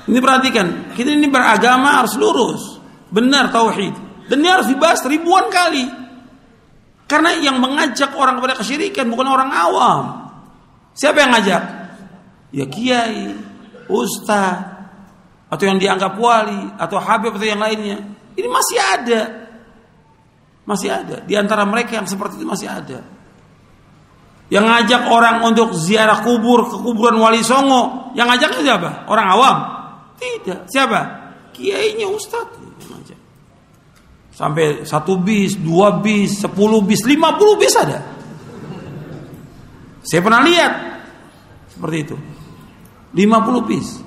ini 0.09 0.17
perhatikan, 0.17 0.97
kita 0.97 1.13
ini 1.13 1.29
beragama 1.29 2.01
harus 2.01 2.17
lurus, 2.17 2.81
benar 3.13 3.53
tauhid. 3.53 3.93
Dan 4.25 4.41
ini 4.41 4.49
harus 4.49 4.65
dibahas 4.65 5.05
ribuan 5.05 5.45
kali. 5.53 6.00
Karena 7.11 7.35
yang 7.35 7.59
mengajak 7.59 8.15
orang 8.15 8.39
kepada 8.39 8.55
kesyirikan 8.55 9.11
bukan 9.11 9.27
orang 9.27 9.51
awam. 9.51 10.31
Siapa 10.95 11.27
yang 11.27 11.35
ngajak? 11.35 11.63
Ya 12.55 12.65
kiai, 12.71 13.35
ustaz, 13.91 14.63
atau 15.51 15.63
yang 15.67 15.75
dianggap 15.75 16.15
wali, 16.15 16.71
atau 16.79 17.03
habib 17.03 17.35
atau 17.35 17.43
yang 17.43 17.59
lainnya. 17.59 17.99
Ini 18.39 18.47
masih 18.47 18.79
ada 18.79 19.41
masih 20.65 20.89
ada. 20.93 21.17
Di 21.25 21.33
antara 21.35 21.65
mereka 21.65 21.97
yang 21.97 22.07
seperti 22.07 22.41
itu 22.41 22.47
masih 22.47 22.69
ada. 22.69 22.99
Yang 24.51 24.65
ngajak 24.67 25.01
orang 25.07 25.37
untuk 25.47 25.71
ziarah 25.75 26.23
kubur 26.23 26.67
ke 26.67 26.77
kuburan 26.83 27.15
Wali 27.19 27.39
Songo, 27.39 28.11
yang 28.19 28.27
ngajaknya 28.27 28.61
siapa? 28.63 28.89
Orang 29.07 29.27
awam? 29.31 29.57
Tidak. 30.19 30.67
Siapa? 30.67 30.99
Kiainya 31.55 32.11
Ustadz. 32.11 32.60
Sampai 34.41 34.81
satu 34.89 35.21
bis, 35.21 35.53
dua 35.53 36.01
bis, 36.01 36.41
sepuluh 36.41 36.81
bis, 36.81 37.05
lima 37.05 37.37
puluh 37.37 37.61
bis 37.61 37.77
ada. 37.77 38.01
Saya 40.01 40.17
pernah 40.25 40.41
lihat 40.41 40.73
seperti 41.69 41.97
itu. 42.01 42.17
Lima 43.13 43.45
puluh 43.45 43.61
bis. 43.61 44.01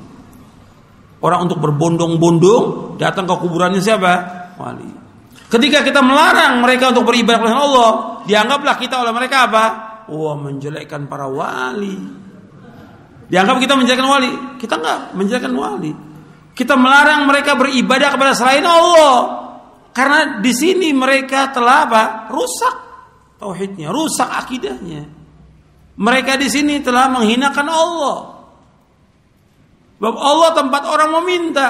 Orang 1.23 1.47
untuk 1.47 1.62
berbondong-bondong 1.62 2.98
datang 2.98 3.31
ke 3.31 3.35
kuburannya 3.47 3.78
siapa? 3.78 4.12
Wali. 4.59 4.90
Ketika 5.47 5.86
kita 5.86 6.02
melarang 6.02 6.59
mereka 6.59 6.90
untuk 6.90 7.15
beribadah 7.15 7.39
kepada 7.39 7.55
Allah, 7.55 7.90
dianggaplah 8.27 8.74
kita 8.74 9.06
oleh 9.06 9.15
mereka 9.15 9.47
apa? 9.47 9.65
Wah, 10.11 10.35
menjelekkan 10.35 11.06
para 11.06 11.31
wali. 11.31 11.94
Dianggap 13.31 13.62
kita 13.62 13.78
menjelekkan 13.78 14.09
wali. 14.11 14.32
Kita 14.59 14.82
enggak 14.82 15.15
menjelekkan 15.15 15.55
wali. 15.55 15.94
Kita 16.59 16.74
melarang 16.74 17.23
mereka 17.31 17.55
beribadah 17.55 18.19
kepada 18.19 18.35
selain 18.35 18.66
Allah. 18.66 19.43
Karena 19.94 20.42
di 20.42 20.50
sini 20.50 20.90
mereka 20.90 21.54
telah 21.54 21.86
apa? 21.86 22.02
Rusak 22.34 22.74
tauhidnya, 23.38 23.94
rusak 23.94 24.26
akidahnya. 24.26 25.06
Mereka 25.94 26.34
di 26.34 26.50
sini 26.50 26.82
telah 26.82 27.06
menghinakan 27.14 27.66
Allah. 27.70 28.18
Sebab 30.02 30.14
Allah 30.18 30.50
tempat 30.58 30.82
orang 30.90 31.10
meminta. 31.22 31.66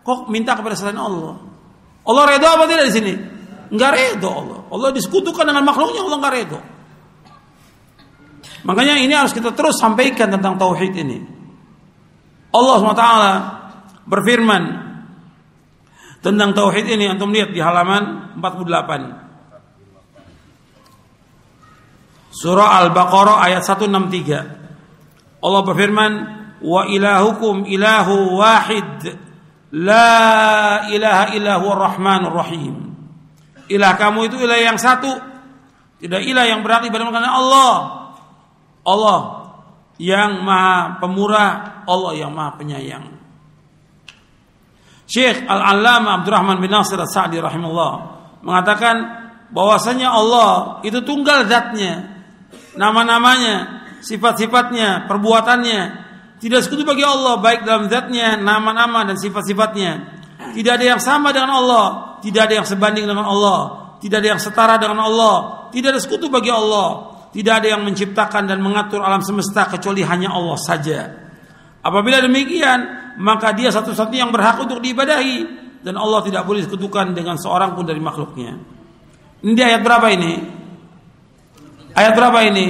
Kok 0.00 0.32
minta 0.32 0.56
kepada 0.56 0.72
selain 0.72 0.96
Allah? 0.96 1.36
Allah 2.08 2.24
redho 2.32 2.48
apa 2.48 2.64
tidak 2.64 2.88
di 2.88 2.94
sini? 2.96 3.12
Enggak 3.68 3.92
redho 3.92 4.30
Allah. 4.32 4.60
Allah 4.72 4.88
disekutukan 4.96 5.44
dengan 5.44 5.60
makhluknya 5.68 6.00
Allah 6.00 6.16
enggak 6.16 6.34
redho. 6.40 6.60
Makanya 8.64 8.96
ini 9.04 9.12
harus 9.12 9.36
kita 9.36 9.52
terus 9.52 9.76
sampaikan 9.76 10.32
tentang 10.32 10.56
tauhid 10.56 10.92
ini. 10.96 11.18
Allah 12.50 12.76
SWT 12.80 13.06
berfirman 14.08 14.62
tentang 16.20 16.52
tauhid 16.52 16.84
ini 16.88 17.08
antum 17.08 17.32
lihat 17.32 17.52
di 17.52 17.60
halaman 17.60 18.36
48. 18.36 19.20
Surah 22.30 22.78
Al-Baqarah 22.86 23.42
ayat 23.42 23.66
163. 23.66 25.42
Allah 25.42 25.62
berfirman, 25.66 26.12
"Wa 26.62 26.86
ilahukum 26.86 27.66
ilahu 27.66 28.38
wahid, 28.38 29.16
la 29.74 30.86
ilaha 30.88 31.34
illa 31.34 31.58
huwa 31.58 31.74
rahmanur 31.90 32.36
rahim." 32.36 32.94
Ilah 33.66 33.96
kamu 33.98 34.30
itu 34.30 34.36
ilah 34.40 34.58
yang 34.60 34.78
satu. 34.78 35.10
Tidak 36.00 36.22
ilah 36.24 36.48
yang 36.48 36.64
berarti 36.64 36.88
ibadah 36.88 37.12
karena 37.12 37.32
Allah. 37.36 37.74
Allah 38.80 39.20
yang 40.00 40.40
maha 40.40 40.96
pemurah, 40.96 41.84
Allah 41.84 42.12
yang 42.16 42.32
maha 42.32 42.56
penyayang. 42.56 43.19
Syekh 45.10 45.42
Al-Allamah 45.42 46.22
Abdurrahman 46.22 46.62
bin 46.62 46.70
Nasir 46.70 46.94
As-Sa'di 46.94 47.42
rahimahullah 47.42 47.92
mengatakan 48.46 48.96
bahwasanya 49.50 50.14
Allah 50.14 50.78
itu 50.86 51.02
tunggal 51.02 51.50
zatnya 51.50 52.22
nama-namanya, 52.78 53.82
sifat-sifatnya, 54.06 55.10
perbuatannya 55.10 55.80
tidak 56.38 56.62
sekutu 56.62 56.86
bagi 56.86 57.02
Allah 57.02 57.42
baik 57.42 57.66
dalam 57.66 57.90
zatnya, 57.90 58.38
nama-nama 58.38 59.02
dan 59.02 59.18
sifat-sifatnya. 59.18 60.22
Tidak 60.54 60.72
ada 60.78 60.96
yang 60.96 61.02
sama 61.02 61.34
dengan 61.34 61.58
Allah, 61.58 62.16
tidak 62.22 62.48
ada 62.48 62.62
yang 62.62 62.66
sebanding 62.70 63.04
dengan 63.04 63.26
Allah, 63.26 63.58
tidak 63.98 64.22
ada 64.22 64.28
yang 64.38 64.40
setara 64.40 64.78
dengan 64.78 65.04
Allah, 65.04 65.68
tidak 65.74 65.98
ada 65.98 66.00
sekutu 66.00 66.30
bagi 66.30 66.48
Allah. 66.48 67.10
Tidak 67.30 67.62
ada 67.62 67.78
yang 67.78 67.86
menciptakan 67.86 68.50
dan 68.50 68.58
mengatur 68.58 69.06
alam 69.06 69.22
semesta 69.22 69.70
kecuali 69.70 70.02
hanya 70.02 70.34
Allah 70.34 70.58
saja. 70.58 70.98
Apabila 71.78 72.18
demikian, 72.18 72.99
maka 73.18 73.50
dia 73.56 73.72
satu-satunya 73.72 74.28
yang 74.28 74.34
berhak 74.34 74.62
untuk 74.62 74.78
diibadahi 74.78 75.58
dan 75.80 75.96
Allah 75.96 76.20
tidak 76.22 76.44
boleh 76.44 76.60
disekutukan 76.62 77.16
dengan 77.16 77.40
seorang 77.40 77.74
pun 77.74 77.88
dari 77.88 77.98
makhluknya. 77.98 78.52
Ini 79.40 79.52
di 79.56 79.62
ayat 79.64 79.80
berapa 79.80 80.06
ini? 80.12 80.32
Ayat 81.96 82.12
berapa 82.12 82.44
ini? 82.44 82.66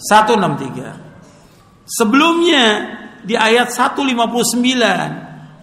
163. 0.00 1.84
Sebelumnya 1.84 2.64
di 3.20 3.36
ayat 3.36 3.68
159 3.68 5.20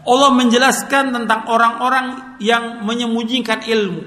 Allah 0.08 0.32
menjelaskan 0.32 1.12
tentang 1.12 1.44
orang-orang 1.52 2.40
yang 2.40 2.80
menyembunyikan 2.86 3.66
ilmu. 3.66 4.04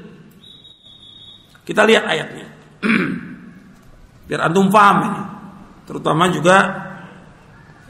Kita 1.66 1.82
lihat 1.84 2.08
ayatnya. 2.08 2.48
Biar 4.30 4.40
antum 4.48 4.72
paham 4.72 4.96
ini. 5.04 5.22
Terutama 5.84 6.32
juga 6.32 6.56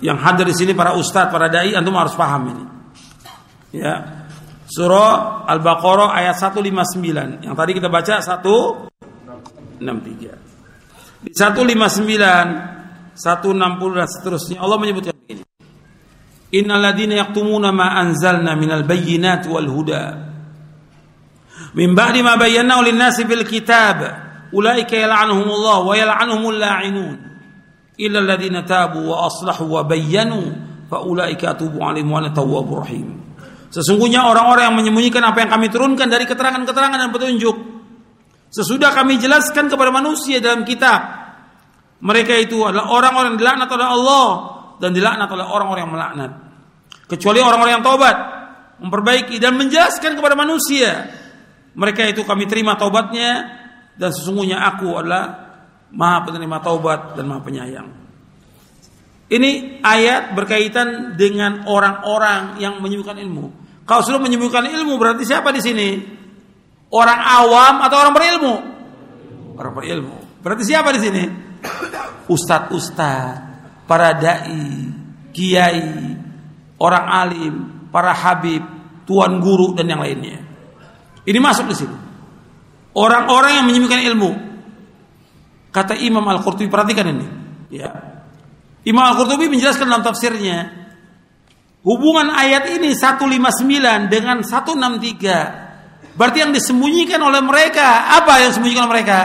yang 0.00 0.16
hadir 0.16 0.48
di 0.48 0.56
sini 0.56 0.72
para 0.72 0.96
ustadz, 0.96 1.32
para 1.32 1.48
dai 1.52 1.76
antum 1.76 1.96
harus 1.96 2.14
paham 2.16 2.48
ini. 2.50 2.64
Ya. 3.80 4.04
Surah 4.70 5.42
Al-Baqarah 5.50 6.14
ayat 6.14 6.38
159. 6.38 7.44
Yang 7.44 7.54
tadi 7.54 7.72
kita 7.76 7.88
baca 7.90 8.22
163. 8.22 10.38
Di 11.20 11.36
159, 11.36 13.12
160 13.18 13.98
dan 13.98 14.08
seterusnya 14.08 14.56
Allah 14.62 14.78
menyebutkan 14.80 15.12
begini. 15.12 15.44
Innal 16.56 16.80
ladina 16.80 17.20
yaktumuna 17.20 17.68
ma 17.70 17.94
anzalna 18.00 18.56
minal 18.56 18.88
bayyinati 18.88 19.46
wal 19.46 19.70
huda 19.70 20.30
min 21.74 21.94
ba'di 21.94 22.22
ma 22.26 22.34
bayyanahu 22.34 22.82
lin-nasi 22.82 23.22
fil 23.22 23.46
kitab 23.46 24.02
ulaika 24.50 24.98
yal'anuhumullah 24.98 25.86
wa 25.86 25.94
yal'anuhumul 25.94 26.58
la'inun 26.58 27.29
tabu 28.64 29.00
wa 29.10 29.28
aslahu 29.28 29.64
wa. 29.68 29.82
Sesungguhnya 33.70 34.26
orang-orang 34.26 34.72
yang 34.72 34.76
menyembunyikan 34.76 35.22
apa 35.22 35.46
yang 35.46 35.50
kami 35.52 35.70
turunkan 35.70 36.10
dari 36.10 36.26
keterangan-keterangan 36.26 36.98
dan 36.98 37.10
petunjuk 37.14 37.80
Sesudah 38.50 38.90
kami 38.90 39.14
jelaskan 39.22 39.70
kepada 39.70 39.94
manusia 39.94 40.42
dalam 40.42 40.66
kitab, 40.66 40.98
mereka 42.02 42.34
itu 42.34 42.58
adalah 42.66 42.90
orang-orang 42.90 43.38
yang 43.38 43.40
dilaknat 43.46 43.70
oleh 43.70 43.86
Allah 43.86 44.28
dan 44.82 44.90
dilaknat 44.90 45.30
oleh 45.30 45.46
orang-orang 45.46 45.82
yang 45.86 45.94
melaknat. 45.94 46.30
Kecuali 47.06 47.38
orang-orang 47.38 47.78
yang 47.78 47.86
taubat, 47.86 48.16
memperbaiki 48.82 49.38
dan 49.38 49.54
menjelaskan 49.54 50.18
kepada 50.18 50.34
manusia, 50.34 51.14
mereka 51.78 52.02
itu 52.10 52.26
kami 52.26 52.50
terima 52.50 52.74
taubatnya 52.74 53.46
dan 53.94 54.10
sesungguhnya 54.10 54.58
aku 54.66 54.98
adalah 54.98 55.49
Maha 55.90 56.26
penerima 56.26 56.62
taubat 56.62 57.18
dan 57.18 57.24
Maha 57.26 57.40
penyayang. 57.42 57.88
Ini 59.30 59.78
ayat 59.78 60.34
berkaitan 60.34 61.14
dengan 61.14 61.62
orang-orang 61.70 62.58
yang 62.58 62.82
menyembuhkan 62.82 63.14
ilmu. 63.14 63.54
Kalau 63.86 64.02
sudah 64.02 64.18
menyembuhkan 64.18 64.66
ilmu 64.66 64.98
berarti 64.98 65.22
siapa 65.22 65.54
di 65.54 65.62
sini? 65.62 65.88
Orang 66.90 67.18
awam 67.18 67.86
atau 67.86 67.96
orang 68.02 68.14
berilmu? 68.14 68.54
Orang 69.54 69.72
berilmu. 69.78 70.18
Berarti 70.42 70.62
siapa 70.66 70.90
di 70.90 71.00
sini? 71.02 71.22
Ustadz 72.26 72.74
ustadz, 72.74 73.42
para 73.86 74.18
dai, 74.18 74.90
kiai, 75.30 76.18
orang 76.82 77.06
alim, 77.06 77.54
para 77.94 78.10
habib, 78.10 78.62
tuan 79.06 79.38
guru 79.38 79.78
dan 79.78 79.86
yang 79.86 80.02
lainnya. 80.02 80.42
Ini 81.22 81.38
masuk 81.38 81.70
di 81.70 81.76
sini. 81.78 81.96
Orang-orang 82.98 83.62
yang 83.62 83.66
menyembuhkan 83.70 84.02
ilmu. 84.02 84.49
Kata 85.70 85.94
Imam 85.94 86.26
Al-Qurtubi 86.26 86.66
perhatikan 86.66 87.06
ini, 87.14 87.26
ya. 87.70 87.90
Imam 88.82 89.06
Al-Qurtubi 89.14 89.46
menjelaskan 89.46 89.86
dalam 89.86 90.02
tafsirnya 90.02 90.66
hubungan 91.86 92.34
ayat 92.34 92.74
ini 92.74 92.90
159 92.92 94.10
dengan 94.10 94.42
163 94.42 95.70
Berarti 96.20 96.38
yang 96.44 96.52
disembunyikan 96.52 97.16
oleh 97.16 97.40
mereka, 97.40 98.12
apa 98.20 98.44
yang 98.44 98.52
disembunyikan 98.52 98.84
oleh 98.84 98.92
mereka? 99.00 99.20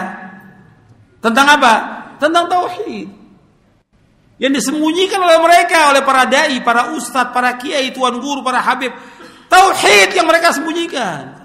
Tentang 1.19 1.47
apa? 1.59 1.73
Tentang 2.23 2.47
tauhid. 2.47 3.11
Yang 4.39 4.63
disembunyikan 4.63 5.19
oleh 5.19 5.39
mereka, 5.43 5.91
oleh 5.91 6.07
para 6.07 6.23
dai, 6.23 6.55
para 6.63 6.95
ustadz, 6.95 7.35
para 7.35 7.59
kiai, 7.59 7.91
tuan 7.91 8.15
guru, 8.23 8.39
para 8.47 8.63
habib. 8.63 8.95
Tauhid 9.51 10.15
yang 10.15 10.23
mereka 10.23 10.55
sembunyikan. 10.55 11.44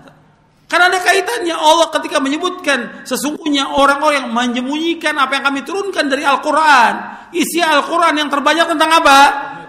Karena 0.71 0.87
ada 0.87 1.03
kaitannya 1.03 1.51
Allah 1.51 1.91
ketika 1.99 2.23
menyebutkan 2.23 3.03
sesungguhnya 3.03 3.75
orang-orang 3.75 4.23
yang 4.23 4.29
menyembunyikan 4.31 5.19
apa 5.19 5.43
yang 5.43 5.45
kami 5.51 5.67
turunkan 5.67 6.07
dari 6.07 6.23
Al-Quran. 6.23 6.93
Isi 7.35 7.59
Al-Quran 7.59 8.15
yang 8.15 8.31
terbanyak 8.31 8.71
tentang 8.71 8.91
apa? 9.03 9.19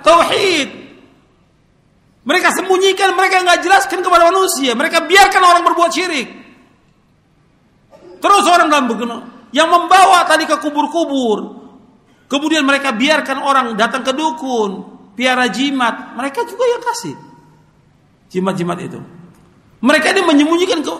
Tauhid. 0.05 0.69
Mereka 2.21 2.53
sembunyikan, 2.53 3.17
mereka 3.17 3.41
nggak 3.41 3.65
jelaskan 3.65 4.05
kepada 4.05 4.29
manusia. 4.29 4.77
Mereka 4.77 5.09
biarkan 5.09 5.41
orang 5.41 5.63
berbuat 5.73 5.89
syirik. 5.89 6.29
Terus 8.21 8.45
orang 8.45 8.69
dalam 8.69 8.85
begini, 8.85 9.17
yang 9.57 9.73
membawa 9.73 10.21
tadi 10.29 10.45
ke 10.45 10.53
kubur-kubur. 10.61 11.65
Kemudian 12.29 12.61
mereka 12.61 12.93
biarkan 12.93 13.41
orang 13.41 13.73
datang 13.73 14.05
ke 14.05 14.13
dukun, 14.13 14.85
piara 15.17 15.49
jimat. 15.49 16.13
Mereka 16.13 16.45
juga 16.45 16.63
yang 16.69 16.81
kasih 16.85 17.15
jimat-jimat 18.29 18.77
itu. 18.85 19.20
Mereka 19.81 20.13
ini 20.13 20.21
menyembunyikan 20.21 20.79
ke 20.85 20.93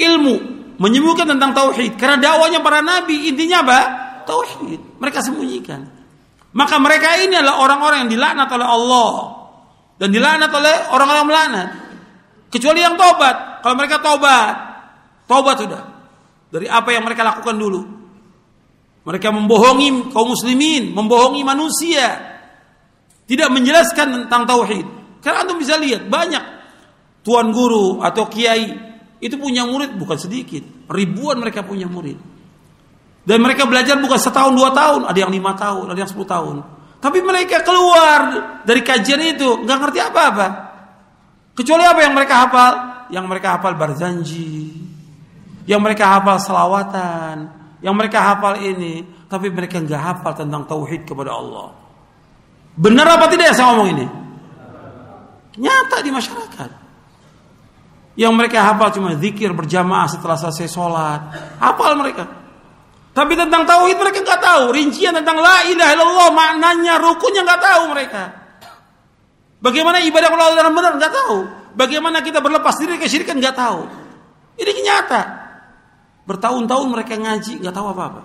ilmu, 0.00 0.34
menyembunyikan 0.80 1.28
tentang 1.36 1.52
tauhid. 1.52 2.00
Karena 2.00 2.16
dakwanya 2.16 2.64
para 2.64 2.80
nabi 2.80 3.28
intinya 3.28 3.60
apa? 3.60 3.80
Tauhid. 4.24 4.96
Mereka 4.96 5.20
sembunyikan. 5.20 5.84
Maka 6.56 6.80
mereka 6.80 7.20
ini 7.20 7.36
adalah 7.36 7.60
orang-orang 7.60 8.06
yang 8.06 8.10
dilaknat 8.16 8.48
oleh 8.48 8.68
Allah 8.68 9.12
dan 10.00 10.08
dilaknat 10.08 10.50
oleh 10.50 10.74
orang-orang 10.94 11.24
melaknat. 11.28 11.68
Kecuali 12.48 12.80
yang 12.80 12.94
tobat. 12.94 13.60
Kalau 13.60 13.74
mereka 13.74 13.98
tobat, 13.98 14.54
tobat 15.26 15.56
sudah 15.58 15.82
dari 16.54 16.70
apa 16.70 16.94
yang 16.94 17.02
mereka 17.02 17.26
lakukan 17.26 17.58
dulu. 17.58 17.82
Mereka 19.04 19.28
membohongi 19.34 20.14
kaum 20.14 20.32
muslimin, 20.32 20.94
membohongi 20.94 21.42
manusia. 21.42 22.38
Tidak 23.26 23.50
menjelaskan 23.50 24.24
tentang 24.24 24.46
tauhid. 24.46 24.86
Karena 25.20 25.42
antum 25.44 25.58
bisa 25.58 25.74
lihat 25.76 26.06
banyak 26.06 26.53
tuan 27.24 27.50
guru 27.50 28.04
atau 28.04 28.28
kiai 28.28 28.92
itu 29.24 29.40
punya 29.40 29.64
murid 29.64 29.96
bukan 29.96 30.20
sedikit, 30.20 30.60
ribuan 30.92 31.40
mereka 31.40 31.64
punya 31.64 31.88
murid. 31.88 32.20
Dan 33.24 33.40
mereka 33.40 33.64
belajar 33.64 33.96
bukan 33.96 34.20
setahun 34.20 34.52
dua 34.52 34.76
tahun, 34.76 35.08
ada 35.08 35.16
yang 35.16 35.32
lima 35.32 35.56
tahun, 35.56 35.88
ada 35.88 35.96
yang 35.96 36.10
sepuluh 36.12 36.28
tahun. 36.28 36.56
Tapi 37.00 37.24
mereka 37.24 37.64
keluar 37.64 38.20
dari 38.68 38.84
kajian 38.84 39.20
itu 39.24 39.64
nggak 39.64 39.78
ngerti 39.80 40.00
apa-apa. 40.04 40.46
Kecuali 41.56 41.88
apa 41.88 42.00
yang 42.04 42.12
mereka 42.12 42.44
hafal? 42.44 42.72
Yang 43.08 43.24
mereka 43.24 43.48
hafal 43.56 43.72
barzanji, 43.80 44.76
yang 45.64 45.80
mereka 45.80 46.20
hafal 46.20 46.36
selawatan, 46.36 47.48
yang 47.80 47.96
mereka 47.96 48.20
hafal 48.20 48.60
ini, 48.60 49.04
tapi 49.24 49.48
mereka 49.48 49.80
nggak 49.80 50.00
hafal 50.00 50.32
tentang 50.36 50.68
tauhid 50.68 51.08
kepada 51.08 51.32
Allah. 51.32 51.72
Benar 52.76 53.06
apa 53.08 53.32
tidak 53.32 53.52
yang 53.52 53.56
saya 53.56 53.66
ngomong 53.72 53.88
ini? 53.88 54.06
Nyata 55.64 55.96
di 56.04 56.10
masyarakat. 56.12 56.83
Yang 58.14 58.32
mereka 58.38 58.62
hafal 58.62 58.94
cuma 58.94 59.18
zikir 59.18 59.50
berjamaah 59.50 60.06
setelah 60.06 60.38
selesai 60.38 60.70
sholat. 60.70 61.20
Hafal 61.58 61.98
mereka. 61.98 62.24
Tapi 63.14 63.38
tentang 63.38 63.62
tauhid 63.62 63.94
mereka 63.98 64.22
nggak 64.22 64.42
tahu. 64.42 64.64
Rincian 64.74 65.14
tentang 65.14 65.38
la 65.38 65.66
ilaha 65.66 65.90
illallah 65.94 66.28
maknanya, 66.34 66.98
rukunnya 66.98 67.42
nggak 67.46 67.62
tahu 67.62 67.82
mereka. 67.90 68.22
Bagaimana 69.62 70.02
ibadah 70.02 70.28
kalau 70.30 70.44
Allah 70.50 70.70
benar 70.70 70.92
nggak 70.98 71.14
tahu. 71.14 71.36
Bagaimana 71.74 72.22
kita 72.22 72.38
berlepas 72.38 72.74
diri 72.78 72.98
kesyirikan 72.98 73.38
nggak 73.38 73.54
tahu. 73.54 73.80
Ini 74.58 74.70
nyata. 74.82 75.22
Bertahun-tahun 76.26 76.86
mereka 76.90 77.14
ngaji 77.18 77.62
nggak 77.62 77.74
tahu 77.74 77.86
apa-apa. 77.94 78.22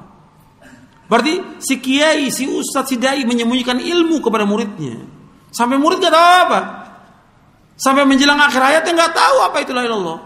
Berarti 1.09 1.57
si 1.57 1.81
kiai, 1.81 2.29
si 2.29 2.45
ustadz, 2.45 2.93
si 2.93 2.95
dai 3.01 3.25
menyembunyikan 3.25 3.81
ilmu 3.81 4.21
kepada 4.21 4.45
muridnya. 4.45 5.01
Sampai 5.49 5.81
murid 5.81 5.97
nggak 5.97 6.13
tahu 6.13 6.29
apa. 6.45 6.59
Sampai 7.79 8.03
menjelang 8.03 8.35
akhir 8.35 8.59
hayatnya 8.59 8.91
nggak 8.91 9.13
tahu 9.15 9.37
apa 9.47 9.57
itu 9.63 9.71
la 9.71 9.87
ilallah. 9.87 10.19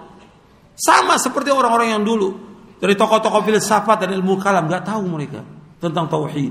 Sama 0.74 1.22
seperti 1.22 1.54
orang-orang 1.54 1.94
yang 1.94 2.02
dulu 2.02 2.34
dari 2.82 2.98
tokoh-tokoh 2.98 3.46
filsafat 3.46 4.10
dan 4.10 4.18
ilmu 4.18 4.42
kalam 4.42 4.66
nggak 4.66 4.90
tahu 4.90 5.06
mereka 5.06 5.46
tentang 5.78 6.10
tauhid. 6.10 6.50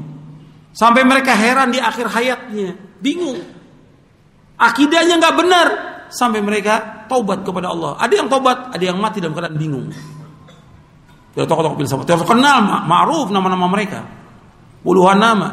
Sampai 0.73 1.03
mereka 1.03 1.35
heran 1.35 1.75
di 1.75 1.83
akhir 1.83 2.07
hayatnya, 2.07 2.79
bingung. 3.03 3.43
Akidahnya 4.57 5.19
nggak 5.19 5.35
benar 5.35 5.69
sampai 6.07 6.39
mereka 6.39 7.05
taubat 7.11 7.43
kepada 7.43 7.75
Allah. 7.75 7.99
Ada 7.99 8.23
yang 8.23 8.29
taubat, 8.31 8.71
ada 8.71 8.85
yang 8.87 8.97
mati 9.03 9.19
dalam 9.19 9.35
keadaan 9.35 9.59
bingung. 9.59 9.91
Dari 11.35 11.45
tokoh-tokoh 11.51 11.83
filsafat 11.83 12.07
terkenal, 12.07 12.87
ma'ruf 12.87 13.27
nama-nama 13.35 13.67
mereka 13.67 14.23
puluhan 14.87 15.19
nama 15.19 15.49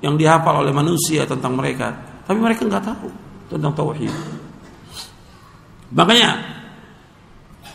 yang 0.00 0.14
dihafal 0.14 0.62
oleh 0.62 0.70
manusia 0.70 1.28
tentang 1.28 1.58
mereka, 1.58 1.92
tapi 2.24 2.38
mereka 2.38 2.64
nggak 2.64 2.84
tahu 2.84 3.08
tentang 3.50 3.72
tauhid. 3.74 4.37
Makanya 5.94 6.30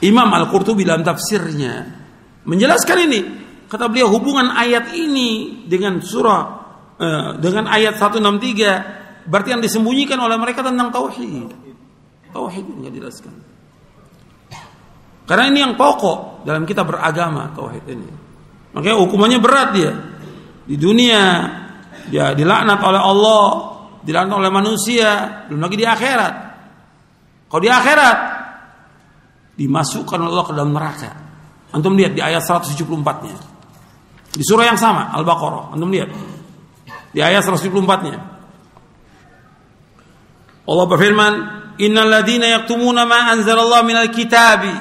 Imam 0.04 0.30
Al-Qurtubi 0.30 0.84
dalam 0.84 1.02
tafsirnya 1.02 1.88
menjelaskan 2.44 2.98
ini. 3.10 3.22
Kata 3.72 3.90
beliau 3.90 4.14
hubungan 4.14 4.54
ayat 4.54 4.94
ini 4.94 5.64
dengan 5.66 5.98
surah 5.98 6.44
eh, 7.00 7.30
dengan 7.42 7.66
ayat 7.72 7.98
163 7.98 9.26
berarti 9.26 9.50
yang 9.56 9.64
disembunyikan 9.64 10.20
oleh 10.22 10.38
mereka 10.38 10.62
tentang 10.62 10.94
tauhid. 10.94 11.50
Tauhid 12.30 12.66
nggak 12.70 12.92
dijelaskan. 12.94 13.34
Karena 15.24 15.44
ini 15.50 15.60
yang 15.64 15.74
pokok 15.80 16.44
dalam 16.44 16.68
kita 16.68 16.84
beragama 16.84 17.50
tauhid 17.56 17.86
ini. 17.88 18.10
Makanya 18.76 18.98
hukumannya 19.00 19.40
berat 19.40 19.70
dia 19.74 19.94
di 20.64 20.76
dunia 20.80 21.22
dia 22.08 22.36
dilaknat 22.36 22.80
oleh 22.84 23.02
Allah, 23.02 23.46
dilaknat 24.04 24.36
oleh 24.44 24.52
manusia, 24.52 25.10
belum 25.48 25.62
lagi 25.64 25.78
di 25.80 25.88
akhirat. 25.88 26.34
Kalau 27.53 27.63
di 27.65 27.71
akhirat 27.73 28.17
dimasukkan 29.57 30.19
oleh 30.21 30.31
Allah 30.31 30.47
ke 30.47 30.53
dalam 30.55 30.73
neraka. 30.73 31.11
Antum 31.73 31.97
lihat 31.97 32.13
di 32.17 32.21
ayat 32.23 32.45
174-nya. 32.45 33.37
Di 34.33 34.45
surah 34.45 34.69
yang 34.69 34.79
sama, 34.81 35.13
Al-Baqarah. 35.17 35.75
Antum 35.75 35.91
lihat. 35.91 36.09
Di 37.13 37.21
ayat 37.25 37.43
174-nya. 37.45 38.19
Allah 40.69 40.87
berfirman, 40.87 41.33
"Innal 41.81 42.13
ladzina 42.13 42.47
yaktumuna 42.61 43.09
ma 43.09 43.33
anzalallahu 43.33 43.89
minal 43.89 44.13
kitabi 44.13 44.73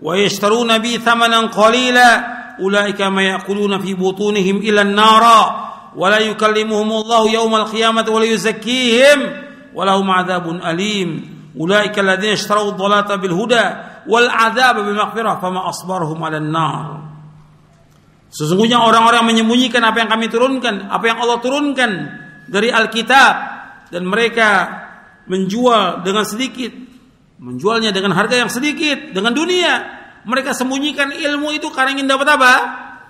wa 0.00 0.12
yashtaruna 0.16 0.76
bi 0.80 1.00
thamanan 1.00 1.48
qalila" 1.48 2.40
أولئك 2.60 3.00
ما 3.00 3.22
يأكلون 3.22 3.80
في 3.80 3.94
بطونهم 3.94 4.56
إلى 4.56 4.80
النار 4.80 5.24
ولا 5.96 6.18
يكلمهم 6.18 6.92
الله 6.92 7.30
يوم 7.30 7.54
القيامة 7.54 8.06
ولا 8.10 8.24
يزكيهم 8.24 9.18
ولهم 9.74 10.10
عذاب 10.10 10.46
أليم 10.50 11.10
Ulaika 11.57 12.05
alladziina 12.05 12.37
ishtarau 12.37 12.77
dhalata 12.77 13.17
bil 13.17 13.33
huda 13.33 13.63
wal 14.05 14.29
adzaba 14.29 14.85
bil 14.85 14.93
maghfirah 14.93 15.41
fama 15.41 15.65
asbarhum 15.67 16.17
'alan 16.21 16.49
nar. 16.53 16.87
Sesungguhnya 18.29 18.83
orang-orang 18.83 19.23
menyembunyikan 19.25 19.81
apa 19.81 20.03
yang 20.03 20.09
kami 20.11 20.27
turunkan, 20.27 20.91
apa 20.91 21.05
yang 21.07 21.17
Allah 21.17 21.39
turunkan 21.39 21.91
dari 22.45 22.69
Alkitab 22.69 23.33
dan 23.89 24.03
mereka 24.03 24.49
menjual 25.25 26.03
dengan 26.03 26.27
sedikit, 26.27 26.71
menjualnya 27.39 27.95
dengan 27.95 28.13
harga 28.13 28.35
yang 28.35 28.51
sedikit, 28.51 29.15
dengan 29.15 29.31
dunia. 29.31 29.95
Mereka 30.27 30.51
sembunyikan 30.51 31.15
ilmu 31.15 31.55
itu 31.55 31.71
karena 31.71 31.95
ingin 31.95 32.07
dapat 32.11 32.27
apa? 32.35 32.53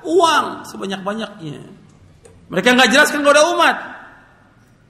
Uang 0.06 0.69
sebanyak-banyaknya. 0.69 1.65
Mereka 2.48 2.68
nggak 2.78 2.90
jelaskan 2.94 3.26
kepada 3.26 3.41
umat 3.57 3.76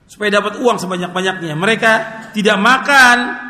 supaya 0.08 0.28
dapat 0.40 0.60
uang 0.60 0.76
sebanyak-banyaknya. 0.76 1.56
Mereka 1.56 1.92
tidak 2.36 2.56
makan 2.60 3.47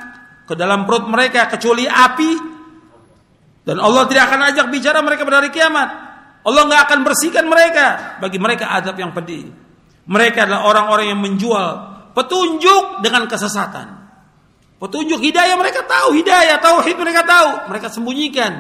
ke 0.49 0.57
dalam 0.57 0.89
perut 0.89 1.05
mereka 1.13 1.45
kecuali 1.53 1.85
api 1.85 2.59
dan 3.69 3.85
Allah 3.85 4.09
tidak 4.09 4.33
akan 4.33 4.41
ajak 4.49 4.67
bicara 4.73 5.05
mereka 5.05 5.29
pada 5.29 5.45
hari 5.45 5.53
kiamat. 5.53 5.89
Allah 6.41 6.63
nggak 6.65 6.83
akan 6.89 6.99
bersihkan 7.05 7.45
mereka. 7.45 8.17
Bagi 8.17 8.41
mereka 8.41 8.73
adab 8.73 8.97
yang 8.97 9.13
pedih. 9.13 9.45
Mereka 10.09 10.49
adalah 10.49 10.65
orang-orang 10.65 11.13
yang 11.13 11.21
menjual 11.21 11.69
petunjuk 12.17 13.05
dengan 13.05 13.29
kesesatan. 13.29 14.09
Petunjuk 14.81 15.21
hidayah 15.21 15.53
mereka 15.61 15.85
tahu, 15.85 16.17
hidayah, 16.17 16.57
tauhid 16.65 16.97
mereka 16.97 17.29
tahu, 17.29 17.69
mereka 17.69 17.93
sembunyikan. 17.93 18.53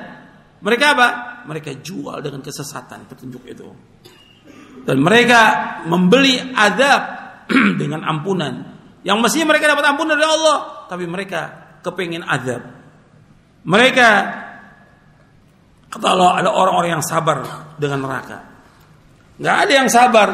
Mereka 0.60 0.85
apa? 0.93 1.09
Mereka 1.48 1.81
jual 1.81 2.20
dengan 2.20 2.44
kesesatan 2.44 3.09
petunjuk 3.09 3.48
itu. 3.48 3.65
Dan 4.85 5.01
mereka 5.01 5.40
membeli 5.89 6.36
adab 6.52 7.01
dengan 7.81 8.05
ampunan. 8.05 8.77
Yang 9.09 9.19
mestinya 9.24 9.56
mereka 9.56 9.73
dapat 9.73 9.89
ampunan 9.89 10.20
dari 10.20 10.28
Allah, 10.28 10.85
tapi 10.90 11.09
mereka 11.09 11.68
kepingin 11.89 12.23
adab. 12.24 12.62
Mereka 13.65 14.09
kata 15.89 16.06
Allah 16.06 16.44
ada 16.44 16.51
orang-orang 16.52 17.01
yang 17.01 17.05
sabar 17.05 17.43
dengan 17.81 18.05
neraka. 18.05 18.39
Nggak 19.39 19.56
ada 19.65 19.73
yang 19.73 19.89
sabar, 19.89 20.28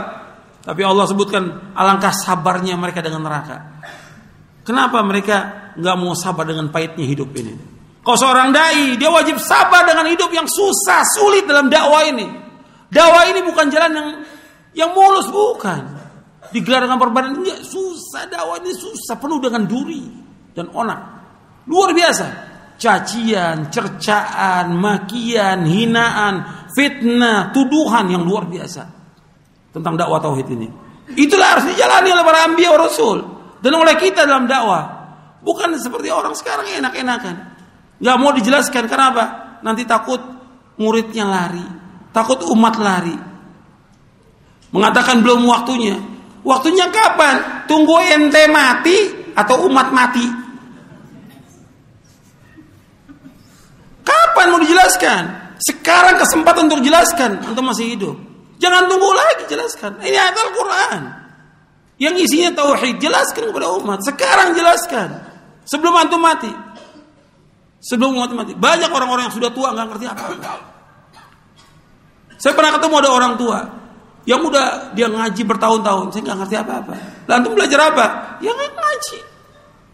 tapi 0.65 0.81
Allah 0.81 1.05
sebutkan 1.05 1.75
alangkah 1.77 2.11
sabarnya 2.11 2.75
mereka 2.75 3.05
dengan 3.05 3.23
neraka. 3.27 3.85
Kenapa 4.65 5.05
mereka 5.05 5.37
nggak 5.77 5.97
mau 6.01 6.17
sabar 6.17 6.49
dengan 6.49 6.73
pahitnya 6.73 7.05
hidup 7.05 7.31
ini. 7.37 7.55
Kalau 8.05 8.19
seorang 8.21 8.53
dai, 8.53 8.97
dia 9.01 9.09
wajib 9.09 9.41
sabar 9.41 9.89
dengan 9.89 10.05
hidup 10.09 10.29
yang 10.29 10.45
susah, 10.45 11.01
sulit 11.17 11.49
dalam 11.49 11.73
dakwah 11.73 12.05
ini. 12.05 12.29
Dakwah 12.93 13.25
ini 13.33 13.41
bukan 13.45 13.67
jalan 13.73 13.91
yang 13.93 14.09
yang 14.77 14.91
mulus, 14.93 15.29
bukan. 15.33 16.05
Digelar 16.53 16.85
dengan 16.85 17.01
perbandingan, 17.01 17.65
susah 17.65 18.29
dakwah 18.29 18.61
ini 18.61 18.77
susah, 18.77 19.17
penuh 19.17 19.41
dengan 19.41 19.65
duri 19.65 20.05
dan 20.53 20.69
onak. 20.71 21.14
Luar 21.69 21.97
biasa. 21.97 22.27
Cacian, 22.75 23.71
cercaan, 23.71 24.75
makian, 24.77 25.63
hinaan, 25.65 26.67
fitnah, 26.75 27.55
tuduhan 27.55 28.11
yang 28.11 28.27
luar 28.27 28.51
biasa 28.51 28.83
tentang 29.71 29.95
dakwah 29.95 30.19
tauhid 30.19 30.49
ini. 30.53 30.69
Itulah 31.15 31.59
harus 31.59 31.71
dijalani 31.71 32.11
oleh 32.11 32.25
para 32.27 32.51
ambiya 32.51 32.75
rasul 32.75 33.23
dan 33.63 33.73
oleh 33.79 33.95
kita 33.95 34.27
dalam 34.27 34.51
dakwah. 34.51 34.85
Bukan 35.45 35.77
seperti 35.79 36.09
orang 36.11 36.35
sekarang 36.35 36.67
enak-enakan. 36.67 37.35
Gak 38.01 38.17
mau 38.19 38.35
dijelaskan 38.35 38.85
kenapa? 38.91 39.25
Nanti 39.63 39.87
takut 39.87 40.21
muridnya 40.77 41.25
lari, 41.25 41.65
takut 42.11 42.43
umat 42.51 42.75
lari. 42.81 43.17
Mengatakan 44.75 45.23
belum 45.23 45.47
waktunya. 45.47 45.95
Waktunya 46.45 46.91
kapan? 46.91 47.65
Tunggu 47.71 48.03
ente 48.05 48.51
mati 48.51 48.97
atau 49.33 49.71
umat 49.71 49.95
mati? 49.95 50.44
Kapan 54.05 54.47
mau 54.53 54.61
dijelaskan? 54.61 55.23
Sekarang 55.59 56.21
kesempatan 56.21 56.69
untuk 56.69 56.85
jelaskan 56.85 57.41
untuk 57.49 57.65
masih 57.65 57.97
hidup. 57.97 58.17
Jangan 58.61 58.87
tunggu 58.87 59.11
lagi 59.11 59.45
jelaskan. 59.49 59.99
Ini 60.05 60.15
ayat 60.15 60.37
Al-Quran. 60.37 61.01
Yang 61.97 62.15
isinya 62.29 62.51
tauhid 62.53 63.01
jelaskan 63.01 63.49
kepada 63.49 63.73
umat. 63.81 64.05
Sekarang 64.05 64.53
jelaskan. 64.53 65.09
Sebelum 65.65 65.95
antum 65.97 66.21
mati. 66.21 66.53
Sebelum 67.81 68.19
umat 68.19 68.31
mati. 68.37 68.53
Banyak 68.53 68.91
orang-orang 68.93 69.31
yang 69.31 69.35
sudah 69.35 69.51
tua 69.51 69.73
nggak 69.73 69.87
ngerti 69.95 70.07
apa-apa. 70.11 70.53
Saya 72.37 72.53
pernah 72.53 72.77
ketemu 72.77 72.95
ada 73.01 73.11
orang 73.15 73.33
tua 73.41 73.59
yang 74.25 74.41
udah 74.41 74.93
dia 74.97 75.09
ngaji 75.09 75.43
bertahun-tahun, 75.45 76.13
saya 76.13 76.23
nggak 76.25 76.39
ngerti 76.45 76.57
apa-apa. 76.61 76.95
Lalu 77.29 77.35
antum 77.41 77.53
belajar 77.57 77.81
apa? 77.89 78.07
Ya 78.41 78.53
ngaji. 78.53 79.19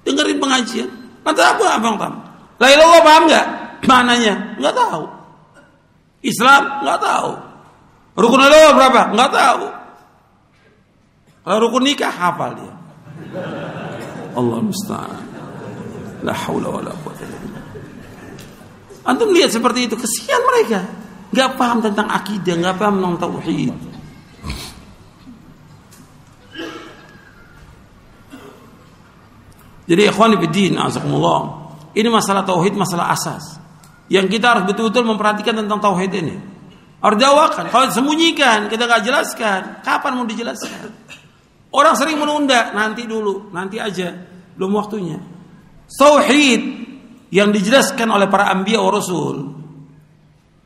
Dengerin 0.06 0.38
pengajian. 0.40 0.88
Nanti 1.20 1.42
apa 1.44 1.64
abang 1.76 1.96
tam? 2.00 2.12
La 2.56 2.68
ilallah 2.72 3.02
paham 3.04 3.22
nggak? 3.28 3.46
Mananya? 3.88 4.58
Nggak 4.60 4.74
tahu. 4.76 5.04
Islam 6.20 6.62
nggak 6.84 7.00
tahu. 7.00 7.30
Rukun 8.20 8.40
Allah 8.44 8.72
berapa? 8.76 9.02
Nggak 9.16 9.30
tahu. 9.32 9.64
Kalau 11.40 11.58
rukun 11.68 11.82
nikah 11.88 12.12
hafal 12.12 12.52
dia. 12.52 12.74
Allah 14.36 14.58
musta'an. 14.60 15.24
La 16.20 16.36
haula 16.36 16.68
wala 16.68 16.92
quwata 17.00 17.24
Antum 19.08 19.32
lihat 19.32 19.48
seperti 19.48 19.88
itu, 19.88 19.96
kesian 19.96 20.44
mereka. 20.44 20.84
Gak 21.32 21.56
paham 21.56 21.80
tentang 21.80 22.04
akidah, 22.10 22.52
gak 22.60 22.76
paham 22.76 23.00
tentang 23.00 23.16
tauhid. 23.16 23.72
Jadi 29.90 30.02
ikhwan 30.06 30.38
fiddin, 30.38 30.78
azakumullah. 30.78 31.72
Ini 31.96 32.06
masalah 32.06 32.46
tauhid, 32.46 32.78
masalah 32.78 33.10
asas. 33.10 33.59
Yang 34.10 34.26
kita 34.38 34.46
harus 34.58 34.64
betul-betul 34.66 35.06
memperhatikan 35.06 35.54
tentang 35.54 35.78
tauhid 35.78 36.10
ini. 36.18 36.36
Harus 37.00 37.16
dakwakan. 37.16 37.64
Kalau 37.70 37.86
sembunyikan, 37.94 38.66
kita 38.66 38.84
nggak 38.84 39.02
jelaskan, 39.06 39.60
kapan 39.86 40.18
mau 40.18 40.26
dijelaskan? 40.26 40.90
Orang 41.70 41.94
sering 41.94 42.18
menunda, 42.18 42.74
nanti 42.74 43.06
dulu, 43.06 43.54
nanti 43.54 43.78
aja, 43.78 44.10
belum 44.58 44.74
waktunya. 44.74 45.16
Tauhid 45.86 46.62
yang 47.30 47.54
dijelaskan 47.54 48.10
oleh 48.10 48.26
para 48.26 48.50
ambia 48.50 48.82
wa 48.82 48.90
rasul 48.90 49.60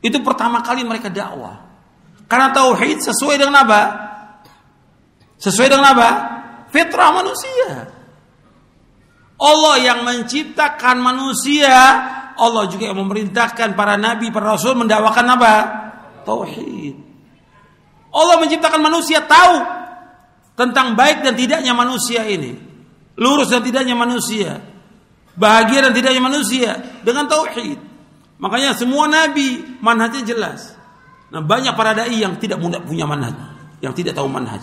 itu 0.04 0.20
pertama 0.20 0.60
kali 0.60 0.84
mereka 0.84 1.08
dakwah. 1.08 1.64
Karena 2.28 2.52
tauhid 2.52 3.00
sesuai 3.00 3.40
dengan 3.40 3.64
apa? 3.64 3.82
Sesuai 5.40 5.72
dengan 5.72 5.96
apa? 5.96 6.08
Fitrah 6.68 7.08
manusia. 7.08 7.88
Allah 9.40 9.74
yang 9.80 10.04
menciptakan 10.04 11.00
manusia, 11.00 11.72
Allah 12.38 12.66
juga 12.66 12.90
yang 12.90 12.98
memerintahkan 12.98 13.78
para 13.78 13.94
nabi, 13.94 14.30
para 14.34 14.54
rasul 14.54 14.74
mendakwakan 14.74 15.26
apa? 15.38 15.54
Tauhid. 16.26 16.94
Allah 18.14 18.36
menciptakan 18.38 18.80
manusia 18.82 19.22
tahu 19.26 19.56
tentang 20.54 20.94
baik 20.94 21.26
dan 21.26 21.34
tidaknya 21.34 21.74
manusia 21.74 22.22
ini. 22.26 22.54
Lurus 23.18 23.50
dan 23.50 23.62
tidaknya 23.62 23.94
manusia. 23.98 24.62
Bahagia 25.34 25.90
dan 25.90 25.92
tidaknya 25.94 26.22
manusia 26.22 26.70
dengan 27.02 27.26
tauhid. 27.26 27.78
Makanya 28.38 28.74
semua 28.78 29.10
nabi 29.10 29.62
manhajnya 29.82 30.22
jelas. 30.26 30.74
Nah, 31.34 31.42
banyak 31.42 31.74
para 31.74 31.94
dai 31.98 32.14
yang 32.14 32.38
tidak 32.38 32.62
punya 32.62 33.06
manhaj, 33.06 33.34
yang 33.82 33.90
tidak 33.90 34.14
tahu 34.14 34.30
manhaj. 34.30 34.62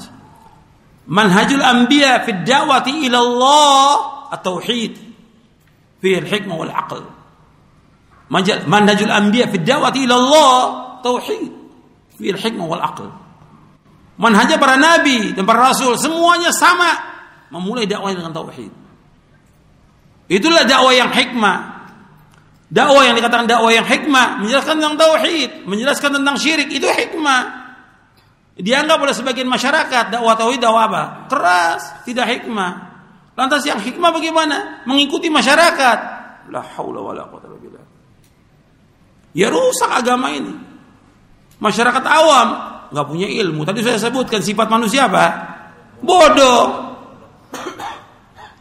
Manhajul 1.11 1.59
anbiya 1.59 2.23
fi 2.23 2.31
da'wati 2.31 3.03
ila 3.11 3.17
Allah 3.19 3.91
at-tauhid 4.31 4.93
fi 5.99 6.09
al-hikmah 6.23 6.55
wal 6.55 6.71
aql. 6.71 7.03
Manhajul 8.31 9.11
anbiya 9.11 9.51
fi 9.51 9.59
da'wati 9.59 10.07
ila 10.07 10.15
Allah 10.15 10.59
tauhid 11.03 11.51
fi 12.15 12.31
al-hikmah 12.31 12.65
wal 12.65 12.79
aql. 12.79 13.11
Manhajnya 14.15 14.55
para 14.55 14.79
nabi 14.79 15.35
dan 15.35 15.43
para 15.43 15.73
rasul 15.73 15.99
semuanya 15.99 16.55
sama 16.55 16.87
memulai 17.51 17.83
dakwah 17.83 18.15
dengan 18.15 18.31
tauhid. 18.31 18.71
Itulah 20.31 20.63
dakwah 20.63 20.95
yang 20.95 21.11
hikmah. 21.11 21.83
Dakwah 22.71 23.03
yang 23.03 23.19
dikatakan 23.19 23.51
dakwah 23.51 23.67
yang 23.67 23.83
hikmah 23.83 24.39
menjelaskan 24.39 24.79
tentang 24.79 24.95
tauhid, 24.95 25.67
menjelaskan 25.67 26.11
tentang 26.15 26.35
syirik 26.39 26.71
itu 26.71 26.87
hikmah. 26.87 27.59
Dianggap 28.55 28.95
oleh 29.01 29.11
sebagian 29.11 29.51
masyarakat 29.51 30.07
dakwah 30.07 30.39
tauhid 30.39 30.63
dakwah 30.63 30.87
apa? 30.87 31.03
Keras, 31.27 32.07
tidak 32.07 32.31
hikmah. 32.31 32.91
Lantas 33.35 33.67
yang 33.67 33.79
hikmah 33.79 34.11
bagaimana? 34.15 34.87
Mengikuti 34.87 35.27
masyarakat. 35.27 35.97
La 36.51 36.61
haula 36.75 36.99
wala 36.99 37.23
billah. 37.31 37.70
Ya 39.31 39.47
rusak 39.47 39.87
agama 39.87 40.31
ini. 40.35 40.51
Masyarakat 41.61 42.03
awam 42.03 42.47
nggak 42.91 43.07
punya 43.07 43.27
ilmu. 43.29 43.63
Tadi 43.63 43.79
saya 43.79 43.97
sebutkan 44.01 44.43
sifat 44.43 44.67
manusia 44.67 45.07
apa? 45.07 45.25
Bodoh. 46.03 46.59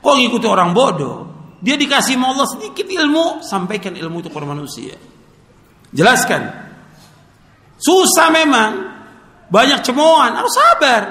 Kok 0.00 0.14
ngikuti 0.16 0.46
orang 0.46 0.70
bodoh? 0.70 1.16
Dia 1.60 1.76
dikasih 1.76 2.16
sama 2.16 2.32
Allah 2.32 2.48
sedikit 2.48 2.88
ilmu, 2.88 3.44
sampaikan 3.44 3.92
ilmu 3.92 4.24
itu 4.24 4.32
kepada 4.32 4.48
manusia. 4.48 4.96
Jelaskan. 5.92 6.72
Susah 7.76 8.32
memang, 8.32 8.70
banyak 9.52 9.84
cemoohan, 9.84 10.32
harus 10.40 10.56
sabar. 10.56 11.02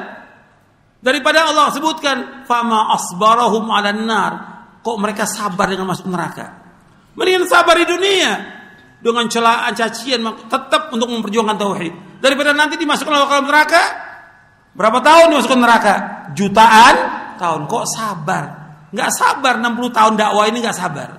Daripada 1.00 1.54
Allah 1.54 1.70
sebutkan 1.70 2.46
fama 2.50 2.90
asbarahum 2.98 3.70
'alan 3.70 4.02
nar. 4.10 4.34
Kok 4.82 4.98
mereka 4.98 5.30
sabar 5.30 5.70
dengan 5.70 5.92
masuk 5.92 6.10
neraka? 6.10 6.60
Mendingan 7.14 7.46
sabar 7.46 7.76
di 7.78 7.86
dunia 7.86 8.59
dengan 9.00 9.26
celaan 9.32 9.72
cacian 9.76 10.24
tetap 10.48 10.92
untuk 10.92 11.08
memperjuangkan 11.08 11.56
tauhid. 11.56 11.94
Daripada 12.20 12.52
nanti 12.52 12.76
dimasukkan 12.76 13.16
ke 13.16 13.38
neraka 13.48 13.84
berapa 14.76 15.00
tahun 15.00 15.36
dimasukkan 15.36 15.60
neraka? 15.60 15.96
Jutaan 16.36 16.96
tahun. 17.40 17.62
Kok 17.66 17.86
sabar? 17.88 18.44
Nggak 18.92 19.10
sabar 19.16 19.54
60 19.62 19.98
tahun 19.98 20.14
dakwah 20.20 20.46
ini 20.52 20.58
nggak 20.60 20.78
sabar. 20.78 21.10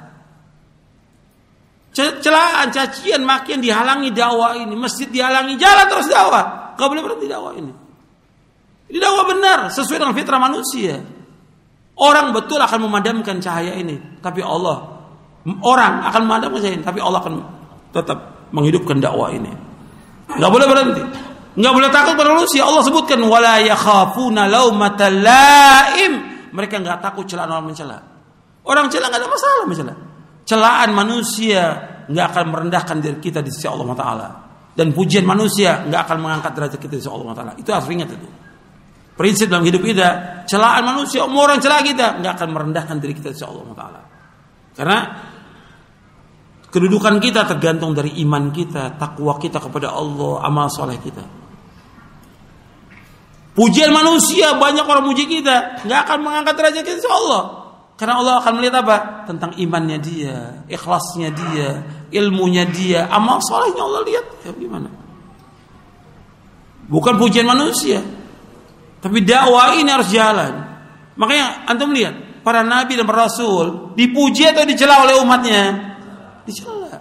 Celaan, 1.90 2.70
cacian 2.70 3.26
makin 3.26 3.58
dihalangi 3.58 4.14
dakwah 4.14 4.54
ini, 4.54 4.78
masjid 4.78 5.10
dihalangi, 5.10 5.58
jalan 5.58 5.86
terus 5.90 6.06
dakwah. 6.06 6.74
Gak 6.78 6.86
boleh 6.86 7.02
berhenti 7.02 7.26
dakwah 7.26 7.50
ini. 7.58 7.72
Ini 8.94 8.98
dakwah 8.98 9.24
benar 9.26 9.58
sesuai 9.74 9.98
dengan 9.98 10.14
fitrah 10.14 10.38
manusia. 10.38 11.02
Orang 11.98 12.30
betul 12.30 12.62
akan 12.62 12.86
memadamkan 12.86 13.42
cahaya 13.42 13.74
ini, 13.76 14.22
tapi 14.22 14.40
Allah 14.40 15.02
orang 15.66 16.06
akan 16.08 16.20
memadamkan 16.24 16.58
cahaya 16.62 16.76
ini, 16.78 16.86
tapi 16.86 17.00
Allah 17.02 17.20
akan 17.20 17.34
tetap 17.90 18.50
menghidupkan 18.50 18.98
dakwah 18.98 19.30
ini. 19.30 19.50
Gak 20.30 20.50
boleh 20.50 20.66
berhenti. 20.66 21.02
Gak 21.58 21.72
boleh 21.74 21.90
takut 21.90 22.14
pada 22.14 22.30
manusia. 22.30 22.62
Allah 22.62 22.82
sebutkan 22.86 23.18
wala 23.26 23.58
yakhafuna 23.62 24.46
laumata 24.46 25.10
laim. 25.10 26.12
Mereka 26.50 26.82
nggak 26.82 26.98
takut 26.98 27.26
celaan 27.30 27.50
orang 27.50 27.70
mencela. 27.70 27.98
Orang 28.66 28.90
celah 28.90 29.06
nggak 29.06 29.22
ada 29.22 29.28
masalah 29.30 29.64
mencela. 29.66 29.94
Celaan 30.42 30.90
manusia 30.90 31.62
nggak 32.10 32.26
akan 32.34 32.44
merendahkan 32.50 32.96
diri 32.98 33.18
kita 33.22 33.38
di 33.38 33.54
sisi 33.54 33.70
Allah 33.70 33.86
Taala 33.94 34.28
dan 34.74 34.90
pujian 34.90 35.22
manusia 35.22 35.86
nggak 35.86 36.00
akan 36.10 36.18
mengangkat 36.18 36.52
derajat 36.54 36.80
kita 36.82 36.94
di 36.98 37.06
Allah 37.06 37.34
Taala. 37.34 37.52
Itu 37.54 37.70
harus 37.70 37.86
ingat 37.90 38.10
itu. 38.10 38.28
Prinsip 39.14 39.52
dalam 39.52 39.68
hidup 39.68 39.84
kita, 39.84 40.08
celaan 40.48 40.80
manusia, 40.80 41.28
mau 41.28 41.44
orang 41.44 41.60
celah 41.60 41.84
kita 41.84 42.24
nggak 42.24 42.32
akan 42.40 42.48
merendahkan 42.56 42.96
diri 42.98 43.14
kita 43.14 43.30
di 43.30 43.40
Allah 43.44 43.76
Taala. 43.76 44.00
Karena 44.74 44.98
kedudukan 46.70 47.18
kita 47.18 47.44
tergantung 47.46 47.92
dari 47.92 48.14
iman 48.22 48.54
kita, 48.54 48.94
takwa 48.96 49.36
kita 49.36 49.58
kepada 49.58 49.90
Allah, 49.90 50.42
amal 50.46 50.70
soleh 50.70 50.96
kita. 51.02 51.22
Pujian 53.50 53.90
manusia 53.90 54.54
banyak 54.56 54.86
orang 54.86 55.04
muji 55.04 55.26
kita 55.26 55.82
nggak 55.84 56.00
akan 56.06 56.18
mengangkat 56.22 56.54
derajat 56.54 56.82
kita 56.86 57.10
Allah. 57.10 57.42
Karena 57.98 58.16
Allah 58.16 58.40
akan 58.40 58.52
melihat 58.56 58.80
apa? 58.80 59.28
Tentang 59.28 59.52
imannya 59.60 60.00
dia, 60.00 60.64
ikhlasnya 60.72 61.28
dia, 61.36 61.68
ilmunya 62.08 62.64
dia, 62.64 63.04
amal 63.12 63.44
solehnya 63.44 63.84
Allah 63.84 64.00
lihat. 64.08 64.24
Ya 64.48 64.56
gimana? 64.56 64.88
Bukan 66.88 67.20
pujian 67.20 67.44
manusia. 67.44 68.00
Tapi 69.04 69.20
dakwah 69.20 69.76
ini 69.76 69.92
harus 69.92 70.08
jalan. 70.08 70.64
Makanya 71.20 71.68
antum 71.68 71.92
lihat, 71.92 72.40
para 72.40 72.64
nabi 72.64 72.96
dan 72.96 73.04
para 73.04 73.28
rasul 73.28 73.92
dipuji 73.92 74.48
atau 74.48 74.64
dicela 74.64 75.04
oleh 75.04 75.20
umatnya? 75.20 75.64
Dicela. 76.50 76.98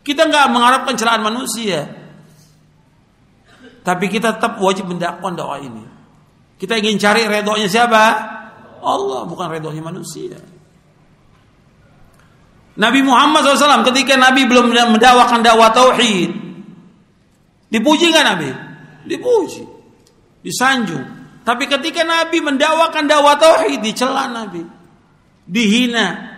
Kita 0.00 0.24
nggak 0.24 0.46
mengharapkan 0.48 0.94
celaan 0.96 1.20
manusia. 1.20 1.84
Tapi 3.84 4.10
kita 4.10 4.40
tetap 4.40 4.58
wajib 4.58 4.90
mendakwakan 4.90 5.36
dakwah 5.38 5.60
ini. 5.62 5.84
Kita 6.56 6.74
ingin 6.80 6.96
cari 6.96 7.28
redonya 7.28 7.68
siapa? 7.68 8.02
Allah 8.80 9.28
bukan 9.28 9.46
redhonya 9.52 9.82
manusia. 9.84 10.40
Nabi 12.76 13.00
Muhammad 13.00 13.44
SAW 13.44 13.88
ketika 13.88 14.20
Nabi 14.20 14.44
belum 14.44 14.68
mendakwakan 14.68 15.40
dakwah 15.40 15.72
tauhid, 15.72 16.28
dipuji 17.72 18.12
nggak 18.12 18.26
Nabi? 18.26 18.50
Dipuji, 19.08 19.64
disanjung. 20.44 21.04
Tapi 21.46 21.64
ketika 21.70 22.04
Nabi 22.04 22.42
mendakwakan 22.42 23.08
dakwah 23.08 23.40
tauhid, 23.40 23.80
dicela 23.80 24.28
Nabi, 24.28 24.60
dihina, 25.48 26.36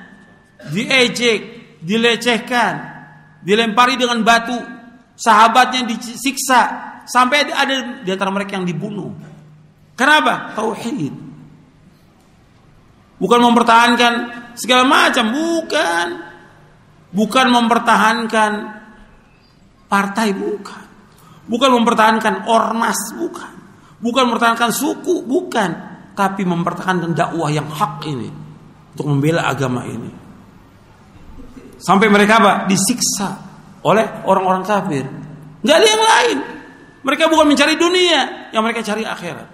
diejek, 0.70 1.57
dilecehkan, 1.82 2.72
dilempari 3.42 3.94
dengan 3.94 4.22
batu, 4.22 4.56
sahabatnya 5.14 5.86
disiksa, 5.86 6.60
sampai 7.08 7.48
ada 7.48 8.04
di 8.04 8.10
antara 8.12 8.30
mereka 8.30 8.60
yang 8.60 8.66
dibunuh. 8.68 9.10
Kenapa? 9.98 10.54
Tauhid. 10.54 11.14
Bukan 13.18 13.40
mempertahankan 13.42 14.12
segala 14.54 14.86
macam, 14.86 15.34
bukan. 15.34 16.06
Bukan 17.08 17.46
mempertahankan 17.50 18.50
partai, 19.90 20.36
bukan. 20.36 20.82
Bukan 21.48 21.70
mempertahankan 21.80 22.46
ormas, 22.46 23.16
bukan. 23.16 23.52
Bukan 23.98 24.22
mempertahankan 24.30 24.70
suku, 24.70 25.26
bukan. 25.26 25.70
Tapi 26.14 26.46
mempertahankan 26.46 27.16
dakwah 27.16 27.50
yang 27.50 27.66
hak 27.66 28.06
ini. 28.06 28.30
Untuk 28.94 29.06
membela 29.10 29.50
agama 29.50 29.82
ini. 29.82 30.27
Sampai 31.78 32.10
mereka 32.10 32.42
apa? 32.42 32.52
Disiksa 32.66 33.38
oleh 33.86 34.04
orang-orang 34.26 34.66
kafir. 34.66 35.06
Gak 35.62 35.76
ada 35.78 35.86
yang 35.86 36.04
lain. 36.04 36.38
Mereka 37.06 37.30
bukan 37.30 37.46
mencari 37.46 37.78
dunia, 37.78 38.50
yang 38.50 38.62
mereka 38.66 38.82
cari 38.82 39.06
akhirat. 39.06 39.48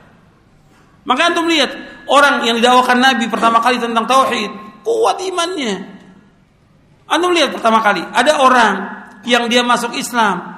Maka 1.04 1.20
antum 1.28 1.44
lihat 1.44 1.68
orang 2.08 2.48
yang 2.48 2.56
didakwakan 2.56 2.98
Nabi 3.04 3.28
pertama 3.28 3.60
kali 3.60 3.76
tentang 3.76 4.08
tauhid, 4.08 4.48
kuat 4.80 5.20
imannya. 5.20 5.84
Antum 7.04 7.36
lihat 7.36 7.52
pertama 7.52 7.84
kali 7.84 8.00
ada 8.00 8.40
orang 8.40 8.74
yang 9.28 9.44
dia 9.52 9.60
masuk 9.60 9.92
Islam. 9.92 10.56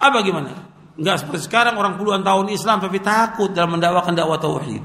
Apa 0.00 0.24
gimana? 0.24 0.56
Enggak 0.96 1.20
seperti 1.22 1.46
sekarang 1.46 1.76
orang 1.76 2.00
puluhan 2.00 2.24
tahun 2.24 2.48
Islam 2.48 2.80
tapi 2.80 2.98
takut 3.04 3.52
dalam 3.52 3.76
mendakwakan 3.76 4.16
dakwah 4.16 4.40
tauhid. 4.40 4.82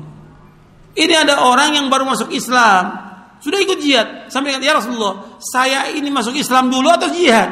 Ini 0.93 1.13
ada 1.25 1.47
orang 1.47 1.73
yang 1.73 1.87
baru 1.89 2.05
masuk 2.05 2.29
Islam, 2.35 3.12
sudah 3.43 3.59
ikut 3.59 3.77
jihad. 3.83 4.31
Sampai 4.31 4.55
kata, 4.55 4.63
"Ya 4.63 4.79
Rasulullah, 4.79 5.35
saya 5.43 5.91
ini 5.91 6.07
masuk 6.07 6.31
Islam 6.39 6.71
dulu 6.71 6.87
atau 6.87 7.11
jihad?" 7.11 7.51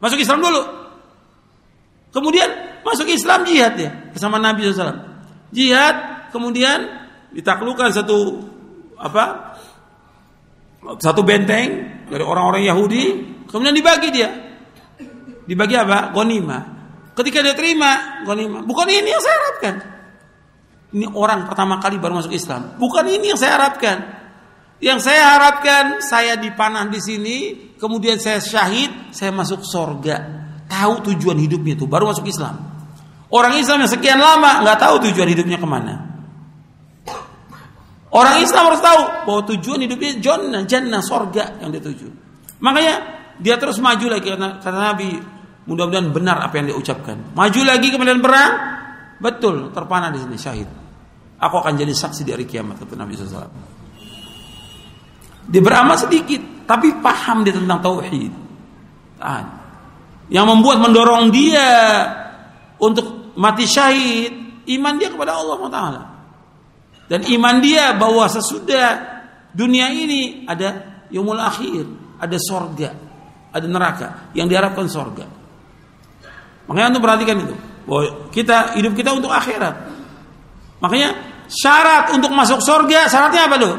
Masuk 0.00 0.16
Islam 0.16 0.40
dulu. 0.40 0.62
Kemudian 2.08 2.48
masuk 2.80 3.08
Islam 3.12 3.44
jihad 3.44 3.76
ya 3.76 3.90
bersama 4.12 4.40
Nabi 4.40 4.64
SAW. 4.64 4.96
Jihad 5.52 6.28
kemudian 6.32 7.04
ditaklukkan 7.34 7.90
satu 7.90 8.42
apa 8.98 9.54
satu 11.02 11.26
benteng 11.26 12.04
dari 12.06 12.24
orang-orang 12.24 12.62
Yahudi 12.68 13.04
kemudian 13.48 13.74
dibagi 13.74 14.08
dia 14.14 14.30
dibagi 15.44 15.74
apa 15.74 16.14
gonima 16.14 16.58
ketika 17.18 17.42
dia 17.42 17.54
terima 17.58 18.22
gonima 18.22 18.62
bukan 18.62 18.86
ini 18.86 19.08
yang 19.10 19.22
saya 19.22 19.36
harapkan 19.40 19.74
ini 20.94 21.06
orang 21.10 21.50
pertama 21.50 21.82
kali 21.82 21.98
baru 21.98 22.22
masuk 22.22 22.34
Islam 22.34 22.78
bukan 22.78 23.04
ini 23.10 23.34
yang 23.34 23.40
saya 23.40 23.58
harapkan 23.58 24.23
yang 24.82 24.98
saya 24.98 25.38
harapkan 25.38 26.02
saya 26.02 26.34
dipanah 26.38 26.90
di 26.90 27.00
sini 27.02 27.36
kemudian 27.78 28.18
saya 28.18 28.42
syahid 28.42 29.14
saya 29.14 29.30
masuk 29.30 29.62
sorga 29.62 30.44
tahu 30.68 31.12
tujuan 31.12 31.38
hidupnya 31.38 31.78
itu 31.78 31.86
baru 31.86 32.10
masuk 32.10 32.26
Islam. 32.26 32.58
Orang 33.30 33.54
Islam 33.58 33.82
yang 33.82 33.90
sekian 33.90 34.18
lama 34.20 34.62
nggak 34.62 34.78
tahu 34.78 34.94
tujuan 35.10 35.28
hidupnya 35.30 35.58
ke 35.58 35.66
mana. 35.66 35.94
Orang 38.14 38.38
Islam 38.38 38.70
harus 38.70 38.78
tahu 38.78 39.00
bahwa 39.26 39.42
tujuan 39.50 39.80
hidupnya 39.82 40.22
jannah, 40.22 40.62
jannah 40.62 41.02
sorga 41.02 41.58
yang 41.58 41.74
dia 41.74 41.82
tuju. 41.82 42.06
Makanya 42.62 42.94
dia 43.42 43.58
terus 43.58 43.82
maju 43.82 44.06
lagi 44.06 44.30
kata 44.30 44.70
Nabi, 44.70 45.18
mudah-mudahan 45.66 46.14
benar 46.14 46.38
apa 46.38 46.62
yang 46.62 46.70
dia 46.70 46.76
ucapkan. 46.78 47.34
Maju 47.34 47.60
lagi 47.66 47.90
kemudian 47.90 48.22
perang, 48.22 48.52
betul 49.18 49.74
terpanah 49.74 50.14
di 50.14 50.22
sini 50.22 50.36
syahid. 50.38 50.68
Aku 51.42 51.58
akan 51.58 51.74
jadi 51.74 51.90
saksi 51.90 52.22
di 52.22 52.30
hari 52.30 52.46
kiamat 52.46 52.86
kata 52.86 52.94
Nabi 52.94 53.18
SAW. 53.18 53.50
Dia 55.48 55.60
beramal 55.60 55.96
sedikit, 56.00 56.64
tapi 56.64 56.94
paham 57.00 57.44
dia 57.44 57.52
tentang 57.52 57.80
tauhid. 57.80 58.32
Yang 60.32 60.46
membuat 60.48 60.80
mendorong 60.80 61.28
dia 61.32 61.68
untuk 62.80 63.36
mati 63.36 63.68
syahid 63.68 64.32
iman 64.64 64.94
dia 64.96 65.12
kepada 65.12 65.36
Allah 65.36 65.58
Taala. 65.68 66.02
Dan 67.04 67.20
iman 67.36 67.60
dia 67.60 67.92
bahwa 67.92 68.24
sesudah 68.24 69.20
dunia 69.52 69.92
ini 69.92 70.48
ada 70.48 71.04
yaumul 71.12 71.36
akhir 71.36 71.84
ada 72.16 72.36
sorga 72.40 72.90
ada 73.54 73.66
neraka 73.70 74.08
yang 74.34 74.50
diharapkan 74.50 74.90
sorga. 74.90 75.28
Makanya 76.66 76.96
untuk 76.96 77.04
perhatikan 77.06 77.36
itu 77.38 77.54
bahwa 77.86 78.32
kita 78.34 78.74
hidup 78.74 78.98
kita 78.98 79.14
untuk 79.14 79.30
akhirat. 79.30 79.94
Makanya 80.82 81.10
syarat 81.46 82.10
untuk 82.16 82.34
masuk 82.34 82.58
sorga 82.64 83.06
syaratnya 83.06 83.42
apa 83.46 83.56
tuh 83.60 83.74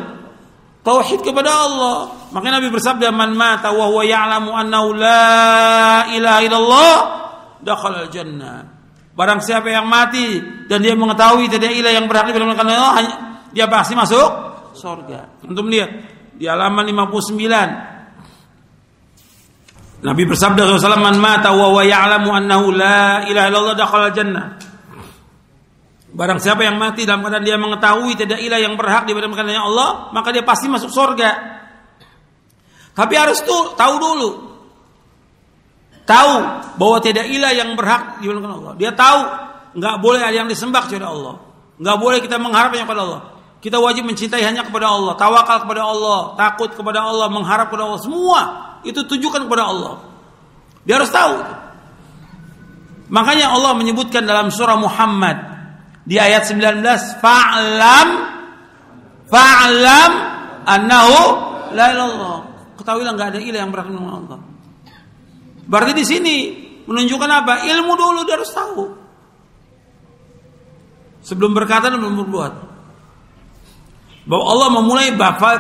tauhid 0.86 1.26
kepada 1.26 1.50
Allah. 1.50 2.14
Maka 2.30 2.48
Nabi 2.54 2.70
bersabda 2.70 3.10
man 3.10 3.34
mata 3.34 3.74
wa 3.74 3.90
huwa 3.90 4.06
ya'lamu 4.06 4.54
annahu 4.54 4.94
la 4.94 6.06
ilaha 6.14 6.40
illallah 6.46 6.96
dakhala 7.66 8.06
jannah. 8.14 8.62
Barang 9.16 9.42
siapa 9.42 9.72
yang 9.72 9.90
mati 9.90 10.38
dan 10.70 10.84
dia 10.86 10.94
mengetahui 10.94 11.50
tidak 11.50 11.72
ilah 11.74 11.92
yang 11.92 12.06
berhak 12.06 12.30
diberikan 12.30 12.68
Allah 12.68 12.94
hanya 13.02 13.16
dia 13.50 13.66
pasti 13.66 13.98
masuk 13.98 14.30
surga. 14.78 15.42
Untuk 15.48 15.66
melihat 15.66 15.90
di 16.36 16.46
halaman 16.46 16.86
59 16.92 17.96
Nabi 20.04 20.24
bersabda 20.28 20.78
SAW 20.78 21.02
man 21.02 21.18
mata 21.18 21.56
wa 21.56 21.72
huwa 21.72 21.82
ya'lamu 21.82 22.30
annahu 22.30 22.76
la 22.76 23.26
ilaha 23.26 23.48
illallah 23.50 23.76
dakhala 23.80 24.14
jannah. 24.14 24.75
Barang 26.16 26.40
siapa 26.40 26.64
yang 26.64 26.80
mati 26.80 27.04
dalam 27.04 27.28
keadaan 27.28 27.44
dia 27.44 27.60
mengetahui 27.60 28.16
tidak 28.16 28.40
ilah 28.40 28.56
yang 28.56 28.80
berhak 28.80 29.04
diberikan 29.04 29.44
hanya 29.44 29.68
Allah, 29.68 30.16
maka 30.16 30.32
dia 30.32 30.48
pasti 30.48 30.72
masuk 30.72 30.88
surga. 30.88 31.32
Tapi 32.96 33.14
harus 33.20 33.44
tuh 33.44 33.76
tahu 33.76 33.96
dulu. 34.00 34.30
Tahu 36.08 36.34
bahwa 36.80 36.98
tidak 37.04 37.28
ilah 37.28 37.52
yang 37.52 37.76
berhak 37.76 38.24
diberikan 38.24 38.48
Allah. 38.48 38.80
Dia 38.80 38.96
tahu 38.96 39.20
nggak 39.76 39.96
boleh 40.00 40.24
ada 40.24 40.32
yang 40.32 40.48
disembah 40.48 40.88
kepada 40.88 41.12
Allah. 41.12 41.36
Nggak 41.84 41.98
boleh 42.00 42.18
kita 42.24 42.40
mengharap 42.40 42.72
hanya 42.72 42.88
kepada 42.88 43.04
Allah. 43.04 43.22
Kita 43.60 43.78
wajib 43.84 44.08
mencintai 44.08 44.46
hanya 44.46 44.64
kepada 44.64 44.88
Allah, 44.88 45.20
tawakal 45.20 45.68
kepada 45.68 45.84
Allah, 45.84 46.38
takut 46.40 46.72
kepada 46.72 47.04
Allah, 47.04 47.28
mengharap 47.28 47.68
kepada 47.68 47.92
Allah. 47.92 48.00
Semua 48.00 48.42
itu 48.88 49.04
tujukan 49.04 49.44
kepada 49.52 49.68
Allah. 49.68 50.00
Dia 50.88 50.96
harus 50.96 51.12
tahu. 51.12 51.36
Makanya 53.12 53.52
Allah 53.52 53.76
menyebutkan 53.76 54.24
dalam 54.24 54.48
surah 54.54 54.80
Muhammad 54.80 55.55
di 56.06 56.22
ayat 56.22 56.46
19 56.46 56.86
fa'lam 57.18 58.08
fa'lam 59.26 60.12
annahu 60.70 61.20
la 61.74 61.86
ilallah. 61.92 62.38
Ketahuilah 62.78 63.12
nggak 63.18 63.30
ada 63.36 63.40
ilah 63.42 63.60
yang 63.66 63.74
berhak 63.74 63.90
dengan 63.90 64.22
Allah. 64.22 64.40
Berarti 65.66 65.94
di 65.98 66.06
sini 66.06 66.36
menunjukkan 66.86 67.30
apa? 67.30 67.54
Ilmu 67.66 67.94
dulu 67.98 68.20
dia 68.30 68.38
harus 68.38 68.54
tahu. 68.54 68.84
Sebelum 71.26 71.58
berkata 71.58 71.90
dan 71.90 71.98
belum 71.98 72.22
berbuat. 72.22 72.54
Bahwa 74.30 74.46
Allah 74.46 74.70
memulai 74.78 75.10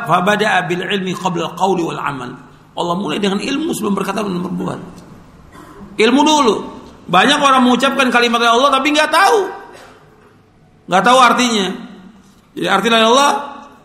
fabada 0.05 0.61
bil 0.69 0.85
ilmi 0.85 1.17
qabla 1.17 1.57
qawli 1.57 1.81
wal 1.81 1.97
amal. 1.97 2.37
Allah 2.77 2.95
mulai 3.01 3.17
dengan 3.17 3.41
ilmu 3.41 3.73
sebelum 3.73 3.97
berkata 3.97 4.21
dan 4.21 4.45
berbuat. 4.45 4.79
Ilmu 5.97 6.21
dulu. 6.21 6.55
Banyak 7.09 7.37
orang 7.41 7.65
mengucapkan 7.65 8.13
kalimat 8.13 8.45
Allah 8.45 8.69
tapi 8.77 8.93
nggak 8.93 9.09
tahu 9.09 9.65
nggak 10.85 11.03
tahu 11.03 11.19
artinya. 11.19 11.67
Jadi 12.55 12.67
arti 12.71 12.87
la 12.87 12.97
Allah 13.03 13.31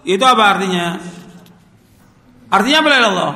itu 0.07 0.25
apa 0.25 0.43
artinya? 0.57 0.85
Artinya 2.51 2.79
apa 2.83 2.89
la 2.89 2.99
Allah? 3.11 3.33